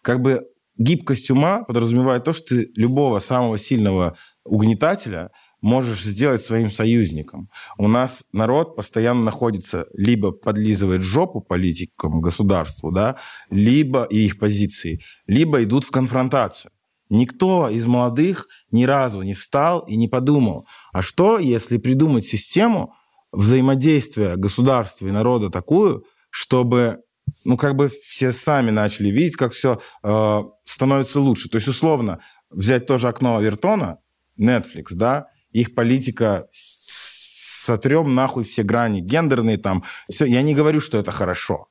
как 0.02 0.20
бы 0.20 0.42
гибкость 0.76 1.30
ума 1.30 1.64
подразумевает 1.64 2.24
то, 2.24 2.32
что 2.32 2.48
ты 2.48 2.70
любого 2.76 3.18
самого 3.18 3.58
сильного 3.58 4.16
угнетателя– 4.44 5.30
можешь 5.66 6.04
сделать 6.04 6.40
своим 6.40 6.70
союзником. 6.70 7.50
У 7.76 7.88
нас 7.88 8.24
народ 8.32 8.76
постоянно 8.76 9.24
находится, 9.24 9.86
либо 9.94 10.30
подлизывает 10.30 11.02
жопу 11.02 11.40
политикам, 11.40 12.20
государству, 12.20 12.92
да, 12.92 13.16
либо 13.50 14.04
и 14.04 14.18
их 14.24 14.38
позиции, 14.38 15.00
либо 15.26 15.64
идут 15.64 15.82
в 15.82 15.90
конфронтацию. 15.90 16.70
Никто 17.10 17.68
из 17.68 17.84
молодых 17.84 18.46
ни 18.70 18.84
разу 18.84 19.22
не 19.22 19.34
встал 19.34 19.80
и 19.80 19.96
не 19.96 20.06
подумал, 20.06 20.68
а 20.92 21.02
что, 21.02 21.40
если 21.40 21.78
придумать 21.78 22.24
систему 22.24 22.94
взаимодействия 23.32 24.36
государства 24.36 25.08
и 25.08 25.10
народа 25.10 25.50
такую, 25.50 26.04
чтобы 26.30 27.00
ну, 27.44 27.56
как 27.56 27.74
бы 27.74 27.88
все 27.88 28.30
сами 28.30 28.70
начали 28.70 29.08
видеть, 29.08 29.34
как 29.34 29.52
все 29.52 29.80
э, 30.04 30.42
становится 30.64 31.20
лучше. 31.20 31.48
То 31.48 31.56
есть, 31.56 31.66
условно, 31.66 32.20
взять 32.50 32.86
тоже 32.86 33.08
окно 33.08 33.36
Авертона, 33.36 33.98
Netflix, 34.38 34.92
да, 34.92 35.26
их 35.60 35.74
политика 35.74 36.48
сотрем 36.52 38.14
нахуй 38.14 38.44
все 38.44 38.62
грани 38.62 39.00
гендерные 39.00 39.56
там. 39.56 39.84
Все, 40.10 40.24
я 40.26 40.42
не 40.42 40.54
говорю, 40.54 40.80
что 40.80 40.98
это 40.98 41.10
хорошо. 41.10 41.68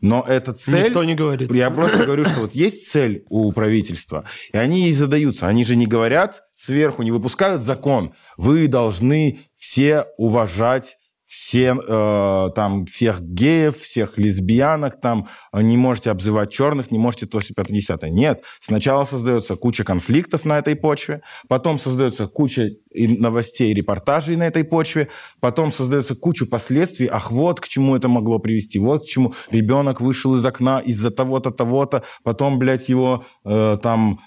Но 0.00 0.24
эта 0.26 0.52
цель... 0.52 0.88
Никто 0.88 1.04
не 1.04 1.14
говорит. 1.14 1.52
Я 1.52 1.70
просто 1.70 2.04
говорю, 2.04 2.24
что 2.24 2.40
вот 2.40 2.54
есть 2.54 2.90
цель 2.90 3.24
у 3.28 3.50
правительства, 3.52 4.24
и 4.52 4.58
они 4.58 4.82
ей 4.82 4.92
задаются. 4.92 5.46
Они 5.46 5.64
же 5.64 5.74
не 5.76 5.86
говорят 5.86 6.42
сверху, 6.54 7.02
не 7.02 7.10
выпускают 7.10 7.62
закон. 7.62 8.14
Вы 8.36 8.68
должны 8.68 9.40
все 9.54 10.06
уважать 10.18 10.98
все, 11.46 11.76
э, 11.76 12.50
там, 12.56 12.86
всех 12.86 13.22
геев, 13.22 13.78
всех 13.78 14.18
лесбиянок, 14.18 15.00
там, 15.00 15.28
не 15.52 15.76
можете 15.76 16.10
обзывать 16.10 16.50
черных, 16.50 16.90
не 16.90 16.98
можете 16.98 17.26
то, 17.26 17.38
50 17.38 18.02
Нет. 18.10 18.42
Сначала 18.58 19.04
создается 19.04 19.54
куча 19.54 19.84
конфликтов 19.84 20.44
на 20.44 20.58
этой 20.58 20.74
почве, 20.74 21.22
потом 21.46 21.78
создается 21.78 22.26
куча 22.26 22.70
новостей, 22.92 23.72
репортажей 23.74 24.34
на 24.34 24.48
этой 24.48 24.64
почве, 24.64 25.08
потом 25.38 25.72
создается 25.72 26.16
куча 26.16 26.46
последствий, 26.46 27.06
ах, 27.06 27.30
вот 27.30 27.60
к 27.60 27.68
чему 27.68 27.94
это 27.94 28.08
могло 28.08 28.40
привести, 28.40 28.80
вот 28.80 29.04
к 29.04 29.06
чему 29.06 29.34
ребенок 29.52 30.00
вышел 30.00 30.34
из 30.34 30.44
окна 30.44 30.80
из-за 30.80 31.12
того-то, 31.12 31.52
того-то, 31.52 32.02
потом, 32.24 32.58
блядь, 32.58 32.88
его 32.88 33.24
э, 33.44 33.78
там 33.80 34.18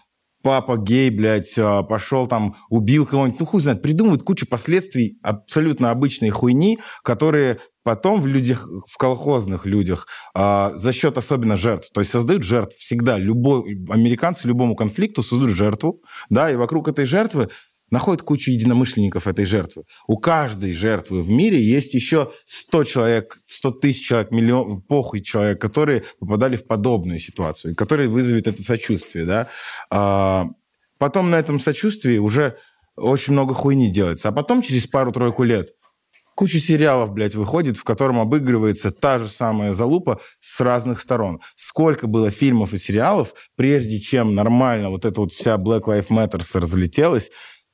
папа 0.44 0.78
гей, 0.78 1.10
блядь, 1.10 1.58
а, 1.58 1.84
пошел 1.84 2.28
там, 2.28 2.56
убил 2.70 3.06
кого-нибудь. 3.06 3.40
Ну, 3.40 3.46
хуй 3.46 3.62
знает, 3.62 3.82
придумывают 3.82 4.24
кучу 4.24 4.48
последствий 4.48 5.18
абсолютно 5.24 5.92
обычной 5.92 6.30
хуйни, 6.30 6.80
которые 7.04 7.60
потом 7.84 8.22
в 8.22 8.28
людях, 8.28 8.68
в 8.88 8.98
колхозных 8.98 9.66
людях, 9.66 10.08
а, 10.36 10.74
за 10.76 10.94
счет 10.94 11.18
особенно 11.18 11.58
жертв, 11.58 11.92
то 11.92 12.02
есть 12.02 12.12
создают 12.12 12.44
жертв 12.44 12.76
всегда. 12.76 13.18
Любой, 13.18 13.64
американцы 13.90 14.48
любому 14.48 14.76
конфликту 14.76 15.24
создают 15.24 15.56
жертву, 15.56 16.02
да, 16.30 16.52
и 16.52 16.56
вокруг 16.56 16.88
этой 16.88 17.06
жертвы 17.06 17.50
находят 17.92 18.24
кучу 18.24 18.52
единомышленников 18.52 19.28
этой 19.28 19.46
жертвы. 19.46 19.84
У 20.08 20.18
каждой 20.18 20.74
жертвы 20.74 21.22
в 21.22 21.30
мире 21.30 21.62
есть 21.62 21.94
еще 21.94 22.32
100 22.46 22.84
человек, 22.86 23.38
100 23.46 23.72
тысяч 23.72 24.08
человек, 24.08 24.32
миллион, 24.32 24.82
похуй 24.82 25.22
человек, 25.22 25.62
которые 25.62 26.04
попадали 26.20 26.56
в 26.56 26.66
подобную 26.66 27.20
ситуацию, 27.20 27.76
которые 27.76 28.10
вызовет 28.10 28.48
это 28.48 28.62
сочувствие, 28.64 29.26
да. 29.26 29.48
А, 29.90 30.48
потом 30.98 31.30
на 31.30 31.36
этом 31.36 31.60
сочувствии 31.60 32.18
уже 32.18 32.58
очень 32.96 33.34
много 33.34 33.54
хуйни 33.54 33.90
делается. 33.90 34.30
А 34.30 34.32
потом, 34.32 34.62
через 34.62 34.88
пару-тройку 34.88 35.44
лет, 35.44 35.70
куча 36.40 36.60
сериалов, 36.60 37.12
блядь, 37.12 37.36
выходит, 37.36 37.76
в 37.76 37.84
котором 37.84 38.20
обыгрывается 38.20 38.92
та 38.92 39.20
же 39.20 39.28
самая 39.28 39.74
залупа 39.74 40.22
с 40.40 40.62
разных 40.62 41.02
сторон. 41.02 41.42
Сколько 41.56 42.08
было 42.08 42.32
фильмов 42.32 42.74
и 42.74 42.78
сериалов, 42.78 43.34
прежде 43.56 44.00
чем 44.00 44.36
нормально 44.36 44.90
вот 44.90 45.04
эта 45.04 45.20
вот 45.20 45.34
вся 45.34 45.56
Black 45.58 45.84
Lives 45.84 46.08
Matter 46.08 46.42
разлетелась, 46.60 47.30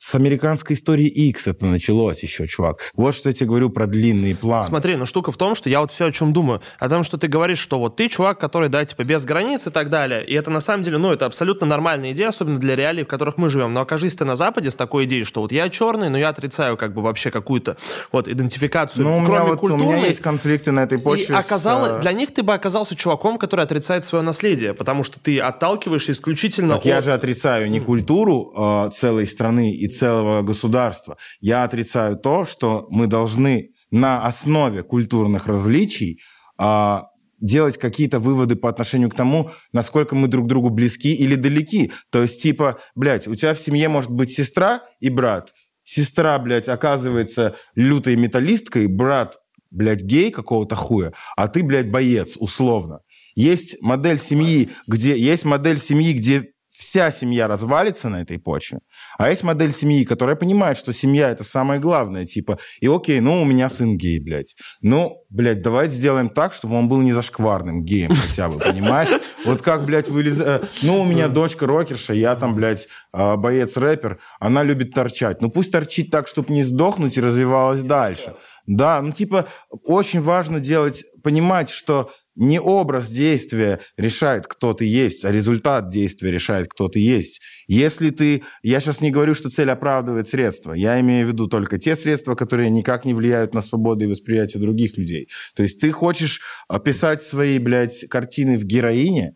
с 0.06 0.14
американской 0.14 0.76
истории 0.76 1.08
X 1.08 1.48
это 1.48 1.66
началось 1.66 2.22
еще, 2.22 2.46
чувак. 2.46 2.92
Вот 2.94 3.16
что 3.16 3.30
я 3.30 3.34
тебе 3.34 3.48
говорю 3.48 3.72
про 3.72 3.88
длинный 3.88 4.36
план. 4.36 4.64
Смотри, 4.64 4.98
ну 4.98 5.08
штука 5.08 5.32
в 5.32 5.38
том, 5.38 5.56
что 5.56 5.68
я 5.68 5.80
вот 5.80 5.92
все 5.92 6.06
о 6.06 6.12
чем 6.12 6.32
думаю. 6.32 6.62
О 6.78 6.90
том, 6.90 7.02
что 7.02 7.18
ты 7.18 7.28
говоришь, 7.28 7.58
что 7.58 7.80
вот 7.80 7.96
ты 7.96 8.08
чувак, 8.08 8.40
который, 8.40 8.70
да, 8.70 8.86
типа 8.86 9.04
без 9.04 9.26
границ 9.26 9.66
и 9.66 9.72
так 9.72 9.90
далее. 9.90 10.24
И 10.24 10.36
это 10.36 10.52
на 10.52 10.60
самом 10.60 10.84
деле, 10.84 11.00
ну, 11.00 11.12
это 11.12 11.26
абсолютно 11.26 11.66
нормальная 11.66 12.12
идея, 12.12 12.28
особенно 12.28 12.60
для 12.60 12.76
реалий, 12.76 13.04
в 13.04 13.08
которых 13.08 13.38
мы 13.38 13.50
живем. 13.50 13.74
Но 13.74 13.82
окажись 13.82 14.14
ты 14.14 14.26
на 14.26 14.36
Западе 14.36 14.70
с 14.70 14.76
такой 14.76 15.06
идеей, 15.06 15.24
что 15.24 15.42
вот 15.42 15.52
я 15.52 15.70
черный, 15.70 16.10
но 16.10 16.20
я 16.20 16.30
отрицаю 16.30 16.78
как 16.78 16.94
бы 16.94 17.02
вообще 17.02 17.32
какую-то 17.32 17.76
вот 18.12 18.28
идентификацию, 18.28 19.06
ну, 19.06 19.24
у 19.24 19.26
кроме 19.26 19.50
вот, 19.50 19.60
культурной. 19.60 19.88
У 19.88 19.90
меня 19.90 20.06
есть 20.06 20.20
конфликты 20.20 20.72
на 20.72 20.82
этой 20.82 21.00
почве. 21.00 21.34
И 21.34 21.38
оказалось, 21.40 21.94
с... 21.94 21.96
Э, 21.96 22.02
для 22.02 22.14
них 22.14 22.32
ты 22.32 22.44
бы 22.44 22.54
оказался 22.54 22.96
чуваком, 22.96 23.40
который 23.40 23.66
отрицает 23.66 24.06
свое 24.06 24.24
наследие, 24.24 24.76
потому 24.76 25.02
что 25.02 25.20
ты 25.20 25.40
отталкиваешь 25.40 26.08
исключительно 26.10 26.76
так 26.76 26.82
от... 26.82 26.86
я 26.86 27.02
же 27.02 27.12
отрицаю 27.12 27.72
не 27.72 27.80
культуру 27.80 28.54
э, 28.56 28.92
целой 28.94 29.26
страны 29.26 29.72
и 29.72 29.95
целого 29.98 30.42
государства. 30.42 31.18
Я 31.40 31.64
отрицаю 31.64 32.18
то, 32.18 32.46
что 32.46 32.88
мы 32.90 33.08
должны 33.08 33.72
на 33.92 34.26
основе 34.26 34.84
культурных 34.84 35.48
различий 35.48 36.20
а, 36.58 37.06
делать 37.40 37.78
какие-то 37.78 38.20
выводы 38.20 38.56
по 38.56 38.70
отношению 38.70 39.10
к 39.10 39.16
тому, 39.16 39.52
насколько 39.72 40.16
мы 40.16 40.28
друг 40.28 40.48
другу 40.48 40.70
близки 40.70 41.14
или 41.14 41.36
далеки. 41.36 41.92
То 42.12 42.22
есть, 42.22 42.42
типа, 42.42 42.80
блядь, 42.96 43.28
у 43.28 43.36
тебя 43.36 43.54
в 43.54 43.60
семье 43.60 43.88
может 43.90 44.12
быть 44.12 44.32
сестра 44.32 44.82
и 45.00 45.10
брат. 45.10 45.54
Сестра, 45.84 46.38
блядь, 46.40 46.68
оказывается 46.68 47.56
лютой 47.76 48.16
металлисткой, 48.16 48.88
брат, 48.88 49.38
блядь, 49.70 50.02
гей 50.02 50.32
какого-то 50.32 50.76
хуя, 50.76 51.14
а 51.36 51.48
ты, 51.48 51.64
блядь, 51.64 51.92
боец, 51.92 52.38
условно. 52.40 53.02
Есть 53.36 53.82
модель 53.82 54.20
семьи, 54.20 54.70
где 54.88 55.18
есть 55.18 55.46
модель 55.46 55.78
семьи, 55.78 56.14
где 56.14 56.44
вся 56.78 57.10
семья 57.10 57.48
развалится 57.48 58.10
на 58.10 58.22
этой 58.22 58.38
почве. 58.38 58.80
А 59.18 59.30
есть 59.30 59.44
модель 59.44 59.72
семьи, 59.72 60.04
которая 60.04 60.36
понимает, 60.36 60.78
что 60.78 60.92
семья 60.92 61.30
это 61.30 61.44
самое 61.44 61.80
главное. 61.80 62.26
Типа, 62.26 62.60
и 62.82 62.88
окей, 62.88 63.22
ну 63.22 63.42
у 63.42 63.46
меня 63.46 63.70
сын 63.70 63.98
гей, 63.98 64.20
блядь. 64.20 64.56
Ну, 64.82 65.24
блядь, 65.30 65.62
давайте 65.62 65.96
сделаем 65.96 66.30
так, 66.30 66.54
чтобы 66.54 66.76
он 66.76 66.90
был 66.90 67.02
не 67.02 67.14
зашкварным 67.14 67.86
геем 67.86 68.14
хотя 68.14 68.50
бы, 68.50 68.60
понимаешь? 68.60 69.10
Вот 69.46 69.62
как, 69.62 69.86
блядь, 69.86 70.10
вылез... 70.10 70.40
Э, 70.42 70.68
ну, 70.82 71.02
у 71.02 71.06
меня 71.06 71.30
дочка 71.30 71.66
рокерша, 71.66 72.14
я 72.14 72.36
там, 72.36 72.56
блядь, 72.56 72.88
а, 73.14 73.38
боец-рэпер, 73.38 74.20
она 74.40 74.64
любит 74.64 74.94
торчать. 74.94 75.42
Ну, 75.42 75.50
пусть 75.50 75.72
торчит 75.72 76.12
так, 76.12 76.28
чтобы 76.28 76.54
не 76.54 76.64
сдохнуть 76.64 77.18
и 77.18 77.22
развивалась 77.22 77.84
дальше. 77.84 78.36
Да, 78.68 79.02
ну, 79.02 79.12
типа, 79.12 79.48
очень 79.84 80.22
важно 80.22 80.60
делать, 80.60 81.06
понимать, 81.24 81.70
что 81.70 82.12
не 82.36 82.60
образ 82.60 83.10
действия 83.10 83.80
решает, 83.98 84.48
кто 84.48 84.74
ты 84.74 84.86
есть, 84.86 85.26
а 85.26 85.32
результат 85.32 85.90
действия 85.90 86.32
решает, 86.32 86.68
кто 86.68 86.90
ты 86.90 87.00
есть. 87.00 87.42
Если 87.68 88.10
ты... 88.10 88.44
Я 88.62 88.80
сейчас 88.80 89.02
не 89.02 89.12
говорю, 89.12 89.34
что 89.34 89.50
цель 89.50 89.72
оправдывает 89.72 90.28
средства. 90.28 90.74
Я 90.74 91.00
имею 91.00 91.26
в 91.26 91.30
виду 91.30 91.48
только 91.48 91.78
те 91.78 91.96
средства, 91.96 92.36
которые 92.36 92.70
никак 92.70 93.06
не 93.06 93.14
влияют 93.14 93.54
на 93.54 93.62
свободу 93.62 94.06
и 94.06 94.08
восприятие 94.08 94.62
других 94.62 94.98
людей. 94.98 95.30
То 95.56 95.64
есть 95.64 95.80
ты 95.80 95.92
хочешь 95.92 96.42
описать 96.68 97.22
свои, 97.22 97.58
блядь, 97.58 98.06
картины 98.10 98.58
в 98.58 98.66
героине, 98.66 99.36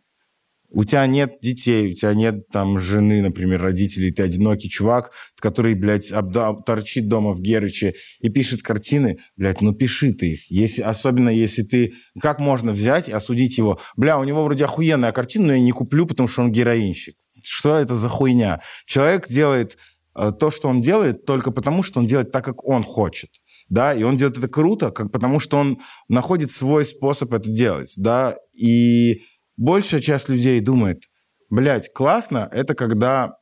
у 0.72 0.84
тебя 0.84 1.06
нет 1.08 1.38
детей, 1.42 1.92
у 1.92 1.96
тебя 1.96 2.14
нет 2.14 2.48
там 2.50 2.80
жены, 2.80 3.22
например, 3.22 3.62
родителей, 3.62 4.12
ты 4.12 4.24
одинокий 4.24 4.70
чувак, 4.70 5.12
который, 5.40 5.74
блядь, 5.74 6.12
обда- 6.12 6.62
торчит 6.64 7.08
дома 7.08 7.32
в 7.32 7.42
Герыче 7.42 7.96
и 8.20 8.30
пишет 8.30 8.62
картины, 8.62 9.18
блядь, 9.36 9.62
ну 9.62 9.74
пиши 9.74 10.14
ты 10.14 10.34
их. 10.34 10.52
Если, 10.52 10.82
особенно 10.82 11.30
если 11.30 11.64
ты... 11.64 11.94
Как 12.22 12.40
можно 12.40 12.72
взять 12.72 13.10
и 13.10 13.12
осудить 13.12 13.58
его? 13.58 13.80
Бля, 13.98 14.20
у 14.20 14.24
него 14.24 14.44
вроде 14.44 14.66
охуенная 14.66 15.12
картина, 15.12 15.48
но 15.48 15.54
я 15.54 15.60
не 15.60 15.72
куплю, 15.72 16.06
потому 16.06 16.28
что 16.28 16.42
он 16.42 16.52
героинщик. 16.52 17.16
Что 17.44 17.78
это 17.78 17.96
за 17.96 18.10
хуйня? 18.10 18.62
Человек 18.86 19.28
делает 19.28 19.78
э, 20.16 20.32
то, 20.40 20.52
что 20.52 20.70
он 20.70 20.82
делает, 20.82 21.26
только 21.26 21.52
потому, 21.52 21.84
что 21.84 22.00
он 22.00 22.08
делает 22.08 22.32
так, 22.32 22.46
как 22.46 22.64
он 22.68 22.84
хочет 22.84 23.30
да, 23.70 23.94
и 23.94 24.04
он 24.04 24.18
делает 24.18 24.38
это 24.38 24.48
круто, 24.48 24.90
как, 24.92 25.12
потому 25.12 25.40
что 25.40 25.58
он 25.58 25.80
находит 26.08 26.52
свой 26.52 26.84
способ 26.84 27.32
это 27.34 27.50
делать, 27.50 27.94
да, 27.98 28.36
и 28.58 29.22
большая 29.60 30.02
часть 30.02 30.30
людей 30.30 30.60
думает, 30.62 31.04
блядь, 31.50 31.92
классно, 31.94 32.50
это 32.52 32.74
когда 32.74 33.34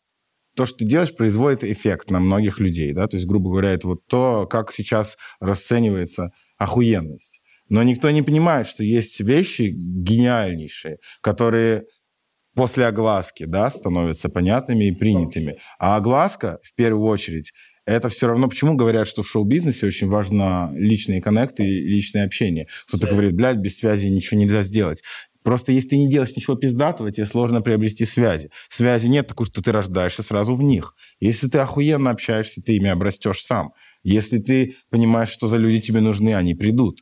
то, 0.56 0.66
что 0.66 0.80
ты 0.80 0.86
делаешь, 0.86 1.16
производит 1.16 1.64
эффект 1.64 2.10
на 2.10 2.20
многих 2.20 2.60
людей, 2.60 2.92
да, 2.92 3.08
то 3.08 3.16
есть, 3.16 3.28
грубо 3.28 3.52
говоря, 3.52 3.72
это 3.72 3.88
вот 3.88 4.08
то, 4.08 4.48
как 4.48 4.74
сейчас 4.74 5.18
расценивается 5.40 6.32
охуенность. 6.58 7.42
Но 7.70 7.84
никто 7.84 8.10
не 8.10 8.24
понимает, 8.24 8.66
что 8.66 8.84
есть 8.84 9.20
вещи 9.20 9.74
гениальнейшие, 9.78 10.98
которые 11.22 11.84
после 12.56 12.88
огласки, 12.88 13.46
да, 13.46 13.70
становятся 13.70 14.30
понятными 14.30 14.86
и 14.86 14.92
принятыми. 14.92 15.60
А 15.78 15.96
огласка, 15.98 16.60
в 16.64 16.74
первую 16.74 17.06
очередь, 17.06 17.54
это 17.88 18.10
все 18.10 18.28
равно... 18.28 18.50
Почему 18.50 18.76
говорят, 18.76 19.08
что 19.08 19.22
в 19.22 19.30
шоу-бизнесе 19.30 19.88
очень 19.88 20.08
важно 20.08 20.72
личные 20.76 21.22
коннекты 21.22 21.64
и 21.64 21.88
личное 21.88 22.26
общение? 22.26 22.68
Кто-то 22.88 23.08
говорит, 23.08 23.34
блядь, 23.34 23.58
без 23.58 23.78
связи 23.78 24.08
ничего 24.08 24.40
нельзя 24.40 24.62
сделать. 24.64 25.04
Просто 25.48 25.72
если 25.72 25.88
ты 25.88 25.98
не 25.98 26.10
делаешь 26.10 26.36
ничего 26.36 26.58
пиздатого, 26.58 27.10
тебе 27.10 27.26
сложно 27.26 27.62
приобрести 27.62 28.04
связи. 28.04 28.50
Связи 28.68 29.08
нет 29.08 29.28
такой, 29.28 29.46
что 29.46 29.64
ты 29.64 29.72
рождаешься 29.72 30.22
сразу 30.22 30.54
в 30.54 30.62
них. 30.62 30.94
Если 31.22 31.48
ты 31.48 31.60
охуенно 31.60 32.10
общаешься, 32.10 32.62
ты 32.62 32.76
ими 32.76 32.90
обрастешь 32.90 33.42
сам. 33.42 33.72
Если 34.04 34.40
ты 34.40 34.76
понимаешь, 34.90 35.30
что 35.30 35.48
за 35.48 35.56
люди 35.56 35.80
тебе 35.80 36.02
нужны, 36.02 36.36
они 36.36 36.54
придут. 36.54 37.00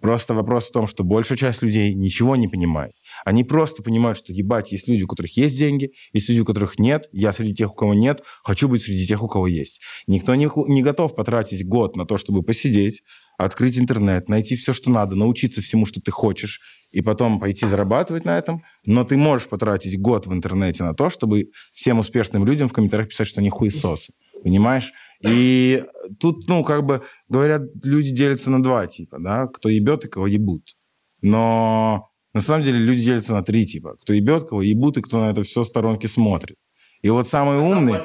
Просто 0.00 0.34
вопрос 0.34 0.68
в 0.68 0.72
том, 0.72 0.86
что 0.86 1.02
большая 1.02 1.36
часть 1.36 1.60
людей 1.60 1.92
ничего 1.92 2.36
не 2.36 2.46
понимает. 2.46 2.92
Они 3.24 3.44
просто 3.44 3.82
понимают, 3.82 4.18
что, 4.18 4.32
ебать, 4.32 4.72
есть 4.72 4.88
люди, 4.88 5.02
у 5.02 5.06
которых 5.06 5.36
есть 5.36 5.56
деньги, 5.56 5.92
есть 6.12 6.28
люди, 6.28 6.40
у 6.40 6.44
которых 6.44 6.78
нет. 6.78 7.08
Я 7.12 7.32
среди 7.32 7.54
тех, 7.54 7.72
у 7.72 7.74
кого 7.74 7.94
нет, 7.94 8.22
хочу 8.42 8.68
быть 8.68 8.82
среди 8.82 9.06
тех, 9.06 9.22
у 9.22 9.28
кого 9.28 9.46
есть. 9.46 9.82
Никто 10.06 10.34
не, 10.34 10.48
не 10.68 10.82
готов 10.82 11.14
потратить 11.14 11.66
год 11.66 11.96
на 11.96 12.06
то, 12.06 12.18
чтобы 12.18 12.42
посидеть, 12.42 13.02
открыть 13.38 13.78
интернет, 13.78 14.28
найти 14.28 14.56
все, 14.56 14.72
что 14.72 14.90
надо, 14.90 15.14
научиться 15.14 15.62
всему, 15.62 15.86
что 15.86 16.00
ты 16.00 16.10
хочешь, 16.10 16.60
и 16.90 17.00
потом 17.02 17.38
пойти 17.38 17.66
зарабатывать 17.66 18.24
на 18.24 18.38
этом, 18.38 18.62
но 18.84 19.04
ты 19.04 19.16
можешь 19.16 19.48
потратить 19.48 20.00
год 20.00 20.26
в 20.26 20.32
интернете 20.32 20.84
на 20.84 20.94
то, 20.94 21.10
чтобы 21.10 21.50
всем 21.72 21.98
успешным 21.98 22.46
людям 22.46 22.68
в 22.68 22.72
комментариях 22.72 23.08
писать, 23.08 23.28
что 23.28 23.40
они 23.40 23.50
хуесосы. 23.50 24.12
Понимаешь? 24.42 24.92
И 25.20 25.84
тут, 26.18 26.46
ну, 26.48 26.64
как 26.64 26.84
бы, 26.84 27.02
говорят, 27.28 27.62
люди 27.84 28.10
делятся 28.10 28.50
на 28.50 28.62
два 28.62 28.86
типа, 28.86 29.18
да, 29.18 29.46
кто 29.46 29.68
ебет 29.68 30.04
и 30.04 30.08
кого 30.08 30.26
ебут. 30.26 30.76
Но 31.20 32.06
на 32.34 32.40
самом 32.40 32.64
деле 32.64 32.78
люди 32.78 33.02
делятся 33.04 33.32
на 33.32 33.42
три 33.42 33.66
типа. 33.66 33.96
Кто 34.02 34.12
ебет, 34.12 34.48
кого 34.48 34.62
ебут, 34.62 34.98
и 34.98 35.02
кто 35.02 35.20
на 35.20 35.30
это 35.30 35.42
все 35.42 35.64
сторонки 35.64 36.06
смотрит. 36.06 36.56
И 37.02 37.10
вот 37.10 37.26
самые 37.26 37.60
умные... 37.60 38.02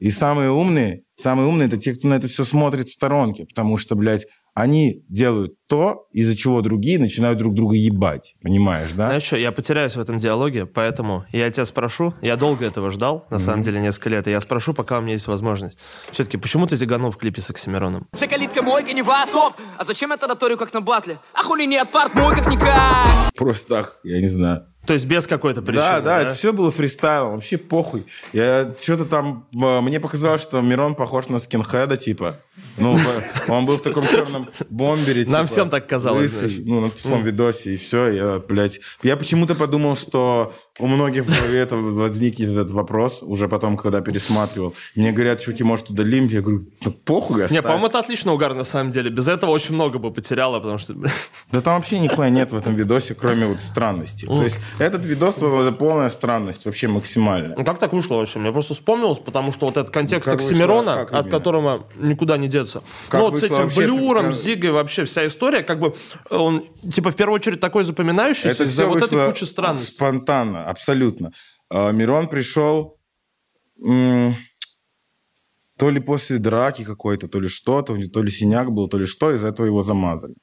И 0.00 0.10
самые 0.10 0.50
умные, 0.50 1.02
самые 1.16 1.46
умные 1.46 1.68
это 1.68 1.76
те, 1.76 1.94
кто 1.94 2.08
на 2.08 2.14
это 2.14 2.26
все 2.26 2.44
смотрит 2.44 2.88
в 2.88 2.92
сторонке, 2.92 3.44
потому 3.44 3.76
что, 3.76 3.94
блядь, 3.94 4.26
они 4.54 5.04
делают 5.08 5.52
то, 5.68 6.06
из-за 6.10 6.36
чего 6.36 6.60
другие 6.62 6.98
начинают 6.98 7.38
друг 7.38 7.54
друга 7.54 7.76
ебать. 7.76 8.34
Понимаешь, 8.42 8.90
да? 8.96 9.06
Знаешь 9.06 9.22
что, 9.22 9.36
я 9.36 9.52
потеряюсь 9.52 9.96
в 9.96 10.00
этом 10.00 10.18
диалоге, 10.18 10.66
поэтому 10.66 11.24
я 11.32 11.50
тебя 11.50 11.64
спрошу, 11.66 12.14
я 12.22 12.36
долго 12.36 12.64
этого 12.66 12.90
ждал, 12.90 13.26
на 13.30 13.36
mm-hmm. 13.36 13.38
самом 13.38 13.62
деле, 13.62 13.80
несколько 13.80 14.08
лет, 14.08 14.26
и 14.26 14.30
я 14.30 14.40
спрошу, 14.40 14.74
пока 14.74 14.98
у 14.98 15.02
меня 15.02 15.12
есть 15.12 15.28
возможность. 15.28 15.78
Все-таки, 16.10 16.38
почему 16.38 16.66
ты 16.66 16.76
зиганул 16.76 17.10
в 17.10 17.18
клипе 17.18 17.42
с 17.42 17.50
Оксимироном? 17.50 18.08
Все 18.14 18.26
калитка 18.26 18.62
мойка, 18.62 18.92
не 18.92 19.02
вас, 19.02 19.28
стоп! 19.28 19.54
А 19.76 19.84
зачем 19.84 20.10
я 20.10 20.16
тараторию 20.16 20.58
как 20.58 20.72
на 20.72 20.80
батле? 20.80 21.18
А 21.34 21.42
хули 21.42 21.66
нет, 21.66 21.90
парт 21.92 22.14
мой 22.14 22.34
как 22.34 22.50
никак! 22.50 23.32
Просто 23.36 23.68
так, 23.68 24.00
я 24.02 24.20
не 24.20 24.28
знаю. 24.28 24.69
То 24.86 24.94
есть 24.94 25.04
без 25.04 25.26
какой-то 25.26 25.60
причины, 25.60 25.82
Да, 25.82 26.00
да, 26.00 26.22
это 26.22 26.34
все 26.34 26.52
было 26.52 26.70
фристайлом, 26.70 27.34
вообще 27.34 27.58
похуй. 27.58 28.06
Я 28.32 28.74
что-то 28.80 29.04
там, 29.04 29.46
э, 29.54 29.80
мне 29.80 30.00
показалось, 30.00 30.40
что 30.40 30.60
Мирон 30.60 30.94
похож 30.94 31.28
на 31.28 31.38
скинхеда, 31.38 31.96
типа. 31.96 32.36
Ну, 32.76 32.96
он 33.48 33.66
был 33.66 33.76
в 33.76 33.82
таком 33.82 34.06
черном 34.06 34.48
бомбере, 34.70 35.24
Нам 35.26 35.46
типа, 35.46 35.52
всем 35.52 35.70
так 35.70 35.86
казалось, 35.86 36.42
ну, 36.64 36.80
на 36.80 36.90
том 36.90 37.22
видосе, 37.22 37.74
и 37.74 37.76
все, 37.76 38.08
я, 38.08 38.38
блядь. 38.38 38.80
Я 39.02 39.16
почему-то 39.16 39.54
подумал, 39.54 39.96
что 39.96 40.52
у 40.78 40.86
многих 40.86 41.24
в 41.24 41.28
голове 41.28 41.58
это 41.58 41.76
возник 41.76 42.40
этот 42.40 42.70
вопрос, 42.70 43.22
уже 43.22 43.48
потом, 43.48 43.76
когда 43.76 44.00
пересматривал. 44.00 44.74
Мне 44.96 45.12
говорят, 45.12 45.40
чуваки, 45.40 45.62
может, 45.62 45.90
удалим? 45.90 46.26
Я 46.26 46.40
говорю, 46.40 46.62
да 46.80 46.90
похуй, 47.04 47.38
Не, 47.38 47.42
оставь. 47.44 47.62
по-моему, 47.62 47.86
это 47.86 47.98
отличный 47.98 48.32
угар 48.32 48.54
на 48.54 48.64
самом 48.64 48.90
деле. 48.90 49.10
Без 49.10 49.28
этого 49.28 49.50
очень 49.50 49.74
много 49.74 49.98
бы 49.98 50.12
потеряло, 50.12 50.58
потому 50.58 50.78
что... 50.78 50.94
Да 51.52 51.60
там 51.60 51.76
вообще 51.76 51.98
нихуя 51.98 52.30
нет 52.30 52.52
в 52.52 52.56
этом 52.56 52.74
видосе, 52.74 53.14
кроме 53.14 53.46
вот 53.46 53.60
странности. 53.60 54.26
То 54.26 54.42
есть 54.42 54.58
этот 54.78 55.04
видос, 55.04 55.38
это 55.38 55.72
полная 55.72 56.08
странность, 56.08 56.64
вообще 56.66 56.88
максимальная. 56.88 57.56
Ну, 57.56 57.64
как 57.64 57.78
так 57.78 57.92
вышло 57.92 58.16
вообще? 58.16 58.38
Мне 58.38 58.52
просто 58.52 58.74
вспомнилось, 58.74 59.18
потому 59.18 59.52
что 59.52 59.66
вот 59.66 59.76
этот 59.76 59.92
контекст 59.92 60.26
Ну, 60.26 60.34
вышло? 60.34 60.48
Оксимирона, 60.50 60.94
Как 60.94 61.12
от 61.12 61.26
именно? 61.26 61.38
которого 61.38 61.86
никуда 61.96 62.36
не 62.36 62.48
деться. 62.48 62.82
Как 63.08 63.20
ну, 63.20 63.30
вот 63.30 63.38
с 63.38 63.42
вышло 63.42 63.54
этим 63.56 63.64
вообще, 63.64 63.80
Блюром, 63.86 64.32
с 64.32 64.42
Зигой 64.42 64.70
вообще 64.70 65.04
вся 65.04 65.26
история, 65.26 65.62
как 65.62 65.80
бы 65.80 65.94
он, 66.30 66.62
типа, 66.92 67.10
в 67.10 67.16
первую 67.16 67.36
очередь 67.36 67.60
такой 67.60 67.84
запоминающийся 67.84 68.64
из-за 68.64 68.86
вот 68.86 69.00
вышло 69.00 69.16
этой 69.16 69.32
кучи 69.32 69.44
странностей. 69.44 69.94
спонтанно, 69.94 70.64
абсолютно. 70.64 71.32
А, 71.68 71.90
Мирон 71.92 72.28
пришел 72.28 72.96
то 75.78 75.90
ли 75.90 76.00
после 76.00 76.38
драки 76.38 76.84
какой-то, 76.84 77.28
то 77.28 77.40
ли 77.40 77.48
что-то, 77.48 77.96
то 78.08 78.22
ли 78.22 78.30
синяк 78.30 78.70
был, 78.70 78.88
то 78.88 78.98
ли 78.98 79.06
что, 79.06 79.32
из-за 79.32 79.48
этого 79.48 79.66
его 79.66 79.82
замазали. 79.82 80.34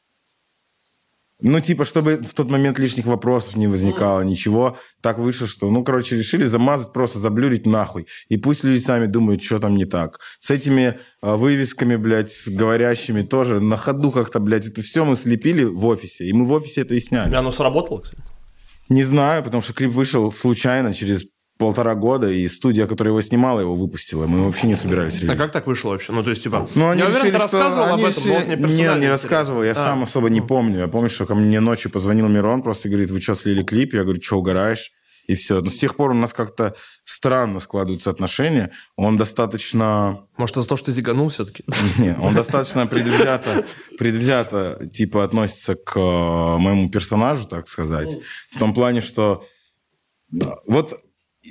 Ну, 1.40 1.60
типа, 1.60 1.86
чтобы 1.86 2.16
в 2.16 2.34
тот 2.34 2.50
момент 2.50 2.80
лишних 2.80 3.06
вопросов 3.06 3.58
не 3.58 3.68
возникало, 3.68 4.22
ничего. 4.22 4.76
Так 5.02 5.20
вышло, 5.20 5.46
что, 5.46 5.70
ну, 5.70 5.84
короче, 5.84 6.18
решили 6.18 6.46
замазать, 6.46 6.94
просто 6.94 7.20
заблюрить 7.20 7.68
нахуй. 7.68 8.08
И 8.30 8.38
пусть 8.38 8.64
люди 8.64 8.80
сами 8.80 9.06
думают, 9.06 9.44
что 9.44 9.60
там 9.60 9.76
не 9.76 9.86
так. 9.86 10.20
С 10.40 10.50
этими 10.50 10.98
а, 11.22 11.36
вывесками, 11.36 11.96
блядь, 11.96 12.32
с 12.32 12.48
говорящими 12.48 13.22
тоже 13.22 13.60
на 13.60 13.78
ходу 13.78 14.12
как-то, 14.12 14.40
блядь, 14.40 14.66
это 14.66 14.82
все 14.82 15.06
мы 15.06 15.16
слепили 15.16 15.64
в 15.64 15.86
офисе. 15.86 16.26
И 16.26 16.34
мы 16.34 16.46
в 16.46 16.52
офисе 16.52 16.82
это 16.82 16.96
и 16.96 17.00
сняли. 17.00 17.32
И 17.32 17.36
оно 17.36 17.52
сработало, 17.52 18.00
кстати. 18.02 18.24
Не 18.90 19.04
знаю, 19.04 19.44
потому 19.44 19.62
что 19.62 19.74
клип 19.74 19.92
вышел 19.92 20.32
случайно 20.32 20.92
через 20.92 21.26
полтора 21.58 21.96
года, 21.96 22.30
и 22.32 22.48
студия, 22.48 22.88
которая 22.88 23.12
его 23.12 23.22
снимала, 23.22 23.60
его 23.60 23.76
выпустила. 23.76 24.28
Мы 24.28 24.46
вообще 24.46 24.68
не 24.68 24.76
собирались 24.76 25.16
А 25.18 25.22
релизить. 25.22 25.38
как 25.38 25.52
так 25.52 25.68
вышло 25.68 25.90
вообще? 25.90 26.12
Ну, 26.12 26.24
то 26.24 26.30
есть, 26.30 26.44
типа, 26.44 26.70
Ну, 26.76 26.90
они 26.90 27.02
я 27.02 27.08
уверен, 27.08 27.22
решили, 27.26 27.32
ты 27.32 27.38
рассказывал 27.40 27.84
об 27.86 27.88
этом, 27.88 28.00
но 28.02 28.06
вот 28.08 28.16
решили- 28.16 28.56
мне 28.56 28.58
персонально 28.68 28.96
Не, 29.00 29.02
не 29.02 29.10
рассказывал, 29.10 29.64
я 29.64 29.72
А. 29.72 29.76
сам 29.76 30.04
особо 30.04 30.30
не 30.30 30.42
помню. 30.42 30.80
Я 30.80 30.88
помню, 30.88 31.10
что 31.10 31.26
ко 31.26 31.36
мне 31.36 31.60
ночью 31.60 31.92
позвонил 31.92 32.28
Мирон, 32.28 32.62
просто 32.62 32.90
говорит, 32.90 33.12
вы 33.12 33.22
что, 33.22 33.36
слили 33.36 33.64
клип? 33.64 33.94
Я 33.94 34.04
говорю, 34.04 34.22
что, 34.22 34.38
угораешь? 34.38 34.92
И 35.26 35.36
все. 35.36 35.60
Но 35.60 35.70
с 35.70 35.76
тех 35.76 35.96
пор 35.98 36.12
у 36.12 36.14
нас 36.14 36.32
как-то 36.34 36.74
странно 37.04 37.60
складываются 37.60 38.10
отношения. 38.10 38.72
Он 38.96 39.18
достаточно... 39.18 40.22
Может, 40.38 40.56
из-за 40.56 40.68
того, 40.70 40.78
что 40.78 40.92
зиганул 40.94 41.28
все-таки? 41.28 41.66
Не, 41.98 42.16
он 42.18 42.34
достаточно 42.34 42.88
предвзято, 42.88 43.66
предвзято 43.98 44.88
типа 44.94 45.26
относится 45.26 45.76
к 45.76 45.98
э, 45.98 46.58
моему 46.60 46.90
персонажу, 46.90 47.46
так 47.46 47.68
сказать. 47.68 48.18
В 48.52 48.58
том 48.58 48.74
плане, 48.74 49.02
что 49.02 49.44
э, 50.34 50.46
вот 50.68 50.98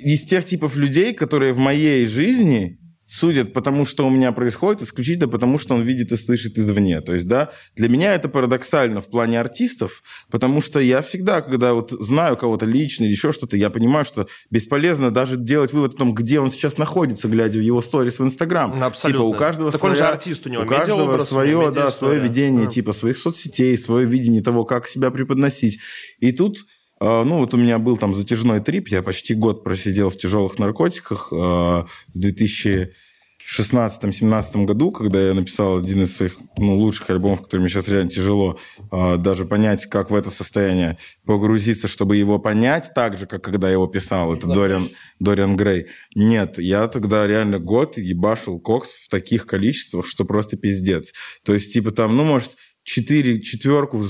из 0.03 0.25
тех 0.25 0.45
типов 0.45 0.75
людей, 0.75 1.13
которые 1.13 1.53
в 1.53 1.57
моей 1.57 2.05
жизни 2.05 2.79
судят 3.09 3.53
потому, 3.53 3.85
что 3.85 4.05
у 4.05 4.09
меня 4.09 4.33
происходит, 4.33 4.81
исключительно 4.81 5.29
потому, 5.29 5.57
что 5.59 5.75
он 5.75 5.81
видит 5.81 6.11
и 6.11 6.17
слышит 6.17 6.57
извне. 6.57 6.99
То 6.99 7.13
есть, 7.13 7.25
да, 7.25 7.51
для 7.77 7.87
меня 7.87 8.13
это 8.13 8.27
парадоксально 8.27 8.99
в 8.99 9.07
плане 9.09 9.39
артистов, 9.39 10.03
потому 10.29 10.59
что 10.59 10.81
я 10.81 11.01
всегда, 11.01 11.39
когда 11.41 11.73
вот 11.73 11.91
знаю 11.91 12.35
кого-то 12.35 12.65
лично 12.65 13.05
или 13.05 13.11
еще 13.11 13.31
что-то, 13.31 13.55
я 13.55 13.69
понимаю, 13.69 14.03
что 14.03 14.27
бесполезно 14.51 15.09
даже 15.09 15.37
делать 15.37 15.71
вывод 15.71 15.93
о 15.93 15.97
том, 15.97 16.13
где 16.13 16.41
он 16.41 16.51
сейчас 16.51 16.77
находится, 16.77 17.29
глядя 17.29 17.59
в 17.59 17.61
его 17.61 17.81
сторис 17.81 18.19
в 18.19 18.23
Инстаграм. 18.25 18.77
Ну, 18.77 18.85
абсолютно. 18.85 19.21
Типа 19.23 19.35
у 19.35 19.39
каждого 19.39 19.71
Так 19.71 19.81
он 19.85 19.91
же 19.91 19.95
своя- 19.95 20.11
артист, 20.11 20.45
у 20.45 20.49
него 20.49 20.63
у 20.63 20.67
каждого 20.67 21.13
него 21.13 21.23
свое, 21.23 21.51
да, 21.53 21.57
медиаистория. 21.69 21.91
свое 21.91 22.19
видение, 22.19 22.65
Да. 22.65 22.71
типа 22.71 22.91
своих 22.91 23.17
соцсетей, 23.17 23.77
свое 23.77 24.05
видение 24.05 24.41
того, 24.43 24.65
как 24.65 24.85
себя 24.85 25.11
преподносить. 25.11 25.79
И 26.19 26.33
тут, 26.33 26.57
ну 26.99 27.39
вот 27.39 27.53
у 27.53 27.57
меня 27.57 27.77
был 27.77 27.97
там 27.97 28.15
затяжной 28.15 28.59
трип, 28.59 28.87
я 28.87 29.03
почти 29.03 29.35
год 29.35 29.63
просидел 29.63 30.09
в 30.09 30.17
тяжелых 30.17 30.57
наркотиках 30.57 31.27
э, 31.31 31.35
в 31.35 31.87
2016-17 32.15 34.65
году, 34.65 34.91
когда 34.91 35.27
я 35.27 35.35
написал 35.35 35.77
один 35.77 36.01
из 36.03 36.15
своих 36.15 36.33
ну, 36.57 36.75
лучших 36.75 37.11
альбомов, 37.11 37.43
который 37.43 37.61
мне 37.61 37.69
сейчас 37.69 37.87
реально 37.87 38.09
тяжело 38.09 38.57
э, 38.91 39.17
даже 39.17 39.45
понять, 39.45 39.85
как 39.85 40.09
в 40.09 40.15
это 40.15 40.31
состояние 40.31 40.97
погрузиться, 41.25 41.87
чтобы 41.87 42.17
его 42.17 42.39
понять 42.39 42.91
так 42.95 43.15
же, 43.17 43.27
как 43.27 43.43
когда 43.43 43.67
я 43.67 43.73
его 43.73 43.85
писал. 43.85 44.33
Это 44.33 44.47
Дориан, 44.47 44.89
Дориан 45.19 45.55
Грей. 45.55 45.85
Нет, 46.15 46.57
я 46.57 46.87
тогда 46.87 47.27
реально 47.27 47.59
год 47.59 47.97
ебашил 47.97 48.59
кокс 48.59 49.05
в 49.05 49.09
таких 49.09 49.45
количествах, 49.45 50.07
что 50.07 50.25
просто 50.25 50.57
пиздец. 50.57 51.13
То 51.43 51.53
есть, 51.53 51.73
типа 51.73 51.91
там, 51.91 52.17
ну, 52.17 52.23
может, 52.23 52.57
четыре, 52.87 53.41
четверку 53.41 54.03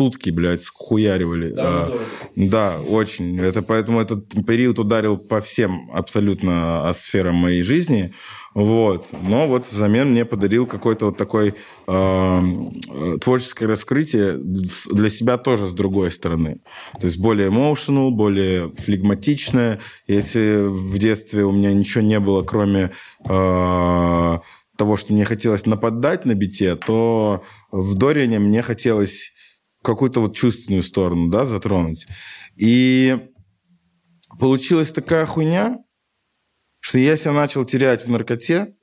сутки, 0.00 0.30
блядь, 0.30 0.62
схуяривали. 0.62 1.54
А, 1.58 1.94
да, 2.34 2.78
очень. 2.80 3.38
Это 3.38 3.60
поэтому 3.60 4.00
этот 4.00 4.46
период 4.46 4.78
ударил 4.78 5.18
по 5.18 5.42
всем 5.42 5.90
абсолютно 5.92 6.88
а, 6.88 6.94
сферам 6.94 7.34
моей 7.34 7.62
жизни. 7.62 8.14
Вот. 8.54 9.08
Но 9.22 9.46
вот 9.46 9.66
взамен 9.66 10.12
мне 10.12 10.24
подарил 10.24 10.66
какой-то 10.66 11.06
вот 11.06 11.18
такой 11.18 11.48
э, 11.50 11.52
э, 11.86 13.16
творческое 13.20 13.66
раскрытие 13.66 14.38
для 14.90 15.10
себя 15.10 15.36
тоже 15.36 15.68
с 15.68 15.74
другой 15.74 16.10
стороны. 16.10 16.60
То 16.98 17.06
есть 17.06 17.18
более 17.18 17.48
emotional, 17.50 18.10
более 18.10 18.70
флегматичное. 18.70 19.78
Если 20.08 20.66
в 20.66 20.98
детстве 20.98 21.44
у 21.44 21.52
меня 21.52 21.74
ничего 21.74 22.02
не 22.02 22.18
было, 22.18 22.42
кроме 22.42 22.90
э, 23.28 24.38
того, 24.76 24.96
что 24.96 25.12
мне 25.12 25.26
хотелось 25.26 25.66
нападать 25.66 26.24
на 26.24 26.34
бите, 26.34 26.74
то 26.74 27.44
в 27.70 27.94
Дориане 27.96 28.38
мне 28.38 28.62
хотелось 28.62 29.32
какую-то 29.82 30.20
вот 30.20 30.34
чувственную 30.34 30.82
сторону, 30.82 31.28
да, 31.28 31.44
затронуть. 31.44 32.06
И 32.56 33.18
получилась 34.38 34.92
такая 34.92 35.26
хуйня, 35.26 35.78
что 36.80 36.98
я 36.98 37.16
себя 37.16 37.32
начал 37.32 37.64
терять 37.64 38.04
в 38.04 38.10
наркоте, 38.10 38.74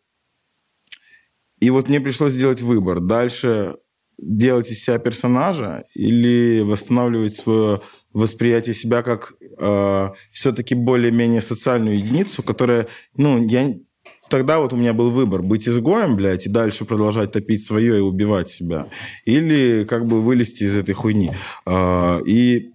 и 1.59 1.69
вот 1.69 1.89
мне 1.89 1.99
пришлось 1.99 2.33
сделать 2.33 2.61
выбор. 2.61 2.99
Дальше 2.99 3.75
делать 4.19 4.71
из 4.71 4.83
себя 4.83 4.99
персонажа 4.99 5.83
или 5.93 6.61
восстанавливать 6.61 7.35
свое 7.35 7.81
восприятие 8.13 8.73
себя 8.73 9.03
как 9.03 9.33
э, 9.59 10.09
все-таки 10.31 10.73
более-менее 10.75 11.41
социальную 11.41 11.97
единицу, 11.97 12.41
которая, 12.41 12.87
ну, 13.15 13.45
я... 13.47 13.75
Тогда 14.29 14.59
вот 14.59 14.73
у 14.73 14.75
меня 14.75 14.93
был 14.93 15.11
выбор 15.11 15.41
быть 15.41 15.67
изгоем, 15.67 16.15
блядь, 16.15 16.45
и 16.45 16.49
дальше 16.49 16.85
продолжать 16.85 17.31
топить 17.31 17.65
свое 17.65 17.97
и 17.97 18.01
убивать 18.01 18.49
себя. 18.49 18.87
Или 19.25 19.85
как 19.85 20.05
бы 20.05 20.21
вылезти 20.21 20.63
из 20.63 20.75
этой 20.75 20.93
хуйни 20.93 21.31
э, 21.65 22.21
и 22.25 22.71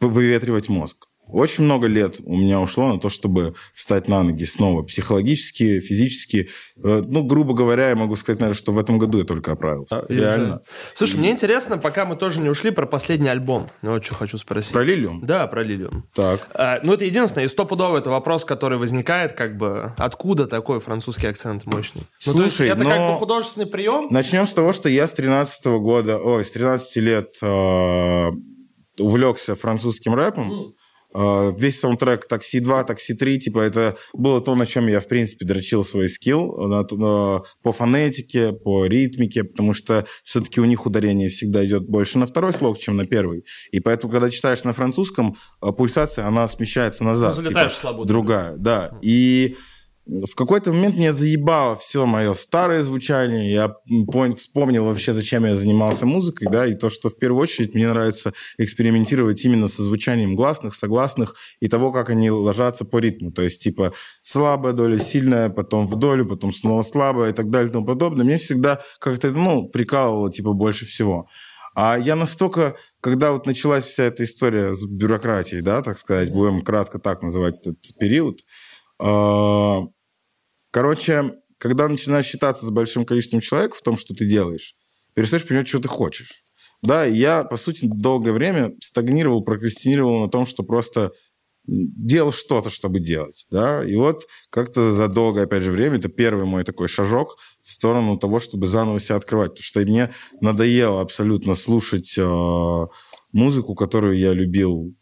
выветривать 0.00 0.68
мозг. 0.68 1.07
Очень 1.30 1.64
много 1.64 1.86
лет 1.86 2.16
у 2.24 2.36
меня 2.36 2.60
ушло 2.60 2.92
на 2.92 2.98
то, 3.00 3.08
чтобы 3.10 3.54
встать 3.74 4.08
на 4.08 4.22
ноги 4.22 4.44
снова. 4.44 4.82
Психологически, 4.82 5.80
физически. 5.80 6.48
Э, 6.82 7.02
Ну, 7.06 7.22
грубо 7.22 7.54
говоря, 7.54 7.88
я 7.90 7.96
могу 7.96 8.16
сказать, 8.16 8.40
наверное, 8.40 8.58
что 8.58 8.72
в 8.72 8.78
этом 8.78 8.98
году 8.98 9.18
я 9.18 9.24
только 9.24 9.52
оправился. 9.52 10.04
Реально. 10.08 10.60
Слушай, 10.94 11.16
мне 11.18 11.30
интересно, 11.30 11.78
пока 11.78 12.04
мы 12.04 12.16
тоже 12.16 12.40
не 12.40 12.48
ушли, 12.48 12.70
про 12.70 12.86
последний 12.86 13.28
альбом. 13.28 13.70
Ну, 13.82 13.92
вот 13.92 14.04
что 14.04 14.14
хочу 14.14 14.38
спросить. 14.38 14.72
Про 14.72 14.82
Лилиум? 14.84 15.20
Да, 15.24 15.46
про 15.46 15.62
Лилиум. 15.62 16.04
Так. 16.14 16.48
А, 16.54 16.80
ну, 16.82 16.92
это 16.94 17.04
единственное, 17.04 17.44
и 17.46 17.48
стопудово 17.48 17.98
это 17.98 18.10
вопрос, 18.10 18.44
который 18.44 18.78
возникает, 18.78 19.32
как 19.32 19.56
бы, 19.56 19.92
откуда 19.98 20.46
такой 20.46 20.80
французский 20.80 21.26
акцент 21.26 21.66
мощный? 21.66 22.02
ну, 22.26 22.32
то 22.34 22.42
есть, 22.44 22.56
Слушай, 22.56 22.70
это 22.72 22.84
как 22.84 22.98
но- 22.98 23.12
бы 23.12 23.18
художественный 23.18 23.66
прием? 23.66 24.08
Начнем 24.10 24.46
с 24.46 24.52
того, 24.52 24.72
что 24.72 24.88
я 24.88 25.06
с 25.06 25.12
13 25.14 25.78
года, 25.78 26.18
ой, 26.18 26.44
с 26.44 26.50
13 26.50 26.96
лет 27.02 27.28
э, 27.42 28.26
увлекся 28.98 29.54
французским 29.54 30.14
рэпом. 30.14 30.50
Э, 30.50 30.64
весь 31.14 31.80
саундтрек 31.80 32.26
«Такси 32.26 32.60
2», 32.60 32.84
«Такси 32.84 33.14
3», 33.14 33.38
типа, 33.38 33.60
это 33.60 33.96
было 34.12 34.40
то, 34.40 34.54
на 34.54 34.66
чем 34.66 34.86
я, 34.88 35.00
в 35.00 35.08
принципе, 35.08 35.46
дрочил 35.46 35.84
свой 35.84 36.08
скилл 36.08 36.56
на, 36.68 36.84
по 37.62 37.72
фонетике, 37.72 38.52
по 38.52 38.86
ритмике, 38.86 39.44
потому 39.44 39.74
что 39.74 40.06
все-таки 40.22 40.60
у 40.60 40.64
них 40.64 40.86
ударение 40.86 41.28
всегда 41.28 41.64
идет 41.64 41.88
больше 41.88 42.18
на 42.18 42.26
второй 42.26 42.52
слог, 42.52 42.78
чем 42.78 42.96
на 42.96 43.06
первый. 43.06 43.44
И 43.72 43.80
поэтому, 43.80 44.12
когда 44.12 44.30
читаешь 44.30 44.64
на 44.64 44.72
французском, 44.72 45.36
э, 45.62 45.72
пульсация, 45.72 46.26
она 46.26 46.46
смещается 46.48 47.04
назад. 47.04 47.36
Ну, 47.36 47.42
залетаешь 47.42 47.72
типа, 47.72 47.78
в 47.78 47.80
слободу. 47.80 48.08
Другая, 48.08 48.56
да. 48.56 48.98
И 49.02 49.56
в 50.08 50.34
какой-то 50.34 50.72
момент 50.72 50.96
меня 50.96 51.12
заебало 51.12 51.76
все 51.76 52.06
мое 52.06 52.32
старое 52.32 52.80
звучание. 52.80 53.52
Я 53.52 53.68
понял, 54.10 54.36
вспомнил 54.36 54.86
вообще, 54.86 55.12
зачем 55.12 55.44
я 55.44 55.54
занимался 55.54 56.06
музыкой, 56.06 56.48
да, 56.50 56.66
и 56.66 56.74
то, 56.74 56.88
что 56.88 57.10
в 57.10 57.18
первую 57.18 57.42
очередь 57.42 57.74
мне 57.74 57.88
нравится 57.88 58.32
экспериментировать 58.56 59.44
именно 59.44 59.68
со 59.68 59.82
звучанием 59.82 60.34
гласных, 60.34 60.74
согласных 60.74 61.34
и 61.60 61.68
того, 61.68 61.92
как 61.92 62.08
они 62.08 62.30
ложатся 62.30 62.86
по 62.86 62.98
ритму. 62.98 63.32
То 63.32 63.42
есть, 63.42 63.62
типа, 63.62 63.92
слабая 64.22 64.72
доля, 64.72 64.98
сильная, 64.98 65.50
потом 65.50 65.86
в 65.86 65.96
долю, 65.96 66.26
потом 66.26 66.54
снова 66.54 66.82
слабая 66.82 67.30
и 67.30 67.34
так 67.34 67.50
далее 67.50 67.68
и 67.68 67.72
тому 67.72 67.84
подобное. 67.84 68.24
Мне 68.24 68.38
всегда 68.38 68.80
как-то, 69.00 69.30
ну, 69.30 69.68
прикалывало, 69.68 70.32
типа, 70.32 70.54
больше 70.54 70.86
всего. 70.86 71.28
А 71.74 71.98
я 71.98 72.16
настолько, 72.16 72.76
когда 73.02 73.32
вот 73.32 73.46
началась 73.46 73.84
вся 73.84 74.04
эта 74.04 74.24
история 74.24 74.74
с 74.74 74.84
бюрократией, 74.84 75.60
да, 75.60 75.82
так 75.82 75.98
сказать, 75.98 76.32
будем 76.32 76.62
кратко 76.62 76.98
так 76.98 77.22
называть 77.22 77.60
этот 77.60 77.78
период, 77.98 78.40
а, 78.98 79.82
короче, 80.70 81.34
когда 81.58 81.88
начинаешь 81.88 82.26
считаться 82.26 82.66
с 82.66 82.70
большим 82.70 83.04
количеством 83.04 83.40
человек 83.40 83.74
в 83.74 83.82
том, 83.82 83.96
что 83.96 84.14
ты 84.14 84.26
делаешь, 84.26 84.74
перестаешь 85.14 85.46
понимать, 85.46 85.68
что 85.68 85.80
ты 85.80 85.88
хочешь. 85.88 86.44
Да, 86.82 87.04
я, 87.04 87.42
по 87.42 87.56
сути, 87.56 87.88
долгое 87.90 88.32
время 88.32 88.70
стагнировал, 88.80 89.42
прокрастинировал 89.42 90.20
на 90.20 90.30
том, 90.30 90.46
что 90.46 90.62
просто 90.62 91.12
делал 91.68 92.32
что-то, 92.32 92.70
чтобы 92.70 92.98
делать, 92.98 93.46
да, 93.50 93.84
и 93.84 93.94
вот 93.96 94.26
как-то 94.48 94.90
за 94.90 95.06
долгое, 95.06 95.44
опять 95.44 95.62
же, 95.62 95.70
время, 95.70 95.98
это 95.98 96.08
первый 96.08 96.46
мой 96.46 96.64
такой 96.64 96.88
шажок 96.88 97.36
в 97.60 97.70
сторону 97.70 98.16
того, 98.16 98.38
чтобы 98.38 98.66
заново 98.66 99.00
себя 99.00 99.16
открывать, 99.16 99.50
потому 99.50 99.62
что 99.64 99.80
мне 99.80 100.10
надоело 100.40 101.02
абсолютно 101.02 101.54
слушать 101.54 102.16
э, 102.16 102.86
музыку, 103.32 103.74
которую 103.74 104.18
я 104.18 104.32
любил 104.32 104.94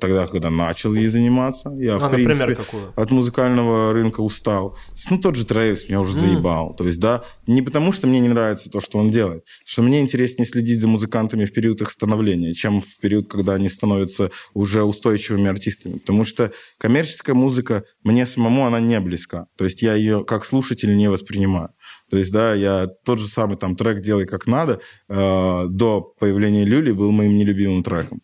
тогда, 0.00 0.26
когда 0.26 0.50
начал 0.50 0.92
ей 0.94 1.06
заниматься. 1.06 1.70
Я, 1.78 1.94
а, 1.94 1.98
в 1.98 2.02
например, 2.02 2.34
принципе, 2.34 2.54
какую? 2.56 2.92
от 2.96 3.10
музыкального 3.10 3.92
рынка 3.92 4.20
устал. 4.20 4.76
Ну, 5.08 5.18
тот 5.18 5.36
же 5.36 5.46
Трэвис 5.46 5.88
меня 5.88 6.00
уже 6.00 6.14
заебал. 6.14 6.74
То 6.74 6.84
есть, 6.84 6.98
да, 6.98 7.22
не 7.46 7.62
потому, 7.62 7.92
что 7.92 8.06
мне 8.06 8.18
не 8.20 8.28
нравится 8.28 8.70
то, 8.70 8.80
что 8.80 8.98
он 8.98 9.10
делает, 9.10 9.44
что 9.64 9.82
мне 9.82 10.00
интереснее 10.00 10.46
следить 10.46 10.80
за 10.80 10.88
музыкантами 10.88 11.44
в 11.44 11.52
период 11.52 11.80
их 11.80 11.90
становления, 11.90 12.54
чем 12.54 12.80
в 12.80 12.98
период, 13.00 13.28
когда 13.28 13.54
они 13.54 13.68
становятся 13.68 14.30
уже 14.52 14.82
устойчивыми 14.82 15.48
артистами. 15.48 15.98
Потому 15.98 16.24
что 16.24 16.52
коммерческая 16.78 17.36
музыка 17.36 17.84
мне 18.02 18.26
самому, 18.26 18.66
она 18.66 18.80
не 18.80 18.98
близка. 19.00 19.46
То 19.56 19.64
есть, 19.64 19.82
я 19.82 19.94
ее 19.94 20.24
как 20.24 20.44
слушатель 20.44 20.96
не 20.96 21.08
воспринимаю. 21.08 21.70
То 22.12 22.18
есть, 22.18 22.30
да, 22.30 22.52
я 22.52 22.88
тот 23.06 23.18
же 23.18 23.26
самый 23.26 23.56
там 23.56 23.74
трек 23.74 24.02
«Делай 24.02 24.26
как 24.26 24.46
надо» 24.46 24.80
э, 25.08 25.64
до 25.66 26.02
появления 26.20 26.62
Люли 26.62 26.92
был 26.92 27.10
моим 27.10 27.38
нелюбимым 27.38 27.82
треком. 27.82 28.20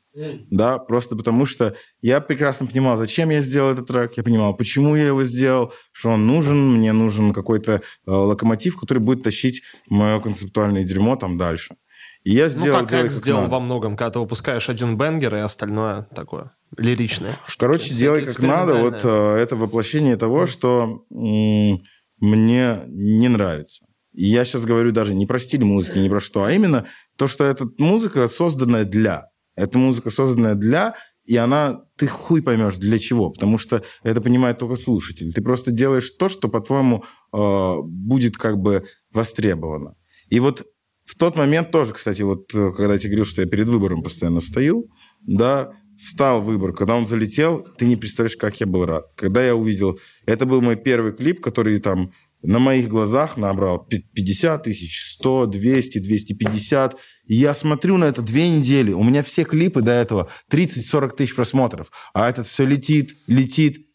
Да, 0.51 0.77
просто 0.77 1.17
потому 1.17 1.47
что 1.47 1.75
я 2.03 2.21
прекрасно 2.21 2.67
понимал, 2.67 2.99
зачем 2.99 3.31
я 3.31 3.41
сделал 3.41 3.73
этот 3.73 3.87
трек, 3.87 4.13
я 4.19 4.23
понимал, 4.23 4.55
почему 4.55 4.95
я 4.95 5.07
его 5.07 5.25
сделал, 5.25 5.73
что 5.93 6.11
он 6.11 6.27
нужен, 6.27 6.75
мне 6.75 6.93
нужен 6.93 7.33
какой-то 7.33 7.73
э, 7.73 7.81
локомотив, 8.11 8.79
который 8.79 8.99
будет 8.99 9.23
тащить 9.23 9.63
мое 9.89 10.21
концептуальное 10.21 10.85
дерьмо 10.85 11.17
там 11.17 11.39
дальше. 11.39 11.77
И 12.25 12.33
я 12.33 12.51
сделал... 12.51 12.81
ну, 12.81 12.83
так 12.83 12.91
«Делай 12.91 13.03
как 13.05 13.13
сделал 13.13 13.41
надо». 13.43 13.53
во 13.53 13.61
многом, 13.61 13.97
когда 13.97 14.11
ты 14.11 14.19
выпускаешь 14.19 14.69
один 14.69 14.99
бенгер, 14.99 15.35
и 15.35 15.39
остальное 15.39 16.09
такое 16.15 16.53
лиричное. 16.77 17.39
Короче, 17.59 17.95
делай 17.95 18.23
как 18.23 18.39
надо. 18.41 18.75
Вот 18.75 19.01
э, 19.03 19.37
это 19.37 19.57
воплощение 19.57 20.17
того, 20.17 20.47
что 20.47 21.05
м, 21.11 21.83
мне 22.21 22.81
не 22.87 23.29
нравится. 23.29 23.87
И 24.13 24.25
я 24.25 24.45
сейчас 24.45 24.65
говорю 24.65 24.93
даже 24.93 25.15
не 25.15 25.27
про 25.27 25.39
стиль 25.39 25.65
музыки, 25.65 25.99
не 25.99 26.09
про 26.09 26.21
что, 26.21 26.45
а 26.45 26.53
именно 26.53 26.87
то, 27.17 27.27
что 27.27 27.45
эта 27.45 27.69
музыка 27.79 28.27
созданная 28.29 28.85
для. 28.85 29.27
Эта 29.55 29.79
музыка 29.79 30.11
созданная 30.11 30.55
для, 30.55 30.95
и 31.25 31.37
она, 31.37 31.83
ты 31.97 32.07
хуй 32.07 32.43
поймешь 32.43 32.77
для 32.77 32.99
чего, 32.99 33.31
потому 33.31 33.59
что 33.59 33.83
это 34.03 34.21
понимает 34.21 34.59
только 34.59 34.77
слушатель. 34.77 35.33
Ты 35.33 35.43
просто 35.43 35.73
делаешь 35.73 36.11
то, 36.13 36.29
что, 36.29 36.49
по-твоему, 36.49 37.05
э, 37.33 37.77
будет 37.83 38.39
как 38.39 38.59
бы 38.59 38.85
востребовано. 39.13 39.95
И 40.31 40.41
вот 40.41 40.65
в 41.05 41.17
тот 41.19 41.37
момент 41.37 41.71
тоже, 41.71 41.93
кстати, 41.93 42.23
вот 42.23 42.55
э, 42.55 42.71
когда 42.73 42.95
я 42.95 42.99
тебе 42.99 43.11
говорил, 43.11 43.25
что 43.25 43.43
я 43.43 43.49
перед 43.49 43.69
выбором 43.69 44.03
постоянно 44.03 44.41
встаю, 44.41 44.91
да, 45.21 45.73
встал 45.99 46.41
выбор. 46.41 46.73
Когда 46.73 46.95
он 46.95 47.07
залетел, 47.07 47.67
ты 47.77 47.87
не 47.87 47.97
представляешь, 47.97 48.37
как 48.37 48.59
я 48.61 48.67
был 48.67 48.87
рад. 48.87 49.05
Когда 49.17 49.45
я 49.45 49.55
увидел... 49.55 49.99
Это 50.27 50.47
был 50.47 50.61
мой 50.61 50.77
первый 50.77 51.13
клип, 51.13 51.41
который 51.41 51.79
там 51.81 52.13
на 52.43 52.59
моих 52.61 52.89
глазах 52.89 53.37
набрал 53.37 53.85
пи- 53.85 54.05
50 54.15 54.63
тысяч, 54.63 55.15
100, 55.15 55.47
200, 55.47 55.99
250. 55.99 56.97
И 57.27 57.35
я 57.35 57.53
смотрю 57.53 57.97
на 57.97 58.05
это 58.05 58.23
две 58.23 58.49
недели. 58.49 58.93
У 58.93 59.03
меня 59.03 59.23
все 59.23 59.45
клипы 59.45 59.83
до 59.83 59.93
этого 59.93 60.31
30-40 60.51 61.17
тысяч 61.17 61.35
просмотров. 61.35 61.91
А 62.15 62.29
этот 62.29 62.47
все 62.47 62.65
летит, 62.65 63.17
летит. 63.27 63.88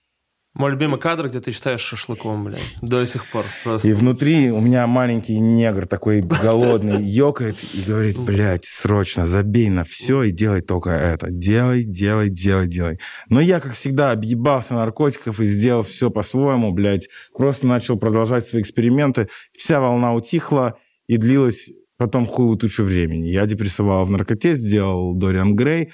Мой 0.56 0.70
любимый 0.70 1.00
кадр, 1.00 1.30
где 1.30 1.40
ты 1.40 1.52
читаешь 1.52 1.82
шашлыком, 1.82 2.44
блядь. 2.44 2.62
До 2.80 3.04
сих 3.08 3.26
пор. 3.26 3.44
Просто. 3.64 3.88
И 3.88 3.94
внутри 3.94 4.52
у 4.52 4.62
меня 4.62 4.86
маленький 4.86 5.40
негр 5.40 5.88
такой 5.88 6.22
голодный 6.22 7.04
ёкает 7.04 7.58
и 7.74 7.82
говорит, 7.82 8.20
блядь, 8.20 8.64
срочно 8.64 9.26
забей 9.26 9.70
на 9.70 9.84
все 9.84 10.22
и 10.22 10.32
делай 10.32 10.62
только 10.62 10.92
это. 10.92 11.32
Делай, 11.32 11.84
делай, 11.84 12.30
делай, 12.30 12.68
делай. 12.68 13.00
Но 13.30 13.42
я, 13.42 13.60
как 13.60 13.74
всегда, 13.74 14.12
объебался 14.12 14.76
наркотиков 14.76 15.40
и 15.40 15.46
сделал 15.46 15.82
все 15.82 16.12
по-своему, 16.12 16.72
блядь. 16.72 17.10
Просто 17.36 17.66
начал 17.66 17.98
продолжать 17.98 18.46
свои 18.46 18.62
эксперименты. 18.62 19.30
Вся 19.54 19.80
волна 19.80 20.14
утихла 20.14 20.78
и 21.08 21.18
длилась 21.18 21.72
потом 21.98 22.28
хуевую 22.28 22.58
тучу 22.60 22.84
времени. 22.84 23.30
Я 23.30 23.48
депрессовал 23.48 24.06
в 24.06 24.12
наркоте, 24.12 24.56
сделал 24.56 25.16
Дориан 25.16 25.56
Грей. 25.56 25.92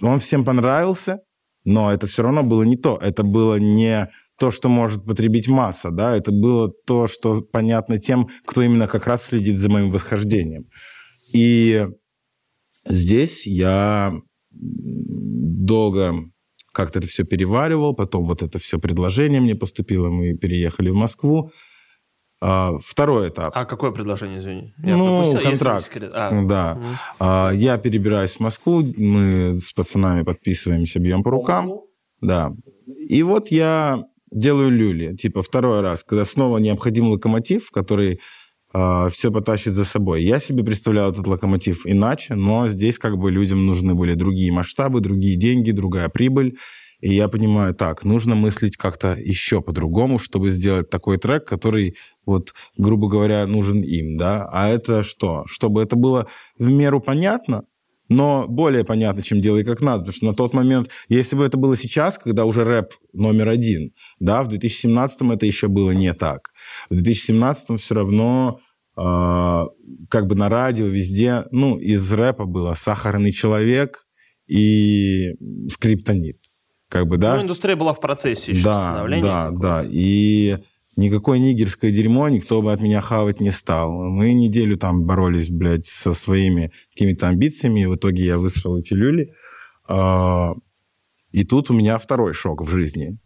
Он 0.00 0.18
всем 0.18 0.44
понравился, 0.44 1.20
но 1.64 1.92
это 1.92 2.06
все 2.06 2.22
равно 2.22 2.42
было 2.42 2.62
не 2.62 2.76
то. 2.76 2.98
Это 3.00 3.22
было 3.22 3.56
не 3.56 4.10
то, 4.38 4.50
что 4.50 4.68
может 4.68 5.04
потребить 5.04 5.48
масса, 5.48 5.90
да, 5.90 6.16
это 6.16 6.32
было 6.32 6.68
то, 6.86 7.06
что 7.06 7.42
понятно 7.42 7.98
тем, 7.98 8.28
кто 8.44 8.62
именно 8.62 8.88
как 8.88 9.06
раз 9.06 9.26
следит 9.26 9.56
за 9.56 9.70
моим 9.70 9.90
восхождением. 9.90 10.66
И 11.32 11.86
здесь 12.86 13.46
я 13.46 14.12
долго 14.50 16.14
как-то 16.72 16.98
это 16.98 17.08
все 17.08 17.24
переваривал, 17.24 17.94
потом 17.94 18.26
вот 18.26 18.42
это 18.42 18.58
все 18.58 18.78
предложение 18.78 19.40
мне 19.40 19.54
поступило, 19.54 20.08
мы 20.10 20.34
переехали 20.34 20.90
в 20.90 20.94
Москву. 20.94 21.52
А, 22.44 22.76
Второй 22.82 23.28
этап. 23.28 23.52
А 23.56 23.64
какое 23.64 23.92
предложение, 23.92 24.40
извини? 24.40 24.74
Я 24.82 24.96
Ну, 24.96 25.06
пропустил, 25.06 25.38
если 25.40 25.50
контракт. 25.50 25.84
секрет. 25.84 26.10
А, 26.12 26.42
Да. 26.44 26.78
А, 27.20 27.50
Я 27.54 27.78
перебираюсь 27.78 28.32
в 28.32 28.40
Москву, 28.40 28.82
мы 28.96 29.56
с 29.56 29.72
пацанами 29.72 30.22
подписываемся, 30.22 30.98
бьем 30.98 31.22
по 31.22 31.30
рукам. 31.30 31.70
Да. 32.20 32.52
И 33.08 33.22
вот 33.22 33.48
я 33.52 34.02
делаю 34.32 34.70
люли. 34.70 35.14
Типа 35.14 35.42
второй 35.42 35.82
раз, 35.82 36.02
когда 36.02 36.24
снова 36.24 36.58
необходим 36.58 37.08
локомотив, 37.08 37.70
который 37.70 38.18
все 38.74 39.30
потащит 39.30 39.74
за 39.74 39.84
собой. 39.84 40.24
Я 40.24 40.38
себе 40.40 40.64
представлял 40.64 41.10
этот 41.12 41.26
локомотив 41.26 41.82
иначе, 41.84 42.34
но 42.34 42.68
здесь 42.68 42.98
как 42.98 43.18
бы 43.18 43.30
людям 43.30 43.66
нужны 43.66 43.94
были 43.94 44.14
другие 44.14 44.50
масштабы, 44.50 45.00
другие 45.00 45.36
деньги, 45.36 45.72
другая 45.72 46.08
прибыль. 46.08 46.56
И 47.02 47.14
я 47.14 47.26
понимаю, 47.26 47.74
так, 47.74 48.04
нужно 48.04 48.36
мыслить 48.36 48.76
как-то 48.76 49.16
еще 49.18 49.60
по-другому, 49.60 50.18
чтобы 50.18 50.50
сделать 50.50 50.88
такой 50.88 51.18
трек, 51.18 51.44
который, 51.44 51.96
вот, 52.24 52.54
грубо 52.78 53.08
говоря, 53.08 53.44
нужен 53.46 53.80
им, 53.80 54.16
да. 54.16 54.48
А 54.52 54.68
это 54.68 55.02
что? 55.02 55.42
Чтобы 55.46 55.82
это 55.82 55.96
было 55.96 56.28
в 56.58 56.70
меру 56.70 57.00
понятно, 57.00 57.64
но 58.08 58.46
более 58.46 58.84
понятно, 58.84 59.20
чем 59.20 59.40
делай 59.40 59.64
как 59.64 59.80
надо. 59.80 60.04
Потому 60.04 60.14
что 60.14 60.26
на 60.26 60.34
тот 60.34 60.54
момент, 60.54 60.90
если 61.08 61.34
бы 61.34 61.44
это 61.44 61.58
было 61.58 61.76
сейчас, 61.76 62.18
когда 62.18 62.44
уже 62.44 62.62
рэп 62.62 62.92
номер 63.12 63.48
один, 63.48 63.90
да, 64.20 64.44
в 64.44 64.48
2017-м 64.48 65.32
это 65.32 65.44
еще 65.44 65.66
было 65.66 65.90
не 65.90 66.14
так. 66.14 66.50
В 66.88 67.02
2017-м 67.02 67.78
все 67.78 67.94
равно 67.96 68.60
э, 68.96 69.64
как 70.08 70.28
бы 70.28 70.36
на 70.36 70.48
радио 70.48 70.86
везде, 70.86 71.46
ну, 71.50 71.78
из 71.78 72.12
рэпа 72.12 72.44
было 72.44 72.74
«Сахарный 72.74 73.32
человек» 73.32 74.04
и 74.46 75.32
«Скриптонит». 75.68 76.51
Как 76.92 77.06
бы, 77.06 77.16
да? 77.16 77.36
Ну, 77.36 77.42
индустрия 77.44 77.74
была 77.74 77.94
в 77.94 78.00
процессе 78.00 78.52
еще 78.52 78.64
да, 78.64 78.82
становления. 78.92 79.22
да, 79.22 79.50
да. 79.50 79.84
И 79.90 80.58
никакое 80.96 81.38
нигерское 81.38 81.90
дерьмо 81.90 82.28
никто 82.28 82.60
бы 82.60 82.70
от 82.70 82.82
меня 82.82 83.00
хавать 83.00 83.40
не 83.40 83.50
стал. 83.50 83.90
Мы 83.90 84.34
неделю 84.34 84.76
там 84.76 85.04
боролись, 85.06 85.48
блядь, 85.48 85.86
со 85.86 86.12
своими 86.12 86.70
какими-то 86.92 87.28
амбициями. 87.28 87.80
И 87.80 87.86
в 87.86 87.96
итоге 87.96 88.26
я 88.26 88.36
высрал 88.36 88.76
эти 88.78 88.92
люли. 88.92 89.32
А, 89.88 90.52
И 91.30 91.44
тут 91.44 91.70
у 91.70 91.72
меня 91.72 91.96
второй 91.96 92.34
шок 92.34 92.60
в 92.60 92.68
жизни. 92.70 93.16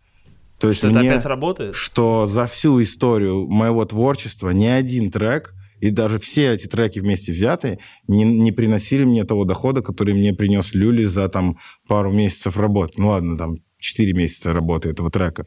То 0.61 0.69
есть 0.69 0.79
Что 0.79 0.91
это 0.91 1.01
мне- 1.01 1.11
опять 1.11 1.27
работает? 1.27 1.75
что 1.75 2.27
за 2.27 2.47
всю 2.47 2.81
историю 2.81 3.49
моего 3.49 3.85
творчества 3.85 4.51
ни 4.51 4.67
один 4.67 5.11
трек, 5.11 5.53
и 5.81 5.91
даже 5.91 6.19
все 6.19 6.53
эти 6.53 6.67
треки 6.67 6.99
вместе 6.99 7.33
взятые, 7.33 7.79
не, 8.09 8.25
не 8.25 8.53
приносили 8.53 9.05
мне 9.05 9.25
того 9.25 9.45
дохода, 9.45 9.83
который 9.83 10.15
мне 10.15 10.33
принес 10.33 10.75
Люли 10.75 11.05
за 11.05 11.29
там 11.29 11.59
пару 11.87 12.13
месяцев 12.13 12.59
работы. 12.59 12.95
Ну 12.97 13.09
ладно, 13.09 13.37
там 13.37 13.57
4 13.79 14.13
месяца 14.13 14.53
работы 14.53 14.89
этого 14.89 15.11
трека. 15.11 15.47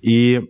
И 0.00 0.42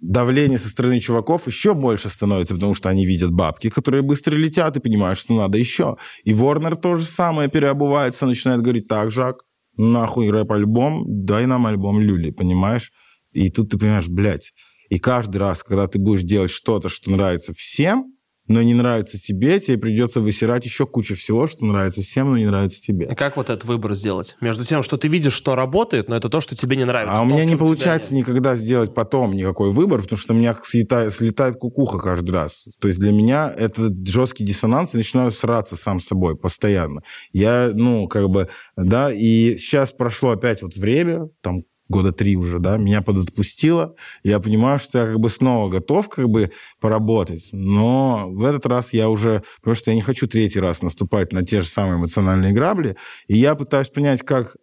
давление 0.00 0.58
со 0.58 0.68
стороны 0.68 1.00
чуваков 1.00 1.46
еще 1.46 1.74
больше 1.74 2.08
становится, 2.08 2.54
потому 2.54 2.74
что 2.74 2.88
они 2.88 3.06
видят 3.06 3.32
бабки, 3.32 3.70
которые 3.70 4.02
быстро 4.02 4.34
летят, 4.34 4.76
и 4.76 4.80
понимают, 4.80 5.18
что 5.18 5.34
надо 5.34 5.58
еще. 5.58 5.96
И 6.24 6.32
Warner 6.32 6.76
то 6.76 6.96
же 6.96 7.04
самое 7.04 7.48
переобувается, 7.48 8.26
начинает 8.26 8.62
говорить, 8.62 8.88
так, 8.88 9.10
Жак, 9.10 9.44
нахуй 9.76 10.30
рэп-альбом, 10.30 11.04
дай 11.06 11.46
нам 11.46 11.66
альбом 11.66 12.00
Люли, 12.00 12.30
понимаешь? 12.30 12.92
И 13.32 13.50
тут 13.50 13.70
ты 13.70 13.78
понимаешь, 13.78 14.08
блядь, 14.08 14.52
и 14.88 14.98
каждый 14.98 15.36
раз, 15.36 15.62
когда 15.62 15.86
ты 15.86 15.98
будешь 15.98 16.22
делать 16.22 16.50
что-то, 16.50 16.88
что 16.88 17.10
нравится 17.10 17.52
всем, 17.52 18.12
но 18.48 18.62
не 18.62 18.74
нравится 18.74 19.20
тебе, 19.20 19.60
тебе 19.60 19.78
придется 19.78 20.20
высирать 20.20 20.64
еще 20.64 20.86
кучу 20.86 21.14
всего, 21.14 21.46
что 21.46 21.64
нравится 21.66 22.02
всем, 22.02 22.30
но 22.30 22.38
не 22.38 22.46
нравится 22.46 22.80
тебе. 22.80 23.06
И 23.10 23.14
как 23.14 23.36
вот 23.36 23.50
этот 23.50 23.64
выбор 23.64 23.94
сделать? 23.94 24.36
Между 24.40 24.64
тем, 24.64 24.82
что 24.82 24.96
ты 24.96 25.08
видишь, 25.08 25.34
что 25.34 25.54
работает, 25.54 26.08
но 26.08 26.16
это 26.16 26.28
то, 26.28 26.40
что 26.40 26.56
тебе 26.56 26.76
не 26.76 26.84
нравится. 26.84 27.18
А 27.18 27.22
у 27.22 27.24
меня 27.26 27.44
не 27.44 27.56
получается 27.56 28.14
нет. 28.14 28.26
никогда 28.26 28.56
сделать 28.56 28.94
потом 28.94 29.34
никакой 29.34 29.70
выбор, 29.70 30.02
потому 30.02 30.18
что 30.18 30.32
у 30.32 30.36
меня 30.36 30.56
слетает, 30.64 31.12
слетает 31.12 31.56
кукуха 31.56 31.98
каждый 31.98 32.30
раз. 32.30 32.66
То 32.80 32.88
есть 32.88 33.00
для 33.00 33.12
меня 33.12 33.52
это 33.56 33.94
жесткий 34.04 34.44
диссонанс, 34.44 34.94
и 34.94 34.98
начинаю 34.98 35.30
сраться 35.32 35.76
сам 35.76 36.00
с 36.00 36.06
собой 36.06 36.36
постоянно. 36.36 37.02
Я, 37.32 37.70
ну, 37.74 38.08
как 38.08 38.28
бы, 38.30 38.48
да, 38.76 39.12
и 39.12 39.58
сейчас 39.58 39.92
прошло 39.92 40.30
опять 40.30 40.62
вот 40.62 40.76
время, 40.76 41.28
там, 41.42 41.62
года 41.88 42.12
три 42.12 42.36
уже, 42.36 42.58
да, 42.58 42.76
меня 42.76 43.02
подотпустило. 43.02 43.94
Я 44.22 44.40
понимаю, 44.40 44.78
что 44.78 44.98
я 44.98 45.06
как 45.06 45.20
бы 45.20 45.30
снова 45.30 45.70
готов 45.70 46.08
как 46.08 46.28
бы 46.28 46.50
поработать, 46.80 47.48
но 47.52 48.28
в 48.30 48.44
этот 48.44 48.66
раз 48.66 48.92
я 48.92 49.08
уже, 49.08 49.42
потому 49.60 49.74
что 49.74 49.90
я 49.90 49.94
не 49.94 50.02
хочу 50.02 50.26
третий 50.26 50.60
раз 50.60 50.82
наступать 50.82 51.32
на 51.32 51.44
те 51.44 51.60
же 51.60 51.66
самые 51.66 51.98
эмоциональные 51.98 52.52
грабли, 52.52 52.96
и 53.26 53.36
я 53.36 53.54
пытаюсь 53.54 53.88
понять, 53.88 54.22
как, 54.22 54.56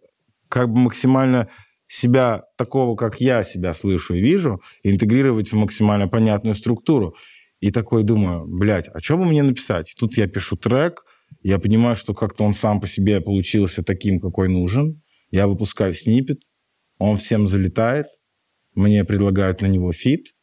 как 0.48 0.68
бы 0.68 0.78
максимально 0.78 1.48
себя 1.88 2.42
такого, 2.56 2.96
как 2.96 3.20
я 3.20 3.44
себя 3.44 3.74
слышу 3.74 4.14
и 4.14 4.20
вижу, 4.20 4.60
интегрировать 4.82 5.52
в 5.52 5.56
максимально 5.56 6.08
понятную 6.08 6.54
структуру. 6.54 7.14
И 7.60 7.70
такой 7.70 8.02
думаю, 8.02 8.44
блядь, 8.46 8.88
а 8.92 9.00
что 9.00 9.16
бы 9.16 9.24
мне 9.24 9.42
написать? 9.42 9.94
Тут 9.98 10.16
я 10.16 10.26
пишу 10.26 10.56
трек, 10.56 11.04
я 11.42 11.58
понимаю, 11.58 11.96
что 11.96 12.12
как-то 12.12 12.44
он 12.44 12.54
сам 12.54 12.80
по 12.80 12.86
себе 12.86 13.20
получился 13.20 13.82
таким, 13.82 14.20
какой 14.20 14.48
нужен. 14.48 15.00
Я 15.30 15.46
выпускаю 15.46 15.94
snippet, 15.94 16.42
он 16.98 17.18
всем 17.18 17.48
залетает, 17.48 18.06
мне 18.74 19.04
предлагают 19.04 19.60
на 19.62 19.66
него 19.66 19.92
feat, 19.92 20.34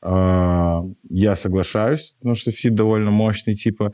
А, 0.00 0.82
я 1.10 1.34
соглашаюсь, 1.36 2.14
потому 2.18 2.36
что 2.36 2.52
feat 2.52 2.74
довольно 2.74 3.10
мощный, 3.10 3.54
типа. 3.54 3.92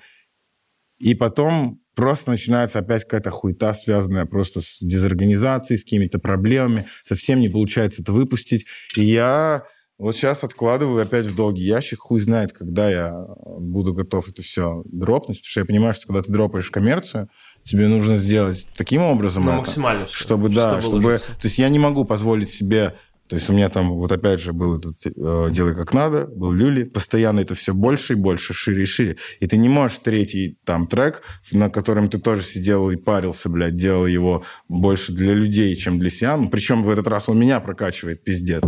И 0.98 1.14
потом 1.14 1.81
просто 1.94 2.31
начинается 2.31 2.78
опять 2.81 3.05
какая-то 3.05 3.31
хуета, 3.31 3.72
связанная 3.74 4.26
просто 4.26 4.60
с 4.60 4.78
дезорганизацией, 4.81 5.78
с 5.78 5.85
какими-то 5.85 6.18
проблемами. 6.18 6.86
Совсем 7.05 7.40
не 7.40 7.48
получается 7.48 8.02
это 8.02 8.12
выпустить. 8.12 8.66
И 8.97 9.05
я 9.05 9.64
вот 9.98 10.14
сейчас 10.16 10.44
откладываю 10.44 11.02
опять 11.02 11.26
в 11.26 11.36
долгий 11.36 11.64
ящик. 11.64 12.01
Хуй 12.01 12.20
знает, 12.20 12.52
когда 12.52 12.90
я 12.90 13.26
буду 13.59 13.94
готов 13.94 14.28
это 14.28 14.43
все 14.43 14.82
дропнуть. 14.86 15.39
Потому 15.39 15.51
что 15.51 15.60
я 15.60 15.66
понимаю, 15.66 15.94
что 15.94 16.06
когда 16.09 16.22
ты 16.22 16.32
дропаешь 16.32 16.70
коммерцию, 16.70 17.28
тебе 17.65 17.89
нужно 17.89 18.16
сделать 18.16 18.69
таким 18.77 19.03
образом 19.03 19.45
Ну, 19.45 19.51
это, 19.51 19.59
максимально 19.59 20.07
чтобы, 20.09 20.49
да, 20.51 20.81
чтобы 20.81 21.01
чтобы... 21.01 21.19
То 21.19 21.49
есть 21.49 21.59
я 21.59 21.69
не 21.69 21.78
могу 21.78 22.05
позволить 22.05 22.51
себе... 22.51 22.95
То 23.27 23.36
есть 23.36 23.49
у 23.49 23.55
меня 23.55 23.70
там, 23.70 23.91
вот 23.95 24.12
опять 24.12 24.39
же, 24.39 24.53
был 24.53 24.78
этот 24.78 24.97
э, 25.07 25.49
«Делай 25.51 25.74
как 25.74 25.95
надо», 25.95 26.27
был 26.27 26.53
«Люли». 26.53 26.85
Постоянно 26.85 27.41
это 27.41 27.55
все 27.55 27.73
больше 27.73 28.12
и 28.12 28.16
больше, 28.16 28.53
шире 28.53 28.82
и 28.82 28.86
шире. 28.86 29.16
И 29.41 29.47
ты 29.47 29.57
не 29.57 29.70
можешь 29.70 29.99
третий 30.05 30.59
там 30.65 30.86
трек, 30.86 31.23
на 31.51 31.70
котором 31.70 32.11
ты 32.11 32.19
тоже 32.19 32.43
сидел 32.43 32.91
и 32.91 32.97
парился, 32.97 33.49
блядь, 33.49 33.77
делал 33.77 34.07
его 34.07 34.45
больше 34.69 35.12
для 35.12 35.32
людей, 35.32 35.74
чем 35.74 35.99
для 35.99 36.11
себя. 36.11 36.36
Ну, 36.36 36.51
причем 36.51 36.82
в 36.82 36.91
этот 36.91 37.09
раз 37.09 37.31
он 37.31 37.39
меня 37.39 37.61
прокачивает, 37.61 38.23
пиздец. 38.23 38.62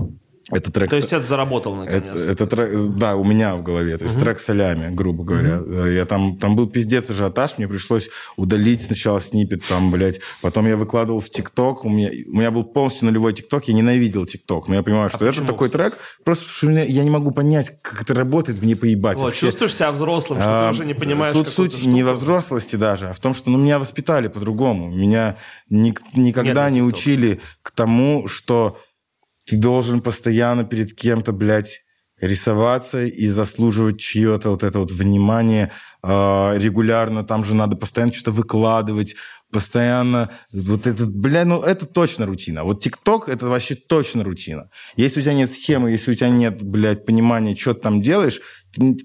Это 0.53 0.71
трек... 0.71 0.91
То 0.91 0.97
есть 0.97 1.13
это 1.13 1.25
заработал 1.27 1.75
наконец. 1.75 2.05
Это, 2.05 2.33
это 2.33 2.47
трек, 2.47 2.71
да, 2.97 3.17
у 3.17 3.25
меня 3.25 3.57
в 3.57 3.63
голове. 3.65 3.99
То 3.99 4.05
есть 4.05 4.19
трек 4.19 4.39
солями, 4.39 4.95
грубо 4.95 5.25
говоря. 5.25 5.89
Я 5.89 6.05
там, 6.07 6.39
там 6.39 6.55
был 6.55 6.69
пиздец 6.69 7.11
ажиотаж, 7.11 7.59
мне 7.59 7.67
пришлось 7.67 8.11
удалить 8.37 8.83
сначала 8.83 9.21
снипет, 9.21 9.65
там, 9.69 9.91
блядь. 9.91 10.21
Потом 10.43 10.69
я 10.69 10.77
выкладывал 10.77 11.19
в 11.19 11.29
ТикТок. 11.31 11.85
У 11.85 11.89
меня, 11.89 12.11
у 12.29 12.37
меня 12.37 12.53
был 12.53 12.63
полностью 12.63 13.07
нулевой 13.07 13.33
ТикТок, 13.33 13.67
я 13.67 13.75
ненавидел 13.75 14.25
ТикТок. 14.25 14.69
Но 14.69 14.77
я 14.77 14.83
понимаю, 14.85 15.09
что 15.09 15.25
это 15.25 15.29
почему, 15.29 15.47
такой 15.49 15.69
трек, 15.69 15.99
просто 16.25 16.45
потому 16.45 16.77
что 16.77 16.93
я 16.93 17.03
не 17.03 17.11
могу 17.11 17.33
понять, 17.33 17.73
как 17.83 18.03
это 18.03 18.15
работает, 18.15 18.63
мне 18.63 18.77
поебать. 18.77 19.17
Вот, 19.19 19.25
вообще. 19.27 19.47
чувствуешь 19.47 19.75
себя 19.75 19.91
взрослым, 19.91 20.39
что 20.41 20.49
А, 20.49 20.69
ты 20.69 20.75
уже 20.77 20.85
не 20.85 20.95
понимаешь 20.95 21.35
Тут 21.35 21.49
суть 21.49 21.75
не 21.87 22.01
штуку. 22.01 22.05
во 22.07 22.15
взрослости 22.15 22.77
даже, 22.77 23.09
а 23.09 23.13
в 23.13 23.19
том, 23.19 23.35
что 23.35 23.51
ну, 23.51 23.59
меня 23.59 23.81
воспитали 23.81 24.29
по-другому. 24.29 24.91
Меня 24.93 25.37
ник- 25.71 26.03
никогда 26.15 26.71
Нет, 26.71 26.75
не 26.75 26.81
TikTok. 26.81 26.93
учили 26.95 27.41
к 27.63 27.73
тому, 27.73 28.29
что 28.29 28.79
ты 29.47 29.57
должен 29.57 30.01
постоянно 30.01 30.65
перед 30.65 30.95
кем-то, 30.95 31.33
блядь, 31.33 31.81
рисоваться 32.21 33.05
и 33.05 33.29
заслуживать 33.29 34.01
чье-то 34.01 34.51
вот 34.51 34.63
это 34.63 34.79
вот 34.79 34.91
внимание 34.91 35.71
а, 36.03 36.57
регулярно. 36.57 37.25
Там 37.25 37.45
же 37.45 37.55
надо 37.55 37.77
постоянно 37.77 38.13
что-то 38.13 38.33
выкладывать, 38.33 39.17
постоянно 39.53 40.31
вот 40.53 40.87
этот, 40.87 41.15
бля, 41.15 41.45
ну 41.45 41.61
это 41.61 41.87
точно 41.87 42.27
рутина. 42.27 42.65
Вот 42.65 42.83
ТикТок 42.83 43.29
это 43.29 43.47
вообще 43.47 43.75
точно 43.75 44.25
рутина. 44.25 44.71
Если 44.97 45.21
у 45.21 45.23
тебя 45.23 45.35
нет 45.35 45.51
схемы, 45.51 45.91
если 45.91 46.13
у 46.13 46.15
тебя 46.15 46.31
нет, 46.31 46.63
блядь, 46.63 47.05
понимания, 47.05 47.55
что 47.55 47.75
ты 47.75 47.81
там 47.83 48.03
делаешь, 48.03 48.41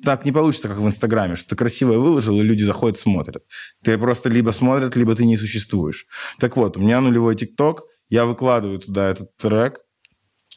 так 0.03 0.25
не 0.25 0.31
получится, 0.31 0.69
как 0.69 0.77
в 0.77 0.87
Инстаграме, 0.87 1.35
что 1.35 1.49
ты 1.49 1.55
красиво 1.55 1.93
выложил, 1.93 2.39
и 2.39 2.43
люди 2.43 2.63
заходят, 2.63 2.97
смотрят. 2.97 3.43
Ты 3.83 3.97
просто 3.97 4.29
либо 4.29 4.51
смотрят, 4.51 4.95
либо 4.95 5.15
ты 5.15 5.25
не 5.25 5.37
существуешь. 5.37 6.05
Так 6.39 6.57
вот, 6.57 6.77
у 6.77 6.79
меня 6.79 7.01
нулевой 7.01 7.35
ТикТок, 7.35 7.83
я 8.09 8.25
выкладываю 8.25 8.79
туда 8.79 9.09
этот 9.09 9.35
трек, 9.37 9.79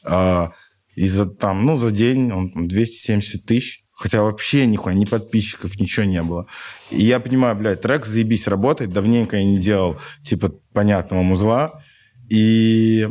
а, 0.05 0.51
и 0.95 1.07
за, 1.07 1.25
там, 1.25 1.65
ну, 1.65 1.75
за 1.75 1.91
день 1.91 2.31
он 2.31 2.49
там 2.49 2.67
270 2.67 3.45
тысяч. 3.45 3.81
Хотя 3.91 4.23
вообще 4.23 4.65
нихуя, 4.65 4.93
ни 4.93 5.05
подписчиков, 5.05 5.79
ничего 5.79 6.05
не 6.05 6.21
было. 6.21 6.47
И 6.91 7.03
я 7.03 7.21
понимаю, 7.21 7.55
блядь, 7.55 7.81
трек 7.81 8.05
заебись 8.05 8.47
работает. 8.47 8.91
Давненько 8.91 9.37
я 9.37 9.43
не 9.45 9.57
делал, 9.57 9.97
типа, 10.21 10.49
понятного 10.73 11.21
музла. 11.21 11.81
И 12.29 13.07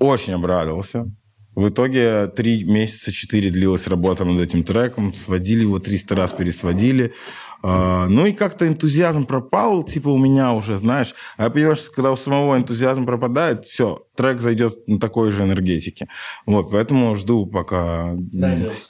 очень 0.00 0.32
обрадовался. 0.32 1.06
В 1.54 1.68
итоге 1.68 2.26
три 2.28 2.64
месяца, 2.64 3.12
четыре 3.12 3.50
длилась 3.50 3.86
работа 3.86 4.24
над 4.24 4.40
этим 4.40 4.64
треком. 4.64 5.14
Сводили 5.14 5.60
его 5.60 5.78
300 5.78 6.16
раз, 6.16 6.32
пересводили. 6.32 7.12
А, 7.62 8.06
Ну 8.06 8.26
и 8.26 8.32
как-то 8.32 8.66
энтузиазм 8.66 9.26
пропал, 9.26 9.82
типа 9.82 10.08
у 10.08 10.18
меня 10.18 10.52
уже, 10.52 10.76
знаешь. 10.76 11.14
А 11.36 11.44
я 11.44 11.50
понимаю, 11.50 11.76
что 11.76 11.90
когда 11.92 12.12
у 12.12 12.16
самого 12.16 12.56
энтузиазм 12.56 13.06
пропадает, 13.06 13.64
все, 13.66 14.04
трек 14.16 14.40
зайдет 14.40 14.86
на 14.88 14.98
такой 14.98 15.30
же 15.30 15.42
энергетике. 15.42 16.08
Вот, 16.46 16.70
поэтому 16.70 17.14
жду, 17.16 17.46
пока, 17.46 18.12
м, 18.12 18.28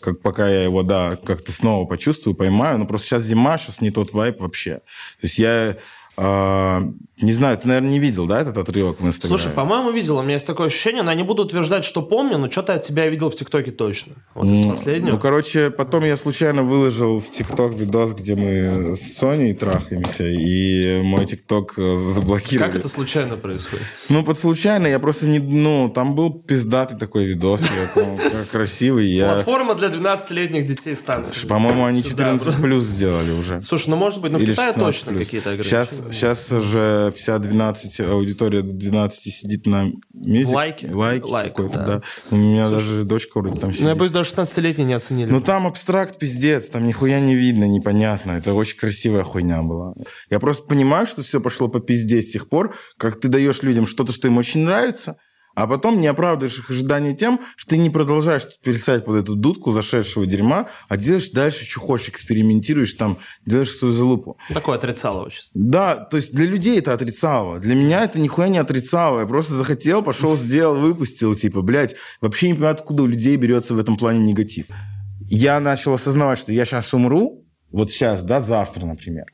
как, 0.01 0.21
пока 0.23 0.49
я 0.49 0.63
его, 0.65 0.83
да, 0.83 1.17
как-то 1.17 1.53
снова 1.53 1.87
почувствую, 1.87 2.35
поймаю. 2.35 2.79
Но 2.79 2.87
просто 2.87 3.09
сейчас 3.09 3.23
зима, 3.23 3.59
сейчас 3.59 3.81
не 3.81 3.91
тот 3.91 4.13
вайп 4.13 4.41
вообще. 4.41 4.77
То 5.21 5.27
есть 5.27 5.39
я 5.39 5.77
не 6.17 7.33
знаю, 7.33 7.59
ты, 7.59 7.69
наверное, 7.69 7.91
не 7.91 7.99
видел, 7.99 8.27
да, 8.27 8.41
этот 8.41 8.57
отрывок 8.57 9.01
в 9.01 9.07
Инстаграме? 9.07 9.39
Слушай, 9.39 9.55
по-моему, 9.55 9.91
видел. 9.91 10.19
У 10.19 10.23
меня 10.23 10.35
есть 10.35 10.47
такое 10.47 10.69
ощущение, 10.69 11.03
но 11.03 11.11
я 11.11 11.17
не 11.17 11.23
буду 11.23 11.43
утверждать, 11.45 11.85
что 11.85 12.03
помню, 12.03 12.39
но 12.39 12.51
что-то 12.51 12.75
от 12.75 12.83
тебя 12.83 13.05
я 13.05 13.11
видел 13.11 13.31
в 13.31 13.35
ТикТоке 13.35 13.71
точно. 13.71 14.15
Вот 14.35 14.47
из 14.47 14.67
последнего. 14.67 15.13
Ну, 15.13 15.19
короче, 15.19 15.71
потом 15.71 16.05
я 16.05 16.17
случайно 16.17 16.63
выложил 16.63 17.21
в 17.21 17.31
ТикТок 17.31 17.75
видос, 17.75 18.13
где 18.13 18.37
мы 18.37 18.97
с 18.97 19.17
Соней 19.19 19.53
трахаемся, 19.55 20.25
и 20.29 21.01
мой 21.03 21.27
ТикТок 21.27 21.75
э, 21.79 21.97
заблокировали. 21.97 22.71
как 22.71 22.81
это 22.81 22.89
случайно 22.89 23.37
происходит? 23.37 23.85
Ну, 24.09 24.25
под 24.25 24.39
случайно, 24.39 24.87
я 24.87 24.99
просто 24.99 25.27
не... 25.27 25.39
Ну, 25.39 25.91
там 25.91 26.15
был 26.15 26.33
пиздатый 26.33 26.99
такой 26.99 27.27
видос, 27.27 27.63
красивый. 28.53 29.07
Я, 29.09 29.35
Платформа 29.35 29.75
для 29.75 29.89
12-летних 29.89 30.67
детей 30.67 30.97
станции. 30.97 31.47
по-моему, 31.47 31.85
они 31.85 32.03
Сюда, 32.03 32.33
14 32.33 32.63
плюс 32.63 32.85
сделали 32.85 33.33
уже. 33.33 33.61
Слушай, 33.63 33.91
ну 33.91 33.97
может 33.97 34.21
быть, 34.21 34.33
ну 34.33 34.39
в 34.39 34.41
Китае 34.41 34.73
16 34.73 34.77
точно 34.77 35.19
какие-то 35.19 35.63
Сейчас, 35.63 36.00
ограничения. 36.01 36.35
сейчас 36.35 36.63
же 36.63 37.13
вся 37.17 37.39
12, 37.39 38.01
аудитория 38.01 38.63
до 38.63 38.73
12 38.73 39.33
сидит 39.33 39.67
на 39.67 39.87
мюзик. 40.13 40.55
Лайки? 40.55 40.87
Лайки 40.87 41.25
Лайк, 41.25 41.55
какой-то, 41.55 41.79
да. 41.79 41.87
да. 41.87 42.03
У 42.31 42.37
меня 42.37 42.71
даже 42.71 43.05
дочка 43.05 43.41
вроде 43.41 43.61
там 43.61 43.71
сидит. 43.71 43.85
Ну, 43.85 43.89
я 43.91 43.95
боюсь, 43.95 44.13
даже 44.13 44.31
16-летние 44.31 44.87
не 44.87 44.95
оценили. 44.95 45.31
Ну, 45.31 45.41
там 45.41 45.67
абстракт 45.67 46.19
пиздец, 46.19 46.67
там 46.69 46.87
нихуя 46.87 47.21
не 47.21 47.35
видно, 47.35 47.65
непонятно. 47.65 48.33
Это 48.33 48.55
очень 48.55 48.77
красивая 48.77 49.23
хуйня 49.23 49.63
была. 49.63 49.95
Я 50.31 50.41
просто 50.41 50.67
понимаю, 50.67 51.07
что 51.07 51.23
все 51.23 51.41
пошло 51.41 51.69
по 51.69 51.81
пизде 51.81 52.23
с 52.23 52.33
тех 52.33 52.49
пор, 52.49 52.75
как 52.97 53.21
ты 53.21 53.29
даешь 53.29 53.63
людям 53.63 53.87
что-то, 53.87 54.13
что 54.13 54.29
им 54.29 54.39
очень 54.39 54.65
нравится, 54.65 55.17
а 55.61 55.67
потом 55.67 56.01
не 56.01 56.07
оправдываешь 56.07 56.59
их 56.59 56.71
ожидания 56.71 57.13
тем, 57.13 57.39
что 57.55 57.71
ты 57.71 57.77
не 57.77 57.91
продолжаешь 57.91 58.45
тут 58.47 58.61
плясать 58.63 59.05
под 59.05 59.17
эту 59.17 59.35
дудку 59.35 59.73
зашедшего 59.73 60.25
дерьма, 60.25 60.69
а 60.89 60.97
делаешь 60.97 61.29
дальше, 61.31 61.67
что 61.67 61.81
хочешь, 61.81 62.09
экспериментируешь, 62.09 62.95
там, 62.95 63.19
делаешь 63.45 63.71
свою 63.71 63.93
залупу. 63.93 64.39
Такое 64.55 64.79
отрицало 64.79 65.27
очень. 65.27 65.43
Да, 65.53 65.97
то 65.97 66.17
есть 66.17 66.35
для 66.35 66.47
людей 66.47 66.79
это 66.79 66.95
отрицало. 66.95 67.59
Для 67.59 67.75
меня 67.75 68.05
это 68.05 68.19
нихуя 68.19 68.49
не 68.49 68.57
отрицало. 68.57 69.21
Я 69.21 69.27
просто 69.27 69.53
захотел, 69.53 70.03
пошел, 70.03 70.35
сделал, 70.35 70.81
выпустил. 70.81 71.35
Типа, 71.35 71.61
блядь, 71.61 71.95
вообще 72.23 72.49
не 72.49 72.55
понимаю, 72.55 72.75
откуда 72.75 73.03
у 73.03 73.07
людей 73.07 73.37
берется 73.37 73.75
в 73.75 73.79
этом 73.79 73.99
плане 73.99 74.21
негатив. 74.21 74.67
Я 75.21 75.61
начал 75.61 75.93
осознавать, 75.93 76.39
что 76.39 76.53
я 76.53 76.65
сейчас 76.65 76.95
умру, 76.95 77.47
вот 77.71 77.93
сейчас, 77.93 78.23
да, 78.23 78.41
завтра, 78.41 78.87
например. 78.87 79.27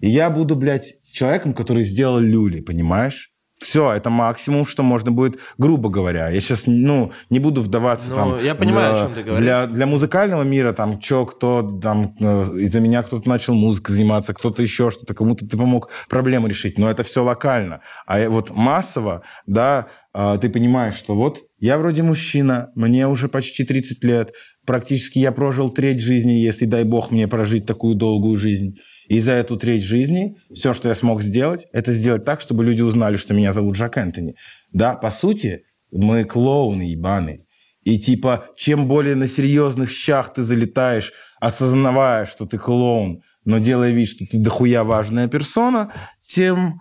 И 0.00 0.08
я 0.08 0.30
буду, 0.30 0.56
блядь, 0.56 0.94
человеком, 1.12 1.52
который 1.52 1.84
сделал 1.84 2.18
люли, 2.18 2.60
понимаешь? 2.60 3.33
Все, 3.56 3.92
это 3.92 4.10
максимум, 4.10 4.66
что 4.66 4.82
можно 4.82 5.12
будет, 5.12 5.38
грубо 5.58 5.88
говоря. 5.88 6.28
Я 6.28 6.40
сейчас, 6.40 6.64
ну, 6.66 7.12
не 7.30 7.38
буду 7.38 7.60
вдаваться 7.62 8.10
Ну, 8.10 8.16
там... 8.16 8.44
я 8.44 8.54
понимаю, 8.54 8.92
для- 8.92 9.00
о 9.00 9.04
чем 9.04 9.14
ты 9.14 9.22
говоришь. 9.22 9.40
Для, 9.42 9.66
для 9.66 9.86
музыкального 9.86 10.42
мира, 10.42 10.72
там, 10.72 10.98
чё, 10.98 11.24
кто, 11.24 11.62
там, 11.62 12.16
э, 12.18 12.42
из-за 12.58 12.80
меня 12.80 13.02
кто-то 13.02 13.28
начал 13.28 13.54
музыкой 13.54 13.94
заниматься, 13.94 14.34
кто-то 14.34 14.60
еще 14.62 14.90
что-то, 14.90 15.14
кому-то 15.14 15.46
ты 15.46 15.56
помог 15.56 15.90
проблему 16.08 16.48
решить, 16.48 16.78
но 16.78 16.90
это 16.90 17.04
все 17.04 17.22
локально. 17.22 17.80
А 18.06 18.28
вот 18.28 18.50
массово, 18.54 19.22
да, 19.46 19.86
а, 20.12 20.36
ты 20.38 20.48
понимаешь, 20.48 20.94
что 20.94 21.14
вот 21.14 21.38
я 21.58 21.78
вроде 21.78 22.02
мужчина, 22.02 22.70
мне 22.74 23.06
уже 23.08 23.28
почти 23.28 23.64
30 23.64 24.02
лет, 24.04 24.32
практически 24.66 25.18
я 25.20 25.32
прожил 25.32 25.70
треть 25.70 26.00
жизни, 26.00 26.32
если, 26.32 26.66
дай 26.66 26.84
бог, 26.84 27.10
мне 27.10 27.28
прожить 27.28 27.66
такую 27.66 27.94
долгую 27.94 28.36
жизнь. 28.36 28.76
И 29.08 29.20
за 29.20 29.32
эту 29.32 29.56
треть 29.56 29.82
жизни 29.82 30.36
все, 30.52 30.72
что 30.74 30.88
я 30.88 30.94
смог 30.94 31.22
сделать, 31.22 31.66
это 31.72 31.92
сделать 31.92 32.24
так, 32.24 32.40
чтобы 32.40 32.64
люди 32.64 32.82
узнали, 32.82 33.16
что 33.16 33.34
меня 33.34 33.52
зовут 33.52 33.76
Жак 33.76 33.98
Энтони. 33.98 34.34
Да, 34.72 34.94
по 34.94 35.10
сути, 35.10 35.64
мы 35.92 36.24
клоуны 36.24 36.82
ебаные. 36.82 37.40
И 37.82 37.98
типа, 37.98 38.46
чем 38.56 38.88
более 38.88 39.14
на 39.14 39.28
серьезных 39.28 39.90
щах 39.90 40.32
ты 40.32 40.42
залетаешь, 40.42 41.12
осознавая, 41.38 42.24
что 42.24 42.46
ты 42.46 42.56
клоун, 42.56 43.22
но 43.44 43.58
делая 43.58 43.90
вид, 43.90 44.08
что 44.08 44.24
ты 44.24 44.38
дохуя 44.38 44.84
важная 44.84 45.28
персона, 45.28 45.92
тем 46.26 46.80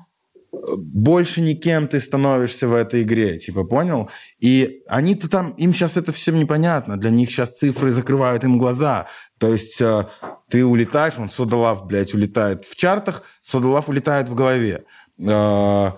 больше 0.77 1.41
никем 1.41 1.87
ты 1.87 1.99
становишься 1.99 2.67
в 2.67 2.73
этой 2.73 3.01
игре, 3.03 3.37
типа, 3.37 3.63
понял? 3.63 4.09
И 4.39 4.83
они-то 4.87 5.29
там, 5.29 5.51
им 5.51 5.73
сейчас 5.73 5.97
это 5.97 6.11
все 6.11 6.31
непонятно, 6.31 6.97
для 6.97 7.09
них 7.09 7.29
сейчас 7.29 7.53
цифры 7.53 7.91
закрывают 7.91 8.43
им 8.43 8.57
глаза. 8.57 9.07
То 9.39 9.51
есть 9.51 9.81
э, 9.81 10.07
ты 10.49 10.63
улетаешь, 10.63 11.17
вон 11.17 11.29
Содолав, 11.29 11.85
блядь, 11.85 12.13
улетает 12.13 12.65
в 12.65 12.75
чартах, 12.75 13.23
Содолав 13.41 13.89
улетает 13.89 14.29
в 14.29 14.35
голове. 14.35 14.83
Э, 15.19 15.91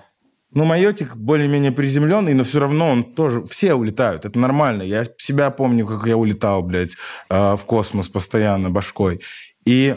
ну, 0.52 0.64
Майотик 0.64 1.18
более-менее 1.18 1.74
приземленный, 1.74 2.34
но 2.34 2.46
все 2.46 2.60
равно 2.60 2.90
он 2.90 3.04
тоже... 3.04 3.44
Все 3.44 3.74
улетают, 3.74 4.24
это 4.24 4.40
нормально. 4.40 4.84
Я 4.84 5.04
себя 5.18 5.52
помню, 5.52 5.86
как 5.86 6.08
я 6.08 6.16
улетал, 6.16 6.64
блядь, 6.64 6.96
э, 7.30 7.56
в 7.58 7.66
космос 7.66 8.08
постоянно 8.08 8.70
башкой. 8.70 9.22
И 9.66 9.96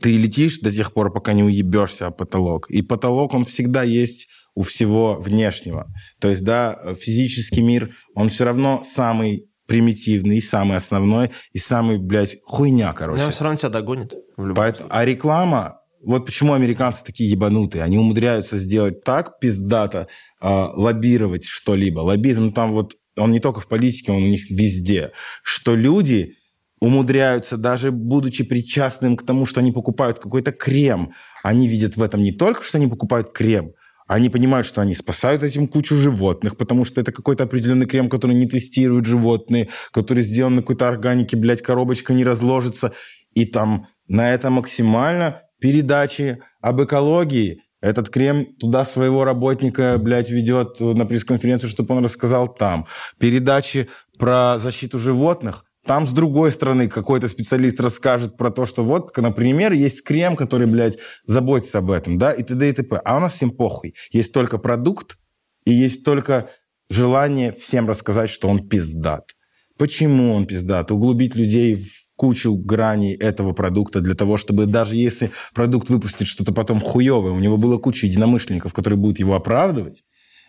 ты 0.00 0.16
летишь 0.16 0.60
до 0.60 0.72
тех 0.72 0.92
пор, 0.92 1.12
пока 1.12 1.32
не 1.32 1.42
уебешься 1.42 2.06
о 2.06 2.10
потолок. 2.10 2.70
И 2.70 2.82
потолок, 2.82 3.34
он 3.34 3.44
всегда 3.44 3.82
есть 3.82 4.28
у 4.54 4.62
всего 4.62 5.14
внешнего. 5.20 5.86
То 6.20 6.28
есть, 6.28 6.44
да, 6.44 6.78
физический 7.00 7.62
мир, 7.62 7.94
он 8.14 8.28
все 8.28 8.44
равно 8.44 8.82
самый 8.84 9.48
примитивный, 9.66 10.40
самый 10.40 10.76
основной 10.76 11.30
и 11.52 11.58
самый, 11.58 11.98
блядь, 11.98 12.38
хуйня, 12.44 12.92
короче. 12.92 13.20
Но 13.20 13.26
он 13.26 13.32
все 13.32 13.44
равно 13.44 13.58
тебя 13.58 13.68
догонит. 13.68 14.14
Поэтому, 14.36 14.88
а 14.90 15.04
реклама, 15.04 15.80
вот 16.02 16.26
почему 16.26 16.54
американцы 16.54 17.04
такие 17.04 17.30
ебанутые. 17.30 17.84
Они 17.84 17.98
умудряются 17.98 18.56
сделать 18.56 19.04
так 19.04 19.38
пиздато, 19.40 20.08
э, 20.40 20.48
лоббировать 20.48 21.44
что-либо. 21.44 22.00
Лоббизм 22.00 22.52
там 22.52 22.72
вот, 22.72 22.94
он 23.16 23.32
не 23.32 23.40
только 23.40 23.60
в 23.60 23.68
политике, 23.68 24.12
он 24.12 24.22
у 24.22 24.26
них 24.26 24.50
везде. 24.50 25.12
Что 25.42 25.74
люди 25.74 26.34
умудряются, 26.80 27.56
даже 27.56 27.90
будучи 27.90 28.44
причастным 28.44 29.16
к 29.16 29.24
тому, 29.24 29.46
что 29.46 29.60
они 29.60 29.72
покупают 29.72 30.18
какой-то 30.18 30.52
крем, 30.52 31.12
они 31.42 31.68
видят 31.68 31.96
в 31.96 32.02
этом 32.02 32.22
не 32.22 32.32
только, 32.32 32.62
что 32.62 32.78
они 32.78 32.86
покупают 32.86 33.32
крем, 33.32 33.72
они 34.06 34.30
понимают, 34.30 34.66
что 34.66 34.80
они 34.80 34.94
спасают 34.94 35.42
этим 35.42 35.68
кучу 35.68 35.94
животных, 35.94 36.56
потому 36.56 36.84
что 36.84 37.00
это 37.00 37.12
какой-то 37.12 37.44
определенный 37.44 37.86
крем, 37.86 38.08
который 38.08 38.34
не 38.34 38.48
тестируют 38.48 39.04
животные, 39.04 39.68
который 39.92 40.22
сделан 40.22 40.56
на 40.56 40.62
какой-то 40.62 40.88
органике, 40.88 41.36
блядь, 41.36 41.62
коробочка 41.62 42.14
не 42.14 42.24
разложится. 42.24 42.94
И 43.34 43.44
там 43.44 43.86
на 44.08 44.32
это 44.32 44.48
максимально 44.48 45.42
передачи 45.60 46.38
об 46.62 46.82
экологии. 46.82 47.60
Этот 47.80 48.08
крем 48.08 48.46
туда 48.58 48.84
своего 48.84 49.24
работника, 49.24 49.98
блядь, 49.98 50.30
ведет 50.30 50.80
на 50.80 51.04
пресс-конференцию, 51.04 51.70
чтобы 51.70 51.94
он 51.94 52.02
рассказал 52.02 52.48
там. 52.48 52.86
Передачи 53.18 53.88
про 54.18 54.58
защиту 54.58 54.98
животных. 54.98 55.64
Там 55.88 56.06
с 56.06 56.12
другой 56.12 56.52
стороны 56.52 56.86
какой-то 56.86 57.28
специалист 57.28 57.80
расскажет 57.80 58.36
про 58.36 58.50
то, 58.50 58.66
что 58.66 58.84
вот, 58.84 59.16
например, 59.16 59.72
есть 59.72 60.04
крем, 60.04 60.36
который, 60.36 60.66
блядь, 60.66 60.98
заботится 61.24 61.78
об 61.78 61.90
этом, 61.90 62.18
да, 62.18 62.30
и 62.30 62.42
т.д. 62.42 62.68
и 62.68 62.72
т.п. 62.72 63.00
А 63.02 63.16
у 63.16 63.20
нас 63.20 63.32
всем 63.32 63.50
похуй. 63.50 63.94
Есть 64.12 64.34
только 64.34 64.58
продукт, 64.58 65.16
и 65.64 65.72
есть 65.72 66.04
только 66.04 66.50
желание 66.90 67.52
всем 67.52 67.88
рассказать, 67.88 68.28
что 68.28 68.48
он 68.48 68.68
пиздат. 68.68 69.30
Почему 69.78 70.34
он 70.34 70.44
пиздат? 70.44 70.92
Углубить 70.92 71.34
людей 71.34 71.76
в 71.76 71.88
кучу 72.16 72.54
граней 72.54 73.14
этого 73.14 73.54
продукта 73.54 74.02
для 74.02 74.14
того, 74.14 74.36
чтобы 74.36 74.66
даже 74.66 74.94
если 74.94 75.30
продукт 75.54 75.88
выпустит 75.88 76.28
что-то 76.28 76.52
потом 76.52 76.82
хуевое, 76.82 77.32
у 77.32 77.40
него 77.40 77.56
было 77.56 77.78
куча 77.78 78.06
единомышленников, 78.08 78.74
которые 78.74 78.98
будут 78.98 79.20
его 79.20 79.34
оправдывать, 79.34 80.04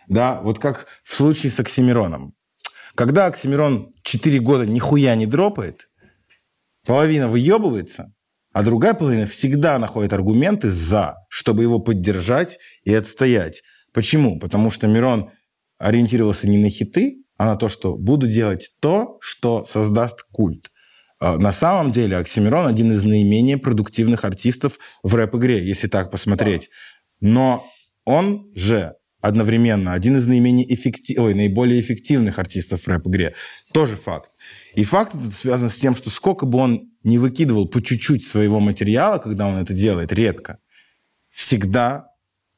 да, 0.06 0.38
вот 0.42 0.58
как 0.58 0.86
в 1.02 1.14
случае 1.14 1.50
с 1.50 1.58
Оксимироном. 1.58 2.34
Когда 2.94 3.26
Оксимирон 3.26 3.92
4 4.02 4.40
года 4.40 4.66
нихуя 4.66 5.14
не 5.14 5.26
дропает, 5.26 5.88
половина 6.84 7.28
выебывается, 7.28 8.12
а 8.52 8.62
другая 8.62 8.94
половина 8.94 9.26
всегда 9.26 9.78
находит 9.78 10.12
аргументы 10.12 10.70
за, 10.70 11.16
чтобы 11.28 11.62
его 11.62 11.78
поддержать 11.78 12.58
и 12.84 12.92
отстоять. 12.92 13.62
Почему? 13.92 14.38
Потому 14.38 14.70
что 14.70 14.86
Мирон 14.86 15.30
ориентировался 15.78 16.48
не 16.48 16.58
на 16.58 16.68
хиты, 16.68 17.22
а 17.38 17.46
на 17.46 17.56
то, 17.56 17.68
что 17.68 17.96
буду 17.96 18.26
делать 18.26 18.70
то, 18.80 19.18
что 19.20 19.64
создаст 19.64 20.22
культ. 20.32 20.70
А, 21.20 21.38
на 21.38 21.52
самом 21.52 21.92
деле 21.92 22.16
Оксимирон 22.16 22.66
один 22.66 22.92
из 22.92 23.04
наименее 23.04 23.56
продуктивных 23.56 24.24
артистов 24.24 24.78
в 25.02 25.14
рэп-игре, 25.14 25.64
если 25.66 25.86
так 25.86 26.10
посмотреть. 26.10 26.70
Но 27.20 27.66
он 28.04 28.50
же 28.54 28.94
одновременно 29.20 29.92
один 29.92 30.16
из 30.16 30.26
наименее 30.26 30.72
эффектив... 30.74 31.18
Ой, 31.18 31.34
наиболее 31.34 31.80
эффективных 31.80 32.38
артистов 32.38 32.82
в 32.82 32.88
рэп-игре. 32.88 33.34
Тоже 33.72 33.96
факт. 33.96 34.30
И 34.74 34.84
факт 34.84 35.14
этот 35.14 35.34
связан 35.34 35.70
с 35.70 35.76
тем, 35.76 35.94
что 35.94 36.10
сколько 36.10 36.46
бы 36.46 36.58
он 36.58 36.90
не 37.02 37.18
выкидывал 37.18 37.68
по 37.68 37.82
чуть-чуть 37.82 38.26
своего 38.26 38.60
материала, 38.60 39.18
когда 39.18 39.46
он 39.46 39.56
это 39.56 39.72
делает, 39.72 40.12
редко, 40.12 40.58
всегда, 41.28 42.08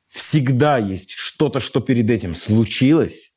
всегда 0.09 0.79
есть 0.79 1.13
что-то, 1.13 1.61
что 1.61 1.81
перед 1.81 2.11
этим 2.11 2.35
случилось, 2.35 3.33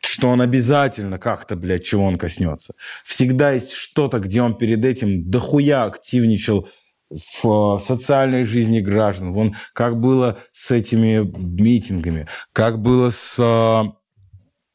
что 0.00 0.28
он 0.28 0.40
обязательно 0.40 1.18
как-то, 1.18 1.56
блядь, 1.56 1.84
чего 1.84 2.04
он 2.04 2.18
коснется. 2.18 2.74
Всегда 3.04 3.52
есть 3.52 3.72
что-то, 3.72 4.20
где 4.20 4.42
он 4.42 4.56
перед 4.56 4.84
этим 4.84 5.28
дохуя 5.28 5.84
активничал 5.84 6.68
в 7.10 7.78
э, 7.78 7.84
социальной 7.84 8.44
жизни 8.44 8.80
граждан. 8.80 9.32
Вон 9.32 9.56
как 9.72 9.98
было 10.00 10.38
с 10.52 10.70
этими 10.70 11.30
митингами, 11.38 12.26
как 12.52 12.80
было 12.80 13.10
с... 13.10 13.36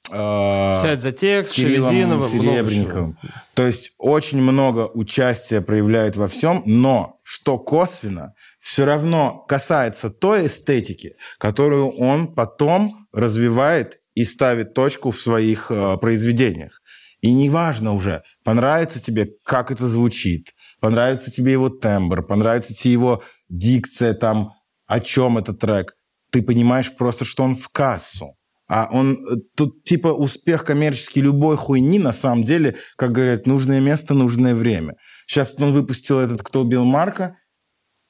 Сядь 0.09 1.01
за 1.01 1.11
текст, 1.11 1.53
Серебренниковым. 1.53 3.17
То 3.53 3.65
есть 3.65 3.93
очень 3.97 4.41
много 4.41 4.87
участия 4.93 5.61
проявляет 5.61 6.17
во 6.17 6.27
всем, 6.27 6.61
но 6.65 7.19
что 7.23 7.57
косвенно, 7.57 8.33
все 8.59 8.85
равно 8.85 9.45
касается 9.47 10.09
той 10.09 10.47
эстетики, 10.47 11.15
которую 11.39 11.89
он 11.89 12.33
потом 12.35 13.07
развивает 13.11 13.99
и 14.13 14.25
ставит 14.25 14.73
точку 14.73 15.11
в 15.11 15.19
своих 15.19 15.71
э, 15.71 15.97
произведениях. 15.97 16.81
И 17.21 17.31
неважно 17.31 17.93
уже, 17.93 18.23
понравится 18.43 19.01
тебе, 19.01 19.29
как 19.43 19.71
это 19.71 19.87
звучит, 19.87 20.53
понравится 20.83 21.31
тебе 21.31 21.53
его 21.53 21.69
тембр, 21.69 22.23
понравится 22.23 22.73
тебе 22.73 22.91
его 22.91 23.23
дикция, 23.47 24.13
там, 24.13 24.51
о 24.85 24.99
чем 24.99 25.37
этот 25.37 25.59
трек. 25.59 25.93
Ты 26.29 26.41
понимаешь 26.41 26.93
просто, 26.93 27.23
что 27.23 27.43
он 27.43 27.55
в 27.55 27.69
кассу. 27.69 28.35
А 28.67 28.89
он 28.91 29.13
э, 29.13 29.35
тут 29.55 29.85
типа 29.85 30.09
успех 30.09 30.65
коммерческий 30.65 31.21
любой 31.21 31.55
хуйни 31.55 31.99
на 31.99 32.11
самом 32.11 32.43
деле, 32.43 32.75
как 32.97 33.13
говорят, 33.13 33.47
нужное 33.47 33.79
место, 33.79 34.13
нужное 34.13 34.55
время. 34.55 34.95
Сейчас 35.25 35.55
он 35.57 35.71
выпустил 35.71 36.19
этот 36.19 36.43
«Кто 36.43 36.63
убил 36.63 36.83
Марка», 36.83 37.37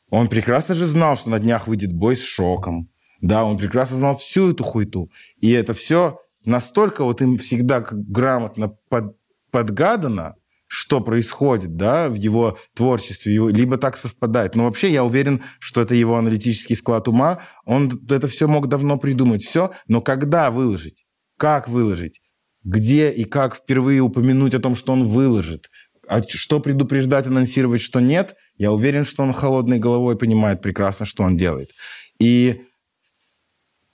он 0.10 0.28
прекрасно 0.28 0.74
же 0.74 0.88
знал, 0.88 1.16
что 1.16 1.30
на 1.30 1.38
днях 1.38 1.68
выйдет 1.68 1.94
бой 1.94 2.18
с 2.18 2.24
шоком. 2.24 2.90
Да, 3.22 3.46
он 3.46 3.60
прекрасно 3.60 3.98
знал 3.98 4.18
всю 4.18 4.50
эту 4.50 4.64
хуйту. 4.64 5.12
И 5.40 5.52
это 5.52 5.76
все 5.76 6.18
настолько 6.44 7.04
вот 7.04 7.22
им 7.22 7.38
всегда 7.38 7.86
грамотно 7.88 8.70
под, 8.90 9.16
подгадано, 9.52 10.38
что 10.74 11.02
происходит, 11.02 11.76
да, 11.78 12.10
в 12.10 12.16
его 12.16 12.58
творчестве, 12.74 13.32
либо 13.52 13.78
так 13.78 13.96
совпадает. 13.96 14.56
Но 14.56 14.64
вообще 14.64 14.90
я 14.90 15.04
уверен, 15.04 15.44
что 15.60 15.82
это 15.82 15.94
его 15.94 16.18
аналитический 16.18 16.76
склад 16.76 17.08
ума. 17.08 17.42
Он 17.64 17.92
это 18.10 18.28
все 18.28 18.48
мог 18.48 18.68
давно 18.68 18.98
придумать, 18.98 19.44
все. 19.44 19.72
Но 19.88 20.02
когда 20.02 20.50
выложить? 20.50 21.06
Как 21.38 21.70
выложить? 21.70 22.22
Где 22.64 23.12
и 23.12 23.24
как 23.24 23.56
впервые 23.56 24.02
упомянуть 24.02 24.56
о 24.56 24.60
том, 24.60 24.76
что 24.76 24.94
он 24.94 25.06
выложит? 25.06 25.70
А 26.08 26.24
что 26.24 26.60
предупреждать, 26.60 27.28
анонсировать, 27.28 27.82
что 27.82 28.00
нет? 28.00 28.36
Я 28.58 28.72
уверен, 28.72 29.06
что 29.06 29.22
он 29.22 29.32
холодной 29.32 29.78
головой 29.78 30.18
понимает 30.18 30.64
прекрасно, 30.64 31.06
что 31.06 31.22
он 31.22 31.38
делает. 31.38 31.70
И 32.18 32.64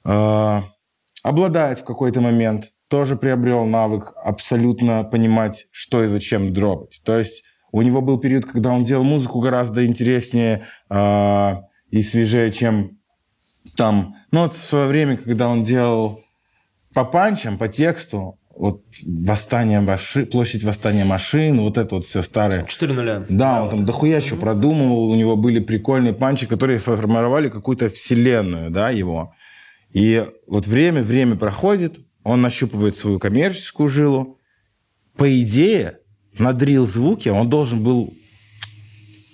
э, 0.06 0.62
обладает 1.24 1.80
в 1.80 1.84
какой-то 1.84 2.22
момент, 2.22 2.72
тоже 2.90 3.16
приобрел 3.16 3.66
навык 3.66 4.14
абсолютно 4.16 5.04
понимать, 5.04 5.68
что 5.72 6.04
и 6.04 6.08
зачем 6.08 6.54
дропать. 6.54 7.02
То 7.06 7.18
есть 7.18 7.44
у 7.72 7.82
него 7.82 8.02
был 8.02 8.20
период, 8.20 8.46
когда 8.46 8.72
он 8.72 8.84
делал 8.84 9.04
музыку 9.04 9.40
гораздо 9.40 9.86
интереснее 9.86 10.66
э, 10.90 11.56
и 11.92 12.02
свежее, 12.02 12.52
чем 12.52 12.98
там. 13.76 14.16
Ну 14.32 14.42
вот 14.42 14.54
в 14.54 14.62
свое 14.62 14.88
время, 14.88 15.18
когда 15.18 15.48
он 15.48 15.64
делал 15.64 16.22
по 16.94 17.06
панчам, 17.06 17.58
по 17.58 17.68
тексту, 17.68 18.40
вот 18.56 18.84
восстание 19.06 19.80
машин, 19.80 20.26
площадь 20.26 20.64
восстания 20.64 21.06
машин, 21.06 21.62
вот 21.62 21.78
это 21.78 21.96
вот 21.96 22.06
все 22.06 22.24
старое. 22.24 22.66
4 22.66 22.94
нуля. 22.94 23.20
Да, 23.20 23.26
да, 23.30 23.64
он 23.64 23.70
там 23.70 23.86
дохуя 23.86 24.20
что 24.20 24.36
продумывал, 24.36 25.12
у 25.12 25.16
него 25.16 25.38
были 25.38 25.60
прикольные 25.60 26.14
панчи, 26.14 26.48
которые 26.48 26.80
формировали 26.80 27.50
какую-то 27.50 27.90
вселенную, 27.90 28.72
да, 28.72 28.90
его. 28.90 29.34
И 29.94 30.28
вот 30.46 30.68
время, 30.68 31.04
время 31.04 31.36
проходит, 31.36 32.00
он 32.24 32.42
нащупывает 32.42 32.96
свою 32.96 33.20
коммерческую 33.20 33.90
жилу, 33.90 34.40
по 35.18 35.42
идее, 35.42 36.00
на 36.38 36.54
дрил 36.54 36.88
звуке 36.88 37.32
он 37.32 37.50
должен 37.50 37.84
был 37.84 38.14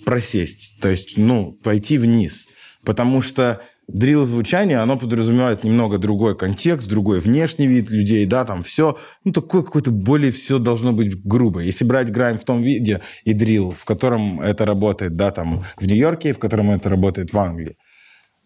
просесть, 0.05 0.79
то 0.81 0.89
есть, 0.89 1.17
ну, 1.17 1.53
пойти 1.63 1.97
вниз. 1.97 2.47
Потому 2.83 3.21
что 3.21 3.61
дрил 3.87 4.25
звучание, 4.25 4.79
оно 4.79 4.97
подразумевает 4.97 5.63
немного 5.63 5.97
другой 5.97 6.35
контекст, 6.35 6.87
другой 6.87 7.19
внешний 7.19 7.67
вид 7.67 7.89
людей, 7.89 8.25
да, 8.25 8.45
там 8.45 8.63
все, 8.63 8.97
ну, 9.23 9.31
такое 9.31 9.61
какое-то 9.61 9.91
более 9.91 10.31
все 10.31 10.57
должно 10.59 10.91
быть 10.91 11.23
грубо. 11.23 11.59
Если 11.59 11.85
брать 11.85 12.11
грайм 12.11 12.37
в 12.37 12.45
том 12.45 12.61
виде 12.61 13.01
и 13.23 13.33
дрил, 13.33 13.71
в 13.71 13.85
котором 13.85 14.41
это 14.41 14.65
работает, 14.65 15.15
да, 15.15 15.31
там, 15.31 15.65
в 15.77 15.85
Нью-Йорке, 15.85 16.33
в 16.33 16.39
котором 16.39 16.71
это 16.71 16.89
работает 16.89 17.33
в 17.33 17.37
Англии. 17.37 17.77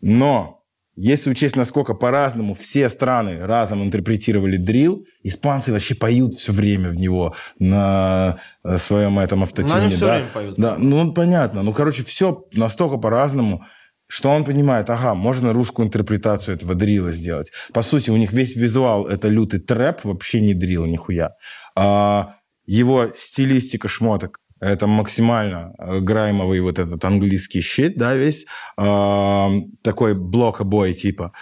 Но 0.02 0.59
если 1.02 1.30
учесть, 1.30 1.56
насколько 1.56 1.94
по-разному 1.94 2.54
все 2.54 2.90
страны 2.90 3.40
разом 3.40 3.82
интерпретировали 3.82 4.58
дрил, 4.58 5.06
испанцы 5.24 5.72
вообще 5.72 5.96
поют 5.96 6.36
все 6.36 6.52
время 6.52 6.90
в 6.90 6.98
него 6.98 7.36
на 7.58 8.38
э, 8.66 8.78
своем 8.78 9.18
этом 9.18 9.44
автотюне. 9.44 9.74
Но 9.74 9.82
они 9.82 9.96
все 9.96 10.06
да? 10.06 10.16
время 10.16 10.30
поют. 10.34 10.56
Да, 10.58 10.76
ну 10.78 11.14
понятно. 11.14 11.64
Ну, 11.64 11.72
короче, 11.74 12.04
все 12.04 12.46
настолько 12.54 12.98
по-разному, 12.98 13.64
что 14.08 14.30
он 14.30 14.44
понимает, 14.44 14.90
ага, 14.90 15.16
можно 15.16 15.54
русскую 15.54 15.88
интерпретацию 15.88 16.56
этого 16.56 16.76
дрила 16.76 17.12
сделать. 17.12 17.50
По 17.72 17.82
сути, 17.82 18.10
у 18.10 18.18
них 18.18 18.34
весь 18.34 18.58
визуал 18.58 19.08
это 19.08 19.30
лютый 19.30 19.62
трэп, 19.62 20.04
вообще 20.04 20.42
не 20.42 20.54
дрил, 20.54 20.86
нихуя. 20.86 21.32
А 21.78 22.36
его 22.66 23.08
стилистика 23.16 23.88
шмоток 23.88 24.40
это 24.60 24.88
максимально 24.88 25.74
э, 25.78 26.00
граймовый 26.00 26.60
вот 26.62 26.80
этот 26.80 27.04
английский 27.06 27.62
щит, 27.62 27.98
да, 27.98 28.16
весь 28.16 28.46
э, 28.78 29.48
такой 29.82 30.16
блок-обой 30.16 30.94
типа. 30.94 31.34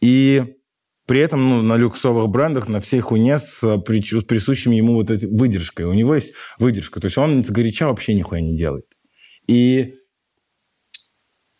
И 0.00 0.54
при 1.06 1.20
этом 1.20 1.48
ну, 1.48 1.62
на 1.62 1.76
люксовых 1.76 2.28
брендах, 2.28 2.68
на 2.68 2.80
всей 2.80 3.00
хуйне 3.00 3.38
с 3.38 3.78
присущим 3.78 4.72
ему 4.72 4.94
вот 4.94 5.10
этой 5.10 5.28
выдержкой. 5.28 5.86
У 5.86 5.94
него 5.94 6.14
есть 6.14 6.34
выдержка. 6.58 7.00
То 7.00 7.06
есть 7.06 7.16
он 7.16 7.42
с 7.42 7.50
горяча 7.50 7.86
вообще 7.86 8.14
нихуя 8.14 8.42
не 8.42 8.54
делает. 8.54 8.84
И 9.46 9.94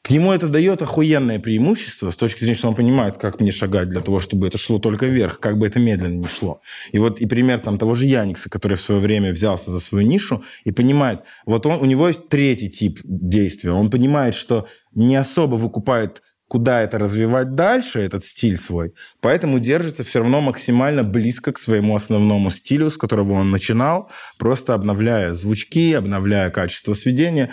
Ему 0.09 0.33
это 0.33 0.49
дает 0.49 0.81
охуенное 0.81 1.39
преимущество 1.39 2.11
с 2.11 2.17
точки 2.17 2.41
зрения, 2.41 2.57
что 2.57 2.69
он 2.69 2.75
понимает, 2.75 3.19
как 3.19 3.41
мне 3.41 3.53
шагать 3.53 3.91
для 3.91 4.01
того, 4.01 4.21
чтобы 4.21 4.47
это 4.47 4.57
шло 4.57 4.79
только 4.79 5.07
вверх, 5.07 5.39
как 5.39 5.59
бы 5.59 5.67
это 5.67 5.79
медленно 5.79 6.21
не 6.21 6.29
шло. 6.29 6.63
И 6.93 6.99
вот 6.99 7.21
и 7.21 7.27
пример 7.27 7.59
там 7.59 7.79
того 7.79 7.95
же 7.95 8.07
Яникса, 8.07 8.49
который 8.49 8.79
в 8.79 8.81
свое 8.81 9.01
время 9.01 9.33
взялся 9.33 9.71
за 9.71 9.81
свою 9.81 10.07
нишу 10.07 10.43
и 10.65 10.73
понимает, 10.73 11.21
вот 11.45 11.67
он, 11.67 11.81
у 11.81 11.85
него 11.85 12.09
есть 12.09 12.29
третий 12.29 12.71
тип 12.71 13.01
действия. 13.05 13.73
Он 13.73 13.91
понимает, 13.91 14.35
что 14.35 14.67
не 14.95 15.17
особо 15.17 15.57
выкупает 15.57 16.23
куда 16.49 16.81
это 16.81 16.99
развивать 16.99 17.55
дальше, 17.55 18.01
этот 18.01 18.25
стиль 18.25 18.57
свой. 18.57 18.95
Поэтому 19.21 19.59
держится 19.59 20.03
все 20.03 20.21
равно 20.21 20.41
максимально 20.41 21.05
близко 21.05 21.53
к 21.53 21.59
своему 21.59 21.95
основному 21.95 22.51
стилю, 22.51 22.89
с 22.89 22.97
которого 22.97 23.35
он 23.35 23.51
начинал, 23.51 24.11
просто 24.39 24.73
обновляя 24.73 25.35
звучки, 25.35 25.93
обновляя 25.93 26.49
качество 26.51 26.95
сведения 26.95 27.51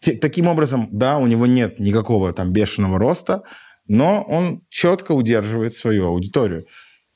таким 0.00 0.46
образом, 0.46 0.88
да, 0.92 1.18
у 1.18 1.26
него 1.26 1.46
нет 1.46 1.78
никакого 1.78 2.32
там 2.32 2.52
бешеного 2.52 2.98
роста, 2.98 3.42
но 3.86 4.22
он 4.22 4.62
четко 4.68 5.12
удерживает 5.12 5.74
свою 5.74 6.06
аудиторию. 6.06 6.64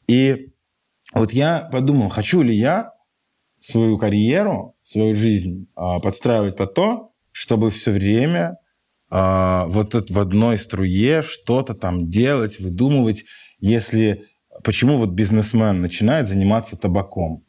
И 0.06 0.52
вот 1.12 1.32
я 1.32 1.69
подумал, 1.73 2.09
хочу 2.09 2.43
ли 2.43 2.55
я 2.55 2.93
свою 3.61 3.97
карьеру, 3.97 4.77
свою 4.82 5.15
жизнь 5.15 5.69
а, 5.74 6.01
подстраивать 6.01 6.56
под 6.56 6.74
то, 6.74 7.12
чтобы 7.32 7.70
все 7.70 7.93
время 7.93 8.59
а, 9.09 9.66
вот 9.69 9.94
в 10.11 10.19
одной 10.19 10.59
струе 10.59 11.23
что-то 11.23 11.74
там 11.74 12.11
делать, 12.11 12.61
выдумывать, 12.61 13.24
если 13.61 14.27
почему 14.62 14.98
вот 14.98 15.11
бизнесмен 15.11 15.81
начинает 15.81 16.28
заниматься 16.28 16.77
табаком. 16.77 17.44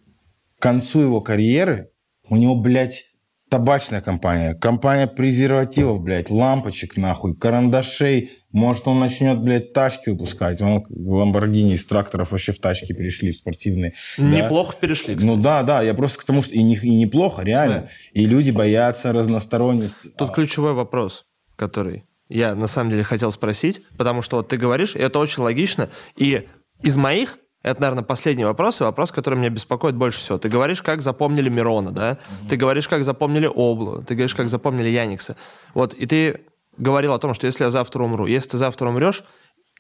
К 0.58 0.62
концу 0.62 1.02
его 1.02 1.22
карьеры 1.22 1.90
у 2.30 2.38
него, 2.38 2.56
блядь, 2.56 3.04
табачная 3.50 4.02
компания, 4.02 4.54
компания 4.54 5.08
презервативов, 5.08 6.02
блядь, 6.02 6.30
лампочек, 6.30 6.98
нахуй, 6.98 7.36
карандашей. 7.36 8.32
Может, 8.52 8.88
он 8.88 9.00
начнет, 9.00 9.40
блядь, 9.40 9.74
тачки 9.74 10.10
выпускать. 10.10 10.62
Он 10.62 10.86
Ламборгини 10.90 11.74
из 11.74 11.86
тракторов 11.86 12.32
вообще 12.32 12.54
в 12.54 12.60
тачки 12.60 12.94
перешли, 12.94 13.32
в 13.32 13.36
спортивные. 13.36 13.94
Неплохо 14.18 14.74
да? 14.74 14.80
перешли, 14.80 15.16
кстати. 15.16 15.30
Ну 15.30 15.42
да, 15.42 15.64
да, 15.64 15.82
я 15.82 15.94
просто 15.94 16.20
к 16.20 16.24
тому, 16.24 16.42
что 16.42 16.54
и, 16.54 16.64
не, 16.64 16.76
и 16.76 16.96
неплохо, 16.96 17.44
реально. 17.44 17.80
Смотри. 17.80 17.96
И 18.14 18.26
люди 18.26 18.52
боятся 18.52 19.14
разносторонности. 19.14 20.10
Тут 20.18 20.30
а... 20.30 20.34
ключевой 20.34 20.74
вопрос, 20.74 21.26
который 21.56 22.06
я 22.30 22.56
на 22.56 22.68
самом 22.68 22.92
деле 22.92 23.04
хотел 23.04 23.32
спросить, 23.32 23.82
потому 23.98 24.22
что 24.22 24.38
вот 24.38 24.48
ты 24.48 24.58
говоришь, 24.58 24.96
и 24.96 25.00
это 25.00 25.20
очень 25.20 25.44
логично, 25.44 25.90
и 26.16 26.48
из 26.82 26.98
моих 26.98 27.38
это, 27.66 27.82
наверное, 27.82 28.04
последний 28.04 28.46
вопрос, 28.46 28.80
и 28.80 28.84
вопрос, 28.84 29.12
который 29.12 29.40
меня 29.40 29.50
беспокоит 29.50 29.96
больше 29.96 30.20
всего. 30.20 30.38
Ты 30.38 30.50
говоришь, 30.50 30.84
как 30.84 31.02
запомнили 31.02 31.50
Мирона, 31.50 31.92
да? 31.92 32.12
Угу. 32.42 32.50
Ты 32.50 32.58
говоришь, 32.58 32.88
как 32.88 33.04
запомнили 33.04 33.48
Облу, 33.48 34.04
ты 34.04 34.14
говоришь, 34.14 34.36
как 34.36 34.50
запомнили 34.50 34.90
Яникса. 34.90 35.36
Вот, 35.74 35.94
и 35.94 36.06
ты 36.06 36.42
говорил 36.78 37.14
о 37.14 37.18
том, 37.18 37.34
что 37.34 37.48
если 37.48 37.64
я 37.64 37.72
завтра 37.72 38.04
умру, 38.04 38.28
если 38.28 38.50
ты 38.50 38.58
завтра 38.58 38.88
умрешь, 38.90 39.24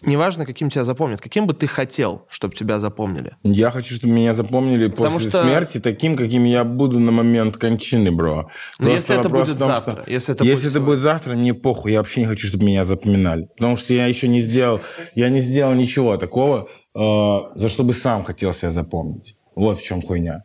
неважно, 0.01 0.47
каким 0.47 0.71
тебя 0.71 0.83
запомнят, 0.83 1.21
каким 1.21 1.45
бы 1.45 1.53
ты 1.53 1.67
хотел, 1.67 2.25
чтобы 2.27 2.55
тебя 2.55 2.79
запомнили. 2.79 3.35
Я 3.43 3.69
хочу, 3.69 3.93
чтобы 3.93 4.13
меня 4.13 4.33
запомнили 4.33 4.87
Потому 4.87 5.17
после 5.17 5.29
что... 5.29 5.43
смерти 5.43 5.79
таким, 5.79 6.17
каким 6.17 6.43
я 6.45 6.63
буду 6.63 6.99
на 6.99 7.11
момент 7.11 7.57
кончины, 7.57 8.11
бро. 8.11 8.49
Но 8.79 8.89
если 8.89 9.15
это 9.15 9.29
будет 9.29 9.59
том, 9.59 9.67
завтра, 9.67 10.01
что... 10.01 10.11
если 10.11 10.33
это, 10.33 10.43
если 10.43 10.65
будет, 10.65 10.75
это 10.75 10.85
будет 10.85 10.99
завтра, 10.99 11.35
мне 11.35 11.53
похуй, 11.53 11.91
я 11.91 11.99
вообще 11.99 12.21
не 12.21 12.27
хочу, 12.27 12.47
чтобы 12.47 12.65
меня 12.65 12.83
запоминали. 12.83 13.47
Потому 13.55 13.77
что 13.77 13.93
я 13.93 14.07
еще 14.07 14.27
не 14.27 14.41
сделал, 14.41 14.81
я 15.13 15.29
не 15.29 15.39
сделал 15.39 15.75
ничего 15.75 16.17
такого, 16.17 16.67
Э, 16.95 17.51
за 17.55 17.69
что 17.69 17.83
бы 17.83 17.93
сам 17.93 18.23
хотел 18.23 18.53
себя 18.53 18.71
запомнить. 18.71 19.35
Вот 19.55 19.79
в 19.79 19.83
чем 19.83 20.01
хуйня. 20.01 20.43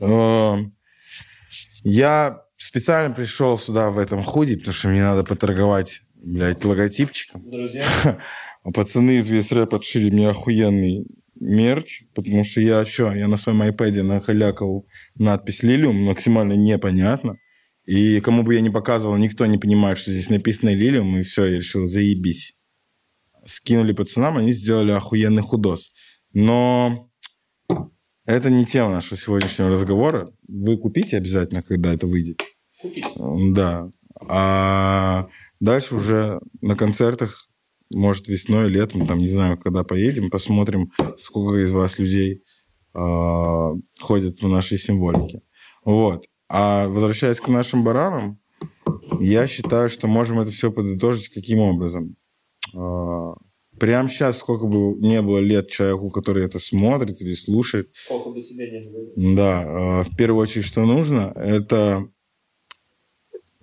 Э, 0.00 0.56
я 1.82 2.42
специально 2.56 3.14
пришел 3.14 3.58
сюда 3.58 3.90
в 3.90 3.98
этом 3.98 4.22
худи, 4.22 4.56
потому 4.56 4.74
что 4.74 4.88
мне 4.88 5.02
надо 5.02 5.24
поторговать, 5.24 6.02
блядь, 6.14 6.64
логотипчиком. 6.64 7.50
Друзья. 7.50 7.84
Пацаны 8.74 9.16
из 9.16 9.28
весь 9.28 9.50
рэп 9.50 9.74
отшили 9.74 10.10
мне 10.10 10.28
охуенный 10.28 11.06
мерч, 11.40 12.04
потому 12.14 12.44
что 12.44 12.60
я 12.60 12.84
что, 12.84 13.12
я 13.12 13.26
на 13.28 13.36
своем 13.36 13.62
iPad 13.62 14.02
нахалякал 14.02 14.86
надпись 15.16 15.62
Лилиум, 15.62 15.96
максимально 16.04 16.54
непонятно. 16.54 17.36
И 17.86 18.20
кому 18.20 18.42
бы 18.42 18.54
я 18.54 18.60
не 18.60 18.70
показывал, 18.70 19.16
никто 19.16 19.46
не 19.46 19.56
понимает, 19.56 19.98
что 19.98 20.12
здесь 20.12 20.30
написано 20.30 20.74
Лилиум, 20.74 21.16
и 21.16 21.22
все, 21.22 21.46
я 21.46 21.56
решил, 21.56 21.86
заебись 21.86 22.57
скинули 23.48 23.92
пацанам, 23.92 24.36
они 24.38 24.52
сделали 24.52 24.92
охуенный 24.92 25.42
худос. 25.42 25.92
Но 26.32 27.10
это 28.26 28.50
не 28.50 28.64
тема 28.66 28.90
нашего 28.90 29.16
сегодняшнего 29.16 29.70
разговора. 29.70 30.30
Вы 30.46 30.76
купите 30.76 31.16
обязательно, 31.16 31.62
когда 31.62 31.94
это 31.94 32.06
выйдет. 32.06 32.42
Купите. 32.80 33.08
Да. 33.54 33.90
А 34.28 35.28
дальше 35.60 35.96
уже 35.96 36.40
на 36.60 36.76
концертах, 36.76 37.48
может, 37.90 38.28
весной, 38.28 38.68
летом, 38.68 39.06
там, 39.06 39.18
не 39.18 39.28
знаю, 39.28 39.56
когда 39.56 39.82
поедем, 39.82 40.30
посмотрим, 40.30 40.90
сколько 41.16 41.62
из 41.62 41.72
вас 41.72 41.98
людей 41.98 42.42
э, 42.94 43.70
ходят 44.00 44.42
в 44.42 44.48
нашей 44.48 44.76
символике. 44.76 45.40
Вот. 45.84 46.26
А 46.48 46.86
возвращаясь 46.88 47.40
к 47.40 47.48
нашим 47.48 47.84
баранам, 47.84 48.40
я 49.20 49.46
считаю, 49.46 49.88
что 49.88 50.06
можем 50.06 50.40
это 50.40 50.50
все 50.50 50.70
подытожить 50.70 51.28
каким 51.28 51.60
образом. 51.60 52.16
А, 52.74 53.34
прямо 53.78 54.08
сейчас, 54.08 54.38
сколько 54.38 54.66
бы 54.66 54.96
не 54.98 55.22
было 55.22 55.38
лет 55.38 55.68
человеку, 55.68 56.10
который 56.10 56.44
это 56.44 56.58
смотрит 56.58 57.20
или 57.20 57.34
слушает. 57.34 57.86
Сколько 57.94 58.30
бы 58.30 58.40
тебе 58.40 58.70
не 58.70 58.80
было. 58.80 59.34
Да. 59.36 59.64
А, 59.66 60.02
в 60.02 60.16
первую 60.16 60.42
очередь, 60.42 60.66
что 60.66 60.84
нужно, 60.84 61.32
это 61.34 62.08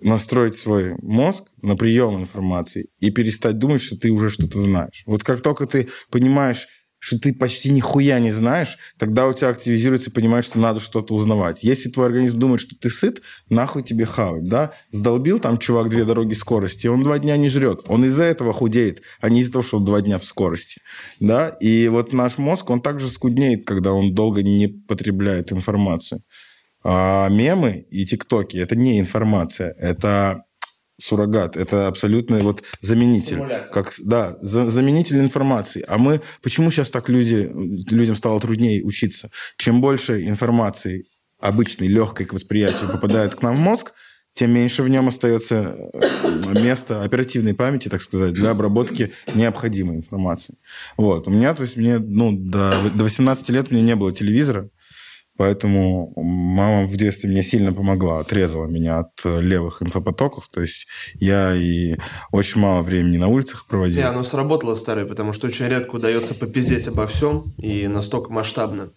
настроить 0.00 0.56
свой 0.56 0.94
мозг 1.02 1.44
на 1.62 1.76
прием 1.76 2.20
информации 2.20 2.88
и 3.00 3.10
перестать 3.10 3.58
думать, 3.58 3.82
что 3.82 3.96
ты 3.96 4.10
уже 4.10 4.30
что-то 4.30 4.60
знаешь. 4.60 5.02
Вот 5.06 5.22
как 5.24 5.40
только 5.40 5.66
ты 5.66 5.88
понимаешь, 6.10 6.68
что 7.06 7.20
ты 7.20 7.32
почти 7.32 7.70
нихуя 7.70 8.18
не 8.18 8.32
знаешь, 8.32 8.78
тогда 8.98 9.28
у 9.28 9.32
тебя 9.32 9.50
активизируется 9.50 10.10
понимаешь, 10.10 10.46
что 10.46 10.58
надо 10.58 10.80
что-то 10.80 11.14
узнавать. 11.14 11.62
Если 11.62 11.88
твой 11.88 12.06
организм 12.06 12.40
думает, 12.40 12.60
что 12.60 12.74
ты 12.74 12.90
сыт, 12.90 13.22
нахуй 13.48 13.84
тебе 13.84 14.06
хавать, 14.06 14.42
да? 14.42 14.72
Сдолбил 14.90 15.38
там 15.38 15.58
чувак 15.58 15.88
две 15.88 16.04
дороги 16.04 16.34
скорости, 16.34 16.88
он 16.88 17.04
два 17.04 17.20
дня 17.20 17.36
не 17.36 17.48
жрет. 17.48 17.82
Он 17.86 18.04
из-за 18.06 18.24
этого 18.24 18.52
худеет, 18.52 19.02
а 19.20 19.28
не 19.28 19.42
из-за 19.42 19.52
того, 19.52 19.62
что 19.62 19.76
он 19.76 19.84
два 19.84 20.00
дня 20.00 20.18
в 20.18 20.24
скорости, 20.24 20.80
да? 21.20 21.50
И 21.60 21.86
вот 21.86 22.12
наш 22.12 22.38
мозг, 22.38 22.70
он 22.70 22.80
также 22.80 23.08
скуднеет, 23.08 23.64
когда 23.64 23.92
он 23.92 24.12
долго 24.12 24.42
не 24.42 24.66
потребляет 24.66 25.52
информацию. 25.52 26.22
А 26.82 27.28
мемы 27.28 27.86
и 27.88 28.04
тиктоки– 28.04 28.56
это 28.58 28.74
не 28.74 28.98
информация, 28.98 29.72
это 29.78 30.42
суррогат. 30.98 31.56
Это 31.56 31.88
абсолютно 31.88 32.38
вот 32.38 32.62
заменитель. 32.80 33.42
Как, 33.72 33.92
да, 34.04 34.36
за, 34.40 34.70
заменитель 34.70 35.18
информации. 35.18 35.84
А 35.86 35.98
мы... 35.98 36.20
Почему 36.42 36.70
сейчас 36.70 36.90
так 36.90 37.08
люди, 37.08 37.50
людям 37.90 38.16
стало 38.16 38.40
труднее 38.40 38.82
учиться? 38.82 39.30
Чем 39.56 39.80
больше 39.80 40.26
информации 40.26 41.04
обычной, 41.38 41.88
легкой 41.88 42.26
к 42.26 42.32
восприятию 42.32 42.90
попадает 42.90 43.34
к 43.34 43.42
нам 43.42 43.56
в 43.56 43.60
мозг, 43.60 43.92
тем 44.36 44.50
меньше 44.52 44.82
в 44.82 44.88
нем 44.88 45.08
остается 45.08 45.74
э, 45.94 46.60
места 46.62 47.02
оперативной 47.02 47.54
памяти, 47.54 47.88
так 47.88 48.02
сказать, 48.02 48.34
для 48.34 48.50
обработки 48.50 49.12
необходимой 49.34 49.96
информации. 49.96 50.56
Вот. 50.98 51.26
У 51.26 51.30
меня, 51.30 51.54
то 51.54 51.62
есть, 51.62 51.78
мне, 51.78 51.98
ну, 51.98 52.36
до, 52.36 52.74
до 52.94 53.04
18 53.04 53.48
лет 53.48 53.70
меня 53.70 53.82
не 53.82 53.96
было 53.96 54.12
телевизора, 54.12 54.68
Поэтому 55.36 56.12
мама 56.16 56.86
в 56.86 56.96
детстве 56.96 57.28
мне 57.30 57.42
сильно 57.42 57.72
помогла, 57.72 58.20
отрезала 58.20 58.66
меня 58.66 59.00
от 59.00 59.12
э, 59.24 59.40
левых 59.40 59.82
инфопотоков. 59.82 60.48
То 60.48 60.62
есть 60.62 60.86
я 61.14 61.54
и 61.54 61.96
очень 62.32 62.60
мало 62.60 62.82
времени 62.82 63.18
на 63.18 63.28
улицах 63.28 63.66
проводил. 63.66 63.98
Не, 63.98 64.08
оно 64.08 64.24
сработало, 64.24 64.74
старый, 64.74 65.06
потому 65.06 65.32
что 65.32 65.46
очень 65.46 65.66
редко 65.66 65.96
удается 65.96 66.34
попиздеть 66.34 66.88
обо 66.88 67.06
всем 67.06 67.44
и 67.58 67.86
настолько 67.88 68.32
масштабно. 68.32 68.90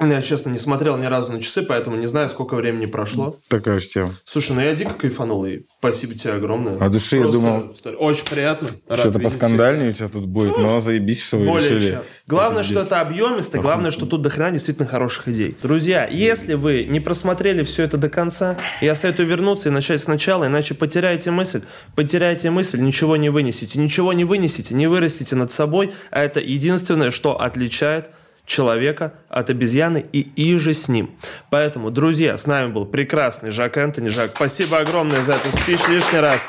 Я, 0.00 0.22
честно, 0.22 0.50
не 0.50 0.58
смотрел 0.58 0.96
ни 0.96 1.04
разу 1.06 1.32
на 1.32 1.40
часы, 1.42 1.62
поэтому 1.62 1.96
не 1.96 2.06
знаю, 2.06 2.28
сколько 2.30 2.54
времени 2.54 2.86
прошло. 2.86 3.36
Такая 3.48 3.78
же 3.78 3.86
тема. 3.86 4.10
Слушай, 4.24 4.52
ну 4.52 4.60
я 4.62 4.74
дико 4.74 4.94
кайфанул, 4.94 5.44
и 5.44 5.60
спасибо 5.78 6.14
тебе 6.14 6.34
огромное. 6.34 6.76
От 6.78 6.90
души 6.92 7.18
я 7.18 7.26
думал, 7.26 7.74
Очень 7.98 8.24
приятно. 8.24 8.68
Что-то 8.94 9.18
поскандальнее 9.18 9.90
у 9.90 9.92
тебя 9.92 10.08
тут 10.08 10.26
будет, 10.26 10.56
но 10.58 10.80
заебись, 10.80 11.22
что 11.22 11.36
вы 11.36 11.46
Более 11.46 11.70
решили. 11.76 11.92
чем. 11.92 12.02
Главное, 12.26 12.64
что 12.64 12.80
это 12.80 13.00
объемисто, 13.00 13.58
главное, 13.58 13.90
что 13.90 14.06
тут 14.06 14.22
дохрена 14.22 14.52
действительно 14.52 14.86
хороших 14.88 15.28
идей. 15.28 15.56
Друзья, 15.62 16.06
если 16.06 16.54
вы 16.54 16.84
не 16.84 17.00
просмотрели 17.00 17.62
все 17.64 17.82
это 17.84 17.96
до 17.96 18.08
конца, 18.08 18.56
я 18.80 18.94
советую 18.94 19.28
вернуться 19.28 19.68
и 19.68 19.72
начать 19.72 20.00
сначала, 20.00 20.46
иначе 20.46 20.74
потеряете 20.74 21.30
мысль. 21.30 21.62
Потеряете 21.94 22.50
мысль, 22.50 22.80
ничего 22.80 23.16
не 23.16 23.28
вынесете. 23.28 23.78
Ничего 23.78 24.12
не 24.12 24.24
вынесете, 24.24 24.74
не 24.74 24.86
вырастите 24.86 25.36
над 25.36 25.52
собой, 25.52 25.92
а 26.10 26.22
это 26.22 26.40
единственное, 26.40 27.10
что 27.10 27.40
отличает 27.40 28.10
человека 28.50 29.14
от 29.28 29.48
обезьяны 29.48 30.04
и 30.12 30.20
иже 30.34 30.74
с 30.74 30.88
ним. 30.88 31.16
Поэтому, 31.50 31.90
друзья, 31.90 32.36
с 32.36 32.46
нами 32.46 32.72
был 32.72 32.84
прекрасный 32.84 33.50
Жак 33.50 33.78
Энтони. 33.78 34.08
Жак, 34.08 34.32
спасибо 34.34 34.78
огромное 34.78 35.22
за 35.22 35.34
этот 35.34 35.54
спич 35.54 35.78
лишний 35.88 36.18
раз. 36.18 36.46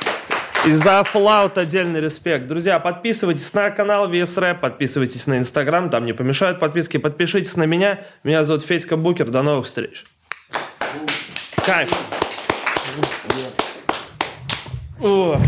И 0.66 0.72
за 0.72 1.04
флаут 1.04 1.58
отдельный 1.58 2.02
респект. 2.02 2.48
Друзья, 2.48 2.80
подписывайтесь 2.80 3.54
на 3.54 3.70
канал 3.70 4.12
VS 4.12 4.38
Rap, 4.38 4.60
подписывайтесь 4.60 5.28
на 5.28 5.38
Инстаграм, 5.38 5.90
там 5.90 6.06
не 6.06 6.14
помешают 6.14 6.60
подписки. 6.60 6.98
Подпишитесь 6.98 7.56
на 7.56 7.64
меня. 7.64 8.00
Меня 8.24 8.44
зовут 8.44 8.64
Федька 8.64 8.98
Букер. 8.98 9.30
До 9.30 9.44
новых 9.44 9.68
встреч. 9.68 10.06
Кайф. 11.66 11.92
О. 15.00 15.40